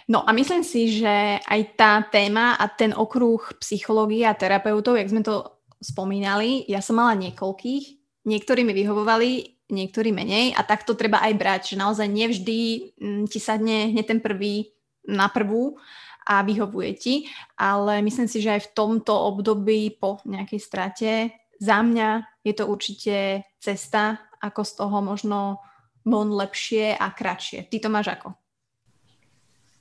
No 0.08 0.24
a 0.24 0.32
myslím 0.32 0.64
si, 0.64 1.04
že 1.04 1.42
aj 1.44 1.62
tá 1.76 2.00
téma 2.08 2.56
a 2.56 2.72
ten 2.72 2.96
okruh 2.96 3.44
psychológie 3.60 4.24
a 4.24 4.38
terapeutov, 4.38 4.96
jak 4.96 5.12
sme 5.12 5.20
to 5.20 5.60
spomínali, 5.84 6.64
ja 6.72 6.80
som 6.80 6.96
mala 6.96 7.12
niekoľkých 7.20 7.97
niektorí 8.28 8.68
mi 8.68 8.76
vyhovovali, 8.76 9.58
niektorí 9.72 10.12
menej 10.12 10.52
a 10.56 10.64
tak 10.68 10.84
to 10.84 10.96
treba 11.00 11.24
aj 11.24 11.34
brať, 11.36 11.62
že 11.74 11.82
naozaj 11.82 12.08
nevždy 12.08 12.60
mm, 13.00 13.24
ti 13.32 13.40
sadne 13.40 13.96
hneď 13.96 14.06
ten 14.16 14.20
prvý 14.20 14.76
na 15.08 15.32
prvú 15.32 15.80
a 16.28 16.44
vyhovuje 16.44 16.92
ti, 17.00 17.16
ale 17.56 18.04
myslím 18.04 18.28
si, 18.28 18.44
že 18.44 18.60
aj 18.60 18.62
v 18.68 18.74
tomto 18.76 19.16
období 19.16 19.96
po 19.96 20.20
nejakej 20.28 20.60
strate 20.60 21.12
za 21.58 21.80
mňa 21.82 22.44
je 22.44 22.54
to 22.54 22.68
určite 22.68 23.48
cesta, 23.58 24.20
ako 24.44 24.62
z 24.62 24.72
toho 24.78 24.98
možno 25.02 25.40
von 26.08 26.32
lepšie 26.32 26.96
a 26.96 27.12
kratšie. 27.12 27.68
Ty 27.68 27.76
to 27.84 27.90
máš 27.90 28.08
ako? 28.14 28.30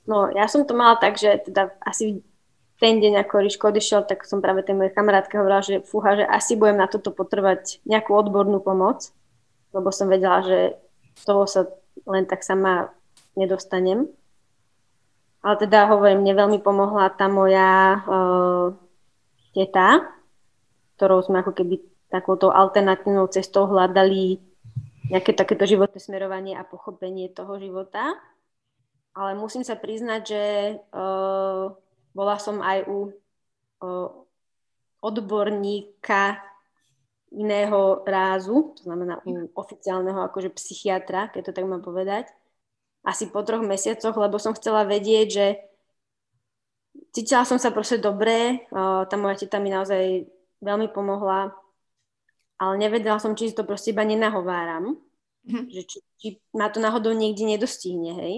No, 0.07 0.31
ja 0.31 0.47
som 0.47 0.63
to 0.63 0.73
mala 0.73 0.95
tak, 0.97 1.19
že 1.19 1.43
teda 1.43 1.75
asi 1.83 2.23
ten 2.77 3.01
deň, 3.01 3.25
ako 3.25 3.41
Ríško 3.41 3.73
odišiel, 3.73 4.05
tak 4.05 4.21
som 4.29 4.37
práve 4.37 4.61
tej 4.61 4.77
mojej 4.77 4.93
kamarátke 4.93 5.33
hovorila, 5.41 5.65
že 5.65 5.81
fúha, 5.81 6.13
že 6.13 6.25
asi 6.29 6.53
budem 6.53 6.77
na 6.77 6.85
toto 6.85 7.09
potrebovať 7.09 7.81
nejakú 7.89 8.13
odbornú 8.13 8.61
pomoc, 8.61 9.09
lebo 9.73 9.89
som 9.89 10.05
vedela, 10.05 10.45
že 10.45 10.77
z 11.17 11.23
toho 11.25 11.49
sa 11.49 11.65
len 12.05 12.29
tak 12.29 12.45
sama 12.45 12.93
nedostanem. 13.33 14.05
Ale 15.41 15.55
teda 15.57 15.89
hovorím, 15.89 16.21
mne 16.21 16.33
veľmi 16.37 16.59
pomohla 16.61 17.13
tá 17.17 17.25
moja 17.25 18.01
uh, 18.05 18.67
teta, 19.57 20.05
ktorou 20.97 21.25
sme 21.25 21.41
ako 21.41 21.57
keby 21.57 21.81
takouto 22.13 22.53
alternatívnou 22.53 23.25
cestou 23.29 23.65
hľadali 23.65 24.37
nejaké 25.09 25.33
takéto 25.33 25.65
životné 25.65 25.97
smerovanie 25.97 26.53
a 26.53 26.67
pochopenie 26.67 27.31
toho 27.33 27.57
života. 27.57 28.17
Ale 29.17 29.33
musím 29.33 29.65
sa 29.65 29.73
priznať, 29.73 30.21
že 30.21 30.43
uh, 30.93 31.73
bola 32.17 32.41
som 32.41 32.57
aj 32.65 32.89
u 32.89 33.13
uh, 33.85 34.09
odborníka 35.05 36.41
iného 37.29 38.01
rázu, 38.07 38.73
to 38.73 38.89
znamená 38.89 39.21
u 39.27 39.45
oficiálneho 39.53 40.25
akože 40.25 40.49
psychiatra, 40.57 41.29
keď 41.29 41.51
to 41.51 41.55
tak 41.61 41.69
mám 41.69 41.85
povedať, 41.85 42.25
asi 43.05 43.29
po 43.29 43.45
troch 43.45 43.61
mesiacoch, 43.61 44.15
lebo 44.17 44.41
som 44.41 44.57
chcela 44.57 44.87
vedieť, 44.89 45.27
že 45.29 45.45
cítila 47.13 47.45
som 47.45 47.61
sa 47.61 47.69
proste 47.69 48.01
dobre, 48.01 48.65
tá 49.11 49.15
moja 49.19 49.43
teta 49.43 49.59
mi 49.59 49.69
naozaj 49.69 50.25
veľmi 50.63 50.89
pomohla 50.95 51.51
ale 52.57 52.73
nevedela 52.81 53.21
som, 53.21 53.37
či 53.37 53.53
to 53.53 53.61
proste 53.61 53.93
iba 53.93 54.01
nenahováram, 54.01 54.97
mm-hmm. 55.45 55.69
že 55.69 55.81
či, 55.85 55.97
či 56.17 56.27
ma 56.57 56.73
to 56.73 56.81
náhodou 56.81 57.13
niekde 57.13 57.45
nedostihne, 57.45 58.17
hej, 58.17 58.35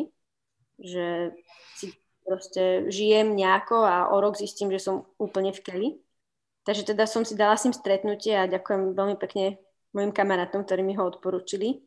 že 0.75 1.05
proste 2.29 2.93
žijem 2.93 3.33
nejako 3.33 3.81
a 3.81 4.13
o 4.13 4.21
rok 4.21 4.37
zistím, 4.37 4.69
že 4.69 4.85
som 4.85 5.09
úplne 5.17 5.49
v 5.49 5.63
keli. 5.65 5.89
Takže 6.69 6.93
teda 6.93 7.09
som 7.09 7.25
si 7.25 7.33
dala 7.33 7.57
s 7.57 7.65
ním 7.65 7.73
stretnutie 7.73 8.37
a 8.37 8.45
ďakujem 8.45 8.93
veľmi 8.93 9.17
pekne 9.17 9.57
mojim 9.89 10.13
kamarátom, 10.13 10.61
ktorí 10.61 10.85
mi 10.85 10.93
ho 10.93 11.09
odporúčili. 11.09 11.81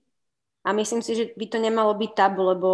A 0.67 0.75
myslím 0.75 1.07
si, 1.07 1.15
že 1.15 1.25
by 1.39 1.47
to 1.47 1.59
nemalo 1.63 1.95
byť 1.95 2.11
tabu, 2.19 2.43
lebo 2.43 2.71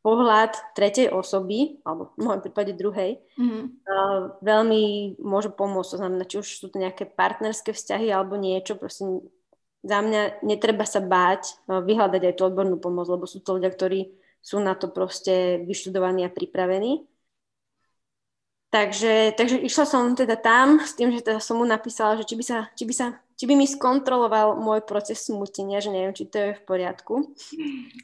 pohľad 0.00 0.56
tretej 0.72 1.12
osoby, 1.12 1.82
alebo 1.84 2.14
v 2.16 2.22
môjom 2.24 2.40
prípade 2.40 2.72
druhej, 2.72 3.20
mm-hmm. 3.36 3.64
uh, 3.84 4.20
veľmi 4.40 5.14
môže 5.20 5.52
pomôcť. 5.52 5.90
To 5.92 6.00
znamená, 6.00 6.24
či 6.24 6.40
už 6.40 6.48
sú 6.48 6.72
to 6.72 6.80
nejaké 6.80 7.04
partnerské 7.04 7.76
vzťahy 7.76 8.08
alebo 8.08 8.40
niečo, 8.40 8.80
proste 8.80 9.04
za 9.80 9.98
mňa 10.00 10.44
netreba 10.44 10.88
sa 10.88 11.04
báť 11.04 11.60
uh, 11.68 11.84
vyhľadať 11.84 12.22
aj 12.32 12.34
tú 12.38 12.42
odbornú 12.48 12.80
pomoc, 12.80 13.12
lebo 13.12 13.28
sú 13.28 13.44
to 13.44 13.60
ľudia, 13.60 13.68
ktorí 13.74 14.19
sú 14.40 14.58
na 14.58 14.72
to 14.74 14.88
proste 14.88 15.60
vyštudovaní 15.68 16.24
a 16.24 16.32
pripravení. 16.32 17.04
Takže, 18.70 19.34
takže 19.34 19.58
išla 19.66 19.82
som 19.82 20.14
teda 20.14 20.38
tam 20.38 20.78
s 20.78 20.94
tým, 20.94 21.10
že 21.10 21.26
teda 21.26 21.42
som 21.42 21.58
mu 21.58 21.66
napísala, 21.66 22.14
že 22.14 22.22
či 22.22 22.38
by, 22.38 22.44
sa, 22.46 22.58
či, 22.78 22.86
by 22.86 22.94
sa, 22.94 23.06
či 23.34 23.50
by 23.50 23.58
mi 23.58 23.66
skontroloval 23.66 24.62
môj 24.62 24.86
proces 24.86 25.26
smutenia, 25.26 25.82
že 25.82 25.90
neviem, 25.90 26.14
či 26.14 26.30
to 26.30 26.38
je 26.38 26.50
v 26.54 26.62
poriadku. 26.62 27.34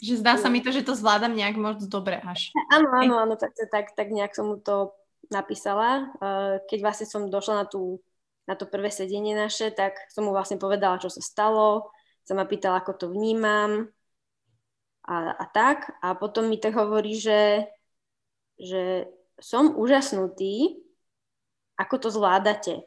Že 0.03 0.27
zdá 0.27 0.35
sa 0.35 0.51
mi 0.51 0.59
to, 0.59 0.75
že 0.75 0.83
to 0.83 0.99
zvládam 0.99 1.39
nejak 1.39 1.55
moc 1.55 1.79
dobre 1.87 2.19
až. 2.19 2.51
Áno, 2.75 2.91
áno, 2.99 3.15
áno, 3.15 3.35
tak, 3.39 3.55
tak, 3.55 3.95
tak 3.95 4.11
nejak 4.11 4.35
som 4.35 4.51
mu 4.51 4.59
to 4.59 4.91
napísala. 5.31 6.11
Eh, 6.19 6.55
keď 6.67 6.79
vlastne 6.83 7.07
som 7.07 7.31
došla 7.31 7.63
na, 7.63 7.67
tú, 7.71 8.03
na 8.51 8.59
to 8.59 8.67
prvé 8.67 8.91
sedenie 8.91 9.39
naše, 9.39 9.71
tak 9.71 9.95
som 10.11 10.27
mu 10.27 10.35
vlastne 10.35 10.59
povedala, 10.59 10.99
čo 10.99 11.15
sa 11.15 11.23
stalo, 11.23 11.95
sa 12.27 12.35
ma 12.35 12.43
pýtala, 12.43 12.83
ako 12.83 12.93
to 12.99 13.07
vnímam 13.15 13.87
a, 15.07 15.39
a 15.39 15.45
tak. 15.49 15.95
A 16.03 16.19
potom 16.19 16.51
mi 16.51 16.59
tak 16.59 16.75
hovorí, 16.75 17.15
že, 17.17 17.71
že 18.59 19.07
som 19.39 19.79
úžasnutý, 19.79 20.83
ako 21.79 21.95
to 22.03 22.09
zvládate. 22.11 22.83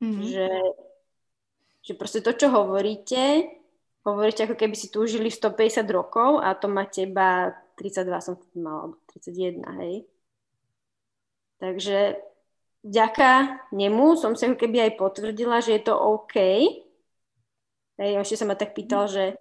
Mm-hmm. 0.00 0.24
Že, 0.24 0.48
že 1.84 1.92
proste 1.98 2.20
to, 2.24 2.32
čo 2.32 2.48
hovoríte, 2.48 3.50
hovoríte, 4.06 4.46
ako 4.48 4.56
keby 4.56 4.76
si 4.78 4.88
tu 4.88 5.04
žili 5.04 5.28
150 5.28 5.84
rokov 5.90 6.40
a 6.40 6.54
to 6.56 6.70
máte 6.70 7.04
iba 7.04 7.52
32 7.76 8.24
som 8.24 8.34
mala, 8.56 8.90
alebo 8.90 8.96
31, 9.12 9.62
hej. 9.82 9.94
Takže 11.58 12.22
vďaka 12.86 13.30
nemu 13.74 14.14
som 14.14 14.38
sa 14.38 14.46
ako 14.46 14.62
keby 14.62 14.78
aj 14.86 14.92
potvrdila, 14.94 15.58
že 15.58 15.78
je 15.78 15.82
to 15.82 15.94
OK. 15.94 16.36
Hej, 17.98 18.12
ešte 18.22 18.38
sa 18.38 18.46
ma 18.46 18.54
tak 18.54 18.78
pýtal, 18.78 19.10
že 19.10 19.34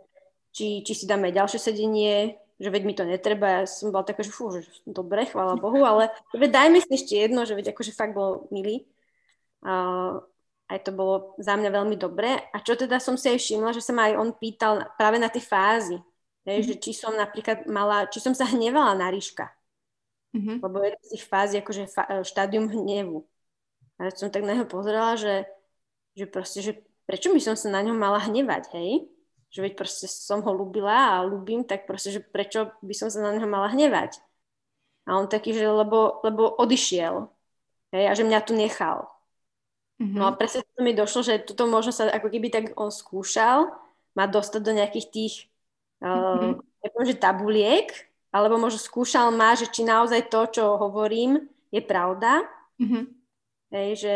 či, 0.58 0.82
či 0.82 0.94
si 0.98 1.06
dáme 1.06 1.30
ďalšie 1.30 1.62
sedenie, 1.62 2.42
že 2.58 2.74
veď 2.74 2.82
mi 2.90 2.98
to 2.98 3.06
netreba, 3.06 3.62
ja 3.62 3.70
som 3.70 3.94
bola 3.94 4.02
taká, 4.02 4.26
že 4.26 4.34
fú, 4.34 4.50
že 4.50 4.66
dobre, 4.90 5.30
chvála 5.30 5.62
Bohu, 5.62 5.86
ale 5.86 6.10
veď 6.34 6.50
dajme 6.50 6.82
si 6.82 6.90
ešte 6.98 7.14
jedno, 7.14 7.46
že 7.46 7.54
veď 7.54 7.78
akože 7.78 7.94
fakt 7.94 8.18
bol 8.18 8.50
milý. 8.50 8.90
Uh, 9.62 10.26
aj 10.66 10.90
to 10.90 10.92
bolo 10.92 11.38
za 11.38 11.54
mňa 11.54 11.70
veľmi 11.70 11.96
dobré. 12.02 12.50
A 12.50 12.58
čo 12.66 12.74
teda 12.74 12.98
som 12.98 13.14
si 13.14 13.30
aj 13.30 13.38
všimla, 13.38 13.78
že 13.78 13.86
sa 13.86 13.94
ma 13.94 14.10
aj 14.10 14.18
on 14.18 14.30
pýtal 14.34 14.90
práve 14.98 15.22
na 15.22 15.30
tie 15.30 15.40
fázy. 15.40 16.02
mm-hmm. 16.48 16.66
že 16.66 16.74
či 16.82 16.92
som 16.98 17.14
napríklad 17.14 17.70
mala, 17.70 18.10
či 18.10 18.18
som 18.18 18.34
sa 18.34 18.50
hnevala 18.50 18.98
na 18.98 19.14
Ríška. 19.14 19.54
Mm-hmm. 20.34 20.58
Lebo 20.60 20.78
je 20.82 20.92
z 20.98 21.10
tých 21.14 21.24
fázy 21.30 21.56
akože 21.62 21.84
fa- 21.94 22.26
štádium 22.26 22.68
hnevu. 22.74 23.22
A 24.02 24.10
ja 24.10 24.12
som 24.18 24.34
tak 24.34 24.46
na 24.46 24.58
neho 24.58 24.68
pozerala, 24.68 25.14
že, 25.14 25.46
že 26.18 26.26
proste, 26.26 26.60
že 26.66 26.72
prečo 27.06 27.30
by 27.32 27.42
som 27.42 27.56
sa 27.56 27.70
na 27.70 27.86
ňom 27.86 27.98
mala 27.98 28.22
hnevať, 28.26 28.74
hej? 28.74 29.08
Že 29.48 29.60
veď 29.64 29.74
proste 29.80 30.06
som 30.12 30.44
ho 30.44 30.52
ľúbila 30.52 31.18
a 31.18 31.26
ľúbim, 31.26 31.64
tak 31.64 31.88
proste, 31.88 32.12
že 32.12 32.20
prečo 32.20 32.72
by 32.84 32.94
som 32.94 33.08
sa 33.08 33.24
na 33.24 33.36
neho 33.36 33.48
mala 33.48 33.72
hnevať. 33.72 34.20
A 35.08 35.16
on 35.16 35.32
taký, 35.32 35.56
že 35.56 35.64
lebo, 35.64 36.20
lebo 36.22 36.52
odišiel. 36.60 37.32
Hej, 37.96 38.06
a 38.08 38.14
že 38.14 38.28
mňa 38.28 38.40
tu 38.44 38.54
nechal. 38.54 39.08
Mm-hmm. 39.98 40.20
No 40.20 40.30
a 40.30 40.36
presne 40.36 40.62
to 40.68 40.84
mi 40.84 40.92
došlo, 40.94 41.24
že 41.24 41.42
toto 41.42 41.66
možno 41.66 41.96
sa 41.96 42.12
ako 42.12 42.28
keby 42.30 42.52
tak 42.54 42.66
on 42.78 42.92
skúšal 42.94 43.72
ma 44.14 44.26
dostať 44.30 44.62
do 44.62 44.74
nejakých 44.76 45.08
tých 45.10 45.34
uh, 46.04 46.54
mm-hmm. 46.54 47.06
že 47.08 47.16
tabuliek, 47.18 47.88
alebo 48.30 48.60
možno 48.60 48.78
skúšal 48.78 49.34
ma, 49.34 49.58
že 49.58 49.72
či 49.72 49.88
naozaj 49.88 50.30
to, 50.30 50.42
čo 50.54 50.64
hovorím, 50.78 51.50
je 51.74 51.82
pravda. 51.82 52.46
Mm-hmm. 52.78 53.04
Hej, 53.74 53.90
že, 53.98 54.16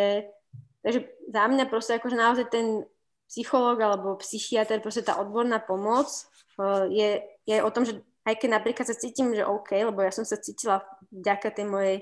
takže 0.86 0.99
za 1.32 1.44
mňa 1.48 1.66
proste 1.72 1.98
akože 1.98 2.18
naozaj 2.20 2.45
ten 2.52 2.86
psychológ 3.32 3.80
alebo 3.80 4.20
psychiatr, 4.20 4.84
proste 4.84 5.08
tá 5.08 5.16
odborná 5.24 5.64
pomoc 5.64 6.12
uh, 6.60 6.84
je, 6.91 7.24
je 7.48 7.64
o 7.64 7.72
tom, 7.72 7.88
že 7.88 8.03
aj 8.28 8.36
keď 8.38 8.49
napríklad 8.60 8.86
sa 8.86 8.99
cítim, 8.99 9.32
že 9.32 9.48
OK, 9.48 9.72
lebo 9.72 10.03
ja 10.03 10.12
som 10.12 10.28
sa 10.28 10.36
cítila 10.36 10.84
vďaka 11.10 11.48
tej 11.56 11.66
mojej 11.66 11.98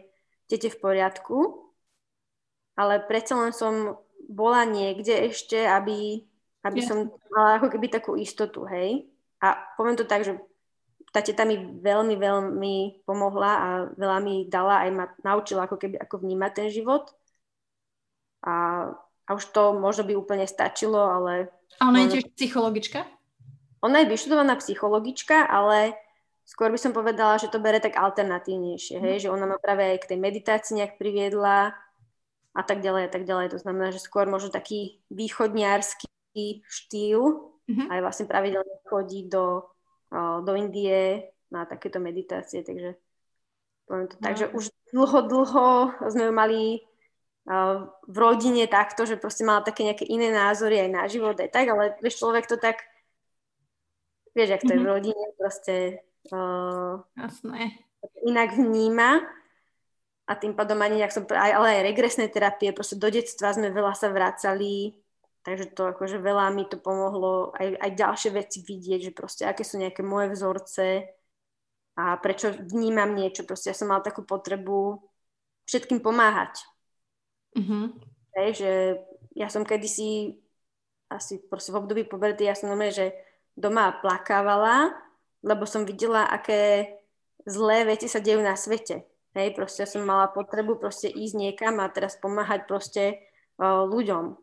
tete 0.50 0.74
v 0.74 0.82
poriadku, 0.82 1.70
ale 2.74 3.06
predsa 3.06 3.38
len 3.38 3.54
som 3.54 4.02
bola 4.26 4.66
niekde 4.66 5.30
ešte, 5.30 5.64
aby, 5.64 6.26
aby 6.66 6.80
yeah. 6.82 6.90
som 6.90 7.14
mala 7.32 7.62
ako 7.62 7.68
keby 7.78 7.88
takú 7.88 8.18
istotu, 8.18 8.66
hej. 8.68 9.08
A 9.40 9.56
poviem 9.78 9.96
to 9.96 10.04
tak, 10.04 10.26
že 10.26 10.36
tá 11.10 11.24
teta 11.24 11.48
mi 11.48 11.58
veľmi, 11.58 12.16
veľmi 12.20 12.76
pomohla 13.08 13.52
a 13.54 13.70
veľa 13.98 14.18
mi 14.22 14.46
dala, 14.46 14.86
aj 14.86 14.90
ma 14.94 15.06
naučila 15.26 15.66
ako 15.66 15.78
keby 15.82 15.98
ako 15.98 16.22
vnímať 16.22 16.52
ten 16.54 16.68
život. 16.70 17.10
A 18.46 18.86
a 19.30 19.38
už 19.38 19.54
to 19.54 19.78
možno 19.78 20.10
by 20.10 20.18
úplne 20.18 20.50
stačilo, 20.50 20.98
ale... 20.98 21.54
A 21.78 21.94
ona 21.94 22.02
je 22.04 22.18
tiež 22.18 22.34
psychologička? 22.34 23.06
Ona 23.86 24.02
je 24.04 24.12
vyštudovaná 24.12 24.58
psychologička, 24.58 25.46
ale 25.46 25.94
skôr 26.50 26.74
by 26.74 26.82
som 26.82 26.98
povedala, 26.98 27.38
že 27.38 27.54
to 27.54 27.62
bere 27.62 27.78
tak 27.78 27.94
alternatívnejšie, 27.94 28.98
mm. 28.98 29.04
hej? 29.06 29.16
že 29.24 29.30
ona 29.30 29.46
ma 29.46 29.62
práve 29.62 29.86
aj 29.86 30.02
k 30.02 30.10
tej 30.12 30.20
meditácii 30.20 30.82
nejak 30.82 30.98
priviedla 30.98 31.78
a 32.58 32.62
tak 32.66 32.82
ďalej 32.82 33.06
a 33.06 33.12
tak 33.14 33.24
ďalej. 33.30 33.54
To 33.54 33.62
znamená, 33.62 33.94
že 33.94 34.02
skôr 34.02 34.26
možno 34.26 34.50
taký 34.50 34.98
východniarský 35.14 36.66
štýl, 36.66 37.54
mm-hmm. 37.70 37.88
aj 37.94 38.00
vlastne 38.02 38.26
pravidelne 38.26 38.76
chodí 38.90 39.30
do, 39.30 39.70
do 40.42 40.52
Indie 40.58 41.30
na 41.54 41.70
takéto 41.70 42.02
meditácie, 42.02 42.66
takže 42.66 42.98
poviem 43.86 44.10
to 44.10 44.18
no. 44.18 44.24
tak, 44.26 44.36
že 44.42 44.50
už 44.50 44.74
dlho, 44.90 45.20
dlho 45.30 45.68
sme 46.10 46.30
ju 46.30 46.34
mali 46.34 46.62
v 48.06 48.18
rodine 48.18 48.70
takto, 48.70 49.10
že 49.10 49.18
proste 49.18 49.42
mala 49.42 49.66
také 49.66 49.82
nejaké 49.82 50.06
iné 50.06 50.30
názory 50.30 50.86
aj 50.86 50.90
na 50.94 51.04
život, 51.10 51.34
aj 51.34 51.50
tak, 51.50 51.66
ale 51.66 51.98
vieš, 51.98 52.22
človek 52.22 52.46
to 52.46 52.62
tak, 52.62 52.86
vieš, 54.38 54.62
ak 54.62 54.62
to 54.62 54.70
mm-hmm. 54.70 54.78
je 54.78 54.82
v 54.82 54.86
mhm. 54.86 54.94
rodine, 54.94 55.26
proste 55.34 55.76
uh, 56.30 57.02
Jasné. 57.18 57.82
inak 58.22 58.54
vníma 58.54 59.26
a 60.30 60.32
tým 60.38 60.54
pádom 60.54 60.78
ani 60.78 61.02
nejak 61.02 61.10
som, 61.10 61.26
aj, 61.26 61.52
ale 61.58 61.82
aj 61.82 61.88
regresné 61.90 62.30
terapie, 62.30 62.70
proste 62.70 63.02
do 63.02 63.10
detstva 63.10 63.50
sme 63.50 63.74
veľa 63.74 63.98
sa 63.98 64.14
vracali, 64.14 64.94
takže 65.42 65.74
to 65.74 65.90
akože 65.90 66.22
veľa 66.22 66.54
mi 66.54 66.70
to 66.70 66.78
pomohlo 66.78 67.50
aj, 67.58 67.82
aj 67.82 67.92
ďalšie 67.98 68.30
veci 68.30 68.62
vidieť, 68.62 69.10
že 69.10 69.18
proste 69.18 69.50
aké 69.50 69.66
sú 69.66 69.82
nejaké 69.82 70.06
moje 70.06 70.38
vzorce 70.38 71.02
a 71.98 72.14
prečo 72.22 72.54
vnímam 72.54 73.10
niečo, 73.18 73.42
proste 73.42 73.74
ja 73.74 73.76
som 73.76 73.90
mala 73.90 74.06
takú 74.06 74.22
potrebu 74.22 75.02
všetkým 75.66 75.98
pomáhať 75.98 76.62
Mm-hmm. 77.58 77.84
Hej, 78.38 78.50
že 78.58 78.72
ja 79.34 79.48
som 79.50 79.66
kedysi 79.66 80.38
asi 81.10 81.42
proste 81.42 81.74
v 81.74 81.80
období 81.82 82.04
puberty, 82.06 82.46
ja 82.46 82.54
som 82.54 82.70
normálne, 82.70 82.94
že 82.94 83.08
doma 83.58 83.98
plakávala, 83.98 84.94
lebo 85.42 85.66
som 85.66 85.88
videla, 85.88 86.30
aké 86.30 86.94
zlé 87.50 87.88
veci 87.90 88.06
sa 88.06 88.22
dejú 88.22 88.40
na 88.44 88.54
svete. 88.54 89.10
Hej, 89.34 89.58
proste 89.58 89.86
som 89.86 90.06
mala 90.06 90.30
potrebu 90.30 90.78
proste 90.78 91.10
ísť 91.10 91.36
niekam 91.38 91.82
a 91.82 91.90
teraz 91.90 92.18
pomáhať 92.18 92.66
proste 92.66 93.04
uh, 93.58 93.86
ľuďom. 93.86 94.38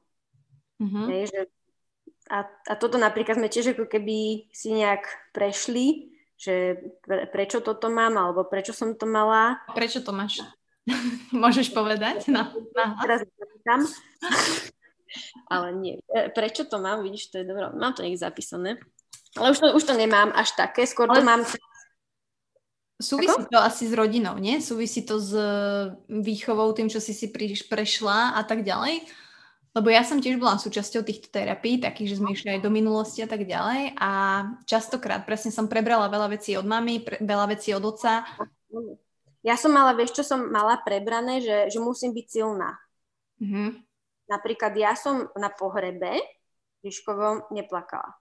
Mm-hmm. 0.82 1.06
Hej, 1.10 1.22
že 1.30 1.40
a, 2.26 2.42
a 2.42 2.74
toto 2.74 2.98
napríklad 2.98 3.38
sme 3.38 3.50
tiež 3.50 3.78
ako 3.78 3.86
keby 3.86 4.50
si 4.50 4.74
nejak 4.74 5.06
prešli, 5.30 6.10
že 6.34 6.82
pre, 7.06 7.30
prečo 7.30 7.62
toto 7.62 7.86
mám, 7.88 8.18
alebo 8.18 8.42
prečo 8.46 8.74
som 8.74 8.92
to 8.98 9.06
mala. 9.06 9.62
Prečo 9.72 10.02
to 10.02 10.10
máš? 10.10 10.42
Môžeš 11.42 11.74
povedať? 11.74 12.30
No, 12.30 12.46
Teraz 13.02 13.26
tam. 13.66 13.80
Ale 15.52 15.68
nie. 15.74 15.94
E, 16.10 16.28
prečo 16.30 16.66
to 16.66 16.78
mám? 16.78 17.02
Vidíš, 17.02 17.30
to 17.32 17.42
je 17.42 17.48
dobré. 17.48 17.70
Mám 17.72 17.94
to 17.94 18.02
niekde 18.04 18.22
zapísané. 18.22 18.78
Ale 19.36 19.52
už 19.52 19.58
to, 19.60 19.66
už 19.76 19.84
to 19.84 19.94
nemám 19.94 20.32
až 20.32 20.52
také. 20.56 20.88
Skôr 20.88 21.08
to 21.12 21.22
mám... 21.22 21.44
Súvisí 22.96 23.44
Ako? 23.44 23.52
to 23.52 23.60
asi 23.60 23.84
s 23.84 23.92
rodinou, 23.92 24.40
nie? 24.40 24.56
Súvisí 24.64 25.04
to 25.04 25.20
s 25.20 25.36
výchovou, 26.08 26.72
tým, 26.72 26.88
čo 26.88 26.96
si 26.96 27.12
si 27.12 27.28
prešla 27.68 28.32
a 28.32 28.40
tak 28.40 28.64
ďalej? 28.64 29.04
Lebo 29.76 29.92
ja 29.92 30.00
som 30.00 30.16
tiež 30.24 30.40
bola 30.40 30.56
súčasťou 30.56 31.04
týchto 31.04 31.28
terapií, 31.28 31.76
takých, 31.76 32.16
že 32.16 32.18
sme 32.24 32.32
išli 32.32 32.56
aj 32.56 32.64
do 32.64 32.72
minulosti 32.72 33.20
a 33.20 33.28
tak 33.28 33.44
ďalej 33.44 33.92
a 34.00 34.10
častokrát 34.64 35.28
presne 35.28 35.52
som 35.52 35.68
prebrala 35.68 36.08
veľa 36.08 36.32
vecí 36.32 36.56
od 36.56 36.64
mamy, 36.64 37.04
pre, 37.04 37.20
veľa 37.20 37.52
vecí 37.52 37.76
od 37.76 37.84
otca. 37.84 38.24
Ja 39.46 39.54
som 39.54 39.70
mala, 39.70 39.94
vieš, 39.94 40.18
čo 40.18 40.26
som 40.26 40.50
mala 40.50 40.82
prebrané, 40.82 41.38
že, 41.38 41.70
že 41.70 41.78
musím 41.78 42.10
byť 42.10 42.26
silná. 42.26 42.74
Mm-hmm. 43.38 43.68
Napríklad 44.26 44.74
ja 44.74 44.98
som 44.98 45.30
na 45.38 45.54
pohrebe 45.54 46.18
Ríškovom 46.82 47.54
neplakala. 47.54 48.18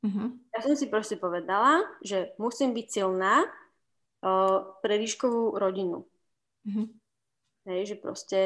Mm-hmm. 0.00 0.28
Ja 0.56 0.58
som 0.64 0.72
si 0.72 0.88
proste 0.88 1.20
povedala, 1.20 1.84
že 2.00 2.32
musím 2.40 2.72
byť 2.72 2.86
silná 2.88 3.44
uh, 3.44 4.72
pre 4.80 4.96
Ríškovú 4.96 5.60
rodinu. 5.60 6.08
Mm-hmm. 6.64 6.86
Hej, 7.68 7.80
že 7.92 7.96
proste 8.00 8.40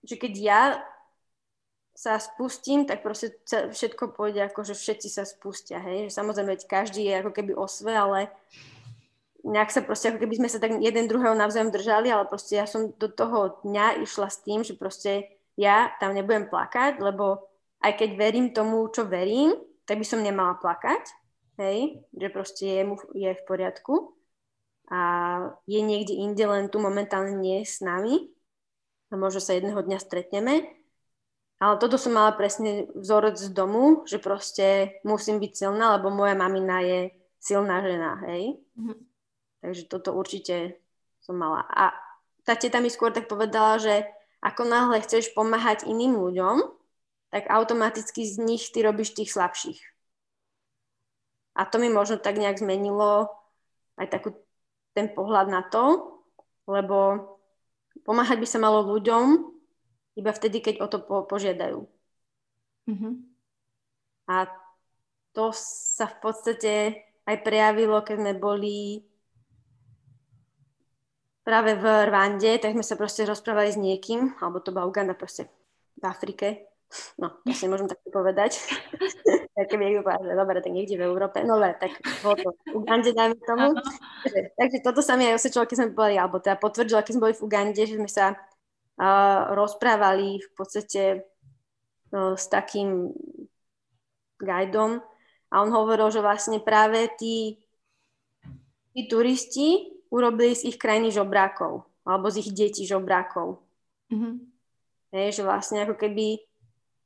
že 0.00 0.16
keď 0.16 0.32
ja 0.40 0.62
sa 1.92 2.16
spustím, 2.16 2.88
tak 2.88 3.04
proste 3.04 3.36
všetko 3.44 4.16
pôjde 4.16 4.48
ako, 4.48 4.64
že 4.64 4.72
všetci 4.72 5.08
sa 5.12 5.28
spustia, 5.28 5.76
hej. 5.84 6.08
Že 6.08 6.16
samozrejme, 6.16 6.56
každý 6.64 7.04
je 7.04 7.20
ako 7.20 7.30
keby 7.36 7.52
o 7.52 7.68
sve, 7.68 7.92
ale 7.92 8.32
nejak 9.44 9.70
sa 9.72 9.80
proste, 9.80 10.12
ako 10.12 10.24
keby 10.24 10.44
sme 10.44 10.48
sa 10.52 10.60
tak 10.60 10.76
jeden 10.78 11.08
druhého 11.08 11.36
navzájom 11.36 11.72
držali, 11.72 12.12
ale 12.12 12.28
proste 12.28 12.60
ja 12.60 12.66
som 12.68 12.92
do 12.96 13.08
toho 13.08 13.60
dňa 13.64 14.04
išla 14.04 14.28
s 14.28 14.42
tým, 14.44 14.60
že 14.64 14.76
proste 14.76 15.40
ja 15.56 15.92
tam 16.00 16.16
nebudem 16.16 16.48
plakať, 16.48 17.00
lebo 17.00 17.48
aj 17.80 17.96
keď 17.96 18.10
verím 18.16 18.52
tomu, 18.52 18.88
čo 18.92 19.08
verím, 19.08 19.56
tak 19.88 20.00
by 20.00 20.06
som 20.06 20.20
nemala 20.20 20.56
plakať, 20.60 21.02
hej, 21.60 22.04
že 22.12 22.28
proste 22.28 22.64
je, 22.68 22.82
mu, 22.84 22.96
je 23.16 23.32
v 23.32 23.42
poriadku 23.48 24.14
a 24.90 25.00
je 25.64 25.80
niekde 25.80 26.16
inde, 26.16 26.44
len 26.44 26.68
tu 26.68 26.80
momentálne 26.80 27.36
nie 27.36 27.64
s 27.64 27.80
nami 27.80 28.30
a 29.10 29.18
možno 29.18 29.40
sa 29.42 29.56
jedného 29.56 29.80
dňa 29.80 29.98
stretneme. 29.98 30.80
Ale 31.60 31.76
toto 31.76 32.00
som 32.00 32.16
mala 32.16 32.32
presne 32.32 32.88
vzorec 32.96 33.36
z 33.36 33.52
domu, 33.52 34.08
že 34.08 34.16
proste 34.16 34.96
musím 35.04 35.36
byť 35.44 35.52
silná, 35.52 36.00
lebo 36.00 36.08
moja 36.08 36.32
mamina 36.32 36.80
je 36.80 37.12
silná 37.36 37.84
žena, 37.84 38.16
hej. 38.24 38.56
Mm-hmm. 38.80 39.09
Takže 39.60 39.88
toto 39.88 40.16
určite 40.16 40.80
som 41.20 41.36
mala. 41.36 41.64
A 41.68 41.92
tá 42.44 42.56
teta 42.56 42.80
mi 42.80 42.88
skôr 42.88 43.12
tak 43.12 43.28
povedala, 43.28 43.76
že 43.76 44.08
ako 44.40 44.64
náhle 44.64 45.04
chceš 45.04 45.36
pomáhať 45.36 45.84
iným 45.84 46.16
ľuďom, 46.16 46.64
tak 47.28 47.46
automaticky 47.52 48.24
z 48.24 48.40
nich 48.40 48.72
ty 48.72 48.80
robíš 48.80 49.12
tých 49.12 49.30
slabších. 49.30 49.80
A 51.54 51.68
to 51.68 51.76
mi 51.76 51.92
možno 51.92 52.16
tak 52.16 52.40
nejak 52.40 52.58
zmenilo 52.58 53.28
aj 54.00 54.08
takú, 54.08 54.32
ten 54.96 55.12
pohľad 55.12 55.52
na 55.52 55.60
to, 55.60 56.16
lebo 56.64 57.30
Pomáhať 58.04 58.38
by 58.40 58.48
sa 58.48 58.58
malo 58.62 58.86
ľuďom 58.86 59.24
iba 60.16 60.32
vtedy, 60.32 60.64
keď 60.64 60.74
o 60.84 60.86
to 60.88 60.98
po- 61.04 61.24
požiadajú. 61.28 61.84
Mm-hmm. 62.88 63.12
A 64.30 64.48
to 65.36 65.52
sa 65.54 66.08
v 66.08 66.16
podstate 66.18 66.72
aj 67.28 67.36
prejavilo, 67.44 68.00
keď 68.02 68.16
sme 68.18 68.32
boli 68.34 69.04
práve 71.50 71.74
v 71.74 71.86
Rwande, 72.06 72.62
tak 72.62 72.78
sme 72.78 72.86
sa 72.86 72.94
proste 72.94 73.26
rozprávali 73.26 73.74
s 73.74 73.78
niekým, 73.82 74.38
alebo 74.38 74.62
to 74.62 74.70
bola 74.70 74.86
Uganda 74.86 75.18
proste 75.18 75.50
v 75.98 76.04
Afrike. 76.06 76.70
No, 77.18 77.34
si 77.50 77.66
môžem 77.66 77.90
takto 77.90 78.06
povedať. 78.14 78.54
tak 79.58 79.66
keby 79.66 79.90
niekto 79.90 80.06
povedal, 80.06 80.30
že 80.30 80.38
dobre, 80.38 80.58
tak 80.62 80.70
niekde 80.70 80.94
v 80.94 81.06
Európe. 81.10 81.42
No 81.42 81.58
ale 81.58 81.74
tak 81.74 81.98
bolo 82.22 82.38
to 82.38 82.48
v 82.70 82.78
Ugande, 82.78 83.10
dajme 83.10 83.34
tomu. 83.42 83.74
Takže, 84.22 84.40
takže 84.54 84.78
toto 84.86 85.02
sa 85.02 85.18
mi 85.18 85.26
aj 85.26 85.42
osvedčilo, 85.42 85.66
keď 85.66 85.76
sme 85.82 85.90
boli, 85.90 86.14
alebo 86.14 86.38
teda 86.38 86.54
potvrdilo, 86.54 87.02
keď 87.02 87.12
sme 87.18 87.24
boli 87.26 87.34
v 87.34 87.44
Ugande, 87.46 87.82
že 87.82 87.98
sme 87.98 88.10
sa 88.10 88.26
uh, 88.38 89.50
rozprávali 89.50 90.38
v 90.38 90.50
podstate 90.54 91.02
uh, 92.14 92.34
s 92.38 92.46
takým 92.46 93.10
guidom 94.38 95.02
a 95.50 95.54
on 95.66 95.70
hovoril, 95.74 96.14
že 96.14 96.22
vlastne 96.22 96.62
práve 96.62 97.10
tí, 97.18 97.58
tí 98.94 99.10
turisti 99.10 99.99
urobili 100.10 100.52
z 100.58 100.74
ich 100.74 100.78
krajiny 100.78 101.14
žobrákov 101.14 101.86
alebo 102.04 102.26
z 102.28 102.42
ich 102.42 102.50
detí 102.50 102.82
žobrákov. 102.84 103.62
Mm-hmm. 104.10 104.34
Hej, 105.14 105.28
že 105.38 105.42
vlastne 105.46 105.86
ako 105.86 105.94
keby 105.94 106.42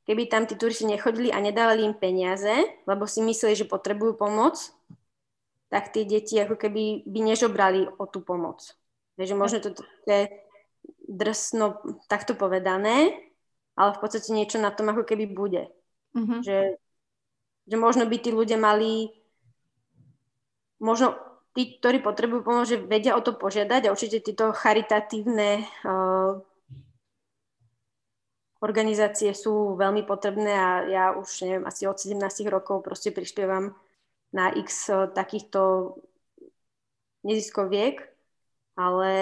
keby 0.05 0.29
tam 0.29 0.45
tí 0.45 0.53
turisti 0.53 0.85
nechodili 0.85 1.33
a 1.33 1.41
nedávali 1.41 1.81
im 1.81 1.97
peniaze, 1.97 2.53
lebo 2.85 3.09
si 3.09 3.25
mysleli, 3.25 3.57
že 3.57 3.65
potrebujú 3.65 4.13
pomoc, 4.13 4.69
tak 5.73 5.89
tie 5.89 6.05
deti 6.05 6.37
ako 6.37 6.55
keby 6.55 7.03
by 7.09 7.19
nežobrali 7.25 7.89
o 7.97 8.05
tú 8.05 8.21
pomoc. 8.21 8.61
Takže 9.17 9.33
možno 9.33 9.57
to 9.65 9.69
je 10.05 10.29
drsno 11.09 11.81
takto 12.05 12.37
povedané, 12.37 13.17
ale 13.73 13.89
v 13.97 13.99
podstate 13.99 14.29
niečo 14.29 14.61
na 14.61 14.69
tom 14.69 14.93
ako 14.93 15.03
keby 15.03 15.25
bude. 15.25 15.73
Mm-hmm. 16.13 16.39
Že, 16.45 16.59
že 17.65 17.75
možno 17.75 18.05
by 18.05 18.17
tí 18.21 18.29
ľudia 18.29 18.61
mali, 18.61 19.09
možno 20.77 21.17
tí, 21.55 21.79
ktorí 21.79 22.03
potrebujú 22.03 22.43
pomoc, 22.43 22.67
že 22.67 22.83
vedia 22.83 23.15
o 23.15 23.23
to 23.23 23.33
požiadať 23.33 23.87
a 23.87 23.93
určite 23.95 24.19
tieto 24.19 24.51
charitatívne 24.51 25.63
uh, 25.87 26.43
organizácie 28.59 29.31
sú 29.31 29.79
veľmi 29.79 30.03
potrebné 30.03 30.51
a 30.51 30.69
ja 30.89 31.05
už 31.15 31.27
neviem, 31.47 31.63
asi 31.63 31.87
od 31.87 31.95
17 31.95 32.19
rokov 32.51 32.81
proste 32.83 33.15
prispievam 33.15 33.77
na 34.35 34.51
x 34.51 34.91
takýchto 35.15 35.95
neziskoviek, 37.23 38.03
ale, 38.75 39.13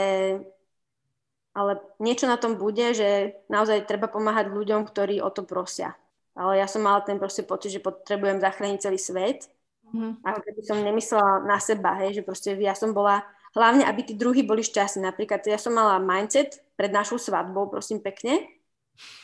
ale 1.53 1.71
niečo 2.01 2.25
na 2.25 2.39
tom 2.39 2.57
bude, 2.57 2.97
že 2.97 3.37
naozaj 3.51 3.85
treba 3.85 4.09
pomáhať 4.09 4.49
ľuďom, 4.49 4.89
ktorí 4.89 5.21
o 5.21 5.29
to 5.29 5.45
prosia. 5.45 5.93
Ale 6.33 6.57
ja 6.57 6.65
som 6.65 6.81
mala 6.81 7.05
ten 7.05 7.21
proste 7.21 7.45
pocit, 7.45 7.77
že 7.77 7.85
potrebujem 7.85 8.41
zachrániť 8.41 8.81
celý 8.81 8.97
svet. 8.97 9.52
Mm-hmm. 9.93 10.25
A 10.25 10.29
keby 10.41 10.61
som 10.65 10.81
nemyslela 10.81 11.45
na 11.45 11.61
seba, 11.61 11.93
hej, 12.01 12.17
že 12.17 12.25
proste 12.25 12.57
ja 12.57 12.73
som 12.73 12.97
bola, 12.97 13.21
hlavne 13.53 13.85
aby 13.85 14.01
tí 14.01 14.13
druhí 14.17 14.41
boli 14.41 14.65
šťastní. 14.65 15.05
Napríklad 15.05 15.45
ja 15.45 15.61
som 15.61 15.77
mala 15.77 16.01
mindset 16.01 16.65
pred 16.73 16.89
našou 16.89 17.21
svadbou, 17.21 17.69
prosím 17.69 18.01
pekne, 18.01 18.41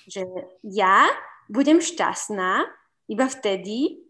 že 0.05 0.21
ja 0.61 1.09
budem 1.49 1.81
šťastná 1.81 2.69
iba 3.09 3.25
vtedy, 3.25 4.05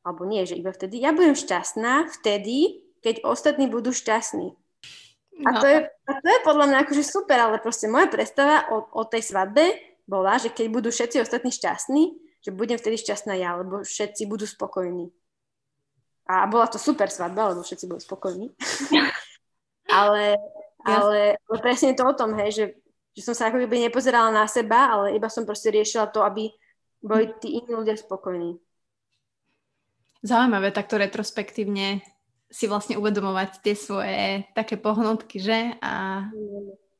alebo 0.00 0.24
nie, 0.24 0.48
že 0.48 0.56
iba 0.56 0.72
vtedy, 0.72 1.04
ja 1.04 1.12
budem 1.12 1.36
šťastná 1.36 2.08
vtedy, 2.20 2.88
keď 3.04 3.28
ostatní 3.28 3.68
budú 3.68 3.92
šťastní. 3.92 4.56
A 5.44 5.50
no. 5.52 5.60
to, 5.60 5.66
je, 5.68 5.78
a 5.84 6.12
to 6.22 6.28
je 6.28 6.38
podľa 6.46 6.66
mňa 6.72 6.78
akože 6.88 7.04
super, 7.04 7.36
ale 7.36 7.60
proste 7.60 7.90
moja 7.90 8.08
predstava 8.08 8.68
o, 8.72 8.88
o 8.96 9.02
tej 9.04 9.26
svadbe 9.26 9.76
bola, 10.08 10.40
že 10.40 10.48
keď 10.48 10.66
budú 10.72 10.88
všetci 10.88 11.20
ostatní 11.20 11.52
šťastní, 11.52 12.02
že 12.42 12.50
budem 12.50 12.80
vtedy 12.80 12.98
šťastná 12.98 13.36
ja, 13.38 13.54
lebo 13.60 13.84
všetci 13.84 14.26
budú 14.26 14.48
spokojní. 14.48 15.12
A 16.26 16.46
bola 16.46 16.70
to 16.70 16.78
super 16.78 17.10
svadba, 17.10 17.52
lebo 17.52 17.66
všetci 17.66 17.84
boli 17.90 18.00
spokojní. 18.00 18.46
ale, 20.00 20.38
ale, 20.86 21.36
ale 21.36 21.56
presne 21.58 21.98
to 21.98 22.06
o 22.06 22.14
tom, 22.14 22.34
hej, 22.38 22.50
že 22.54 22.64
že 23.12 23.22
som 23.28 23.34
sa 23.36 23.52
ako 23.52 23.60
keby 23.60 23.88
nepozerala 23.88 24.32
na 24.32 24.48
seba, 24.48 24.88
ale 24.88 25.16
iba 25.16 25.28
som 25.28 25.44
proste 25.44 25.68
riešila 25.68 26.08
to, 26.08 26.24
aby 26.24 26.48
boli 27.04 27.28
tí 27.44 27.60
iní 27.60 27.68
ľudia 27.68 28.00
spokojní. 28.00 28.56
Zaujímavé 30.24 30.72
takto 30.72 30.96
retrospektívne 30.96 32.00
si 32.48 32.64
vlastne 32.70 32.96
uvedomovať 32.96 33.60
tie 33.60 33.74
svoje 33.76 34.46
také 34.56 34.78
pohnutky, 34.78 35.42
že? 35.42 35.76
A 35.82 36.24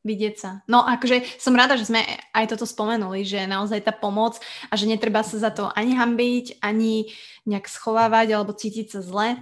vidieť 0.03 0.35
sa. 0.39 0.51
No 0.67 0.83
akože 0.83 1.39
som 1.39 1.55
rada, 1.55 1.79
že 1.79 1.87
sme 1.87 2.03
aj 2.35 2.51
toto 2.51 2.67
spomenuli, 2.67 3.23
že 3.23 3.47
naozaj 3.47 3.87
tá 3.87 3.95
pomoc 3.95 4.43
a 4.71 4.75
že 4.75 4.91
netreba 4.91 5.23
sa 5.23 5.39
za 5.39 5.51
to 5.55 5.71
ani 5.73 5.95
hambiť, 5.95 6.63
ani 6.63 7.11
nejak 7.47 7.71
schovávať 7.71 8.35
alebo 8.35 8.55
cítiť 8.55 8.87
sa 8.99 9.01
zle, 9.01 9.39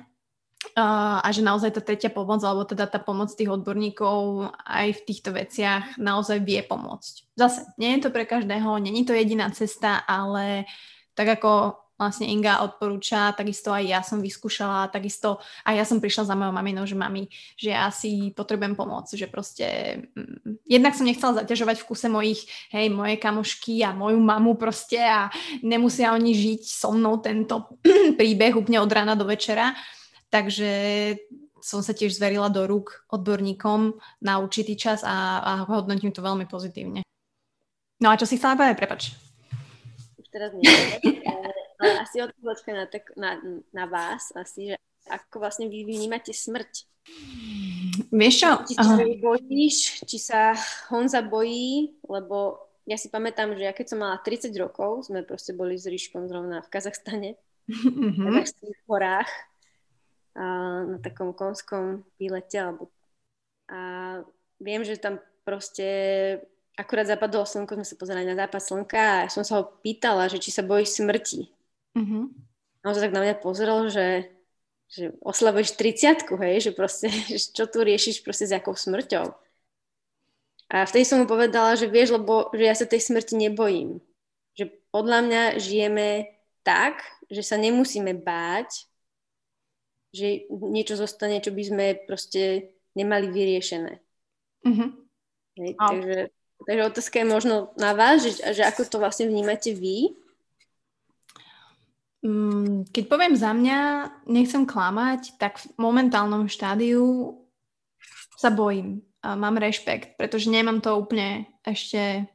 a 0.77 1.24
že 1.32 1.41
naozaj 1.41 1.73
tá 1.73 1.81
tretia 1.81 2.12
pomoc, 2.12 2.45
alebo 2.45 2.69
teda 2.69 2.85
tá 2.85 3.01
pomoc 3.01 3.32
tých 3.32 3.49
odborníkov 3.49 4.53
aj 4.61 4.93
v 4.93 5.05
týchto 5.09 5.32
veciach 5.32 5.97
naozaj 5.97 6.45
vie 6.45 6.61
pomôcť. 6.61 7.32
Zase, 7.32 7.65
nie 7.81 7.97
je 7.97 8.05
to 8.05 8.11
pre 8.12 8.28
každého, 8.28 8.77
není 8.77 9.09
to 9.09 9.16
jediná 9.16 9.49
cesta, 9.57 10.05
ale 10.05 10.69
tak 11.16 11.41
ako 11.41 11.81
vlastne 12.01 12.24
Inga 12.24 12.64
odporúča, 12.64 13.36
takisto 13.36 13.68
aj 13.77 13.85
ja 13.85 14.01
som 14.01 14.24
vyskúšala, 14.24 14.89
takisto 14.89 15.36
aj 15.68 15.74
ja 15.77 15.85
som 15.85 16.01
prišla 16.01 16.32
za 16.32 16.35
mojou 16.35 16.56
maminou, 16.56 16.89
že 16.89 16.97
mami, 16.97 17.28
že 17.60 17.77
ja 17.77 17.93
si 17.93 18.32
potrebujem 18.32 18.72
pomôcť, 18.72 19.20
že 19.20 19.28
proste 19.28 19.66
mm, 20.16 20.64
jednak 20.64 20.97
som 20.97 21.05
nechcela 21.05 21.44
zaťažovať 21.44 21.85
v 21.85 21.89
kuse 21.93 22.09
mojich, 22.09 22.40
hej, 22.72 22.89
moje 22.89 23.20
kamošky 23.20 23.85
a 23.85 23.93
moju 23.93 24.16
mamu 24.16 24.56
proste 24.56 25.05
a 25.05 25.28
nemusia 25.60 26.16
oni 26.16 26.32
žiť 26.32 26.62
so 26.64 26.97
mnou 26.97 27.20
tento 27.20 27.77
príbeh 28.18 28.56
úplne 28.56 28.81
od 28.81 28.89
rána 28.89 29.12
do 29.12 29.28
večera, 29.28 29.77
Takže 30.31 30.70
som 31.60 31.82
sa 31.82 31.93
tiež 31.93 32.16
zverila 32.16 32.48
do 32.48 32.64
rúk 32.64 33.05
odborníkom 33.10 33.98
na 34.22 34.39
určitý 34.39 34.78
čas 34.78 35.02
a, 35.02 35.43
a 35.43 35.52
hodnotím 35.66 36.14
to 36.14 36.22
veľmi 36.22 36.47
pozitívne. 36.47 37.02
No 38.01 38.09
a 38.09 38.16
čo 38.16 38.24
si 38.24 38.40
chcela 38.40 38.56
povedať, 38.56 38.77
prepač. 38.81 39.02
Už 40.16 40.27
teraz 40.32 40.55
nie. 40.56 40.64
ale 41.81 42.05
asi 42.05 42.20
otázka 42.20 42.70
na, 42.77 42.85
tak, 42.86 43.05
na, 43.16 43.40
na 43.73 43.85
vás, 43.89 44.31
asi, 44.36 44.73
že 44.73 44.77
ako 45.09 45.40
vlastne 45.40 45.66
vy 45.66 45.89
vnímate 45.89 46.31
smrť. 46.31 46.86
Vieš 48.12 48.35
čo? 48.36 48.51
Či 48.69 48.74
sa 48.77 48.94
bojíš, 49.01 49.77
či 50.05 50.19
sa 50.20 50.52
Honza 50.93 51.24
bojí, 51.24 51.97
lebo 52.05 52.61
ja 52.85 53.01
si 53.01 53.09
pamätám, 53.09 53.57
že 53.57 53.65
ja 53.65 53.73
keď 53.73 53.86
som 53.97 53.98
mala 54.05 54.20
30 54.20 54.52
rokov, 54.61 55.09
sme 55.09 55.24
proste 55.24 55.57
boli 55.57 55.81
s 55.81 55.89
Ríškom 55.89 56.28
zrovna 56.28 56.61
v 56.61 56.70
Kazachstane, 56.70 57.31
mm-hmm. 57.66 58.44
v 58.44 58.82
horách, 58.86 59.31
a 60.36 60.44
na 60.86 60.98
takom 61.02 61.35
konskom 61.35 62.07
výlete, 62.20 62.62
alebo 62.62 62.93
a 63.70 63.78
viem, 64.59 64.82
že 64.82 64.98
tam 64.98 65.23
proste 65.47 65.86
akurát 66.74 67.07
zapadlo 67.07 67.47
slnko, 67.47 67.78
sme 67.78 67.86
sa 67.86 67.94
pozerali 67.94 68.27
na 68.27 68.35
západ 68.35 68.62
slnka 68.62 69.02
a 69.24 69.31
som 69.31 69.47
sa 69.47 69.62
ho 69.62 69.78
pýtala, 69.85 70.27
že 70.27 70.43
či 70.43 70.51
sa 70.51 70.66
bojí 70.66 70.82
smrti. 70.82 71.47
Mm-hmm. 71.96 72.24
A 72.80 72.84
on 72.88 72.94
sa 72.96 73.04
tak 73.04 73.14
na 73.16 73.22
mňa 73.24 73.36
pozrel, 73.42 73.90
že, 73.92 74.30
že 74.88 75.12
oslavuješ 75.20 75.76
30 75.76 76.26
hej, 76.40 76.56
že 76.64 76.70
proste, 76.72 77.08
čo 77.56 77.64
tu 77.68 77.84
riešiš 77.84 78.24
proste 78.24 78.48
s 78.48 78.54
jakou 78.54 78.74
smrťou. 78.74 79.30
A 80.70 80.86
vtedy 80.86 81.02
som 81.02 81.18
mu 81.18 81.26
povedala, 81.26 81.74
že 81.74 81.90
vieš, 81.90 82.14
lebo 82.14 82.46
že 82.54 82.62
ja 82.62 82.74
sa 82.78 82.86
tej 82.86 83.02
smrti 83.02 83.34
nebojím. 83.34 83.98
Že 84.54 84.70
podľa 84.94 85.18
mňa 85.26 85.42
žijeme 85.58 86.30
tak, 86.62 87.02
že 87.26 87.42
sa 87.42 87.58
nemusíme 87.58 88.14
báť, 88.14 88.86
že 90.14 90.46
niečo 90.50 90.94
zostane, 90.94 91.42
čo 91.42 91.50
by 91.50 91.62
sme 91.62 91.86
proste 92.06 92.70
nemali 92.94 93.30
vyriešené. 93.30 93.98
Mm-hmm. 94.66 94.90
Hej, 95.58 95.70
takže, 95.78 96.18
takže 96.66 96.82
otázka 96.86 97.16
je 97.22 97.26
možno 97.26 97.54
na 97.74 97.94
vás, 97.94 98.22
že, 98.22 98.38
že 98.54 98.62
ako 98.62 98.86
to 98.86 98.98
vlastne 99.02 99.26
vnímate 99.26 99.74
vy. 99.74 100.14
Mm, 102.20 102.84
keď 102.92 103.05
poviem 103.09 103.34
za 103.36 103.56
mňa, 103.56 103.78
nechcem 104.28 104.68
klamať, 104.68 105.40
tak 105.40 105.56
v 105.56 105.66
momentálnom 105.80 106.52
štádiu 106.52 107.36
sa 108.36 108.52
bojím. 108.52 109.01
A 109.20 109.36
mám 109.36 109.60
rešpekt, 109.60 110.16
pretože 110.16 110.48
nemám 110.48 110.80
to 110.80 110.97
úplne 110.97 111.48
ešte 111.64 112.28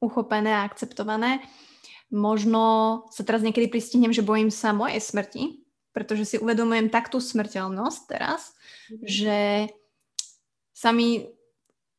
uchopené 0.00 0.56
a 0.56 0.64
akceptované. 0.64 1.44
Možno 2.08 3.04
sa 3.12 3.22
teraz 3.22 3.44
niekedy 3.44 3.68
pristihnem, 3.68 4.10
že 4.10 4.24
bojím 4.24 4.48
sa 4.48 4.72
mojej 4.72 4.98
smrti, 4.98 5.62
pretože 5.92 6.24
si 6.24 6.36
uvedomujem 6.40 6.88
tak 6.88 7.12
tú 7.12 7.20
smrteľnosť 7.20 8.00
teraz, 8.08 8.56
mm-hmm. 8.88 9.04
že 9.04 9.38
sa 10.72 10.96
mi 10.96 11.28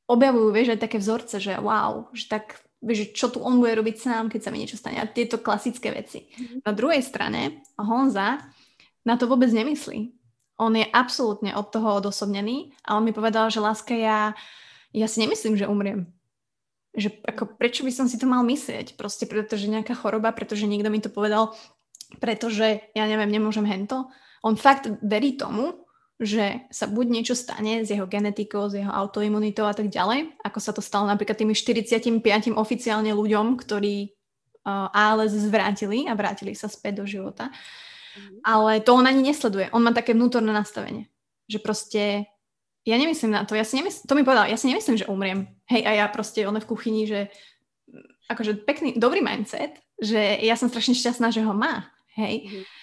objavujú, 0.09 0.49
vieš, 0.51 0.73
aj 0.76 0.84
také 0.84 0.97
vzorce, 0.97 1.38
že 1.38 1.53
wow, 1.61 2.09
že 2.11 2.26
tak, 2.27 2.59
vieš, 2.82 3.14
čo 3.14 3.30
tu 3.30 3.40
on 3.40 3.62
bude 3.62 3.78
robiť 3.78 3.95
sám, 4.02 4.26
keď 4.28 4.41
sa 4.41 4.49
mi 4.49 4.60
niečo 4.60 4.76
stane. 4.76 4.98
A 4.98 5.06
tieto 5.06 5.38
klasické 5.38 5.94
veci. 5.94 6.28
Mm-hmm. 6.28 6.60
Na 6.66 6.72
druhej 6.74 7.02
strane 7.06 7.62
Honza 7.78 8.41
na 9.06 9.16
to 9.18 9.30
vôbec 9.30 9.49
nemyslí. 9.53 10.14
On 10.62 10.74
je 10.74 10.86
absolútne 10.94 11.58
od 11.58 11.74
toho 11.74 11.98
odosobnený 12.02 12.74
a 12.86 12.98
on 12.98 13.06
mi 13.06 13.14
povedal, 13.14 13.49
že 13.49 13.64
láska, 13.64 13.98
ja, 13.98 14.38
ja 14.94 15.08
si 15.10 15.18
nemyslím, 15.22 15.58
že 15.58 15.66
umriem. 15.66 16.06
Že 16.94 17.24
ako, 17.26 17.58
prečo 17.58 17.82
by 17.82 17.91
som 17.94 18.06
si 18.06 18.22
to 18.22 18.30
mal 18.30 18.45
myslieť? 18.45 18.94
Proste 18.94 19.26
pretože 19.26 19.66
nejaká 19.66 19.98
choroba, 19.98 20.30
pretože 20.36 20.70
niekto 20.70 20.94
mi 20.94 21.02
to 21.02 21.10
povedal, 21.10 21.58
pretože 22.22 22.84
ja 22.94 23.06
neviem, 23.10 23.32
nemôžem 23.32 23.66
hento. 23.66 24.12
On 24.45 24.53
fakt 24.53 24.86
verí 25.02 25.34
tomu, 25.34 25.82
že 26.22 26.69
sa 26.69 26.85
buď 26.85 27.06
niečo 27.10 27.34
stane 27.34 27.81
s 27.81 27.89
jeho 27.89 28.06
genetikou, 28.06 28.69
s 28.69 28.77
jeho 28.77 28.93
autoimunitou 28.93 29.65
a 29.65 29.73
tak 29.73 29.89
ďalej, 29.89 30.38
ako 30.45 30.60
sa 30.61 30.69
to 30.69 30.81
stalo 30.81 31.10
napríklad 31.10 31.34
tými 31.34 31.57
45 31.57 32.22
oficiálne 32.53 33.10
ľuďom, 33.10 33.57
ktorí 33.57 34.14
uh, 34.64 34.93
ALS 34.93 35.34
zvrátili 35.34 36.06
a 36.06 36.14
vrátili 36.14 36.53
sa 36.53 36.69
späť 36.69 37.02
do 37.02 37.06
života. 37.10 37.49
Mm. 38.14 38.38
Ale 38.45 38.72
to 38.85 38.93
on 38.93 39.10
ani 39.10 39.34
nesleduje. 39.34 39.73
On 39.73 39.81
má 39.81 39.98
také 39.98 40.14
vnútorné 40.14 40.53
nastavenie, 40.53 41.10
že 41.49 41.57
proste 41.57 42.30
ja 42.85 42.95
nemyslím 43.02 43.34
na 43.34 43.41
to, 43.41 43.57
ja 43.57 43.65
si 43.65 43.81
nemyslím, 43.81 44.06
to 44.06 44.14
mi 44.14 44.22
povedal, 44.22 44.45
ja 44.45 44.57
si 44.61 44.69
nemyslím, 44.69 45.02
že 45.02 45.10
umriem. 45.10 45.49
Hej, 45.73 45.81
a 45.89 45.91
ja 46.02 46.06
proste, 46.06 46.45
on 46.45 46.57
v 46.57 46.69
kuchyni, 46.69 47.10
že 47.10 47.34
akože 48.30 48.61
pekný, 48.61 48.93
dobrý 48.98 49.26
mindset, 49.26 49.81
že 49.98 50.38
ja 50.41 50.53
som 50.53 50.69
strašne 50.69 50.93
šťastná, 50.93 51.34
že 51.34 51.41
ho 51.41 51.53
má. 51.53 51.89
Hej. 52.14 52.45
Mm 52.45 52.81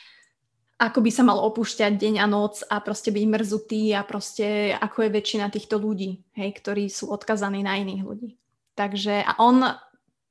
ako 0.79 1.03
by 1.03 1.11
sa 1.11 1.27
mal 1.27 1.43
opúšťať 1.43 1.99
deň 1.99 2.15
a 2.23 2.27
noc 2.31 2.63
a 2.71 2.79
proste 2.79 3.11
byť 3.11 3.25
mrzutý 3.27 3.99
a 3.99 4.07
proste 4.07 4.71
ako 4.79 5.11
je 5.11 5.11
väčšina 5.11 5.51
týchto 5.51 5.75
ľudí, 5.75 6.23
hej, 6.39 6.55
ktorí 6.55 6.87
sú 6.87 7.11
odkazaní 7.11 7.67
na 7.67 7.83
iných 7.83 8.03
ľudí. 8.07 8.31
Takže 8.79 9.27
a 9.27 9.35
on 9.43 9.75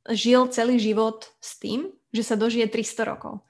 žil 0.07 0.47
celý 0.47 0.79
život 0.79 1.27
s 1.43 1.59
tým, 1.59 1.91
že 2.15 2.23
sa 2.23 2.39
dožije 2.39 2.71
300 2.71 3.03
rokov. 3.03 3.43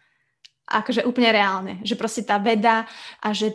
Akože 0.65 1.05
úplne 1.05 1.29
reálne, 1.29 1.73
že 1.85 1.93
proste 1.93 2.25
tá 2.25 2.41
veda 2.41 2.89
a 3.21 3.29
že 3.29 3.53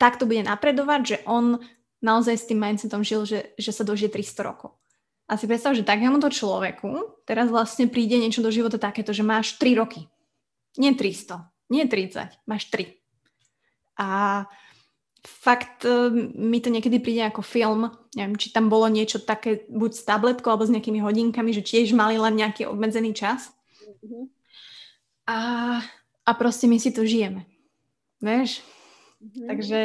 takto 0.00 0.24
bude 0.24 0.40
napredovať, 0.40 1.00
že 1.04 1.16
on 1.28 1.60
naozaj 2.00 2.34
s 2.40 2.48
tým 2.48 2.64
mindsetom 2.64 3.04
žil, 3.04 3.28
že, 3.28 3.52
že 3.60 3.76
sa 3.76 3.84
dožije 3.84 4.08
300 4.08 4.40
rokov. 4.40 4.80
A 5.28 5.36
si 5.36 5.44
predstav, 5.46 5.76
že 5.76 5.86
takémuto 5.86 6.32
človeku 6.32 7.22
teraz 7.28 7.52
vlastne 7.52 7.86
príde 7.86 8.16
niečo 8.16 8.40
do 8.42 8.50
života 8.50 8.80
takéto, 8.80 9.12
že 9.12 9.22
máš 9.22 9.60
3 9.60 9.78
roky. 9.78 10.08
Nie 10.80 10.96
300, 10.96 11.49
nie 11.70 11.86
30, 11.86 12.42
máš 12.44 12.66
3. 12.68 12.90
A 13.96 14.08
fakt 15.26 15.84
e, 15.84 16.10
mi 16.34 16.58
to 16.60 16.72
niekedy 16.72 16.98
príde 16.98 17.22
ako 17.28 17.44
film, 17.44 17.92
neviem, 18.16 18.36
či 18.36 18.50
tam 18.50 18.72
bolo 18.72 18.88
niečo 18.88 19.20
také 19.20 19.68
buď 19.68 19.90
s 19.94 20.02
tabletkou 20.02 20.50
alebo 20.50 20.66
s 20.66 20.72
nejakými 20.72 21.00
hodinkami, 21.00 21.52
že 21.52 21.64
tiež 21.64 21.92
mali 21.92 22.16
len 22.16 22.34
nejaký 22.34 22.66
obmedzený 22.66 23.12
čas. 23.12 23.52
Mm-hmm. 24.02 24.24
A, 25.30 25.38
a 26.24 26.30
proste 26.34 26.66
my 26.66 26.80
si 26.80 26.90
to 26.90 27.04
žijeme. 27.04 27.44
Vieš? 28.24 28.64
Mm-hmm. 29.20 29.46
Takže 29.46 29.80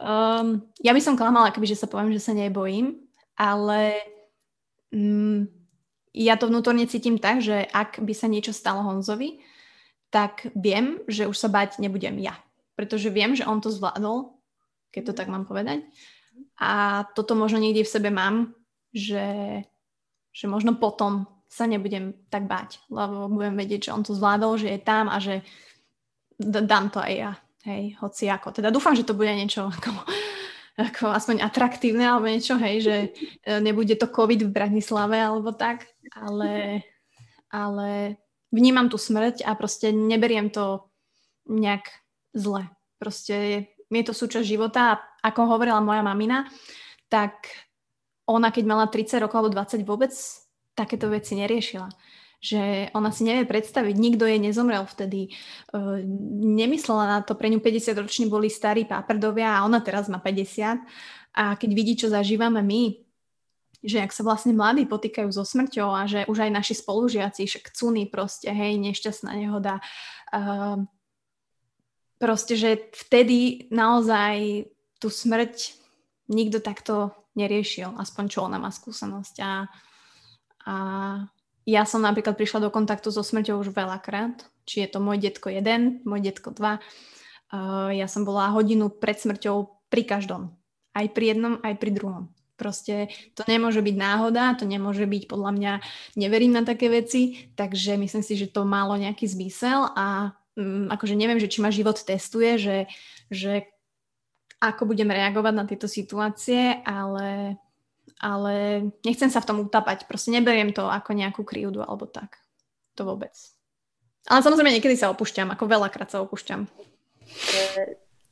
um, 0.00 0.64
ja 0.80 0.92
by 0.96 1.00
som 1.04 1.14
klamala, 1.20 1.52
keby 1.52 1.68
že 1.68 1.78
sa 1.78 1.86
poviem, 1.86 2.10
že 2.16 2.24
sa 2.24 2.32
nebojím, 2.32 3.04
ale 3.36 4.00
um, 4.90 5.44
ja 6.16 6.40
to 6.40 6.48
vnútorne 6.48 6.88
cítim 6.88 7.20
tak, 7.20 7.44
že 7.44 7.68
ak 7.68 8.00
by 8.00 8.14
sa 8.16 8.30
niečo 8.30 8.56
stalo 8.56 8.80
Honzovi, 8.80 9.44
tak 10.14 10.46
viem, 10.54 11.02
že 11.10 11.26
už 11.26 11.34
sa 11.34 11.50
bať 11.50 11.82
nebudem 11.82 12.14
ja. 12.22 12.38
Pretože 12.78 13.10
viem, 13.10 13.34
že 13.34 13.42
on 13.42 13.58
to 13.58 13.74
zvládol, 13.74 14.38
keď 14.94 15.10
to 15.10 15.12
tak 15.18 15.26
mám 15.26 15.42
povedať. 15.42 15.82
A 16.62 17.02
toto 17.18 17.34
možno 17.34 17.58
niekde 17.58 17.82
v 17.82 17.90
sebe 17.90 18.14
mám, 18.14 18.54
že, 18.94 19.58
že 20.30 20.46
možno 20.46 20.78
potom 20.78 21.26
sa 21.50 21.66
nebudem 21.66 22.14
tak 22.30 22.46
báť, 22.46 22.78
lebo 22.90 23.26
budem 23.26 23.58
vedieť, 23.58 23.90
že 23.90 23.94
on 23.94 24.06
to 24.06 24.14
zvládol, 24.14 24.58
že 24.58 24.74
je 24.74 24.80
tam 24.82 25.10
a 25.10 25.18
že 25.18 25.42
d- 26.38 26.66
dám 26.66 26.94
to 26.94 27.02
aj 27.02 27.14
ja. 27.14 27.32
Hej, 27.66 27.98
hoci 27.98 28.30
ako. 28.30 28.54
Teda 28.54 28.70
dúfam, 28.70 28.94
že 28.94 29.06
to 29.06 29.18
bude 29.18 29.30
niečo 29.34 29.66
ako, 29.70 29.90
ako 30.78 31.04
aspoň 31.10 31.42
atraktívne 31.42 32.06
alebo 32.06 32.30
niečo, 32.30 32.58
hej, 32.58 32.76
že 32.82 32.96
e, 33.42 33.50
nebude 33.62 33.94
to 33.98 34.10
COVID 34.10 34.46
v 34.46 34.54
Bratislave 34.54 35.18
alebo 35.18 35.54
tak, 35.54 35.86
ale, 36.14 36.82
ale 37.50 38.18
vnímam 38.54 38.86
tú 38.86 38.94
smrť 38.94 39.42
a 39.42 39.58
proste 39.58 39.90
neberiem 39.90 40.54
to 40.54 40.86
nejak 41.50 41.90
zle. 42.30 42.70
Proste 43.02 43.66
je 43.90 44.04
to 44.06 44.14
súčasť 44.14 44.46
života 44.46 44.80
a 44.94 45.00
ako 45.26 45.58
hovorila 45.58 45.82
moja 45.82 46.06
mamina, 46.06 46.46
tak 47.10 47.50
ona 48.24 48.48
keď 48.48 48.64
mala 48.64 48.86
30 48.88 49.22
rokov 49.22 49.36
alebo 49.44 49.58
20 49.58 49.84
vôbec 49.84 50.12
takéto 50.74 51.10
veci 51.10 51.36
neriešila. 51.38 51.88
Že 52.44 52.92
ona 52.92 53.08
si 53.08 53.24
nevie 53.24 53.48
predstaviť, 53.48 53.94
nikto 53.96 54.28
jej 54.28 54.36
nezomrel 54.36 54.84
vtedy. 54.84 55.32
Uh, 55.72 56.00
nemyslela 56.44 57.04
na 57.08 57.18
to, 57.24 57.32
pre 57.32 57.48
ňu 57.48 57.60
50 57.60 57.96
roční 57.96 58.28
boli 58.28 58.52
starí 58.52 58.84
páprdovia 58.84 59.60
a 59.60 59.64
ona 59.64 59.80
teraz 59.80 60.12
má 60.12 60.20
50. 60.20 60.84
A 61.34 61.56
keď 61.56 61.70
vidí, 61.72 61.96
čo 61.96 62.12
zažívame 62.12 62.60
my, 62.60 63.03
že 63.84 64.00
ak 64.00 64.16
sa 64.16 64.24
vlastne 64.24 64.56
mladí 64.56 64.88
potýkajú 64.88 65.28
so 65.28 65.44
smrťou 65.44 65.88
a 65.92 66.08
že 66.08 66.24
už 66.24 66.48
aj 66.48 66.50
naši 66.50 66.74
spolužiaci, 66.80 67.44
však 67.44 67.76
cuny 67.76 68.08
proste, 68.08 68.48
hej, 68.48 68.80
nešťastná 68.80 69.36
nehoda, 69.36 69.84
uh, 70.32 70.80
proste, 72.16 72.56
že 72.56 72.88
vtedy 72.96 73.68
naozaj 73.68 74.66
tú 74.96 75.12
smrť 75.12 75.76
nikto 76.32 76.64
takto 76.64 77.12
neriešil, 77.36 77.92
aspoň 78.00 78.24
čo 78.32 78.48
ona 78.48 78.56
má 78.56 78.72
skúsenosť. 78.72 79.36
A, 79.44 79.68
a 80.64 80.74
ja 81.68 81.82
som 81.84 82.00
napríklad 82.00 82.40
prišla 82.40 82.64
do 82.64 82.72
kontaktu 82.72 83.12
so 83.12 83.20
smrťou 83.20 83.60
už 83.60 83.76
veľakrát, 83.76 84.48
či 84.64 84.80
je 84.80 84.88
to 84.88 85.04
môj 85.04 85.20
detko 85.20 85.52
1, 85.52 86.08
môj 86.08 86.20
detko 86.24 86.56
2. 86.56 86.80
Uh, 87.52 87.92
ja 87.92 88.08
som 88.08 88.24
bola 88.24 88.48
hodinu 88.56 88.88
pred 88.88 89.20
smrťou 89.20 89.88
pri 89.92 90.02
každom. 90.08 90.56
Aj 90.96 91.04
pri 91.10 91.36
jednom, 91.36 91.60
aj 91.60 91.74
pri 91.76 91.90
druhom. 91.92 92.24
Proste 92.54 93.10
to 93.34 93.42
nemôže 93.50 93.82
byť 93.82 93.96
náhoda, 93.98 94.54
to 94.54 94.64
nemôže 94.64 95.02
byť 95.04 95.26
podľa 95.26 95.50
mňa, 95.58 95.72
neverím 96.14 96.54
na 96.54 96.62
také 96.62 96.86
veci, 96.86 97.50
takže 97.58 97.98
myslím 97.98 98.22
si, 98.22 98.38
že 98.38 98.46
to 98.46 98.62
malo 98.62 98.94
nejaký 98.94 99.26
zmysel 99.26 99.90
a 99.94 100.38
um, 100.54 100.86
akože 100.86 101.18
neviem, 101.18 101.42
že 101.42 101.50
či 101.50 101.58
ma 101.58 101.74
život 101.74 101.98
testuje, 101.98 102.58
že, 102.62 102.78
že 103.26 103.66
ako 104.62 104.86
budem 104.94 105.10
reagovať 105.10 105.54
na 105.54 105.64
tieto 105.66 105.90
situácie, 105.90 106.78
ale 106.86 107.58
ale 108.20 108.88
nechcem 109.04 109.28
sa 109.28 109.42
v 109.42 109.48
tom 109.48 109.58
utapať. 109.66 110.06
Proste 110.06 110.30
neberiem 110.30 110.72
to 110.72 110.86
ako 110.86 111.12
nejakú 111.12 111.42
krivdu 111.42 111.82
alebo 111.82 112.06
tak. 112.06 112.40
To 112.94 113.04
vôbec. 113.04 113.34
Ale 114.30 114.40
samozrejme 114.40 114.70
niekedy 114.70 114.96
sa 114.96 115.12
opúšťam, 115.12 115.52
ako 115.52 115.68
veľakrát 115.68 116.08
sa 116.08 116.24
opúšťam. 116.24 116.64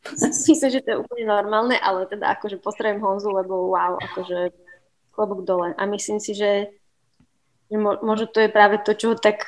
Myslím, 0.11 0.71
že 0.71 0.83
to 0.83 0.89
je 0.91 1.01
úplne 1.03 1.25
normálne, 1.31 1.79
ale 1.79 2.11
teda 2.11 2.35
akože 2.35 2.59
postrem 2.59 2.99
Honzu, 2.99 3.31
lebo 3.31 3.71
wow, 3.71 3.95
akože 4.03 4.51
klobúk 5.15 5.47
dole. 5.47 5.77
A 5.79 5.83
myslím 5.87 6.19
si, 6.19 6.35
že, 6.35 6.73
že 7.71 7.77
mo, 7.79 8.01
možno 8.03 8.27
to 8.27 8.43
je 8.43 8.51
práve 8.51 8.81
to, 8.83 8.97
čo 8.97 9.15
tak... 9.15 9.47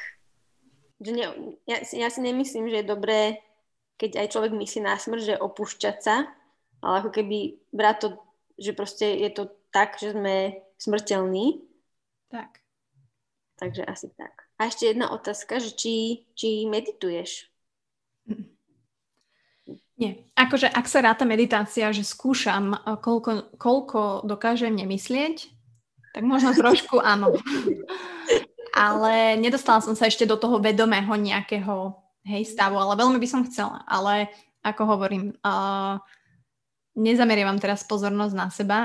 Že 1.02 1.10
ne, 1.10 1.26
ja, 1.66 1.82
ja 1.82 2.09
si 2.12 2.20
nemyslím, 2.22 2.70
že 2.70 2.85
je 2.85 2.93
dobré, 2.93 3.43
keď 3.98 4.22
aj 4.22 4.31
človek 4.31 4.52
myslí 4.55 4.81
na 4.85 4.94
smrť, 4.94 5.22
že 5.35 5.43
opúšťať 5.43 5.97
sa, 5.98 6.28
ale 6.85 6.94
ako 7.02 7.10
keby 7.10 7.59
brať 7.74 7.97
to, 7.98 8.09
že 8.60 8.72
proste 8.76 9.06
je 9.18 9.31
to 9.35 9.51
tak, 9.74 9.98
že 9.98 10.14
sme 10.14 10.62
smrteľní. 10.78 11.66
Tak. 12.31 12.62
Takže 13.59 13.82
asi 13.89 14.12
tak. 14.14 14.47
A 14.60 14.70
ešte 14.70 14.86
jedna 14.86 15.10
otázka, 15.10 15.59
že 15.59 15.74
či, 15.74 16.26
či 16.39 16.68
medituješ? 16.70 17.51
Nie. 19.94 20.26
Akože 20.34 20.66
ak 20.66 20.90
sa 20.90 21.06
ráta 21.06 21.22
meditácia, 21.22 21.86
že 21.94 22.02
skúšam, 22.02 22.74
eh, 22.74 22.98
koľko, 22.98 23.54
koľko 23.58 24.00
dokážem 24.26 24.74
nemyslieť, 24.74 25.50
tak 26.14 26.22
možno 26.26 26.50
trošku 26.58 26.98
áno. 26.98 27.38
ale 28.74 29.38
nedostala 29.38 29.78
som 29.78 29.94
sa 29.94 30.10
ešte 30.10 30.26
do 30.26 30.34
toho 30.34 30.58
vedomého 30.58 31.14
nejakého 31.14 31.94
hej, 32.26 32.42
stavu, 32.48 32.74
ale 32.74 32.98
veľmi 32.98 33.18
by 33.22 33.28
som 33.30 33.46
chcela. 33.46 33.86
Ale 33.86 34.34
ako 34.66 34.82
hovorím, 34.96 35.36
uh, 35.44 36.00
nezameriavam 36.96 37.58
teraz 37.58 37.82
pozornosť 37.86 38.34
na 38.34 38.48
seba, 38.50 38.78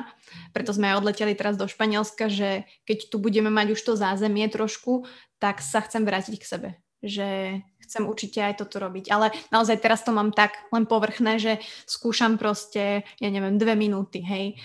preto 0.52 0.74
sme 0.74 0.92
aj 0.92 1.00
odleteli 1.02 1.34
teraz 1.34 1.56
do 1.56 1.70
Španielska, 1.70 2.28
že 2.28 2.66
keď 2.84 3.10
tu 3.14 3.18
budeme 3.22 3.54
mať 3.54 3.78
už 3.78 3.82
to 3.82 3.94
zázemie 3.96 4.46
trošku, 4.50 5.06
tak 5.38 5.64
sa 5.64 5.80
chcem 5.86 6.04
vrátiť 6.04 6.36
k 6.38 6.46
sebe. 6.46 6.70
Že 7.00 7.60
chcem 7.90 8.04
určite 8.06 8.40
aj 8.46 8.62
toto 8.62 8.78
robiť. 8.78 9.10
Ale 9.10 9.34
naozaj 9.50 9.82
teraz 9.82 10.06
to 10.06 10.14
mám 10.14 10.30
tak 10.30 10.54
len 10.70 10.86
povrchné, 10.86 11.42
že 11.42 11.58
skúšam 11.90 12.38
proste, 12.38 13.02
ja 13.18 13.30
neviem, 13.34 13.58
dve 13.58 13.74
minúty, 13.74 14.22
hej, 14.22 14.54
e, 14.54 14.56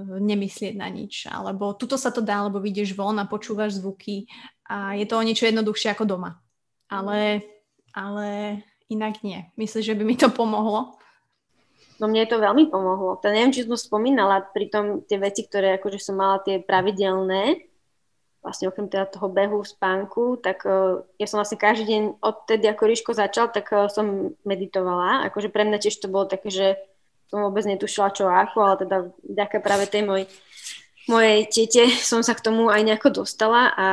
nemyslieť 0.00 0.74
na 0.80 0.88
nič. 0.88 1.28
Alebo 1.28 1.76
tuto 1.76 2.00
sa 2.00 2.08
to 2.08 2.24
dá, 2.24 2.40
lebo 2.48 2.64
vidieš 2.64 2.96
von 2.96 3.20
a 3.20 3.28
počúvaš 3.28 3.76
zvuky 3.76 4.24
a 4.72 4.96
je 4.96 5.04
to 5.04 5.20
o 5.20 5.26
niečo 5.26 5.44
jednoduchšie 5.44 5.92
ako 5.92 6.08
doma. 6.08 6.40
Ale, 6.88 7.44
ale 7.92 8.60
inak 8.88 9.20
nie. 9.20 9.44
Myslíš, 9.60 9.92
že 9.92 9.96
by 9.96 10.04
mi 10.08 10.16
to 10.16 10.32
pomohlo? 10.32 10.96
No 12.00 12.10
mne 12.10 12.24
to 12.26 12.40
veľmi 12.40 12.72
pomohlo. 12.72 13.20
To 13.20 13.30
neviem, 13.30 13.52
či 13.52 13.68
som 13.68 13.76
spomínala, 13.76 14.48
pritom 14.50 15.04
tie 15.04 15.20
veci, 15.20 15.44
ktoré 15.46 15.78
akože 15.78 16.00
som 16.00 16.18
mala 16.18 16.42
tie 16.42 16.58
pravidelné, 16.58 17.71
vlastne 18.42 18.66
okrem 18.66 18.90
teda 18.90 19.06
toho 19.06 19.30
behu, 19.30 19.62
spánku, 19.62 20.42
tak 20.42 20.66
uh, 20.66 21.06
ja 21.14 21.26
som 21.30 21.38
vlastne 21.38 21.62
každý 21.62 21.86
deň 21.86 22.02
odtedy, 22.18 22.66
ako 22.66 22.82
Ríško 22.90 23.10
začal, 23.14 23.54
tak 23.54 23.70
uh, 23.70 23.86
som 23.86 24.34
meditovala. 24.42 25.22
Akože 25.30 25.46
pre 25.46 25.62
mňa 25.62 25.78
tiež 25.78 26.02
to 26.02 26.10
bolo 26.10 26.26
také, 26.26 26.50
že 26.50 26.66
som 27.30 27.46
vôbec 27.46 27.62
netušila 27.64 28.10
čo 28.10 28.26
ako, 28.26 28.58
ale 28.60 28.76
teda 28.82 28.96
vďaka 29.22 29.56
práve 29.62 29.86
tej 29.86 30.02
moj, 30.04 30.22
mojej 31.06 31.46
tete 31.48 31.86
som 32.10 32.20
sa 32.26 32.34
k 32.34 32.44
tomu 32.44 32.66
aj 32.68 32.82
nejako 32.82 33.22
dostala 33.22 33.70
a 33.78 33.86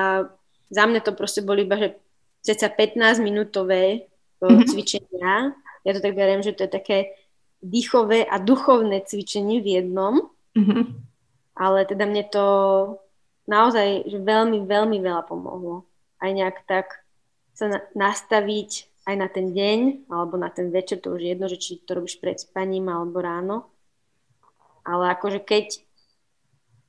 za 0.74 0.84
mňa 0.90 1.02
to 1.06 1.14
proste 1.14 1.46
boli 1.46 1.64
iba, 1.64 1.78
že 1.78 1.98
ceca 2.42 2.74
15 2.74 3.22
minútové 3.22 4.10
uh, 4.42 4.50
mm-hmm. 4.50 4.66
cvičenia. 4.66 5.34
Ja 5.86 5.92
to 5.94 6.02
tak 6.02 6.18
beriem, 6.18 6.42
že 6.42 6.58
to 6.58 6.66
je 6.66 6.74
také 6.74 6.98
dýchové 7.62 8.26
a 8.26 8.42
duchovné 8.42 9.06
cvičenie 9.06 9.62
v 9.62 9.78
jednom. 9.78 10.26
Mm-hmm. 10.58 10.84
Ale 11.60 11.86
teda 11.86 12.08
mne 12.10 12.24
to 12.32 12.46
naozaj 13.50 14.06
že 14.06 14.22
veľmi, 14.22 14.70
veľmi 14.70 15.02
veľa 15.02 15.26
pomohlo. 15.26 15.90
Aj 16.22 16.30
nejak 16.30 16.64
tak 16.70 17.02
sa 17.58 17.68
na, 17.68 17.80
nastaviť 17.98 18.88
aj 19.10 19.16
na 19.18 19.28
ten 19.28 19.50
deň, 19.50 20.08
alebo 20.14 20.38
na 20.38 20.54
ten 20.54 20.70
večer, 20.70 21.02
to 21.02 21.18
už 21.18 21.22
je 21.26 21.30
jedno, 21.34 21.50
že 21.50 21.58
či 21.58 21.82
to 21.82 21.98
robíš 21.98 22.22
pred 22.22 22.38
spaním 22.38 22.94
alebo 22.94 23.18
ráno. 23.20 23.66
Ale 24.86 25.10
akože 25.18 25.42
keď, 25.42 25.82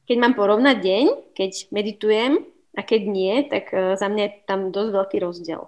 keď 0.05 0.17
mám 0.21 0.37
porovnať 0.37 0.77
deň, 0.85 1.05
keď 1.33 1.73
meditujem 1.73 2.45
a 2.77 2.81
keď 2.85 3.01
nie, 3.09 3.35
tak 3.49 3.73
uh, 3.73 3.97
za 3.97 4.07
mňa 4.13 4.23
je 4.23 4.33
tam 4.45 4.61
dosť 4.69 4.91
veľký 4.93 5.17
rozdiel. 5.25 5.63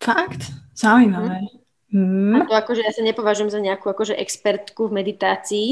Fakt? 0.00 0.48
Zaujímavé. 0.72 1.44
Mm. 1.92 2.40
A 2.40 2.48
to 2.48 2.54
akože 2.56 2.84
ja 2.84 2.92
sa 2.92 3.04
nepovažujem 3.04 3.52
za 3.52 3.60
nejakú 3.60 3.88
akože 3.88 4.16
expertku 4.16 4.88
v 4.88 4.96
meditácii, 5.04 5.68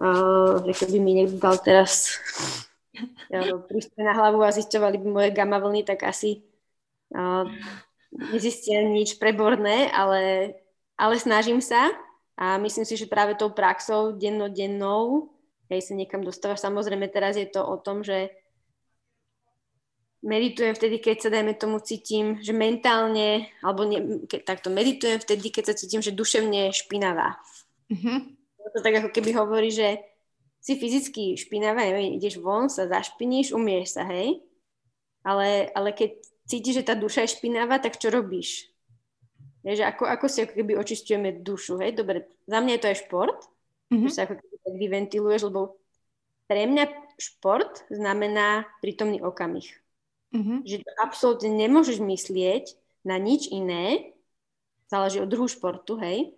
uh, 0.00 0.60
že 0.64 0.72
keby 0.72 0.96
mi 1.00 1.12
niekto 1.20 1.36
dal 1.36 1.60
teraz 1.60 2.16
prístroje 3.66 4.04
na 4.04 4.14
hlavu 4.16 4.40
a 4.42 4.54
zisťovali 4.54 4.96
by 5.00 5.08
moje 5.08 5.30
gamma 5.30 5.58
vlny, 5.62 5.82
tak 5.86 6.04
asi 6.06 6.42
uh, 7.14 7.46
nezistia 8.10 8.82
nič 8.82 9.16
preborné, 9.22 9.90
ale, 9.94 10.54
ale 10.98 11.14
snažím 11.18 11.62
sa 11.62 11.90
a 12.34 12.58
myslím 12.58 12.84
si, 12.88 12.98
že 12.98 13.10
práve 13.10 13.38
tou 13.38 13.52
praxou 13.52 14.16
dennodennou 14.16 15.30
hej, 15.70 15.80
sa 15.86 15.94
niekam 15.94 16.26
dostávaš. 16.26 16.64
Samozrejme 16.64 17.06
teraz 17.08 17.38
je 17.38 17.46
to 17.46 17.62
o 17.62 17.78
tom, 17.78 18.02
že 18.02 18.34
meditujem 20.20 20.76
vtedy, 20.76 21.00
keď 21.00 21.16
sa, 21.22 21.28
dajme 21.32 21.56
tomu, 21.56 21.80
cítim, 21.80 22.42
že 22.44 22.52
mentálne, 22.52 23.48
alebo 23.64 23.88
ne, 23.88 24.26
ke, 24.28 24.42
takto 24.42 24.68
meditujem 24.68 25.16
vtedy, 25.16 25.48
keď 25.48 25.72
sa 25.72 25.78
cítim, 25.78 26.04
že 26.04 26.12
duševne 26.12 26.74
špinavá. 26.74 27.40
Mm-hmm. 27.88 28.18
To 28.70 28.78
tak 28.84 28.94
ako 29.02 29.10
keby 29.10 29.32
hovorí, 29.34 29.72
že 29.72 29.98
si 30.60 30.76
fyzicky 30.76 31.40
špinavá, 31.40 31.88
neviem, 31.88 32.20
ideš 32.20 32.36
von, 32.38 32.68
sa 32.68 32.84
zašpiníš, 32.84 33.56
umieš 33.56 33.96
sa, 33.96 34.04
hej? 34.04 34.44
Ale, 35.24 35.72
ale 35.72 35.96
keď 35.96 36.20
cítiš, 36.44 36.84
že 36.84 36.88
tá 36.92 36.94
duša 36.96 37.24
je 37.24 37.34
špinavá, 37.40 37.80
tak 37.80 37.96
čo 37.96 38.12
robíš? 38.12 38.68
Je, 39.64 39.76
že 39.76 39.84
ako, 39.84 40.08
ako 40.08 40.26
si 40.28 40.44
ako 40.44 40.56
keby 40.56 40.72
očistujeme 40.76 41.40
dušu, 41.40 41.80
hej? 41.80 41.96
Dobre, 41.96 42.28
za 42.44 42.60
mňa 42.60 42.72
je 42.76 42.80
to 42.80 42.90
aj 42.92 42.98
šport, 43.08 43.40
mm-hmm. 43.88 44.08
že 44.08 44.12
sa 44.12 44.20
ako 44.28 44.40
keby 44.40 44.56
tak 44.60 44.74
vyventiluješ, 44.76 45.42
lebo 45.48 45.80
pre 46.44 46.64
mňa 46.68 46.84
šport 47.20 47.84
znamená 47.92 48.68
prítomný 48.84 49.20
okamih. 49.20 49.68
Mm-hmm. 50.32 50.58
Že 50.64 50.76
absolútne 51.00 51.50
nemôžeš 51.52 52.00
myslieť 52.00 52.76
na 53.04 53.16
nič 53.16 53.48
iné, 53.48 54.12
záleží 54.92 55.20
od 55.20 55.28
druhu 55.28 55.48
športu, 55.48 55.96
hej, 56.00 56.36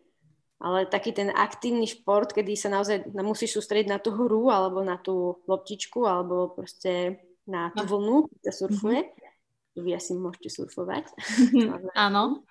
ale 0.62 0.86
taký 0.86 1.10
ten 1.10 1.34
aktívny 1.34 1.90
šport, 1.90 2.30
kedy 2.30 2.54
sa 2.54 2.70
naozaj 2.70 3.10
musíš 3.18 3.58
sústrediť 3.58 3.90
na 3.90 3.98
tú 3.98 4.14
hru 4.14 4.46
alebo 4.46 4.86
na 4.86 4.94
tú 4.94 5.42
loptičku 5.50 6.06
alebo 6.06 6.54
proste 6.54 7.18
na 7.50 7.74
tú 7.74 7.82
no. 7.82 7.90
vlnu, 7.90 8.16
kde 8.30 8.50
surfuje. 8.54 9.00
Mm-hmm. 9.02 9.82
Vy 9.82 9.90
asi 9.90 10.14
môžete 10.14 10.54
surfovať. 10.54 11.10
Áno. 12.06 12.46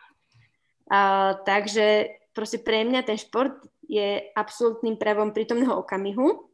A, 0.92 1.00
takže 1.48 2.20
proste 2.36 2.60
pre 2.60 2.84
mňa 2.84 3.08
ten 3.08 3.16
šport 3.16 3.56
je 3.88 4.28
absolútnym 4.36 5.00
prejavom 5.00 5.32
prítomného 5.32 5.80
okamihu 5.80 6.52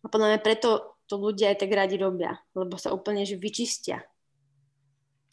a 0.00 0.06
podľa 0.08 0.28
mňa 0.32 0.40
preto 0.40 0.96
to 1.04 1.20
ľudia 1.20 1.52
aj 1.52 1.60
tak 1.60 1.72
radi 1.76 2.00
robia, 2.00 2.40
lebo 2.56 2.80
sa 2.80 2.96
úplne 2.96 3.28
že 3.28 3.36
vyčistia. 3.36 4.00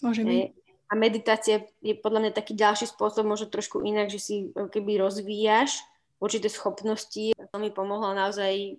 Môže 0.03 0.27
byť. 0.27 0.60
A 0.91 0.93
meditácia 0.99 1.63
je 1.79 1.95
podľa 1.95 2.27
mňa 2.27 2.31
taký 2.35 2.51
ďalší 2.51 2.91
spôsob, 2.91 3.23
možno 3.23 3.47
trošku 3.47 3.79
inak, 3.79 4.11
že 4.11 4.19
si 4.19 4.35
keby 4.51 4.99
rozvíjaš 4.99 5.79
určité 6.19 6.51
schopnosti. 6.51 7.31
To 7.31 7.57
mi 7.57 7.71
pomohlo 7.71 8.11
naozaj 8.11 8.75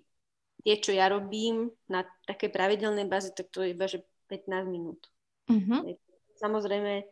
tie, 0.61 0.75
čo 0.77 0.93
ja 0.93 1.09
robím 1.09 1.73
na 1.89 2.05
také 2.29 2.53
pravidelnej 2.53 3.09
báze, 3.09 3.33
tak 3.33 3.49
to 3.49 3.65
je 3.65 3.73
iba, 3.73 3.89
že 3.89 4.05
15 4.29 4.69
minút. 4.69 5.09
Mm-hmm. 5.49 5.97
Samozrejme, 6.37 7.03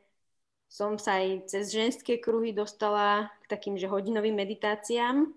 som 0.72 0.96
sa 0.96 1.20
aj 1.20 1.52
cez 1.52 1.68
ženské 1.76 2.24
kruhy 2.24 2.56
dostala 2.56 3.28
k 3.44 3.46
takým, 3.52 3.76
že 3.76 3.92
hodinovým 3.92 4.38
meditáciám, 4.38 5.28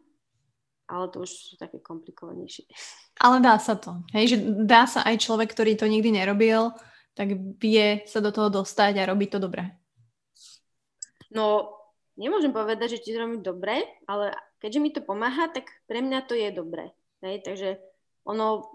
ale 0.87 1.05
to 1.11 1.27
už 1.27 1.31
sú 1.33 1.55
také 1.59 1.83
komplikovanejšie. 1.83 2.71
Ale 3.19 3.43
dá 3.43 3.59
sa 3.59 3.75
to. 3.75 3.99
Hej, 4.15 4.25
že 4.31 4.37
dá 4.63 4.87
sa 4.87 5.03
aj 5.03 5.19
človek, 5.19 5.51
ktorý 5.51 5.75
to 5.75 5.91
nikdy 5.91 6.15
nerobil, 6.15 6.71
tak 7.15 7.39
vie 7.63 8.03
sa 8.05 8.19
do 8.19 8.35
toho 8.35 8.51
dostať 8.51 8.99
a 9.01 9.09
robiť 9.09 9.29
to 9.35 9.39
dobre? 9.39 9.63
No, 11.35 11.75
nemôžem 12.19 12.51
povedať, 12.55 12.99
že 12.99 13.03
ti 13.03 13.11
to 13.15 13.23
robí 13.23 13.39
dobre, 13.43 13.87
ale 14.07 14.35
keďže 14.59 14.83
mi 14.83 14.91
to 14.91 15.01
pomáha, 15.03 15.51
tak 15.51 15.71
pre 15.87 16.03
mňa 16.03 16.27
to 16.27 16.35
je 16.35 16.51
dobre. 16.55 16.91
Hej? 17.23 17.43
Takže 17.47 17.71
ono, 18.27 18.67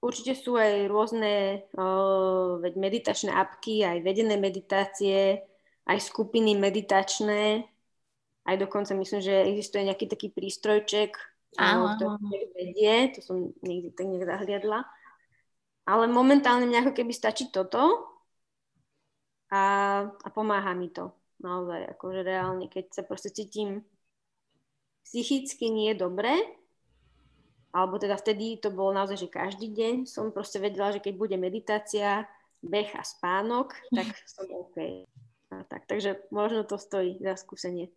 určite 0.00 0.36
sú 0.36 0.56
aj 0.56 0.88
rôzne 0.88 1.64
uh, 1.76 2.56
veď 2.60 2.72
meditačné 2.76 3.30
apky, 3.32 3.84
aj 3.84 4.00
vedené 4.00 4.40
meditácie, 4.40 5.44
aj 5.88 5.98
skupiny 6.00 6.56
meditačné, 6.56 7.64
aj 8.48 8.56
dokonca 8.56 8.96
myslím, 8.96 9.20
že 9.20 9.44
existuje 9.48 9.84
nejaký 9.84 10.06
taký 10.08 10.28
prístrojček, 10.32 11.12
Áno. 11.60 11.98
ktorý 11.98 12.50
vedie, 12.56 13.12
to 13.14 13.20
som 13.20 13.36
niekde 13.60 13.92
tak 13.92 14.06
niekde 14.08 14.26
zahliadla. 14.26 14.86
Ale 15.88 16.04
momentálne 16.08 16.68
mňa 16.68 16.86
ako 16.86 16.92
keby 16.96 17.12
stačí 17.14 17.48
toto 17.48 18.10
a, 19.50 19.62
a 20.06 20.28
pomáha 20.30 20.76
mi 20.76 20.92
to. 20.92 21.10
Naozaj, 21.40 21.96
akože 21.96 22.20
reálne, 22.20 22.68
keď 22.68 23.00
sa 23.00 23.02
proste 23.02 23.32
cítim 23.32 23.80
psychicky 25.08 25.72
nie 25.72 25.96
dobre, 25.96 26.36
alebo 27.70 27.98
teda 27.98 28.18
vtedy 28.18 28.58
to 28.58 28.74
bolo 28.74 28.94
naozaj, 28.94 29.26
že 29.26 29.28
každý 29.30 29.70
deň 29.70 30.06
som 30.06 30.34
proste 30.34 30.58
vedela, 30.58 30.90
že 30.90 31.02
keď 31.02 31.14
bude 31.16 31.36
meditácia, 31.38 32.26
beh 32.60 32.90
a 32.98 33.02
spánok, 33.02 33.74
tak 33.94 34.06
som 34.34 34.46
OK. 34.50 35.06
A 35.50 35.66
tak, 35.66 35.86
takže 35.90 36.18
možno 36.30 36.62
to 36.62 36.78
stojí 36.78 37.18
za 37.18 37.34
skúsenie. 37.34 37.90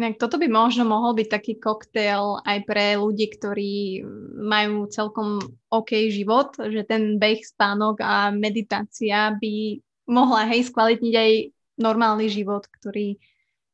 Tak 0.00 0.16
toto 0.16 0.40
by 0.40 0.48
možno 0.48 0.88
mohol 0.88 1.12
byť 1.12 1.28
taký 1.28 1.60
koktail 1.60 2.40
aj 2.48 2.64
pre 2.64 2.96
ľudí, 2.96 3.28
ktorí 3.36 4.00
majú 4.40 4.88
celkom 4.88 5.36
OK 5.68 6.08
život, 6.08 6.56
že 6.56 6.88
ten 6.88 7.20
beh, 7.20 7.44
spánok 7.44 8.00
a 8.00 8.32
meditácia 8.32 9.36
by 9.36 9.76
mohla 10.08 10.48
hej 10.48 10.72
skvalitniť 10.72 11.14
aj 11.14 11.30
normálny 11.76 12.32
život, 12.32 12.64
ktorý 12.64 13.20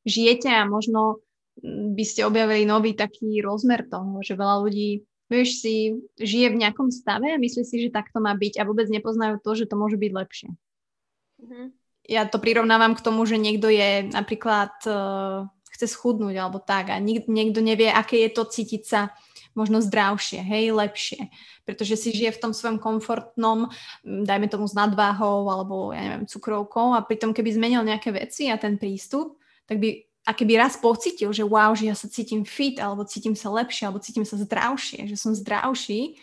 žijete 0.02 0.50
a 0.50 0.66
možno 0.66 1.22
by 1.94 2.02
ste 2.02 2.26
objavili 2.26 2.66
nový 2.66 2.98
taký 2.98 3.38
rozmer 3.38 3.86
toho, 3.86 4.18
že 4.18 4.34
veľa 4.34 4.66
ľudí 4.66 5.06
vieš 5.26 5.62
si, 5.62 5.94
žije 6.18 6.54
v 6.54 6.60
nejakom 6.62 6.90
stave 6.90 7.34
a 7.34 7.40
myslí 7.40 7.62
si, 7.66 7.76
že 7.86 7.94
takto 7.94 8.22
má 8.22 8.34
byť 8.34 8.62
a 8.62 8.66
vôbec 8.66 8.86
nepoznajú 8.86 9.42
to, 9.42 9.50
že 9.58 9.66
to 9.66 9.74
môže 9.74 9.98
byť 9.98 10.12
lepšie. 10.14 10.50
Mm-hmm. 11.42 11.66
Ja 12.06 12.22
to 12.30 12.38
prirovnávam 12.38 12.94
k 12.94 13.02
tomu, 13.02 13.26
že 13.26 13.34
niekto 13.34 13.66
je 13.66 14.06
napríklad 14.14 14.70
uh, 14.86 15.50
chce 15.76 15.92
schudnúť 15.92 16.34
alebo 16.40 16.58
tak 16.58 16.88
a 16.88 16.96
nik- 16.96 17.28
niekto 17.28 17.60
nevie, 17.60 17.92
aké 17.92 18.24
je 18.24 18.30
to 18.32 18.48
cítiť 18.48 18.82
sa 18.82 19.12
možno 19.56 19.80
zdravšie, 19.80 20.44
hej, 20.44 20.72
lepšie. 20.76 21.32
Pretože 21.64 21.96
si 21.96 22.12
žije 22.12 22.36
v 22.36 22.42
tom 22.44 22.52
svojom 22.52 22.76
komfortnom, 22.76 23.72
dajme 24.04 24.52
tomu 24.52 24.68
s 24.68 24.76
nadváhou 24.76 25.48
alebo, 25.48 25.96
ja 25.96 26.04
neviem, 26.04 26.28
cukrovkou 26.28 26.92
a 26.92 27.00
pritom 27.00 27.32
keby 27.32 27.56
zmenil 27.56 27.80
nejaké 27.80 28.12
veci 28.12 28.52
a 28.52 28.60
ten 28.60 28.76
prístup, 28.76 29.40
tak 29.64 29.80
by 29.80 30.04
a 30.26 30.34
keby 30.34 30.58
raz 30.58 30.74
pocitil, 30.74 31.30
že 31.30 31.46
wow, 31.46 31.70
že 31.78 31.86
ja 31.86 31.94
sa 31.94 32.10
cítim 32.10 32.42
fit, 32.42 32.82
alebo 32.82 33.06
cítim 33.06 33.38
sa 33.38 33.46
lepšie, 33.46 33.86
alebo 33.86 34.02
cítim 34.02 34.26
sa 34.26 34.34
zdravšie, 34.34 35.06
že 35.06 35.14
som 35.14 35.30
zdravší, 35.30 36.18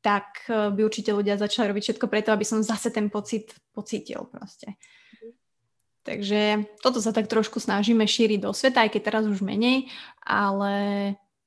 tak 0.00 0.48
e, 0.48 0.72
by 0.72 0.80
určite 0.80 1.12
ľudia 1.12 1.36
začali 1.36 1.68
robiť 1.68 1.84
všetko 1.84 2.06
preto, 2.08 2.32
aby 2.32 2.40
som 2.40 2.64
zase 2.64 2.88
ten 2.88 3.12
pocit 3.12 3.52
pocítil 3.76 4.24
proste. 4.32 4.80
Takže 6.04 6.68
toto 6.84 7.00
sa 7.00 7.16
tak 7.16 7.32
trošku 7.32 7.56
snažíme 7.64 8.04
šíriť 8.04 8.44
do 8.44 8.52
sveta, 8.52 8.84
aj 8.84 8.92
keď 8.92 9.02
teraz 9.08 9.24
už 9.24 9.40
menej, 9.40 9.88
ale 10.20 10.72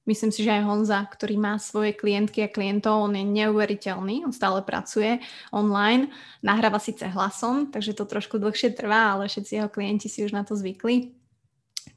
myslím 0.10 0.34
si, 0.34 0.42
že 0.42 0.50
aj 0.50 0.66
Honza, 0.66 0.98
ktorý 1.06 1.38
má 1.38 1.62
svoje 1.62 1.94
klientky 1.94 2.42
a 2.42 2.50
klientov, 2.50 3.06
on 3.06 3.14
je 3.14 3.22
neuveriteľný, 3.22 4.26
on 4.26 4.34
stále 4.34 4.66
pracuje 4.66 5.22
online, 5.54 6.10
nahráva 6.42 6.82
síce 6.82 7.06
hlasom, 7.06 7.70
takže 7.70 7.94
to 7.94 8.10
trošku 8.10 8.42
dlhšie 8.42 8.74
trvá, 8.74 9.14
ale 9.14 9.30
všetci 9.30 9.62
jeho 9.62 9.70
klienti 9.70 10.10
si 10.10 10.26
už 10.26 10.34
na 10.34 10.42
to 10.42 10.58
zvykli. 10.58 11.14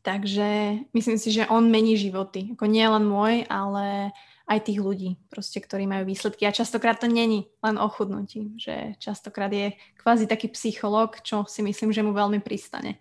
Takže 0.05 0.81
myslím 0.93 1.19
si, 1.19 1.33
že 1.33 1.49
on 1.49 1.73
mení 1.73 1.97
životy. 1.97 2.53
Ako 2.55 2.69
nie 2.69 2.85
len 2.85 3.05
môj, 3.09 3.49
ale 3.49 4.13
aj 4.51 4.67
tých 4.67 4.83
ľudí, 4.83 5.15
proste, 5.31 5.63
ktorí 5.63 5.87
majú 5.87 6.11
výsledky. 6.11 6.43
A 6.43 6.51
častokrát 6.51 6.99
to 6.99 7.07
není 7.07 7.47
len 7.63 7.79
o 7.79 7.87
chudnutí, 7.87 8.59
že 8.59 8.99
častokrát 8.99 9.55
je 9.55 9.79
kvázi 10.03 10.27
taký 10.27 10.51
psycholog, 10.51 11.23
čo 11.23 11.47
si 11.47 11.63
myslím, 11.63 11.95
že 11.95 12.03
mu 12.03 12.11
veľmi 12.11 12.43
pristane. 12.43 12.99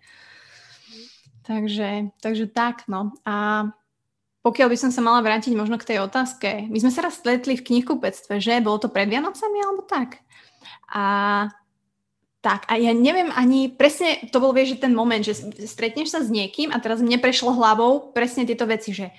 Takže, 1.42 2.14
takže 2.22 2.46
tak, 2.54 2.86
no. 2.86 3.10
A 3.26 3.66
pokiaľ 4.46 4.68
by 4.70 4.78
som 4.78 4.90
sa 4.94 5.02
mala 5.02 5.18
vrátiť 5.26 5.52
možno 5.58 5.74
k 5.74 5.90
tej 5.90 5.98
otázke, 6.06 6.70
my 6.70 6.78
sme 6.78 6.94
sa 6.94 7.02
raz 7.02 7.18
stretli 7.18 7.58
v 7.58 7.66
knihkupectve, 7.66 8.38
že? 8.38 8.62
Bolo 8.62 8.78
to 8.78 8.88
pred 8.88 9.10
Vianocami 9.10 9.58
alebo 9.58 9.82
tak? 9.82 10.22
A 10.94 11.02
tak, 12.40 12.64
a 12.72 12.80
ja 12.80 12.96
neviem 12.96 13.28
ani, 13.36 13.68
presne 13.68 14.30
to 14.32 14.40
bol, 14.40 14.56
vieš, 14.56 14.78
že 14.78 14.88
ten 14.88 14.96
moment, 14.96 15.20
že 15.20 15.36
stretneš 15.68 16.16
sa 16.16 16.24
s 16.24 16.32
niekým 16.32 16.72
a 16.72 16.80
teraz 16.80 17.04
mne 17.04 17.20
prešlo 17.20 17.52
hlavou 17.52 18.16
presne 18.16 18.48
tieto 18.48 18.64
veci, 18.64 18.96
že 18.96 19.12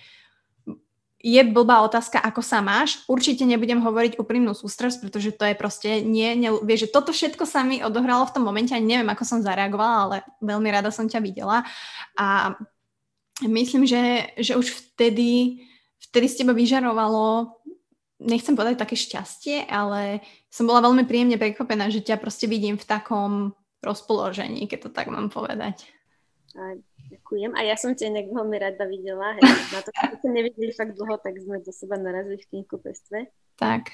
je 1.21 1.41
blbá 1.45 1.85
otázka, 1.85 2.17
ako 2.17 2.41
sa 2.41 2.65
máš. 2.65 3.05
Určite 3.05 3.45
nebudem 3.45 3.77
hovoriť 3.77 4.17
úprimnú 4.17 4.57
sústrasť, 4.57 5.05
pretože 5.05 5.29
to 5.37 5.45
je 5.45 5.55
proste 5.55 6.01
nie, 6.01 6.33
nie 6.33 6.49
vieš, 6.65 6.89
že 6.89 6.93
toto 6.97 7.13
všetko 7.13 7.45
sa 7.45 7.61
mi 7.61 7.85
odohralo 7.85 8.25
v 8.25 8.33
tom 8.33 8.43
momente 8.43 8.73
a 8.73 8.81
neviem, 8.81 9.07
ako 9.07 9.23
som 9.23 9.45
zareagovala, 9.45 9.97
ale 10.01 10.17
veľmi 10.41 10.69
rada 10.73 10.89
som 10.89 11.05
ťa 11.05 11.21
videla. 11.21 11.61
A 12.17 12.57
myslím, 13.45 13.85
že, 13.85 14.33
že 14.41 14.57
už 14.57 14.73
vtedy, 14.73 15.61
vtedy 16.09 16.25
z 16.25 16.35
teba 16.41 16.57
vyžarovalo, 16.57 17.53
nechcem 18.21 18.57
povedať 18.57 18.81
také 18.81 18.97
šťastie, 18.97 19.69
ale 19.69 20.25
som 20.49 20.65
bola 20.65 20.81
veľmi 20.85 21.05
príjemne 21.05 21.37
prekvapená, 21.37 21.93
že 21.93 22.01
ťa 22.01 22.17
proste 22.17 22.49
vidím 22.49 22.81
v 22.81 22.89
takom 22.89 23.53
rozpoložení, 23.81 24.65
keď 24.69 24.79
to 24.85 24.89
tak 24.93 25.09
mám 25.09 25.29
povedať. 25.29 25.85
Aj, 26.51 26.75
ďakujem. 27.07 27.55
A 27.55 27.63
ja 27.63 27.75
som 27.79 27.95
ťa 27.95 28.11
inak 28.11 28.27
veľmi 28.27 28.57
rada 28.59 28.83
videla. 28.83 29.39
Hej. 29.39 29.43
Na 29.71 29.79
to, 29.79 29.89
keď 29.95 30.17
sme 30.19 30.31
nevideli 30.35 30.71
fakt 30.75 30.93
dlho, 30.99 31.15
tak 31.19 31.39
sme 31.39 31.63
do 31.63 31.71
seba 31.71 31.95
narazili 31.95 32.43
v 32.43 32.49
knihkupectve. 32.51 33.31
Tak. 33.55 33.91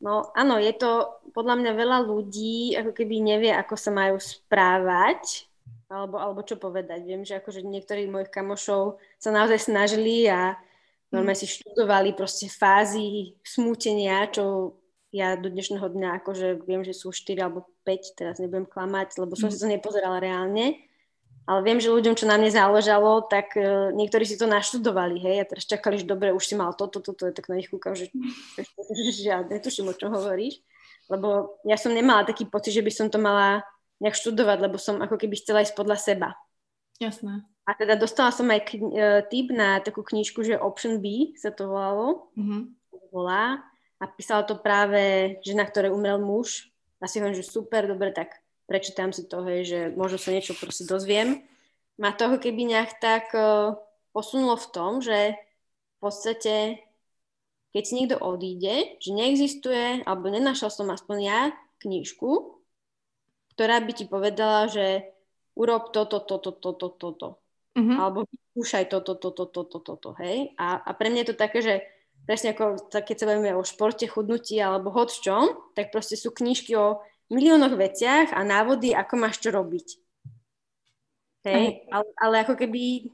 No 0.00 0.32
áno, 0.32 0.56
je 0.56 0.72
to 0.72 1.20
podľa 1.36 1.60
mňa 1.60 1.72
veľa 1.76 1.98
ľudí, 2.08 2.72
ako 2.78 2.96
keby 2.96 3.20
nevie, 3.20 3.52
ako 3.52 3.74
sa 3.76 3.92
majú 3.92 4.16
správať, 4.16 5.44
alebo, 5.92 6.16
alebo 6.16 6.40
čo 6.46 6.56
povedať. 6.56 7.04
Viem, 7.04 7.26
že 7.26 7.36
akože 7.36 7.60
niektorí 7.66 8.08
mojich 8.08 8.32
kamošov 8.32 8.96
sa 9.20 9.30
naozaj 9.34 9.68
snažili 9.68 10.24
a 10.30 10.56
normálne 11.12 11.36
si 11.36 11.50
študovali 11.50 12.16
proste 12.16 12.48
fázy 12.48 13.36
smútenia, 13.44 14.30
čo 14.30 14.78
ja 15.10 15.34
do 15.34 15.50
dnešného 15.50 15.84
dňa 15.90 16.22
akože 16.22 16.62
viem, 16.64 16.86
že 16.86 16.94
sú 16.94 17.10
4 17.10 17.36
alebo 17.42 17.66
5, 17.82 18.14
teraz 18.16 18.38
nebudem 18.38 18.64
klamať, 18.64 19.18
lebo 19.18 19.34
som 19.34 19.50
si 19.50 19.58
to 19.58 19.66
nepozerala 19.66 20.22
reálne 20.22 20.78
ale 21.48 21.60
viem, 21.64 21.78
že 21.80 21.92
ľuďom, 21.92 22.14
čo 22.14 22.28
na 22.28 22.36
mne 22.36 22.52
záležalo, 22.52 23.26
tak 23.26 23.56
uh, 23.56 23.90
niektorí 23.94 24.24
si 24.28 24.36
to 24.36 24.44
naštudovali, 24.46 25.18
hej, 25.18 25.36
a 25.42 25.48
teraz 25.48 25.64
čakali, 25.66 26.00
že 26.00 26.06
dobre, 26.06 26.34
už 26.34 26.44
si 26.44 26.54
mal 26.54 26.76
toto, 26.76 27.00
toto, 27.00 27.26
toto, 27.26 27.32
tak 27.32 27.48
na 27.48 27.58
nich 27.58 27.70
kúkam, 27.72 27.96
že, 27.96 28.12
že 28.96 29.12
žiadne, 29.28 29.56
tuším, 29.58 29.90
o 29.90 29.94
čom 29.96 30.12
hovoríš, 30.12 30.60
lebo 31.10 31.58
ja 31.66 31.74
som 31.74 31.90
nemala 31.90 32.28
taký 32.28 32.46
pocit, 32.46 32.76
že 32.76 32.84
by 32.84 32.92
som 32.92 33.06
to 33.10 33.18
mala 33.18 33.66
nejak 34.00 34.16
študovať, 34.16 34.58
lebo 34.64 34.76
som 34.80 35.02
ako 35.02 35.20
keby 35.20 35.36
chcela 35.36 35.60
ísť 35.60 35.76
podľa 35.76 35.96
seba. 36.00 36.28
Jasné. 37.00 37.44
A 37.68 37.76
teda 37.76 37.94
dostala 37.94 38.32
som 38.32 38.48
aj 38.48 38.72
kni- 38.72 38.94
uh, 38.96 39.20
tip 39.28 39.52
na 39.52 39.78
takú 39.80 40.00
knižku, 40.00 40.40
že 40.42 40.58
Option 40.58 40.98
B 40.98 41.36
sa 41.36 41.52
to 41.52 41.68
volalo. 41.68 42.32
Mm-hmm. 42.34 42.60
Volá. 43.12 43.60
A 44.00 44.08
písala 44.08 44.48
to 44.48 44.56
práve 44.56 45.36
žena, 45.44 45.68
ktoré 45.68 45.92
umrel 45.92 46.16
muž. 46.16 46.72
A 47.00 47.08
si 47.08 47.20
hovorím, 47.20 47.36
že 47.36 47.44
super, 47.44 47.84
dobre, 47.88 48.12
tak 48.12 48.39
prečítam 48.70 49.10
si 49.10 49.26
to, 49.26 49.42
hej, 49.42 49.66
že 49.66 49.78
možno 49.98 50.22
sa 50.22 50.30
niečo 50.30 50.54
proste 50.54 50.86
dozviem. 50.86 51.42
Ma 51.98 52.14
toho 52.14 52.38
keby 52.38 52.70
nejak 52.70 53.02
tak 53.02 53.34
uh, 53.34 53.74
posunulo 54.14 54.54
v 54.54 54.70
tom, 54.70 55.02
že 55.02 55.34
v 55.34 55.96
podstate, 55.98 56.78
keď 57.74 57.82
si 57.82 57.92
niekto 57.98 58.16
odíde, 58.22 59.02
že 59.02 59.10
neexistuje, 59.10 60.06
alebo 60.06 60.30
nenašal 60.30 60.70
som 60.70 60.86
aspoň 60.94 61.18
ja 61.18 61.40
knižku, 61.82 62.62
ktorá 63.58 63.82
by 63.82 63.92
ti 63.92 64.06
povedala, 64.06 64.70
že 64.70 65.10
urob 65.58 65.90
toto, 65.90 66.22
toto, 66.22 66.54
toto, 66.54 66.88
toto. 66.94 67.28
Mm-hmm. 67.74 67.96
Alebo 67.98 68.24
vyskúšaj 68.30 68.86
toto, 68.86 69.18
toto, 69.18 69.50
toto, 69.50 69.78
toto, 69.82 70.10
hej. 70.22 70.54
A, 70.56 70.78
a 70.78 70.90
pre 70.94 71.10
mňa 71.10 71.26
je 71.26 71.30
to 71.34 71.36
také, 71.36 71.58
že 71.58 71.74
presne 72.24 72.54
ako 72.54 72.88
keď 72.88 73.16
sa 73.18 73.28
bavíme 73.28 73.52
o 73.58 73.66
športe, 73.66 74.06
chudnutí 74.06 74.62
alebo 74.62 74.94
hod 74.94 75.10
čom, 75.10 75.74
tak 75.74 75.90
proste 75.90 76.14
sú 76.14 76.30
knižky 76.30 76.78
o 76.78 77.02
miliónoch 77.30 77.78
veciach 77.78 78.34
a 78.34 78.42
návody, 78.42 78.92
ako 78.92 79.14
máš 79.16 79.38
čo 79.38 79.54
robiť. 79.54 79.86
Hej, 81.46 81.88
ale, 81.88 82.08
ale 82.20 82.34
ako 82.44 82.52
keby 82.58 83.08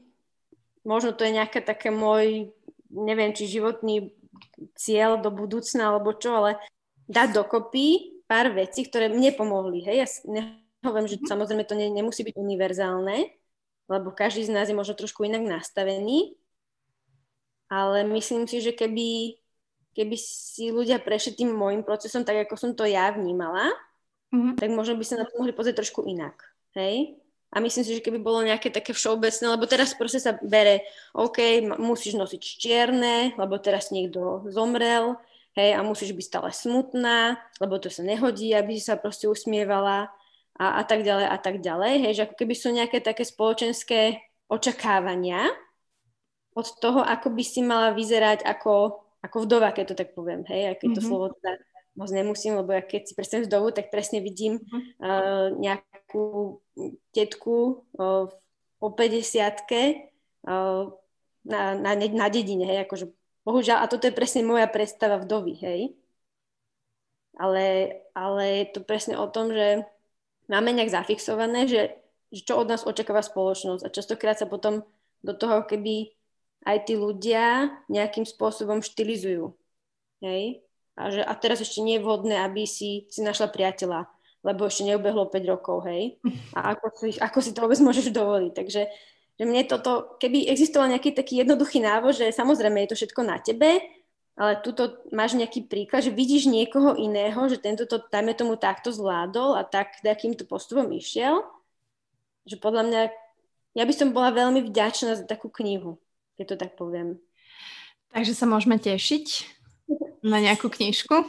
možno 0.83 1.15
to 1.15 1.23
je 1.23 1.37
nejaké 1.39 1.63
také 1.63 1.87
môj, 1.93 2.51
neviem, 2.91 3.31
či 3.31 3.47
životný 3.47 4.11
cieľ 4.75 5.21
do 5.21 5.31
budúcna 5.31 5.95
alebo 5.95 6.11
čo, 6.11 6.35
ale 6.35 6.59
dať 7.07 7.39
dokopy 7.39 8.19
pár 8.27 8.51
vecí, 8.51 8.83
ktoré 8.83 9.07
mne 9.07 9.31
pomohli. 9.31 9.79
Hej, 9.87 9.97
ja 10.03 10.07
nehovorím, 10.27 11.07
že 11.07 11.23
samozrejme 11.23 11.63
to 11.63 11.79
ne, 11.79 11.87
nemusí 11.87 12.27
byť 12.27 12.35
univerzálne, 12.35 13.31
lebo 13.87 14.11
každý 14.11 14.43
z 14.43 14.51
nás 14.51 14.67
je 14.67 14.75
možno 14.75 14.99
trošku 14.99 15.23
inak 15.23 15.47
nastavený, 15.47 16.35
ale 17.71 18.03
myslím 18.11 18.43
si, 18.43 18.59
že 18.59 18.75
keby, 18.75 19.39
keby 19.95 20.15
si 20.19 20.71
ľudia 20.71 20.99
prešli 20.99 21.39
tým 21.39 21.55
môjim 21.55 21.83
procesom, 21.87 22.27
tak 22.27 22.43
ako 22.43 22.59
som 22.59 22.71
to 22.75 22.83
ja 22.83 23.07
vnímala, 23.15 23.71
mm-hmm. 24.33 24.55
tak 24.59 24.69
možno 24.73 24.99
by 24.99 25.05
sa 25.05 25.19
na 25.19 25.25
to 25.25 25.35
mohli 25.39 25.53
pozrieť 25.55 25.83
trošku 25.83 26.03
inak. 26.07 26.39
Hej? 26.75 27.17
A 27.47 27.63
myslím 27.63 27.83
si, 27.87 27.95
že 27.95 28.03
keby 28.03 28.19
bolo 28.19 28.43
nejaké 28.43 28.67
také 28.67 28.91
všeobecné, 28.91 29.45
lebo 29.47 29.63
teraz 29.65 29.95
proste 29.95 30.19
sa 30.19 30.35
bere, 30.35 30.83
OK, 31.15 31.63
musíš 31.79 32.19
nosiť 32.19 32.41
čierne, 32.43 33.31
lebo 33.39 33.55
teraz 33.55 33.87
niekto 33.95 34.43
zomrel, 34.51 35.15
hej, 35.57 35.73
a 35.73 35.81
musíš 35.81 36.13
byť 36.13 36.25
stále 36.27 36.49
smutná, 36.53 37.41
lebo 37.57 37.81
to 37.81 37.89
sa 37.89 38.05
nehodí, 38.05 38.53
aby 38.53 38.77
si 38.77 38.85
sa 38.85 38.99
proste 38.99 39.25
usmievala 39.25 40.13
a, 40.59 40.65
a 40.79 40.83
tak 40.85 41.01
ďalej 41.01 41.27
a 41.27 41.37
tak 41.41 41.55
ďalej, 41.65 41.93
hej, 42.05 42.13
že 42.13 42.23
ako 42.29 42.35
keby 42.37 42.53
sú 42.53 42.69
nejaké 42.69 43.01
také 43.01 43.25
spoločenské 43.25 44.21
očakávania 44.51 45.49
od 46.53 46.67
toho, 46.77 47.01
ako 47.01 47.33
by 47.33 47.43
si 47.43 47.65
mala 47.65 47.93
vyzerať 47.93 48.45
ako, 48.45 49.01
ako 49.25 49.37
vdova, 49.49 49.73
keď 49.73 49.93
to 49.93 49.95
tak 49.97 50.09
poviem, 50.13 50.45
hej, 50.51 50.77
aké 50.77 50.93
to 50.93 51.01
mm-hmm. 51.01 51.05
slovo 51.05 51.33
teda 51.41 51.57
moc 51.97 52.09
nemusím, 52.13 52.61
lebo 52.61 52.71
ja 52.71 52.85
keď 52.85 53.09
si 53.09 53.17
predstavím 53.17 53.49
vdovu, 53.49 53.73
tak 53.73 53.89
presne 53.89 54.21
vidím 54.21 54.61
uh, 55.01 55.49
nejakú 55.57 56.61
tetku 57.11 57.89
uh, 57.97 58.29
po 58.77 58.87
50 58.93 59.17
uh, 60.45 60.93
na, 61.47 61.61
na, 61.73 61.91
na 61.97 62.27
dedine, 62.29 62.69
hej, 62.69 62.85
akože 62.85 63.09
bohužiaľ, 63.47 63.81
a 63.81 63.89
toto 63.89 64.05
je 64.05 64.13
presne 64.13 64.45
moja 64.45 64.69
predstava 64.69 65.17
vdovy, 65.17 65.57
hej. 65.63 65.81
Ale, 67.37 67.97
ale 68.13 68.65
je 68.65 68.65
to 68.77 68.79
presne 68.85 69.17
o 69.17 69.25
tom, 69.29 69.53
že 69.53 69.85
máme 70.49 70.73
nejak 70.73 70.93
zafixované, 70.93 71.65
že, 71.65 71.97
že 72.33 72.41
čo 72.45 72.61
od 72.61 72.69
nás 72.69 72.85
očakáva 72.85 73.21
spoločnosť 73.21 73.85
a 73.85 73.93
častokrát 73.93 74.37
sa 74.37 74.49
potom 74.49 74.85
do 75.21 75.33
toho 75.37 75.65
keby 75.65 76.13
aj 76.65 76.89
tí 76.89 76.93
ľudia 76.97 77.71
nejakým 77.87 78.25
spôsobom 78.25 78.81
štilizujú. 78.81 79.53
Hej? 80.19 80.66
A, 80.97 81.13
že, 81.13 81.21
a 81.21 81.33
teraz 81.37 81.61
ešte 81.61 81.85
nie 81.85 82.01
je 82.01 82.03
vhodné, 82.03 82.41
aby 82.41 82.65
si, 82.65 83.05
si 83.07 83.21
našla 83.21 83.53
priateľa, 83.53 84.09
lebo 84.41 84.65
ešte 84.65 84.89
neubehlo 84.89 85.29
5 85.29 85.53
rokov, 85.53 85.85
hej? 85.85 86.17
A 86.57 86.73
ako 86.73 86.85
si, 86.97 87.15
ako 87.21 87.37
si 87.39 87.53
to 87.53 87.61
vôbec 87.61 87.77
môžeš 87.77 88.09
dovoliť. 88.09 88.51
Takže 88.57 88.81
že 89.37 89.45
mne 89.45 89.69
toto, 89.69 90.17
keby 90.17 90.49
existoval 90.49 90.89
nejaký 90.89 91.13
taký 91.13 91.45
jednoduchý 91.45 91.77
návod, 91.77 92.17
že 92.17 92.33
samozrejme 92.33 92.81
je 92.81 92.89
to 92.89 92.97
všetko 92.97 93.21
na 93.21 93.37
tebe, 93.37 93.77
ale 94.37 94.61
tuto 94.65 95.01
máš 95.13 95.37
nejaký 95.37 95.69
príklad, 95.69 96.05
že 96.05 96.13
vidíš 96.13 96.49
niekoho 96.49 96.97
iného, 96.97 97.37
že 97.45 97.61
tento 97.61 97.85
to, 97.85 98.01
dajme 98.09 98.33
tomu, 98.33 98.57
takto 98.57 98.89
zvládol 98.89 99.57
a 99.57 99.61
tak 99.61 100.01
takýmto 100.01 100.45
postupom 100.45 100.89
išiel, 100.89 101.45
že 102.49 102.57
podľa 102.57 102.83
mňa, 102.89 103.01
ja 103.77 103.83
by 103.85 103.93
som 103.93 104.09
bola 104.13 104.33
veľmi 104.33 104.65
vďačná 104.65 105.17
za 105.17 105.25
takú 105.25 105.53
knihu, 105.53 106.01
keď 106.37 106.45
to 106.53 106.55
tak 106.57 106.71
poviem. 106.73 107.21
Takže 108.13 108.33
sa 108.33 108.49
môžeme 108.49 108.81
tešiť 108.81 109.56
na 110.23 110.37
nejakú 110.41 110.69
knižku. 110.71 111.15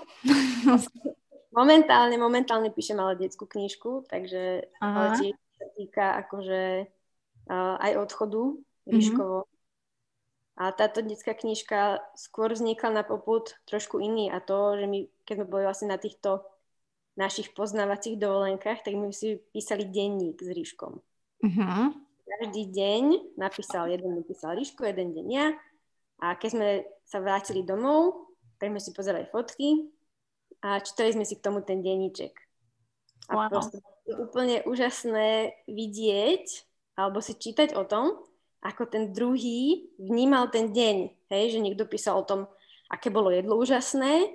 Momentálne, 1.58 2.14
momentálne 2.20 2.70
píšem 2.70 3.00
ale 3.02 3.18
detskú 3.18 3.48
knižku, 3.48 4.06
takže 4.06 4.68
ale 4.78 5.06
tiež 5.18 5.34
sa 5.58 5.66
týka 5.74 6.06
akože 6.22 6.86
uh, 7.50 7.74
aj 7.82 7.92
odchodu 7.98 8.42
Ríškovo. 8.86 9.38
Mm-hmm. 9.42 9.56
A 10.58 10.64
táto 10.74 11.02
detská 11.02 11.34
knižka 11.34 12.02
skôr 12.14 12.54
vznikla 12.54 13.02
na 13.02 13.04
poput 13.06 13.58
trošku 13.66 13.98
iný 13.98 14.30
a 14.30 14.38
to, 14.38 14.78
že 14.78 14.86
my, 14.86 14.98
keď 15.26 15.34
sme 15.38 15.50
boli 15.50 15.62
vlastne 15.66 15.88
na 15.90 15.98
týchto 15.98 16.46
našich 17.18 17.50
poznávacích 17.50 18.14
dovolenkách, 18.18 18.86
tak 18.86 18.94
my 18.94 19.10
si 19.10 19.42
písali 19.50 19.86
denník 19.90 20.38
s 20.38 20.50
Ríškom. 20.54 21.02
Mm-hmm. 21.42 21.82
Každý 22.28 22.62
deň 22.70 23.02
napísal, 23.34 23.90
jeden 23.90 24.14
napísal 24.14 24.54
Ríško, 24.54 24.86
jeden 24.86 25.10
deň 25.10 25.26
ja. 25.26 25.48
A 26.22 26.38
keď 26.38 26.50
sme 26.54 26.68
sa 27.02 27.18
vrátili 27.18 27.66
domov, 27.66 28.27
tak 28.58 28.74
sme 28.74 28.82
si 28.82 28.90
pozerali 28.92 29.26
fotky 29.30 29.88
a 30.62 30.82
čítali 30.82 31.14
sme 31.14 31.24
si 31.24 31.38
k 31.38 31.44
tomu 31.46 31.62
ten 31.62 31.80
denníček. 31.80 32.34
A 33.30 33.32
wow. 33.34 33.50
proste 33.50 33.78
úplne 34.18 34.66
úžasné 34.66 35.54
vidieť, 35.70 36.44
alebo 36.98 37.22
si 37.22 37.38
čítať 37.38 37.78
o 37.78 37.86
tom, 37.86 38.18
ako 38.58 38.90
ten 38.90 39.14
druhý 39.14 39.86
vnímal 40.02 40.50
ten 40.50 40.74
deň. 40.74 40.96
Hej, 41.30 41.54
že 41.54 41.62
niekto 41.62 41.86
písal 41.86 42.18
o 42.18 42.26
tom, 42.26 42.50
aké 42.90 43.12
bolo 43.12 43.30
jedlo 43.30 43.54
úžasné 43.60 44.32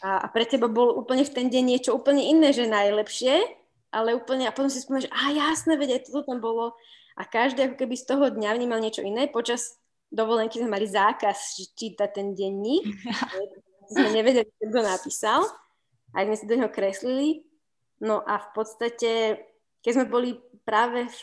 a, 0.00 0.22
a 0.22 0.26
pre 0.30 0.46
teba 0.46 0.70
bol 0.70 0.94
úplne 0.94 1.26
v 1.26 1.34
ten 1.34 1.46
deň 1.50 1.64
niečo 1.66 1.90
úplne 1.92 2.22
iné, 2.22 2.54
že 2.54 2.70
najlepšie, 2.70 3.42
ale 3.90 4.14
úplne, 4.14 4.46
a 4.46 4.54
potom 4.54 4.70
si 4.70 4.78
spomínaš, 4.78 5.10
a 5.10 5.34
jasné, 5.34 5.74
veď 5.74 5.98
aj 5.98 6.02
toto 6.08 6.22
tam 6.24 6.38
bolo. 6.38 6.78
A 7.18 7.26
každý 7.26 7.66
ako 7.66 7.76
keby 7.82 7.94
z 7.98 8.04
toho 8.06 8.24
dňa 8.30 8.54
vnímal 8.54 8.78
niečo 8.78 9.02
iné. 9.02 9.26
Počas 9.26 9.74
dovolenky 10.08 10.60
sme 10.60 10.72
mali 10.72 10.88
zákaz 10.88 11.60
čítať 11.76 12.08
ten 12.12 12.32
denník. 12.32 12.84
sme 13.92 14.08
nevedeli, 14.12 14.48
kto 14.60 14.80
napísal. 14.80 15.44
Aj 16.12 16.24
sme 16.24 16.36
si 16.36 16.44
do 16.48 16.56
neho 16.56 16.72
kreslili. 16.72 17.44
No 18.00 18.22
a 18.24 18.38
v 18.38 18.48
podstate, 18.54 19.12
keď 19.82 19.92
sme 19.92 20.06
boli 20.06 20.38
práve 20.62 21.08
v 21.20 21.22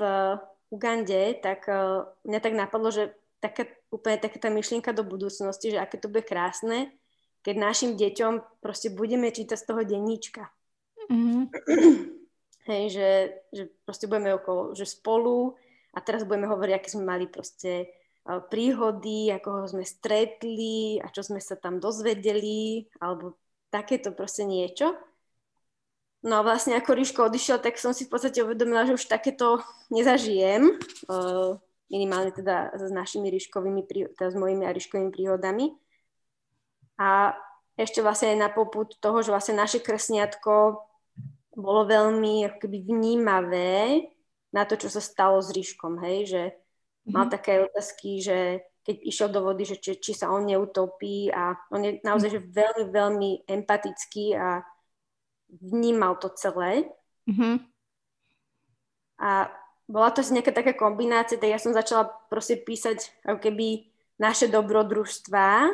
Ugande, 0.74 1.40
tak 1.40 1.70
uh, 1.70 2.03
mňa 2.28 2.40
tak 2.41 2.53
napadlo, 2.57 2.90
že 2.91 3.14
taká, 3.40 3.70
úplne 3.94 4.18
taká 4.18 4.38
tá 4.41 4.49
myšlienka 4.49 4.91
do 4.91 5.06
budúcnosti, 5.06 5.72
že 5.72 5.80
aké 5.80 6.02
to 6.02 6.10
bude 6.12 6.26
krásne, 6.26 6.91
keď 7.45 7.56
našim 7.62 7.91
deťom 7.94 8.60
proste 8.60 8.90
budeme 8.91 9.30
čítať 9.30 9.56
z 9.56 9.68
toho 9.70 9.82
denníčka. 9.86 10.49
Mm-hmm. 11.07 11.44
Hej, 12.70 12.84
že, 12.98 13.10
že 13.53 13.64
proste 13.86 14.10
budeme 14.10 14.34
okolo, 14.34 14.74
že 14.74 14.90
spolu 14.90 15.53
a 15.94 16.02
teraz 16.02 16.26
budeme 16.26 16.49
hovoriť, 16.49 16.74
aké 16.74 16.90
sme 16.90 17.06
mali 17.06 17.30
proste 17.30 17.94
príhody, 18.26 19.30
ako 19.30 19.47
ho 19.61 19.65
sme 19.69 19.85
stretli 19.85 20.97
a 20.97 21.14
čo 21.14 21.22
sme 21.22 21.38
sa 21.38 21.53
tam 21.53 21.77
dozvedeli, 21.77 22.89
alebo 22.97 23.38
takéto 23.69 24.10
proste 24.18 24.49
niečo. 24.49 24.97
No 26.26 26.41
a 26.41 26.45
vlastne 26.45 26.73
ako 26.73 26.97
Ríško 26.97 27.30
odišiel, 27.30 27.61
tak 27.61 27.77
som 27.77 27.93
si 27.93 28.10
v 28.10 28.18
podstate 28.18 28.41
uvedomila, 28.41 28.89
že 28.89 28.97
už 28.97 29.06
takéto 29.06 29.61
nezažijem, 29.93 30.73
uh, 31.06 31.53
minimálne 31.85 32.34
teda 32.34 32.73
s 32.73 32.89
našimi 32.89 33.30
Ríškovými, 33.30 33.85
teda 34.18 34.34
s 34.34 34.38
mojimi 34.38 34.65
a 34.65 34.73
Ríškovými 34.73 35.14
príhodami. 35.14 35.77
A 36.97 37.38
ešte 37.77 38.02
vlastne 38.02 38.34
aj 38.34 38.39
na 38.41 38.49
poput 38.49 38.97
toho, 38.97 39.22
že 39.22 39.30
vlastne 39.30 39.53
naše 39.53 39.85
krsniatko 39.85 40.81
bolo 41.53 41.81
veľmi 41.85 42.57
akoby 42.57 42.89
vnímavé 42.89 44.10
na 44.49 44.65
to, 44.65 44.81
čo 44.81 44.89
sa 44.89 45.03
stalo 45.03 45.38
s 45.45 45.53
Ríškom, 45.53 46.02
hej, 46.02 46.18
že 46.26 46.41
mal 47.06 47.26
mm-hmm. 47.26 47.36
také 47.36 47.53
otázky, 47.61 48.22
že 48.22 48.38
keď 48.86 48.95
išiel 49.02 49.30
do 49.34 49.41
vody, 49.41 49.65
že 49.65 49.82
či, 49.82 49.98
či 49.98 50.14
sa 50.14 50.30
on 50.30 50.45
neutopí 50.45 51.34
a 51.34 51.57
on 51.73 51.82
je 51.82 51.91
naozaj 52.06 52.30
že 52.38 52.41
veľmi, 52.45 52.84
veľmi 52.94 53.30
empatický 53.49 54.38
a 54.38 54.61
vnímal 55.49 56.22
to 56.22 56.30
celé. 56.38 56.86
Mm-hmm. 57.26 57.56
A 59.26 59.49
bola 59.86 60.10
to 60.14 60.22
nejaká 60.22 60.53
taká 60.53 60.73
kombinácia, 60.73 61.38
tak 61.38 61.49
ja 61.49 61.61
som 61.61 61.73
začala 61.73 62.10
proste 62.30 62.57
písať 62.57 63.26
ako 63.26 63.40
keby 63.41 63.90
naše 64.18 64.49
dobrodružstvá, 64.49 65.69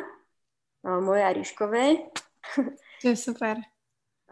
moje 0.82 1.22
a 1.22 1.30
Ríškové. 1.30 2.10
To 3.02 3.06
je 3.08 3.16
super. 3.16 3.56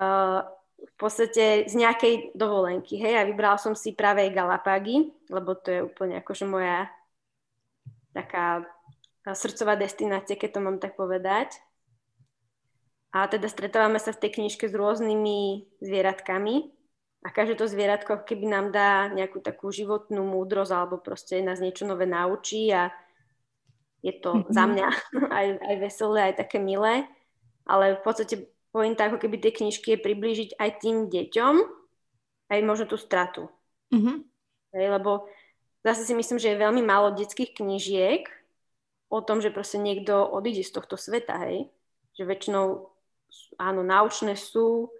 v 0.80 0.94
podstate 0.96 1.68
z 1.68 1.74
nejakej 1.76 2.32
dovolenky, 2.32 2.96
hej, 2.96 3.20
a 3.20 3.28
vybrala 3.28 3.60
som 3.60 3.76
si 3.76 3.92
práve 3.92 4.28
Galapágy, 4.32 5.12
lebo 5.28 5.52
to 5.56 5.68
je 5.68 5.80
úplne 5.84 6.20
akože 6.20 6.44
moja 6.48 6.88
taká 8.16 8.64
srdcová 9.24 9.76
destinácia, 9.76 10.40
keď 10.40 10.50
to 10.56 10.60
mám 10.60 10.78
tak 10.80 10.96
povedať. 10.96 11.52
A 13.10 13.26
teda 13.26 13.50
stretávame 13.50 13.98
sa 13.98 14.14
v 14.14 14.22
tej 14.22 14.30
knižke 14.38 14.70
s 14.70 14.74
rôznymi 14.74 15.66
zvieratkami 15.82 16.70
a 17.26 17.28
každé 17.28 17.58
to 17.58 17.66
zvieratko 17.66 18.22
keby 18.22 18.46
nám 18.48 18.66
dá 18.70 19.10
nejakú 19.10 19.42
takú 19.42 19.68
životnú 19.74 20.24
múdrosť 20.24 20.72
alebo 20.72 20.96
proste 21.02 21.42
nás 21.42 21.58
niečo 21.58 21.84
nové 21.84 22.06
naučí 22.06 22.70
a 22.70 22.88
je 24.00 24.14
to 24.16 24.40
mm-hmm. 24.40 24.52
za 24.54 24.64
mňa 24.64 24.88
aj, 25.38 25.46
aj 25.58 25.76
veselé, 25.82 26.18
aj 26.32 26.34
také 26.46 26.62
milé. 26.62 27.04
Ale 27.68 27.98
v 27.98 28.02
podstate 28.02 28.49
pointa 28.70 29.10
ako 29.10 29.18
keby 29.18 29.36
tej 29.42 29.62
knižky 29.62 29.94
je 29.94 30.04
priblížiť 30.04 30.50
aj 30.58 30.70
tým 30.82 31.10
deťom 31.10 31.54
aj 32.50 32.60
možno 32.66 32.90
tú 32.90 32.98
stratu. 32.98 33.46
Mm-hmm. 33.94 34.16
Hej, 34.74 34.86
lebo 34.90 35.30
zase 35.86 36.06
si 36.06 36.14
myslím, 36.14 36.38
že 36.38 36.54
je 36.54 36.62
veľmi 36.62 36.82
málo 36.82 37.14
detských 37.14 37.54
knižiek 37.54 38.26
o 39.10 39.18
tom, 39.22 39.42
že 39.42 39.54
proste 39.54 39.78
niekto 39.78 40.14
odíde 40.22 40.62
z 40.62 40.74
tohto 40.74 40.94
sveta, 40.94 41.38
hej. 41.46 41.70
Že 42.18 42.22
väčšinou 42.26 42.66
áno, 43.58 43.82
naučné 43.82 44.34
sú 44.34 44.90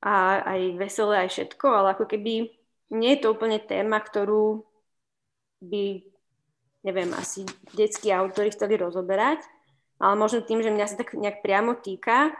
a 0.00 0.44
aj 0.44 0.60
veselé, 0.76 1.24
aj 1.24 1.32
všetko, 1.32 1.66
ale 1.68 1.96
ako 1.96 2.04
keby 2.08 2.52
nie 2.92 3.10
je 3.16 3.20
to 3.24 3.32
úplne 3.32 3.58
téma, 3.60 3.98
ktorú 4.00 4.62
by, 5.64 6.04
neviem, 6.84 7.10
asi 7.16 7.48
detskí 7.72 8.12
autori 8.12 8.52
chceli 8.52 8.76
rozoberať, 8.76 9.40
ale 9.96 10.14
možno 10.14 10.44
tým, 10.44 10.60
že 10.60 10.70
mňa 10.70 10.86
sa 10.86 11.00
tak 11.00 11.16
nejak 11.16 11.40
priamo 11.40 11.74
týka, 11.80 12.30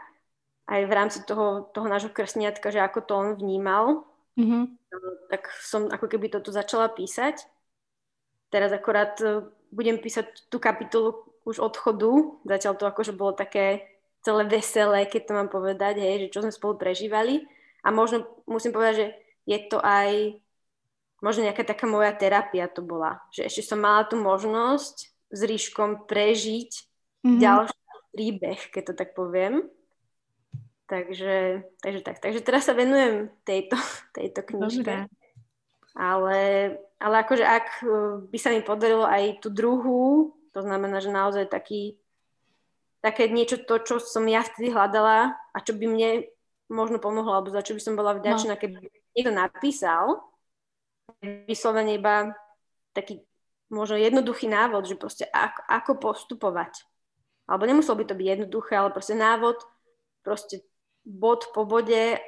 aj 0.67 0.81
v 0.83 0.91
rámci 0.91 1.19
toho, 1.23 1.71
toho 1.71 1.87
nášho 1.87 2.11
krsniatka, 2.11 2.69
že 2.69 2.83
ako 2.83 2.99
to 3.07 3.13
on 3.15 3.29
vnímal, 3.39 4.03
mm-hmm. 4.35 4.63
tak 5.31 5.47
som 5.63 5.87
ako 5.87 6.11
keby 6.11 6.27
toto 6.27 6.51
začala 6.51 6.91
písať. 6.91 7.47
Teraz 8.51 8.75
akorát 8.75 9.15
e, 9.23 9.47
budem 9.71 9.99
písať 9.99 10.51
tú 10.51 10.59
kapitolu 10.59 11.23
už 11.47 11.63
odchodu, 11.63 12.43
zatiaľ 12.43 12.73
to 12.75 12.83
akože 12.83 13.15
bolo 13.15 13.31
také 13.31 13.87
celé 14.19 14.43
veselé, 14.43 15.07
keď 15.07 15.21
to 15.31 15.37
mám 15.39 15.47
povedať, 15.47 16.03
hej, 16.03 16.27
že 16.27 16.31
čo 16.35 16.43
sme 16.43 16.51
spolu 16.51 16.75
prežívali. 16.75 17.47
A 17.87 17.95
možno 17.95 18.27
musím 18.43 18.75
povedať, 18.75 18.95
že 18.99 19.07
je 19.47 19.59
to 19.71 19.79
aj 19.79 20.35
možno 21.23 21.47
nejaká 21.47 21.63
taká 21.63 21.87
moja 21.87 22.11
terapia 22.11 22.67
to 22.67 22.83
bola. 22.83 23.23
Že 23.31 23.47
ešte 23.47 23.63
som 23.63 23.79
mala 23.79 24.03
tú 24.03 24.19
možnosť 24.19 24.95
s 25.31 25.39
Ríškom 25.39 26.03
prežiť 26.11 26.71
mm-hmm. 27.23 27.39
ďalší 27.39 27.79
príbeh, 28.11 28.59
keď 28.75 28.83
to 28.91 28.93
tak 28.99 29.15
poviem. 29.15 29.63
Takže, 30.87 31.67
takže 31.83 32.01
tak. 32.01 32.23
Takže 32.23 32.39
teraz 32.39 32.63
sa 32.63 32.73
venujem 32.73 33.27
tejto, 33.43 33.75
tejto 34.17 34.41
knižke. 34.43 35.11
Ale, 35.97 36.39
ale 37.01 37.15
akože 37.25 37.43
ak 37.43 37.67
by 38.31 38.37
sa 38.37 38.53
mi 38.53 38.61
podarilo 38.63 39.03
aj 39.03 39.43
tú 39.43 39.49
druhú, 39.51 40.33
to 40.55 40.63
znamená, 40.63 41.03
že 41.03 41.13
naozaj 41.13 41.49
taký 41.51 41.99
také 43.01 43.29
niečo 43.29 43.61
to, 43.61 43.77
čo 43.81 43.95
som 44.01 44.25
ja 44.25 44.41
vtedy 44.41 44.73
hľadala 44.73 45.37
a 45.53 45.57
čo 45.61 45.77
by 45.77 45.85
mne 45.85 46.09
možno 46.67 46.99
pomohlo, 46.99 47.31
alebo 47.31 47.53
za 47.53 47.63
čo 47.63 47.77
by 47.77 47.81
som 47.81 47.95
bola 47.95 48.17
vďačná, 48.17 48.57
no. 48.57 48.59
keby 48.59 48.83
niekto 49.15 49.31
napísal, 49.31 50.19
vyslovene 51.23 51.95
iba 51.95 52.35
taký 52.91 53.23
možno 53.71 53.95
jednoduchý 53.99 54.51
návod, 54.51 54.87
že 54.87 54.99
proste 54.99 55.25
ako, 55.29 55.61
ako 55.67 55.91
postupovať. 55.99 56.83
alebo 57.47 57.63
nemuselo 57.63 57.95
by 57.95 58.05
to 58.11 58.15
byť 58.17 58.27
jednoduché, 58.27 58.73
ale 58.75 58.91
proste 58.91 59.15
návod, 59.15 59.55
proste 60.19 60.67
bod 61.07 61.47
po 61.55 61.63
bode 61.63 62.19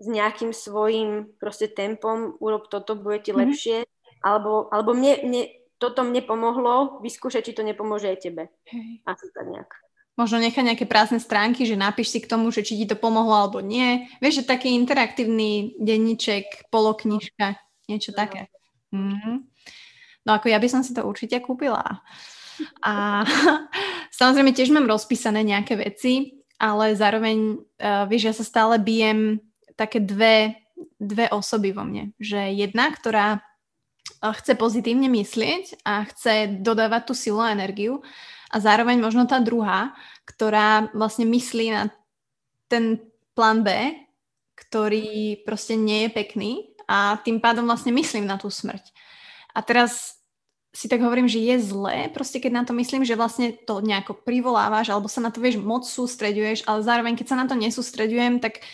s 0.00 0.06
nejakým 0.08 0.56
svojím 0.56 1.36
proste 1.36 1.68
tempom, 1.68 2.40
urob 2.40 2.72
toto, 2.72 2.96
bude 2.96 3.20
ti 3.20 3.30
mm-hmm. 3.30 3.42
lepšie, 3.44 3.78
alebo, 4.24 4.72
alebo 4.72 4.96
mne, 4.96 5.20
mne, 5.22 5.42
toto 5.76 6.02
mne 6.02 6.24
pomohlo, 6.24 6.98
vyskúšať, 7.04 7.52
či 7.52 7.52
to 7.54 7.62
nepomôže 7.62 8.08
aj 8.08 8.18
tebe. 8.24 8.48
Hej. 8.72 9.04
Asi 9.06 9.30
tak 9.30 9.46
nejak. 9.46 9.70
Možno 10.12 10.42
nechať 10.42 10.64
nejaké 10.64 10.84
prázdne 10.84 11.22
stránky, 11.22 11.64
že 11.64 11.78
napíš 11.78 12.12
si 12.12 12.18
k 12.20 12.28
tomu, 12.28 12.52
že 12.52 12.66
či 12.66 12.76
ti 12.76 12.84
to 12.84 12.98
pomohlo 12.98 13.32
alebo 13.32 13.64
nie. 13.64 14.10
Vieš, 14.20 14.44
že 14.44 14.50
taký 14.50 14.76
interaktívny 14.76 15.78
denníček, 15.80 16.68
poloknižka, 16.68 17.56
niečo 17.88 18.12
no. 18.12 18.18
také. 18.18 18.40
Mm-hmm. 18.92 19.36
No 20.28 20.30
ako 20.36 20.46
ja 20.52 20.58
by 20.60 20.68
som 20.68 20.82
si 20.84 20.92
to 20.92 21.02
určite 21.06 21.40
kúpila. 21.40 22.04
A 22.84 23.24
samozrejme 24.18 24.52
tiež 24.52 24.70
mám 24.74 24.84
rozpísané 24.84 25.40
nejaké 25.42 25.80
veci, 25.80 26.41
ale 26.62 26.94
zároveň, 26.94 27.58
uh, 27.58 28.06
vieš, 28.06 28.30
ja 28.30 28.34
sa 28.38 28.46
stále 28.46 28.78
bijem 28.78 29.42
také 29.74 29.98
dve, 29.98 30.62
dve 31.02 31.26
osoby 31.34 31.74
vo 31.74 31.82
mne. 31.82 32.14
Že 32.22 32.54
jedna, 32.54 32.94
ktorá 32.94 33.42
eh, 33.42 34.32
chce 34.38 34.54
pozitívne 34.54 35.10
myslieť 35.10 35.82
a 35.82 36.06
chce 36.06 36.62
dodávať 36.62 37.02
tú 37.10 37.14
silu 37.18 37.42
a 37.42 37.50
energiu 37.50 38.06
a 38.52 38.56
zároveň 38.62 39.02
možno 39.02 39.26
tá 39.26 39.42
druhá, 39.42 39.90
ktorá 40.22 40.92
vlastne 40.94 41.26
myslí 41.26 41.66
na 41.74 41.90
ten 42.70 43.02
plán 43.34 43.66
B, 43.66 43.68
ktorý 44.54 45.42
proste 45.42 45.74
nie 45.74 46.06
je 46.06 46.10
pekný 46.14 46.50
a 46.86 47.18
tým 47.24 47.40
pádom 47.42 47.66
vlastne 47.66 47.90
myslím 47.90 48.28
na 48.28 48.38
tú 48.38 48.52
smrť. 48.52 48.92
A 49.56 49.64
teraz 49.64 50.21
si 50.72 50.88
tak 50.88 51.04
hovorím, 51.04 51.28
že 51.28 51.36
je 51.36 51.60
zlé, 51.60 52.08
proste 52.08 52.40
keď 52.40 52.52
na 52.52 52.64
to 52.64 52.72
myslím, 52.72 53.04
že 53.04 53.12
vlastne 53.12 53.52
to 53.52 53.84
nejako 53.84 54.16
privolávaš, 54.16 54.88
alebo 54.88 55.04
sa 55.04 55.20
na 55.20 55.28
to 55.28 55.44
vieš 55.44 55.60
moc 55.60 55.84
sústreďuješ, 55.84 56.64
ale 56.64 56.80
zároveň 56.80 57.12
keď 57.12 57.26
sa 57.28 57.36
na 57.36 57.44
to 57.44 57.52
nesústreďujem, 57.60 58.40
tak 58.40 58.64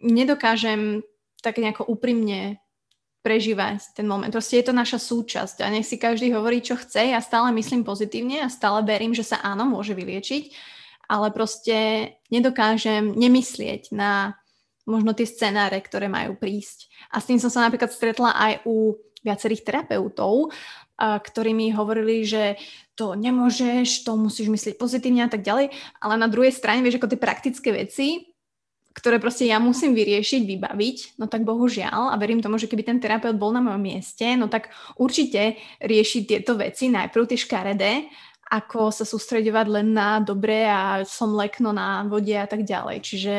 nedokážem 0.00 1.04
tak 1.44 1.60
nejako 1.60 1.84
úprimne 1.84 2.64
prežívať 3.20 3.96
ten 3.96 4.08
moment. 4.08 4.32
Proste 4.32 4.60
je 4.60 4.68
to 4.68 4.74
naša 4.76 4.96
súčasť 5.00 5.60
a 5.60 5.68
nech 5.68 5.84
si 5.84 6.00
každý 6.00 6.32
hovorí, 6.32 6.64
čo 6.64 6.80
chce. 6.80 7.12
Ja 7.12 7.20
stále 7.20 7.52
myslím 7.56 7.84
pozitívne 7.84 8.44
a 8.44 8.52
stále 8.52 8.80
verím, 8.84 9.12
že 9.12 9.24
sa 9.24 9.40
áno, 9.44 9.68
môže 9.68 9.92
vyliečiť, 9.92 10.52
ale 11.08 11.28
proste 11.32 12.08
nedokážem 12.32 13.12
nemyslieť 13.12 13.92
na 13.92 14.40
možno 14.84 15.16
tie 15.16 15.24
scenáre, 15.24 15.80
ktoré 15.80 16.08
majú 16.08 16.36
prísť. 16.36 16.92
A 17.12 17.20
s 17.20 17.28
tým 17.28 17.40
som 17.40 17.48
sa 17.48 17.64
napríklad 17.64 17.92
stretla 17.92 18.36
aj 18.36 18.64
u 18.68 18.96
viacerých 19.24 19.64
terapeutov, 19.64 20.52
ktorí 21.00 21.50
mi 21.50 21.74
hovorili, 21.74 22.22
že 22.22 22.60
to 22.94 23.18
nemôžeš, 23.18 24.06
to 24.06 24.14
musíš 24.14 24.46
myslieť 24.46 24.78
pozitívne 24.78 25.26
a 25.26 25.30
tak 25.32 25.42
ďalej, 25.42 25.74
ale 25.98 26.14
na 26.14 26.30
druhej 26.30 26.54
strane, 26.54 26.86
vieš, 26.86 27.02
ako 27.02 27.10
tie 27.10 27.18
praktické 27.18 27.74
veci, 27.74 28.30
ktoré 28.94 29.18
proste 29.18 29.50
ja 29.50 29.58
musím 29.58 29.90
vyriešiť, 29.90 30.46
vybaviť, 30.46 31.18
no 31.18 31.26
tak 31.26 31.42
bohužiaľ, 31.42 32.14
a 32.14 32.20
verím 32.20 32.38
tomu, 32.38 32.62
že 32.62 32.70
keby 32.70 32.86
ten 32.86 32.98
terapeut 33.02 33.34
bol 33.34 33.50
na 33.50 33.58
mojom 33.58 33.82
mieste, 33.82 34.22
no 34.38 34.46
tak 34.46 34.70
určite 34.94 35.58
riešiť 35.82 36.22
tieto 36.30 36.54
veci, 36.54 36.86
najprv 36.94 37.26
tie 37.26 37.38
škaredé, 37.42 37.92
ako 38.54 38.94
sa 38.94 39.02
sústredovať 39.02 39.66
len 39.66 39.98
na 39.98 40.22
dobre 40.22 40.62
a 40.62 41.02
som 41.02 41.34
lekno 41.34 41.74
na 41.74 42.06
vode 42.06 42.38
a 42.38 42.46
tak 42.46 42.62
ďalej. 42.62 43.02
Čiže 43.02 43.34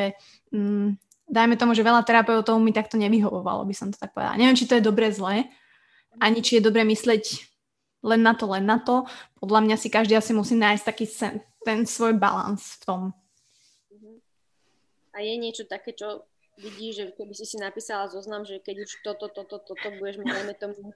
mm, 0.52 0.88
dajme 1.32 1.56
tomu, 1.56 1.72
že 1.72 1.88
veľa 1.88 2.04
terapeutov 2.04 2.60
mi 2.60 2.76
takto 2.76 3.00
nevyhovovalo, 3.00 3.64
by 3.64 3.72
som 3.72 3.96
to 3.96 3.98
tak 4.02 4.12
povedala. 4.12 4.36
Neviem, 4.36 4.60
či 4.60 4.68
to 4.68 4.76
je 4.76 4.84
dobre, 4.84 5.08
zle, 5.16 5.48
ani 6.20 6.40
či 6.42 6.60
je 6.60 6.66
dobre 6.66 6.84
mysleť 6.88 7.46
len 8.06 8.22
na 8.22 8.38
to, 8.38 8.46
len 8.46 8.66
na 8.66 8.78
to. 8.78 9.10
Podľa 9.42 9.60
mňa 9.66 9.76
si 9.82 9.90
každý 9.90 10.14
asi 10.14 10.32
musí 10.32 10.54
nájsť 10.54 10.84
taký 10.86 11.06
sen, 11.10 11.42
ten 11.66 11.84
svoj 11.90 12.18
balans 12.18 12.80
v 12.80 12.84
tom 12.86 13.02
a 15.16 15.24
je 15.24 15.34
niečo 15.40 15.64
také, 15.64 15.96
čo 15.96 16.28
vidíš, 16.60 16.94
že 17.00 17.06
keby 17.16 17.34
si 17.34 17.48
si 17.48 17.56
napísala 17.56 18.12
zoznam, 18.12 18.44
že 18.44 18.60
keď 18.60 18.84
už 18.84 18.92
toto, 19.00 19.32
toto, 19.32 19.64
toto 19.64 19.88
budeš 19.96 20.20
mať, 20.20 20.60
tomu 20.60 20.92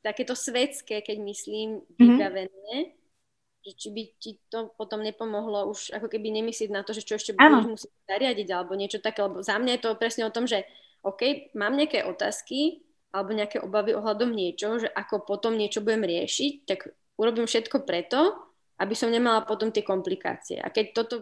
takéto 0.00 0.32
svetské, 0.32 1.04
keď 1.04 1.20
myslím, 1.20 1.84
mhm. 1.84 2.00
vybavené, 2.00 2.76
mm-hmm. 2.88 3.64
že 3.68 3.72
či 3.76 3.88
by 3.92 4.02
ti 4.16 4.30
to 4.48 4.72
potom 4.80 5.04
nepomohlo 5.04 5.68
už 5.68 5.92
ako 5.92 6.08
keby 6.08 6.32
nemyslieť 6.40 6.72
na 6.72 6.80
to, 6.80 6.96
že 6.96 7.04
čo 7.04 7.20
ešte 7.20 7.36
budeš 7.36 7.68
musieť 7.68 7.92
zariadiť 8.08 8.48
alebo 8.56 8.72
niečo 8.72 9.04
také, 9.04 9.20
lebo 9.20 9.44
za 9.44 9.60
mňa 9.60 9.76
je 9.76 9.82
to 9.84 10.00
presne 10.00 10.24
o 10.24 10.32
tom, 10.32 10.48
že 10.48 10.64
OK, 11.04 11.52
mám 11.52 11.76
nejaké 11.76 12.08
otázky 12.08 12.87
alebo 13.12 13.30
nejaké 13.32 13.64
obavy 13.64 13.96
ohľadom 13.96 14.30
niečo, 14.32 14.84
že 14.84 14.88
ako 14.88 15.24
potom 15.24 15.56
niečo 15.56 15.80
budem 15.80 16.04
riešiť, 16.04 16.52
tak 16.68 16.92
urobím 17.16 17.48
všetko 17.48 17.88
preto, 17.88 18.36
aby 18.78 18.94
som 18.94 19.10
nemala 19.10 19.42
potom 19.42 19.72
tie 19.72 19.82
komplikácie. 19.82 20.60
A 20.60 20.68
keď 20.68 20.86
toto 20.94 21.14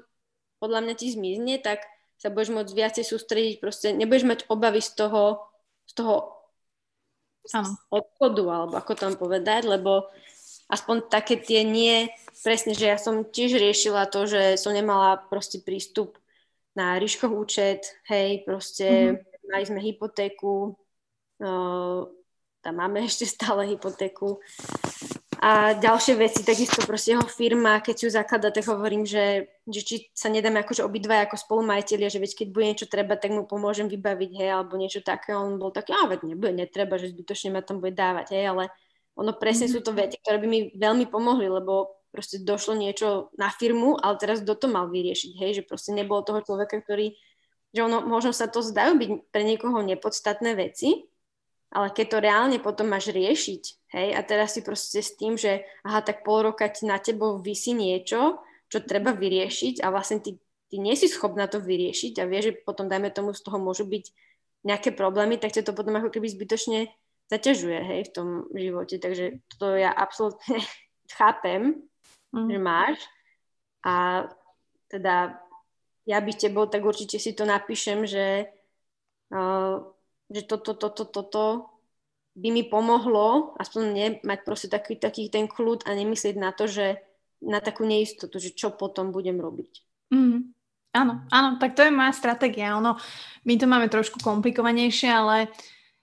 podľa 0.59 0.85
mňa 0.85 0.95
ti 0.97 1.13
zmizne, 1.13 1.61
tak 1.61 1.85
sa 2.17 2.33
budeš 2.33 2.53
môcť 2.53 2.73
viacej 2.73 3.05
sústrediť, 3.05 3.55
proste 3.61 3.93
nebudeš 3.93 4.25
mať 4.25 4.41
obavy 4.49 4.81
z 4.81 4.97
toho, 4.97 5.53
z 5.85 5.93
toho 6.01 6.15
ano. 7.53 7.77
odchodu, 7.93 8.45
alebo 8.49 8.75
ako 8.81 8.93
tam 8.97 9.13
povedať, 9.21 9.69
lebo 9.69 10.09
aspoň 10.73 11.13
také 11.13 11.37
tie 11.39 11.63
nie, 11.63 12.09
presne, 12.41 12.73
že 12.73 12.89
ja 12.89 12.99
som 12.99 13.23
tiež 13.23 13.61
riešila 13.61 14.09
to, 14.09 14.25
že 14.27 14.57
som 14.57 14.73
nemala 14.73 15.21
proste 15.29 15.61
prístup 15.61 16.17
na 16.77 16.97
Ríškov 17.01 17.33
účet, 17.33 17.97
hej, 18.09 18.45
proste 18.45 19.17
mm-hmm. 19.17 19.49
mali 19.53 19.65
sme 19.65 19.81
hypotéku, 19.81 20.77
tam 21.39 22.75
máme 22.75 23.05
ešte 23.09 23.27
stále 23.29 23.67
hypotéku 23.71 24.41
a 25.37 25.77
ďalšie 25.77 26.17
veci, 26.17 26.41
takisto 26.41 26.81
proste 26.89 27.13
jeho 27.13 27.27
firma, 27.29 27.85
keď 27.85 27.97
ju 28.03 28.09
zaklada, 28.09 28.49
tak 28.49 28.65
hovorím, 28.73 29.05
že, 29.05 29.53
že 29.69 29.81
či 29.85 29.95
sa 30.17 30.33
nedáme 30.33 30.65
akože 30.65 30.81
obidva 30.81 31.29
ako 31.29 31.37
spolumajiteľia, 31.37 32.09
že 32.09 32.23
veď 32.25 32.33
keď 32.33 32.49
bude 32.57 32.67
niečo 32.73 32.87
treba, 32.89 33.21
tak 33.21 33.37
mu 33.37 33.45
pomôžem 33.45 33.85
vybaviť, 33.85 34.31
hej, 34.33 34.49
alebo 34.57 34.81
niečo 34.81 35.05
také. 35.05 35.37
On 35.37 35.61
bol 35.61 35.77
taký, 35.77 35.93
a 35.93 36.09
veď 36.09 36.25
nebude, 36.25 36.57
netreba, 36.57 36.97
že 36.97 37.13
zbytočne 37.13 37.53
ma 37.53 37.61
tam 37.61 37.85
bude 37.85 37.93
dávať, 37.93 38.33
hej, 38.33 38.45
ale 38.49 38.65
ono 39.13 39.37
presne 39.37 39.69
sú 39.69 39.85
to 39.85 39.93
mhm. 39.93 39.99
veci, 40.09 40.17
ktoré 40.25 40.41
by 40.41 40.49
mi 40.49 40.61
veľmi 40.73 41.05
pomohli, 41.13 41.53
lebo 41.53 42.01
proste 42.09 42.41
došlo 42.41 42.73
niečo 42.73 43.29
na 43.37 43.53
firmu, 43.53 44.01
ale 44.01 44.17
teraz 44.17 44.41
kto 44.41 44.57
to 44.57 44.67
mal 44.73 44.89
vyriešiť, 44.89 45.37
hej, 45.37 45.51
že 45.61 45.63
proste 45.69 45.93
nebolo 45.93 46.25
toho 46.25 46.41
človeka, 46.41 46.81
ktorý, 46.81 47.13
že 47.77 47.81
ono, 47.85 48.01
možno 48.09 48.33
sa 48.33 48.49
to 48.49 48.65
zdajú 48.65 48.97
byť 48.97 49.11
pre 49.29 49.45
niekoho 49.45 49.85
nepodstatné 49.85 50.57
veci, 50.57 51.05
ale 51.77 51.93
keď 51.93 52.07
to 52.09 52.19
reálne 52.25 52.59
potom 52.65 52.89
máš 52.89 53.13
riešiť, 53.13 53.93
hej, 53.93 54.09
a 54.17 54.21
teraz 54.25 54.57
si 54.57 54.65
proste 54.65 55.05
s 55.05 55.13
tým, 55.13 55.37
že 55.37 55.61
aha, 55.85 56.01
tak 56.01 56.25
pol 56.25 56.49
roka 56.49 56.65
ti 56.73 56.89
na 56.89 56.97
tebou 56.97 57.37
vysí 57.37 57.77
niečo, 57.77 58.41
čo 58.73 58.81
treba 58.81 59.13
vyriešiť 59.13 59.85
a 59.85 59.93
vlastne 59.93 60.25
ty, 60.25 60.41
ty 60.73 60.81
nie 60.81 60.97
si 60.97 61.05
schopná 61.05 61.45
to 61.45 61.61
vyriešiť 61.61 62.17
a 62.17 62.25
vieš, 62.25 62.45
že 62.49 62.53
potom, 62.65 62.89
dajme 62.89 63.13
tomu, 63.13 63.37
z 63.37 63.45
toho 63.45 63.61
môžu 63.61 63.85
byť 63.85 64.09
nejaké 64.65 64.97
problémy, 64.97 65.37
tak 65.37 65.53
ťa 65.53 65.69
to 65.69 65.77
potom 65.77 66.01
ako 66.01 66.09
keby 66.09 66.33
zbytočne 66.33 66.89
zaťažuje, 67.29 67.79
hej, 67.85 68.01
v 68.09 68.15
tom 68.17 68.29
živote. 68.57 68.97
Takže 68.97 69.45
to 69.61 69.77
ja 69.77 69.93
absolútne 69.93 70.65
chápem, 71.21 71.85
mm. 72.33 72.49
že 72.49 72.59
máš 72.59 72.97
a 73.85 74.27
teda 74.89 75.39
ja 76.07 76.19
by 76.23 76.33
tebou, 76.33 76.65
tak 76.71 76.87
určite 76.87 77.19
si 77.19 77.35
to 77.35 77.45
napíšem, 77.45 78.07
že 78.07 78.49
uh, 79.35 79.83
že 80.31 80.43
toto, 80.47 80.75
toto, 80.75 81.05
toto 81.07 81.45
by 82.37 82.49
mi 82.53 82.63
pomohlo, 82.69 83.57
aspoň 83.57 83.83
mne, 83.91 84.07
mať 84.21 84.39
proste 84.45 84.69
taký, 84.69 85.01
taký 85.01 85.33
ten 85.33 85.49
kľud 85.49 85.89
a 85.89 85.97
nemyslieť 85.97 86.37
na 86.37 86.53
to, 86.53 86.69
že 86.69 87.01
na 87.41 87.65
takú 87.65 87.89
neistotu, 87.89 88.37
že 88.37 88.53
čo 88.53 88.77
potom 88.77 89.13
budem 89.13 89.41
robiť. 89.41 89.73
Mm, 90.13 90.53
áno, 90.93 91.25
áno, 91.33 91.49
tak 91.57 91.73
to 91.77 91.85
je 91.85 91.93
moja 91.93 92.13
stratégia. 92.13 92.77
Ono, 92.77 92.97
my 93.45 93.55
to 93.57 93.67
máme 93.69 93.89
trošku 93.89 94.21
komplikovanejšie, 94.21 95.09
ale 95.09 95.49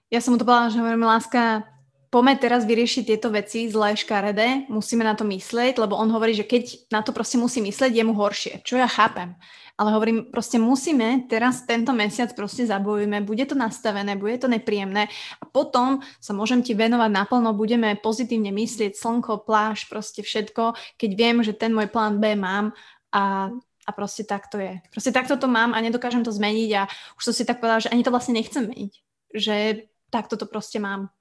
ja 0.09 0.21
som 0.21 0.33
mu 0.33 0.37
to 0.41 0.45
povedala, 0.45 0.73
že 0.73 0.81
hovorím, 0.81 1.05
láska, 1.05 1.65
poďme 2.13 2.37
teraz 2.37 2.61
vyriešiť 2.69 3.09
tieto 3.09 3.33
veci 3.33 3.65
zlé, 3.65 3.97
škaredé, 3.97 4.69
musíme 4.69 5.01
na 5.01 5.17
to 5.17 5.25
myslieť, 5.25 5.81
lebo 5.81 5.97
on 5.97 6.13
hovorí, 6.13 6.37
že 6.37 6.45
keď 6.45 6.93
na 6.93 7.01
to 7.01 7.09
proste 7.09 7.41
musí 7.41 7.57
myslieť, 7.65 7.89
je 7.89 8.05
mu 8.05 8.13
horšie, 8.13 8.61
čo 8.61 8.77
ja 8.77 8.85
chápem. 8.85 9.33
Ale 9.73 9.89
hovorím, 9.97 10.29
proste 10.29 10.61
musíme 10.61 11.25
teraz 11.25 11.65
tento 11.65 11.89
mesiac 11.97 12.29
proste 12.37 12.69
zabojujeme, 12.69 13.25
bude 13.25 13.41
to 13.49 13.57
nastavené, 13.57 14.13
bude 14.13 14.37
to 14.37 14.45
nepríjemné 14.45 15.09
a 15.41 15.43
potom 15.49 16.05
sa 16.21 16.37
môžem 16.37 16.61
ti 16.61 16.77
venovať 16.77 17.09
naplno, 17.09 17.57
budeme 17.57 17.97
pozitívne 17.97 18.53
myslieť, 18.53 18.93
slnko, 18.93 19.41
pláž, 19.49 19.89
proste 19.89 20.21
všetko, 20.21 20.77
keď 21.01 21.09
viem, 21.17 21.41
že 21.41 21.57
ten 21.57 21.73
môj 21.73 21.89
plán 21.89 22.21
B 22.21 22.37
mám 22.37 22.77
a 23.09 23.49
a 23.83 23.91
proste 23.91 24.23
takto 24.23 24.55
je. 24.55 24.79
Proste 24.95 25.11
takto 25.11 25.35
to 25.35 25.47
mám 25.51 25.75
a 25.75 25.83
nedokážem 25.83 26.23
to 26.23 26.31
zmeniť 26.31 26.69
a 26.79 26.87
už 27.19 27.23
som 27.27 27.33
si 27.35 27.43
tak 27.43 27.59
povedala, 27.59 27.83
že 27.83 27.91
ani 27.91 27.99
to 27.99 28.15
vlastne 28.15 28.39
nechcem 28.39 28.63
meniť. 28.63 28.93
Že 29.35 29.55
takto 30.07 30.39
to 30.39 30.47
proste 30.47 30.79
mám. 30.79 31.11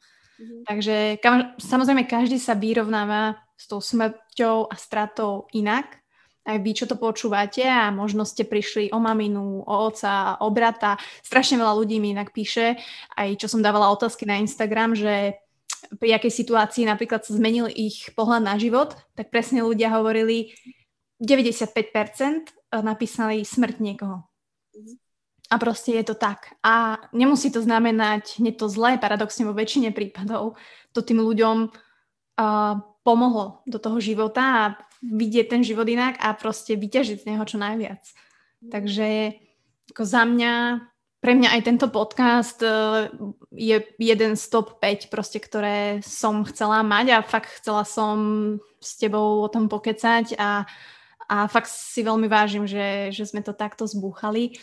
Mm-hmm. 0.43 0.63
Takže 0.67 0.97
kam, 1.23 1.55
samozrejme 1.55 2.11
každý 2.11 2.43
sa 2.43 2.59
vyrovnáva 2.59 3.39
s 3.55 3.71
tou 3.71 3.79
smrťou 3.79 4.67
a 4.67 4.75
stratou 4.75 5.47
inak. 5.55 6.03
Aj 6.43 6.59
vy, 6.59 6.75
čo 6.75 6.91
to 6.91 6.99
počúvate 6.99 7.63
a 7.63 7.95
možno 7.95 8.27
ste 8.27 8.43
prišli 8.43 8.91
o 8.91 8.99
maminu, 8.99 9.63
o 9.63 9.75
oca, 9.87 10.43
o 10.43 10.51
brata. 10.51 10.99
Strašne 11.23 11.63
veľa 11.63 11.79
ľudí 11.79 12.03
mi 12.03 12.11
inak 12.11 12.35
píše, 12.35 12.75
aj 13.15 13.39
čo 13.39 13.47
som 13.47 13.63
dávala 13.63 13.95
otázky 13.95 14.27
na 14.27 14.43
Instagram, 14.43 14.99
že 14.99 15.39
pri 16.03 16.19
akej 16.19 16.35
situácii 16.43 16.83
napríklad 16.83 17.23
sa 17.23 17.39
zmenil 17.39 17.71
ich 17.71 18.11
pohľad 18.19 18.43
na 18.43 18.59
život, 18.59 18.99
tak 19.15 19.31
presne 19.31 19.63
ľudia 19.63 19.95
hovorili, 19.95 20.51
95% 21.23 22.51
napísali 22.83 23.47
smrť 23.47 23.77
niekoho. 23.79 24.27
A 25.53 25.61
proste 25.61 25.93
je 25.93 26.05
to 26.09 26.17
tak. 26.17 26.57
A 26.65 26.97
nemusí 27.13 27.53
to 27.53 27.61
znamenať 27.61 28.41
hneď 28.41 28.57
to 28.57 28.73
zlé, 28.73 28.97
paradoxne 28.97 29.45
vo 29.45 29.53
väčšine 29.53 29.93
prípadov 29.93 30.57
to 30.97 31.05
tým 31.05 31.21
ľuďom 31.21 31.69
uh, 31.69 32.75
pomohlo 33.05 33.61
do 33.69 33.77
toho 33.77 34.01
života 34.01 34.43
a 34.43 34.63
vidieť 35.05 35.53
ten 35.53 35.63
život 35.67 35.85
inak 35.85 36.17
a 36.25 36.33
proste 36.33 36.73
vyťažiť 36.73 37.17
z 37.21 37.29
neho 37.35 37.45
čo 37.45 37.61
najviac. 37.61 38.01
Takže 38.65 39.37
ako 39.93 40.03
za 40.09 40.23
mňa, 40.25 40.55
pre 41.21 41.33
mňa 41.37 41.49
aj 41.53 41.61
tento 41.69 41.87
podcast 41.93 42.65
uh, 42.65 43.13
je 43.53 43.77
jeden 44.01 44.33
z 44.39 44.45
top 44.49 44.81
5 44.81 45.13
proste, 45.13 45.37
ktoré 45.37 46.01
som 46.01 46.49
chcela 46.49 46.81
mať 46.81 47.13
a 47.13 47.27
fakt 47.27 47.61
chcela 47.61 47.85
som 47.85 48.17
s 48.81 48.97
tebou 48.97 49.45
o 49.45 49.49
tom 49.53 49.69
pokecať 49.69 50.39
a, 50.41 50.65
a 51.29 51.37
fakt 51.45 51.69
si 51.69 52.01
veľmi 52.01 52.31
vážim, 52.31 52.65
že, 52.65 53.13
že 53.13 53.29
sme 53.29 53.45
to 53.45 53.53
takto 53.53 53.85
zbúchali 53.85 54.57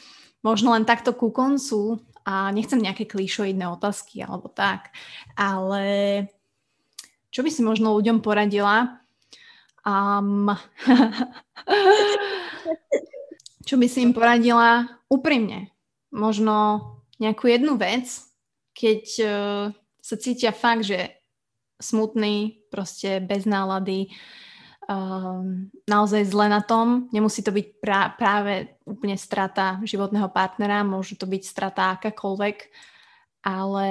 možno 0.45 0.76
len 0.76 0.88
takto 0.88 1.11
ku 1.16 1.30
koncu 1.30 1.99
a 2.24 2.52
nechcem 2.53 2.80
nejaké 2.80 3.10
klišoidné 3.10 3.66
otázky 3.68 4.24
alebo 4.24 4.48
tak, 4.52 4.94
ale 5.36 6.28
čo 7.30 7.45
by 7.45 7.49
si 7.53 7.61
možno 7.61 7.94
ľuďom 7.94 8.26
poradila? 8.26 9.06
Um, 9.86 10.49
čo 13.68 13.78
by 13.78 13.86
si 13.86 14.02
im 14.02 14.14
poradila 14.14 14.90
úprimne? 15.07 15.70
Možno 16.10 16.82
nejakú 17.22 17.49
jednu 17.49 17.78
vec, 17.78 18.10
keď 18.74 19.03
uh, 19.22 19.64
sa 20.02 20.16
cítia 20.18 20.49
fakt, 20.49 20.90
že 20.90 21.22
smutný, 21.80 22.66
proste 22.74 23.24
bez 23.24 23.45
nálady, 23.45 24.10
um, 24.90 25.70
naozaj 25.86 26.26
zle 26.34 26.49
na 26.49 26.66
tom. 26.66 27.07
Nemusí 27.14 27.45
to 27.45 27.53
byť 27.53 27.68
pra- 27.78 28.11
práve 28.18 28.74
úplne 28.90 29.14
strata 29.14 29.78
životného 29.86 30.34
partnera, 30.34 30.82
môže 30.82 31.14
to 31.14 31.30
byť 31.30 31.44
strata 31.45 31.94
akákoľvek. 31.95 32.57
Ale 33.45 33.88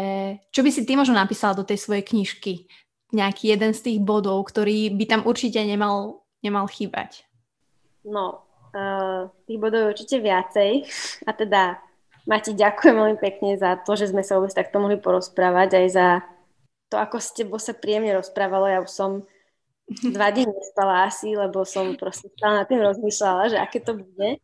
čo 0.53 0.61
by 0.61 0.71
si 0.75 0.85
ty 0.85 0.99
možno 0.99 1.17
napísala 1.17 1.57
do 1.57 1.65
tej 1.65 1.81
svojej 1.81 2.05
knižky? 2.05 2.69
Nejaký 3.15 3.57
jeden 3.57 3.73
z 3.73 3.81
tých 3.81 3.99
bodov, 4.05 4.45
ktorý 4.53 4.93
by 4.93 5.05
tam 5.09 5.21
určite 5.25 5.65
nemal, 5.65 6.29
nemal 6.45 6.69
chýbať. 6.69 7.25
No, 8.05 8.45
uh, 8.77 9.33
tých 9.49 9.57
bodov 9.57 9.89
je 9.89 9.93
určite 9.97 10.17
viacej. 10.21 10.85
A 11.25 11.31
teda 11.33 11.81
Mati, 12.29 12.53
ďakujem 12.53 12.93
veľmi 12.93 13.17
pekne 13.17 13.57
za 13.57 13.81
to, 13.81 13.97
že 13.97 14.13
sme 14.13 14.21
sa 14.21 14.37
vôbec 14.37 14.53
takto 14.53 14.77
mohli 14.77 15.01
porozprávať, 15.01 15.81
aj 15.81 15.87
za 15.89 16.09
to, 16.93 17.01
ako 17.01 17.17
s 17.17 17.33
tebou 17.33 17.57
sa 17.57 17.73
príjemne 17.73 18.13
rozprávalo. 18.21 18.69
Ja 18.69 18.85
už 18.85 18.93
som 18.93 19.25
dva 20.15 20.29
dní 20.31 20.45
nespala 20.45 21.09
asi, 21.09 21.33
lebo 21.33 21.65
som 21.65 21.97
proste 21.97 22.29
stále 22.37 22.61
na 22.61 22.65
tým 22.69 22.85
rozmýšľala, 22.85 23.53
že 23.53 23.59
aké 23.59 23.81
to 23.81 23.97
bude. 23.97 24.37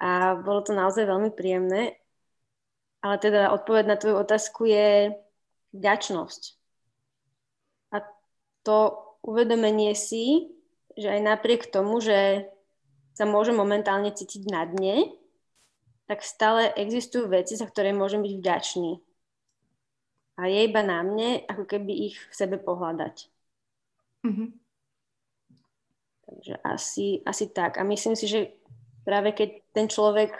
A 0.00 0.36
bolo 0.40 0.60
to 0.64 0.72
naozaj 0.72 1.04
veľmi 1.04 1.30
príjemné. 1.32 2.00
Ale 3.04 3.20
teda 3.20 3.52
odpoveď 3.52 3.84
na 3.84 3.96
tvoju 4.00 4.16
otázku 4.16 4.64
je 4.64 5.12
vďačnosť. 5.76 6.42
A 7.92 8.00
to 8.64 8.76
uvedomenie 9.20 9.92
si, 9.92 10.48
že 10.96 11.12
aj 11.12 11.20
napriek 11.20 11.68
tomu, 11.68 12.00
že 12.00 12.48
sa 13.12 13.28
môžem 13.28 13.54
momentálne 13.54 14.08
cítiť 14.08 14.48
na 14.48 14.64
dne, 14.64 15.12
tak 16.08 16.24
stále 16.24 16.72
existujú 16.72 17.28
veci, 17.28 17.56
za 17.56 17.68
ktoré 17.68 17.92
môžem 17.92 18.24
byť 18.24 18.32
vďačný. 18.40 18.92
A 20.34 20.50
je 20.50 20.60
iba 20.66 20.82
na 20.82 21.04
mne, 21.04 21.44
ako 21.46 21.64
keby 21.68 22.10
ich 22.10 22.16
v 22.18 22.34
sebe 22.34 22.56
pohľadať. 22.58 23.33
Mm-hmm. 24.24 24.48
Takže 26.24 26.54
asi, 26.64 27.06
asi 27.22 27.44
tak. 27.52 27.76
A 27.78 27.84
myslím 27.84 28.16
si, 28.16 28.26
že 28.26 28.56
práve 29.04 29.36
keď 29.36 29.60
ten 29.76 29.86
človek 29.86 30.32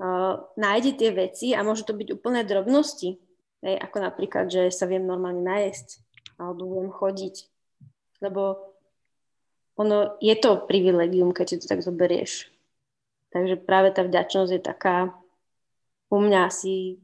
uh, 0.00 0.40
nájde 0.56 0.96
tie 0.96 1.10
veci 1.12 1.52
a 1.52 1.60
môžu 1.60 1.84
to 1.84 1.94
byť 1.94 2.08
úplné 2.16 2.42
drobnosti, 2.48 3.20
hej, 3.62 3.76
ako 3.78 3.96
napríklad, 4.00 4.48
že 4.48 4.72
sa 4.72 4.88
viem 4.88 5.04
normálne 5.04 5.44
najesť 5.44 6.00
alebo 6.40 6.80
viem 6.80 6.90
chodiť, 6.90 7.46
lebo 8.24 8.72
ono 9.76 10.18
je 10.18 10.34
to 10.36 10.64
privilegium, 10.68 11.30
keď 11.30 11.46
si 11.48 11.56
to 11.62 11.66
tak 11.70 11.84
zoberieš. 11.84 12.50
Takže 13.32 13.56
práve 13.56 13.94
tá 13.94 14.04
vďačnosť 14.04 14.50
je 14.52 14.60
taká 14.60 14.96
u 16.12 16.18
mňa 16.20 16.40
asi 16.52 17.00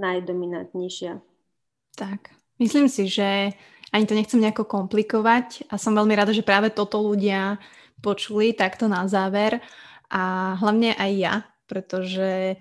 najdominantnejšia. 0.00 1.20
Tak, 1.96 2.32
myslím 2.56 2.88
si, 2.88 3.04
že 3.04 3.52
ani 3.90 4.04
to 4.06 4.14
nechcem 4.14 4.40
nejako 4.40 4.66
komplikovať 4.66 5.70
a 5.70 5.78
som 5.78 5.94
veľmi 5.94 6.14
rada, 6.14 6.30
že 6.30 6.46
práve 6.46 6.70
toto 6.70 7.02
ľudia 7.02 7.58
počuli 8.00 8.56
takto 8.56 8.86
na 8.86 9.04
záver 9.10 9.60
a 10.10 10.54
hlavne 10.58 10.94
aj 10.96 11.10
ja, 11.14 11.34
pretože 11.68 12.58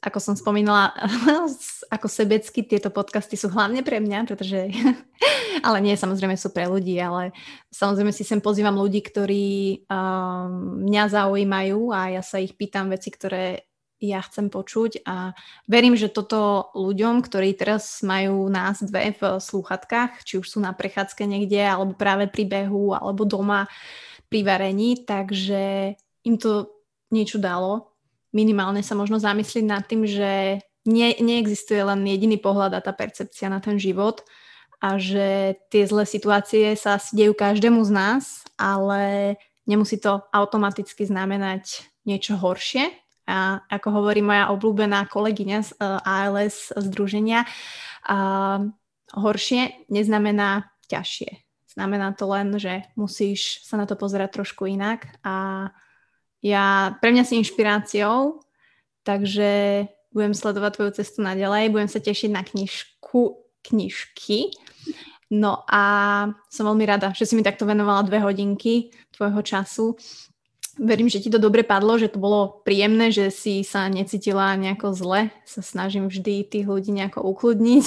ako 0.00 0.18
som 0.18 0.34
spomínala, 0.34 0.96
ako 1.94 2.06
sebecky 2.08 2.64
tieto 2.64 2.88
podcasty 2.88 3.36
sú 3.36 3.52
hlavne 3.52 3.84
pre 3.84 4.00
mňa, 4.00 4.24
pretože, 4.24 4.72
ale 5.66 5.78
nie, 5.84 5.92
samozrejme 5.92 6.40
sú 6.40 6.50
pre 6.56 6.64
ľudí, 6.64 6.96
ale 6.96 7.36
samozrejme 7.68 8.12
si 8.12 8.24
sem 8.24 8.40
pozývam 8.40 8.80
ľudí, 8.80 9.04
ktorí 9.04 9.48
um, 9.84 10.80
mňa 10.88 11.04
zaujímajú 11.12 11.92
a 11.92 12.16
ja 12.16 12.22
sa 12.24 12.40
ich 12.40 12.56
pýtam 12.56 12.88
veci, 12.88 13.12
ktoré 13.12 13.69
ja 14.00 14.24
chcem 14.24 14.48
počuť 14.48 15.04
a 15.04 15.36
verím, 15.68 15.92
že 15.94 16.08
toto 16.08 16.72
ľuďom, 16.72 17.20
ktorí 17.20 17.52
teraz 17.52 18.00
majú 18.00 18.48
nás 18.48 18.80
dve 18.80 19.12
v 19.12 19.36
slúchatkách, 19.36 20.24
či 20.24 20.40
už 20.40 20.56
sú 20.56 20.58
na 20.58 20.72
prechádzke 20.72 21.28
niekde, 21.28 21.60
alebo 21.60 21.92
práve 21.92 22.26
pri 22.26 22.48
behu, 22.48 22.96
alebo 22.96 23.28
doma 23.28 23.68
pri 24.32 24.40
varení, 24.40 25.04
takže 25.04 25.94
im 26.24 26.36
to 26.40 26.72
niečo 27.12 27.36
dalo. 27.36 27.92
Minimálne 28.32 28.80
sa 28.80 28.96
možno 28.96 29.20
zamyslieť 29.20 29.64
nad 29.68 29.84
tým, 29.84 30.08
že 30.08 30.64
nie, 30.88 31.12
neexistuje 31.20 31.84
len 31.84 32.00
jediný 32.08 32.40
pohľad 32.40 32.72
a 32.72 32.80
tá 32.80 32.96
percepcia 32.96 33.52
na 33.52 33.60
ten 33.60 33.76
život 33.76 34.24
a 34.80 34.96
že 34.96 35.60
tie 35.68 35.84
zlé 35.84 36.08
situácie 36.08 36.72
sa 36.72 36.96
dejú 36.96 37.36
každému 37.36 37.84
z 37.84 37.92
nás, 37.92 38.24
ale 38.56 39.36
nemusí 39.68 40.00
to 40.00 40.24
automaticky 40.32 41.04
znamenať 41.04 41.84
niečo 42.08 42.40
horšie, 42.40 42.88
a 43.30 43.62
ako 43.70 44.02
hovorí 44.02 44.18
moja 44.26 44.50
obľúbená 44.50 45.06
kolegyňa 45.06 45.58
z 45.62 45.70
uh, 45.78 45.78
e, 45.78 45.98
ALS 46.02 46.74
združenia, 46.74 47.46
uh, 47.46 48.66
horšie 49.14 49.86
neznamená 49.86 50.74
ťažšie. 50.90 51.46
Znamená 51.70 52.18
to 52.18 52.26
len, 52.26 52.50
že 52.58 52.82
musíš 52.98 53.62
sa 53.62 53.78
na 53.78 53.86
to 53.86 53.94
pozerať 53.94 54.42
trošku 54.42 54.66
inak 54.66 55.06
a 55.22 55.70
ja, 56.42 56.96
pre 56.98 57.12
mňa 57.12 57.22
si 57.22 57.38
inšpiráciou, 57.38 58.42
takže 59.04 59.84
budem 60.10 60.34
sledovať 60.34 60.72
tvoju 60.74 60.90
cestu 60.98 61.20
naďalej, 61.22 61.70
budem 61.70 61.86
sa 61.86 62.02
tešiť 62.02 62.30
na 62.32 62.42
knižku, 62.42 63.22
knižky. 63.62 64.50
No 65.30 65.62
a 65.70 65.84
som 66.50 66.66
veľmi 66.66 66.82
rada, 66.88 67.14
že 67.14 67.22
si 67.22 67.38
mi 67.38 67.46
takto 67.46 67.62
venovala 67.62 68.02
dve 68.02 68.18
hodinky 68.18 68.90
tvojho 69.14 69.40
času 69.46 69.94
Verím, 70.78 71.10
že 71.10 71.18
ti 71.18 71.32
to 71.32 71.42
dobre 71.42 71.66
padlo, 71.66 71.98
že 71.98 72.12
to 72.12 72.22
bolo 72.22 72.62
príjemné, 72.62 73.10
že 73.10 73.32
si 73.34 73.66
sa 73.66 73.90
necítila 73.90 74.54
nejako 74.54 74.94
zle. 74.94 75.20
Sa 75.42 75.64
snažím 75.64 76.06
vždy 76.06 76.46
tých 76.46 76.66
ľudí 76.68 76.94
nejako 76.94 77.26
ukludniť, 77.26 77.86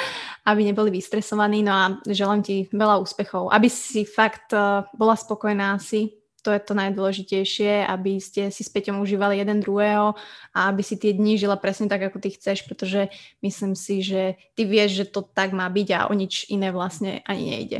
aby 0.50 0.60
neboli 0.66 0.90
vystresovaní. 0.90 1.62
No 1.62 1.72
a 1.72 1.84
želám 2.08 2.42
ti 2.42 2.66
veľa 2.74 2.98
úspechov. 2.98 3.54
Aby 3.54 3.70
si 3.70 4.02
fakt 4.02 4.50
eh, 4.50 4.82
bola 4.98 5.14
spokojná 5.14 5.78
si, 5.78 6.24
to 6.44 6.52
je 6.52 6.60
to 6.60 6.76
najdôležitejšie, 6.76 7.88
aby 7.88 8.20
ste 8.20 8.52
si 8.52 8.60
s 8.60 8.68
Peťom 8.68 9.00
užívali 9.00 9.40
jeden 9.40 9.64
druhého 9.64 10.12
a 10.52 10.68
aby 10.68 10.84
si 10.84 11.00
tie 11.00 11.16
dni 11.16 11.40
žila 11.40 11.56
presne 11.56 11.88
tak, 11.88 12.04
ako 12.04 12.20
ty 12.20 12.36
chceš, 12.36 12.68
pretože 12.68 13.08
myslím 13.40 13.72
si, 13.72 14.04
že 14.04 14.36
ty 14.52 14.68
vieš, 14.68 15.00
že 15.00 15.04
to 15.08 15.24
tak 15.24 15.56
má 15.56 15.64
byť 15.72 15.88
a 15.96 16.00
o 16.04 16.12
nič 16.12 16.52
iné 16.52 16.68
vlastne 16.68 17.24
ani 17.24 17.44
nejde. 17.48 17.78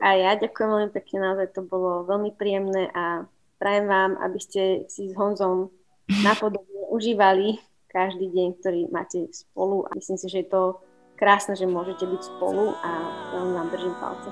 A 0.00 0.16
ja 0.16 0.32
ďakujem 0.32 0.68
veľmi 0.72 0.90
pekne, 0.96 1.16
naozaj 1.28 1.52
to 1.52 1.60
bolo 1.60 2.08
veľmi 2.08 2.32
príjemné 2.32 2.88
a 2.96 3.28
Prajem 3.56 3.88
vám, 3.88 4.20
aby 4.20 4.36
ste 4.36 4.62
si 4.92 5.08
s 5.08 5.16
Honzom 5.16 5.72
napodobne 6.20 6.92
užívali 6.92 7.56
každý 7.88 8.28
deň, 8.28 8.48
ktorý 8.60 8.80
máte 8.92 9.32
spolu 9.32 9.88
a 9.88 9.96
myslím 9.96 10.20
si, 10.20 10.28
že 10.28 10.44
je 10.44 10.52
to 10.52 10.76
krásne, 11.16 11.56
že 11.56 11.64
môžete 11.64 12.04
byť 12.04 12.22
spolu 12.36 12.76
a 12.84 12.90
veľmi 13.32 13.52
vám 13.56 13.68
držím 13.72 13.96
palce. 13.96 14.28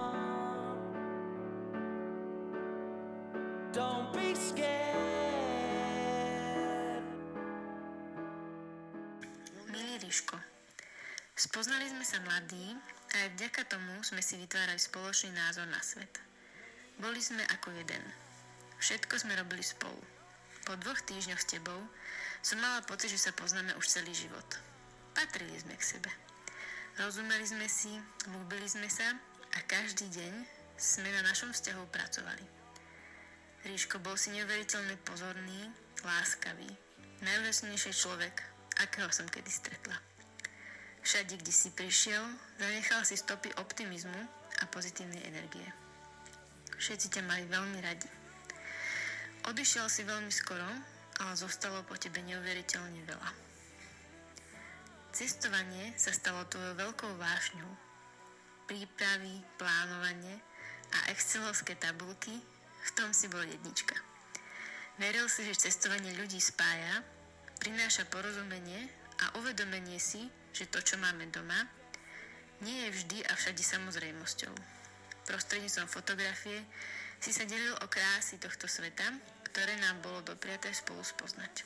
Milý 9.73 9.95
Ríško, 10.05 10.37
spoznali 11.33 11.89
sme 11.89 12.05
sa 12.05 12.21
mladí 12.21 12.77
a 13.17 13.25
aj 13.25 13.29
vďaka 13.41 13.73
tomu 13.73 14.05
sme 14.05 14.21
si 14.21 14.37
vytvárali 14.37 14.77
spoločný 14.77 15.33
názor 15.33 15.65
na 15.73 15.81
svet. 15.81 16.13
Boli 17.01 17.25
sme 17.25 17.41
ako 17.49 17.73
jeden– 17.73 18.05
Všetko 18.81 19.15
sme 19.21 19.39
robili 19.39 19.63
spolu. 19.63 20.01
Po 20.65 20.75
dvoch 20.81 21.01
týždňoch 21.05 21.41
s 21.41 21.51
tebou 21.51 21.77
som 22.41 22.61
mala 22.61 22.81
pocit, 22.85 23.13
že 23.13 23.21
sa 23.21 23.37
poznáme 23.37 23.77
už 23.77 23.87
celý 23.89 24.13
život. 24.17 24.47
Patrili 25.13 25.57
sme 25.61 25.77
k 25.77 25.85
sebe. 25.97 26.11
Rozumeli 26.95 27.45
sme 27.45 27.67
si, 27.67 27.91
ľúbili 28.31 28.71
sme 28.71 28.87
sa 28.87 29.05
a 29.55 29.59
každý 29.67 30.07
deň 30.11 30.35
sme 30.79 31.11
na 31.11 31.23
našom 31.27 31.51
vzťahu 31.51 31.85
pracovali. 31.91 32.47
Ríško 33.65 33.99
bol 33.99 34.15
si 34.15 34.31
neuveriteľne 34.37 34.95
pozorný, 35.03 35.73
láskavý, 36.05 36.69
najúžasnejší 37.25 37.91
človek, 37.97 38.35
akého 38.85 39.09
som 39.09 39.25
kedy 39.27 39.49
stretla. 39.49 39.97
Všade, 41.05 41.37
kde 41.37 41.53
si 41.53 41.69
prišiel, 41.73 42.25
zanechal 42.57 43.05
si 43.05 43.17
stopy 43.17 43.53
optimizmu 43.61 44.21
a 44.61 44.65
pozitívnej 44.69 45.21
energie. 45.29 45.69
Všetci 46.81 47.13
ťa 47.17 47.23
mali 47.25 47.45
veľmi 47.49 47.79
radi. 47.81 48.24
Odišiel 49.45 49.93
si 49.93 50.09
veľmi 50.09 50.33
skoro, 50.33 50.65
ale 51.21 51.33
zostalo 51.37 51.85
po 51.85 52.01
tebe 52.01 52.25
neuveriteľne 52.25 53.05
veľa. 53.05 53.31
Cestovanie 55.13 55.93
sa 56.01 56.11
stalo 56.17 56.49
tvojou 56.49 56.75
veľkou 56.75 57.13
vášňou. 57.21 57.73
Prípravy, 58.65 59.45
plánovanie 59.61 60.41
a 60.97 61.13
excelovské 61.13 61.77
tabulky 61.77 62.33
v 62.85 62.91
tom 62.97 63.13
si 63.13 63.29
bol 63.29 63.45
jednička. 63.45 63.95
Veril 64.97 65.29
si, 65.29 65.45
že 65.45 65.69
cestovanie 65.69 66.17
ľudí 66.17 66.41
spája, 66.41 67.05
prináša 67.61 68.09
porozumenie 68.09 68.89
a 69.21 69.37
uvedomenie 69.39 70.01
si, 70.01 70.25
že 70.57 70.73
to, 70.73 70.81
čo 70.81 70.97
máme 70.97 71.29
doma, 71.29 71.69
nie 72.65 72.89
je 72.89 72.95
vždy 72.97 73.19
a 73.29 73.37
všade 73.37 73.61
samozrejmosťou. 73.61 74.55
Prostredníctvom 75.29 75.89
fotografie 75.93 76.65
si 77.19 77.31
sa 77.33 77.49
delil 77.49 77.73
o 77.81 77.87
krásy 77.89 78.37
tohto 78.37 78.69
sveta, 78.69 79.34
ktoré 79.55 79.79
nám 79.79 80.03
bolo 80.03 80.19
dopriaté 80.27 80.75
spolu 80.75 80.99
spoznať. 81.07 81.63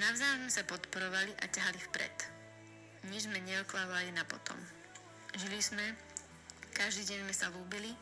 Navzájom 0.00 0.48
sa 0.48 0.64
podporovali 0.64 1.36
a 1.36 1.44
ťahali 1.44 1.76
vpred. 1.76 2.16
Nič 3.12 3.28
sme 3.28 3.36
neoklávali 3.44 4.08
na 4.16 4.24
potom. 4.24 4.56
Žili 5.36 5.60
sme, 5.60 5.84
každý 6.72 7.04
deň 7.04 7.28
sme 7.28 7.34
sa 7.36 7.52
lúbili 7.52 7.92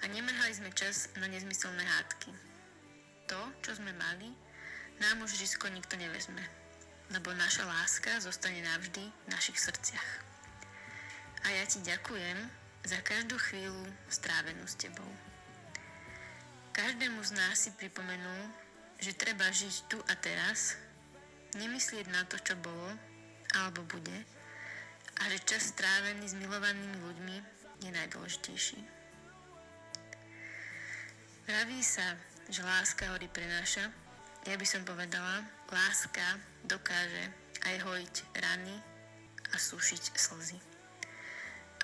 a 0.00 0.08
nemrhali 0.08 0.56
sme 0.56 0.72
čas 0.72 1.12
na 1.20 1.28
nezmyselné 1.28 1.84
hádky. 1.84 2.32
To, 3.28 3.52
čo 3.60 3.76
sme 3.76 3.92
mali, 3.92 4.32
nám 5.04 5.20
už 5.20 5.36
vždysko 5.36 5.68
nikto 5.68 6.00
nevezme, 6.00 6.40
lebo 7.12 7.36
naša 7.36 7.68
láska 7.68 8.16
zostane 8.16 8.64
navždy 8.64 9.04
v 9.04 9.28
našich 9.28 9.60
srdciach. 9.60 10.10
A 11.44 11.52
ja 11.52 11.68
ti 11.68 11.84
ďakujem 11.84 12.48
za 12.88 12.96
každú 13.04 13.36
chvíľu 13.36 13.84
strávenú 14.08 14.64
s 14.64 14.80
tebou. 14.80 15.23
Každému 16.74 17.22
z 17.22 17.32
nás 17.38 17.54
si 17.54 17.70
pripomenul, 17.70 18.50
že 18.98 19.14
treba 19.14 19.46
žiť 19.46 19.86
tu 19.86 19.98
a 20.10 20.14
teraz, 20.18 20.74
nemyslieť 21.54 22.10
na 22.10 22.26
to, 22.26 22.34
čo 22.42 22.58
bolo 22.58 22.90
alebo 23.54 23.86
bude 23.86 24.18
a 25.14 25.22
že 25.30 25.46
čas 25.46 25.70
strávený 25.70 26.26
s 26.26 26.34
milovanými 26.34 26.98
ľuďmi 26.98 27.36
je 27.78 27.90
najdôležitejší. 27.94 28.80
Vraví 31.46 31.78
sa, 31.78 32.18
že 32.50 32.66
láska 32.66 33.06
hory 33.14 33.30
prenáša. 33.30 33.94
Ja 34.42 34.58
by 34.58 34.66
som 34.66 34.82
povedala, 34.82 35.46
láska 35.70 36.42
dokáže 36.66 37.30
aj 37.70 37.86
hojiť 37.86 38.14
rany 38.34 38.76
a 39.52 39.56
sušiť 39.62 40.10
slzy. 40.18 40.58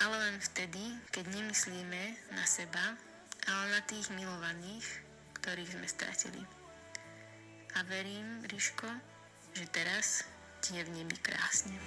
Ale 0.03 0.15
len 0.19 0.35
vtedy, 0.41 0.99
keď 1.15 1.31
nemyslíme 1.31 2.35
na 2.35 2.43
seba, 2.43 2.99
ale 3.47 3.65
na 3.73 3.81
tých 3.87 4.11
milovaných, 4.13 4.85
ktorých 5.41 5.73
sme 5.73 5.87
stratili. 5.87 6.43
A 7.77 7.87
verím, 7.87 8.43
Ríško, 8.45 8.87
že 9.55 9.65
teraz 9.71 10.27
ti 10.59 10.77
je 10.77 10.83
v 10.85 10.93
nebi 11.01 11.17
krásne. 11.23 11.77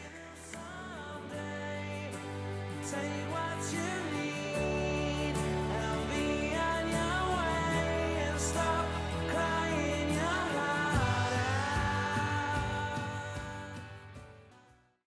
You 2.85 3.01
what 3.33 3.59
you 3.73 4.24